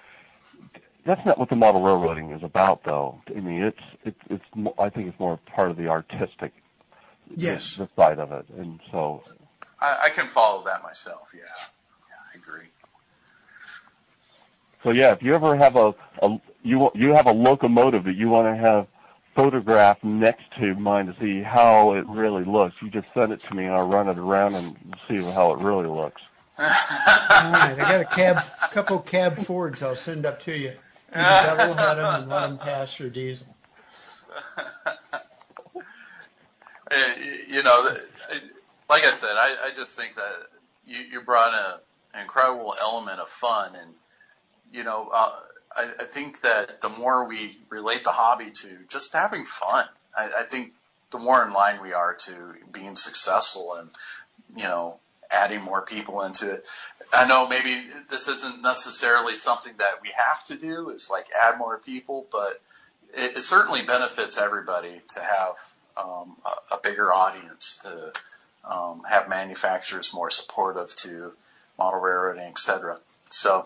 that's 1.05 1.25
not 1.27 1.39
what 1.39 1.51
the 1.51 1.57
model 1.57 1.83
railroading 1.83 2.31
is 2.31 2.43
about, 2.43 2.85
though. 2.85 3.21
I 3.37 3.41
mean, 3.41 3.63
it's 3.63 3.83
it's 4.03 4.21
it's 4.31 4.45
mo- 4.55 4.75
I 4.79 4.89
think 4.89 5.09
it's 5.09 5.21
more 5.21 5.39
part 5.55 5.71
of 5.71 5.77
the 5.77 5.89
artistic 5.89 6.53
Yes. 7.37 7.77
the 7.77 7.89
side 7.95 8.19
of 8.19 8.33
it, 8.33 8.47
and 8.57 8.81
so 8.91 9.23
I, 9.79 10.05
I 10.05 10.09
can 10.09 10.29
follow 10.29 10.65
that 10.65 10.83
myself. 10.83 11.29
Yeah, 11.35 11.41
yeah, 11.41 12.17
I 12.33 12.39
agree. 12.39 12.69
So 14.83 14.91
yeah, 14.91 15.13
if 15.13 15.23
you 15.23 15.35
ever 15.35 15.55
have 15.55 15.77
a, 15.77 15.95
a 16.23 16.41
you 16.63 16.91
you 16.95 17.13
have 17.13 17.27
a 17.27 17.33
locomotive 17.33 18.05
that 18.05 18.17
you 18.17 18.31
want 18.31 18.47
to 18.47 18.57
have 18.57 18.87
photographed 19.35 20.05
next 20.05 20.45
to 20.59 20.75
mine 20.75 21.07
to 21.07 21.17
see 21.21 21.43
how 21.43 21.93
it 21.95 22.07
really 22.09 22.45
looks, 22.45 22.77
you 22.83 22.91
just 22.91 23.07
send 23.15 23.33
it 23.33 23.41
to 23.41 23.55
me 23.55 23.65
and 23.65 23.75
I'll 23.75 23.89
run 23.89 24.09
it 24.09 24.19
around 24.19 24.55
and 24.55 24.77
see 25.09 25.19
how 25.33 25.53
it 25.53 25.61
really 25.61 25.89
looks. 25.89 26.21
All 26.59 26.67
right, 26.67 27.75
I 27.75 27.77
got 27.79 28.01
a 28.01 28.05
cab, 28.05 28.39
couple 28.71 28.99
cab 29.01 29.39
forwards. 29.39 29.83
I'll 29.83 29.97
send 29.97 30.27
up 30.27 30.39
to 30.41 30.57
you. 30.57 30.69
You 30.69 30.77
can 31.15 31.57
double 31.57 31.75
head 31.75 31.95
them 31.97 32.23
and 32.23 32.29
let 32.29 32.49
them 32.49 32.59
pass 32.59 32.99
your 32.99 33.11
diesel. 33.11 33.47
you 37.49 37.63
know, 37.63 37.89
like 38.89 39.05
I 39.05 39.11
said, 39.11 39.35
I, 39.35 39.57
I 39.67 39.71
just 39.75 39.99
think 39.99 40.15
that 40.15 40.33
you, 40.87 40.99
you 40.99 41.21
brought 41.23 41.55
a, 41.55 41.81
an 42.15 42.23
incredible 42.23 42.75
element 42.81 43.21
of 43.21 43.29
fun, 43.29 43.75
and 43.81 43.95
you 44.73 44.85
know, 44.85 45.11
uh, 45.13 45.31
I, 45.77 45.91
I 46.01 46.05
think 46.05 46.41
that 46.43 46.81
the 46.81 46.89
more 46.89 47.27
we 47.27 47.59
relate 47.69 48.05
the 48.05 48.11
hobby 48.11 48.51
to 48.51 48.79
just 48.89 49.13
having 49.13 49.45
fun, 49.45 49.87
I, 50.17 50.31
I 50.41 50.43
think 50.45 50.73
the 51.11 51.19
more 51.19 51.45
in 51.45 51.53
line 51.53 51.81
we 51.83 51.93
are 51.93 52.15
to 52.15 52.55
being 52.73 52.97
successful 52.97 53.75
and 53.79 53.91
you 54.57 54.65
know 54.65 54.99
adding 55.31 55.63
more 55.63 55.83
people 55.83 56.23
into 56.23 56.51
it. 56.51 56.69
I 57.13 57.27
know 57.27 57.47
maybe 57.49 57.83
this 58.09 58.29
isn't 58.29 58.63
necessarily 58.63 59.37
something 59.37 59.75
that 59.79 60.01
we 60.03 60.11
have 60.17 60.45
to 60.47 60.57
do. 60.57 60.91
Is 60.91 61.09
like 61.11 61.27
add 61.39 61.59
more 61.59 61.79
people, 61.79 62.27
but 62.31 62.61
it, 63.15 63.37
it 63.37 63.43
certainly 63.43 63.83
benefits 63.83 64.39
everybody 64.39 65.01
to 65.09 65.21
have 65.21 65.75
um, 65.97 66.37
a, 66.47 66.77
a, 66.77 66.79
bigger 66.83 67.13
audience, 67.13 67.79
to 67.83 68.13
um, 68.71 69.03
have 69.09 69.29
manufacturers 69.29 70.15
more 70.15 70.31
supportive 70.31 70.95
to 70.97 71.33
model 71.79 72.01
railroading, 72.01 72.45
etc. 72.45 72.99
So, 73.29 73.61
uh, 73.61 73.65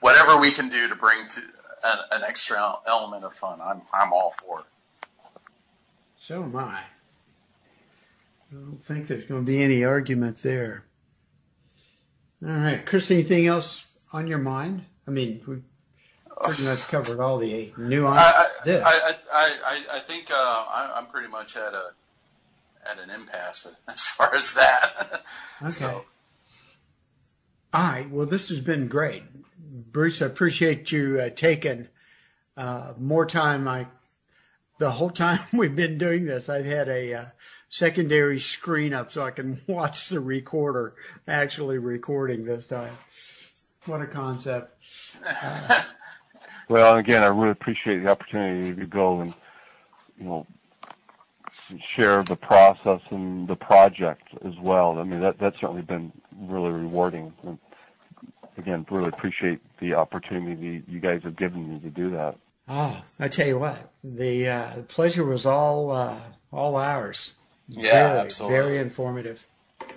whatever 0.00 0.38
we 0.38 0.50
can 0.50 0.68
do 0.68 0.88
to 0.88 0.94
bring 0.94 1.28
to 1.28 1.40
an, 1.84 1.98
an, 2.12 2.22
extra 2.22 2.76
element 2.86 3.24
of 3.24 3.32
fun, 3.32 3.60
I'm 3.62 3.82
I'm 3.92 4.12
all 4.12 4.34
for. 4.40 4.60
It. 4.60 4.66
So 6.18 6.42
am 6.42 6.56
I. 6.56 6.80
I 8.50 8.54
don't 8.54 8.82
think 8.82 9.06
there's 9.06 9.24
going 9.24 9.40
to 9.40 9.46
be 9.46 9.62
any 9.62 9.84
argument 9.84 10.38
there. 10.38 10.84
All 12.44 12.50
right, 12.50 12.84
Chris, 12.84 13.10
anything 13.10 13.46
else 13.46 13.86
on 14.12 14.26
your 14.26 14.38
mind? 14.38 14.84
I 15.06 15.10
mean, 15.10 15.40
we 15.46 15.62
pretty 16.44 16.64
much 16.64 16.88
covered 16.88 17.20
all 17.20 17.38
the 17.38 17.72
nuances. 17.76 18.82
I, 18.82 18.82
I, 18.84 19.14
I, 19.32 19.56
I, 19.64 19.96
I 19.96 19.98
think 20.00 20.30
uh, 20.30 20.64
I'm 20.94 21.06
pretty 21.06 21.28
much 21.28 21.56
at 21.56 21.74
a 21.74 21.92
at 22.90 22.98
an 22.98 23.10
impasse 23.10 23.74
as 23.88 24.06
far 24.06 24.34
as 24.34 24.54
that. 24.54 25.22
okay. 25.62 25.70
So. 25.70 26.04
All 27.74 27.82
right. 27.82 28.10
Well, 28.10 28.26
this 28.26 28.50
has 28.50 28.60
been 28.60 28.88
great, 28.88 29.22
Bruce. 29.92 30.20
I 30.20 30.26
appreciate 30.26 30.92
you 30.92 31.18
uh, 31.20 31.30
taking 31.30 31.88
uh, 32.56 32.94
more 32.98 33.24
time. 33.24 33.66
I 33.66 33.86
the 34.78 34.90
whole 34.90 35.10
time 35.10 35.38
we've 35.52 35.76
been 35.76 35.96
doing 35.96 36.24
this, 36.24 36.48
I've 36.48 36.66
had 36.66 36.88
a 36.88 37.14
uh, 37.14 37.24
secondary 37.68 38.38
screen 38.38 38.92
up 38.92 39.10
so 39.10 39.22
I 39.22 39.30
can 39.30 39.60
watch 39.66 40.08
the 40.08 40.20
recorder 40.20 40.94
actually 41.26 41.78
recording 41.78 42.44
this 42.44 42.66
time. 42.66 42.96
What 43.86 44.02
a 44.02 44.06
concept. 44.06 44.84
Well, 46.68 46.96
again, 46.96 47.22
I 47.22 47.26
really 47.26 47.50
appreciate 47.50 48.02
the 48.02 48.10
opportunity 48.10 48.74
to 48.80 48.86
go 48.86 49.20
and, 49.20 49.34
you 50.18 50.26
know, 50.26 50.46
share 51.96 52.22
the 52.22 52.36
process 52.36 53.00
and 53.10 53.48
the 53.48 53.56
project 53.56 54.28
as 54.44 54.54
well. 54.60 54.98
I 54.98 55.04
mean, 55.04 55.20
that 55.20 55.38
that's 55.38 55.60
certainly 55.60 55.82
been 55.82 56.12
really 56.38 56.70
rewarding. 56.70 57.32
And 57.42 57.58
again, 58.58 58.86
really 58.90 59.08
appreciate 59.08 59.60
the 59.80 59.94
opportunity 59.94 60.82
you 60.88 61.00
guys 61.00 61.22
have 61.24 61.36
given 61.36 61.72
me 61.72 61.80
to 61.80 61.90
do 61.90 62.10
that. 62.10 62.36
Oh, 62.68 63.02
I 63.18 63.28
tell 63.28 63.46
you 63.46 63.58
what, 63.58 63.76
the, 64.04 64.48
uh, 64.48 64.72
the 64.76 64.82
pleasure 64.82 65.24
was 65.24 65.46
all 65.46 65.90
uh, 65.90 66.18
all 66.52 66.76
ours. 66.76 67.32
Yeah, 67.68 67.90
very, 67.90 68.20
absolutely. 68.20 68.56
Very 68.56 68.78
informative. 68.78 69.46
Um, 69.80 69.88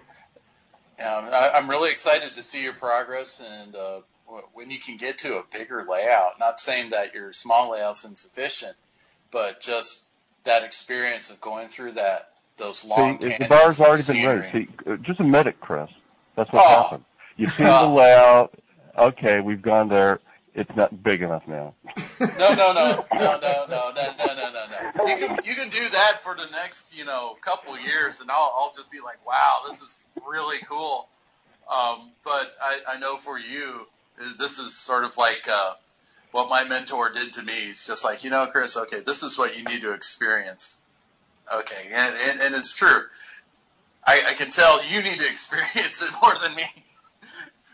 I, 1.31 1.51
I'm 1.55 1.69
really 1.69 1.91
excited 1.91 2.35
to 2.35 2.43
see 2.43 2.63
your 2.63 2.73
progress 2.73 3.41
and 3.41 3.75
uh, 3.75 3.99
when 4.53 4.71
you 4.71 4.79
can 4.79 4.97
get 4.97 5.19
to 5.19 5.37
a 5.37 5.43
bigger 5.51 5.85
layout. 5.87 6.39
Not 6.39 6.59
saying 6.59 6.91
that 6.91 7.13
your 7.13 7.33
small 7.33 7.71
layout's 7.71 8.05
insufficient, 8.05 8.75
but 9.31 9.61
just 9.61 10.07
that 10.45 10.63
experience 10.63 11.29
of 11.29 11.41
going 11.41 11.67
through 11.67 11.93
that 11.93 12.29
those 12.57 12.85
long. 12.85 13.19
See, 13.21 13.35
the 13.37 13.47
bar's 13.47 13.81
already 13.81 14.03
been 14.03 14.25
ready. 14.25 14.67
See, 14.85 14.91
uh, 14.91 14.95
just 14.97 15.19
admit 15.19 15.47
it, 15.47 15.59
Chris. 15.59 15.89
That's 16.35 16.51
what 16.51 16.63
oh. 16.65 16.83
happened. 16.83 17.05
You 17.37 17.47
see 17.47 17.63
the 17.63 17.87
layout. 17.87 18.53
Okay, 18.97 19.41
we've 19.41 19.61
gone 19.61 19.89
there. 19.89 20.19
It's 20.53 20.73
not 20.73 21.03
big 21.03 21.21
enough 21.21 21.45
now. 21.47 21.73
no, 22.19 22.27
no, 22.29 22.55
no, 22.55 23.05
no, 23.13 23.39
no, 23.41 23.65
no, 23.67 23.67
no, 23.67 23.91
no, 23.91 24.35
no, 24.35 24.51
no, 24.51 24.65
no. 24.95 25.05
You 25.05 25.17
can 25.17 25.37
you 25.43 25.53
can 25.53 25.67
do 25.69 25.89
that 25.89 26.19
for 26.21 26.33
the 26.33 26.47
next 26.51 26.95
you 26.97 27.03
know 27.03 27.35
couple 27.41 27.77
years, 27.77 28.21
and 28.21 28.31
I'll 28.31 28.53
I'll 28.57 28.71
just 28.73 28.89
be 28.89 28.99
like, 29.01 29.25
wow, 29.27 29.59
this 29.67 29.81
is 29.81 29.97
really 30.25 30.59
cool. 30.69 31.09
Um, 31.69 32.11
but 32.23 32.55
I, 32.61 32.79
I 32.89 32.99
know 32.99 33.17
for 33.17 33.37
you, 33.39 33.87
this 34.37 34.59
is 34.59 34.77
sort 34.77 35.03
of 35.03 35.17
like 35.17 35.47
uh, 35.51 35.73
what 36.31 36.49
my 36.49 36.63
mentor 36.63 37.11
did 37.11 37.33
to 37.33 37.43
me. 37.43 37.67
He's 37.67 37.85
just 37.85 38.03
like, 38.03 38.23
you 38.23 38.29
know, 38.29 38.45
Chris, 38.47 38.77
okay, 38.77 39.01
this 39.01 39.23
is 39.23 39.37
what 39.37 39.57
you 39.57 39.63
need 39.63 39.81
to 39.81 39.93
experience. 39.93 40.77
Okay, 41.53 41.89
and, 41.91 42.15
and, 42.15 42.41
and 42.41 42.55
it's 42.55 42.73
true. 42.73 43.03
I, 44.05 44.23
I 44.29 44.33
can 44.33 44.51
tell 44.51 44.85
you 44.85 45.01
need 45.01 45.19
to 45.19 45.27
experience 45.29 46.01
it 46.01 46.11
more 46.21 46.33
than 46.41 46.55
me. 46.55 46.65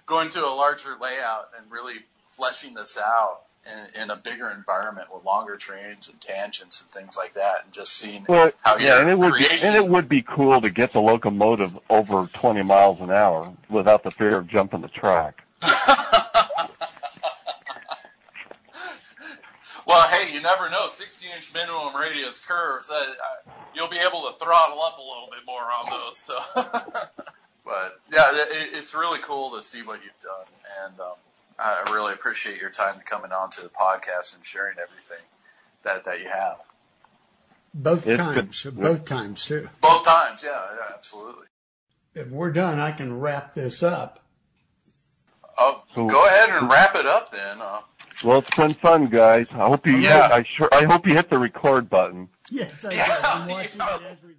Going 0.06 0.30
to 0.30 0.46
a 0.46 0.54
larger 0.54 0.98
layout 1.00 1.50
and 1.58 1.72
really 1.72 1.96
fleshing 2.26 2.74
this 2.74 2.98
out 3.02 3.42
in, 3.66 4.04
in, 4.04 4.10
a 4.10 4.16
bigger 4.16 4.50
environment 4.50 5.08
with 5.14 5.24
longer 5.24 5.56
trains 5.56 6.10
and 6.10 6.20
tangents 6.20 6.82
and 6.82 6.90
things 6.90 7.16
like 7.16 7.34
that, 7.34 7.64
and 7.64 7.72
just 7.72 7.94
seeing 7.94 8.26
well, 8.28 8.52
how 8.62 8.78
yeah, 8.78 9.00
and 9.00 9.10
it 9.10 9.18
would 9.18 9.34
be, 9.34 9.46
and 9.62 9.76
it 9.76 9.88
would 9.88 10.10
be 10.10 10.22
cool 10.24 10.60
to 10.60 10.70
get 10.70 10.92
the 10.94 11.02
locomotive 11.02 11.78
over 11.90 12.26
20 12.26 12.64
miles 12.64 13.00
an 13.00 13.12
hour 13.12 13.54
without 13.70 14.04
the 14.04 14.12
fear 14.12 14.38
of 14.38 14.48
jumping 14.48 14.82
the 14.82 14.88
track. 14.88 15.44
well, 19.92 20.08
hey, 20.08 20.34
you 20.34 20.42
never 20.42 20.70
know. 20.70 20.88
16-inch 20.88 21.54
minimum 21.54 21.96
radius 21.96 22.40
curves, 22.40 22.90
uh, 22.90 22.94
uh, 22.96 23.52
you'll 23.76 23.90
be 23.90 23.98
able 23.98 24.22
to 24.22 24.34
throttle 24.40 24.82
up 24.82 24.98
a 24.98 25.02
little 25.02 25.28
bit 25.30 25.46
more 25.46 25.62
on 25.62 25.90
those. 25.90 26.18
So, 26.18 26.38
but 27.66 28.00
yeah, 28.12 28.32
it, 28.32 28.70
it's 28.74 28.94
really 28.94 29.20
cool 29.20 29.52
to 29.52 29.62
see 29.62 29.82
what 29.82 30.00
you've 30.04 30.20
done, 30.20 30.46
and 30.86 31.00
um, 31.02 31.16
I 31.60 31.92
really 31.94 32.14
appreciate 32.14 32.60
your 32.60 32.70
time 32.70 33.02
coming 33.06 33.34
on 33.34 33.50
to 33.52 33.62
the 33.62 33.70
podcast 33.70 34.38
and 34.38 34.46
sharing 34.46 34.78
everything 34.80 35.24
that 35.84 36.06
that 36.06 36.22
you 36.22 36.30
have. 36.30 36.58
Both 37.74 38.08
it's 38.08 38.18
times, 38.18 38.64
good. 38.64 38.78
both 38.78 39.06
times 39.06 39.46
too. 39.46 39.68
Both 39.82 40.06
times, 40.06 40.42
yeah, 40.44 40.52
yeah, 40.52 40.96
absolutely. 40.96 41.48
If 42.16 42.30
we're 42.30 42.52
done, 42.52 42.80
I 42.80 42.92
can 42.92 43.20
wrap 43.20 43.54
this 43.54 43.84
up. 43.84 44.20
Oh, 45.58 45.84
go 45.96 46.28
ahead 46.28 46.50
and 46.50 46.70
wrap 46.70 46.96
it 46.96 47.06
up 47.06 47.32
then. 47.32 47.58
Uh, 47.62 47.82
well, 48.24 48.40
it's 48.40 48.56
been 48.56 48.74
fun, 48.74 49.08
guys. 49.08 49.48
I 49.52 49.68
hope 49.68 49.86
you. 49.88 49.98
Yeah. 49.98 50.30
I 50.32 50.44
sure. 50.44 50.70
I 50.72 50.84
hope 50.86 51.08
you 51.08 51.14
hit 51.14 51.30
the 51.30 51.40
record 51.40 51.90
button. 51.90 52.30
Yes, 52.50 52.84
I 52.84 52.94
yeah, 52.94 53.20
I'm 53.24 53.48
watching 53.48 53.72
yeah. 53.80 53.96
it 53.96 54.02
as 54.04 54.18
we 54.24 54.34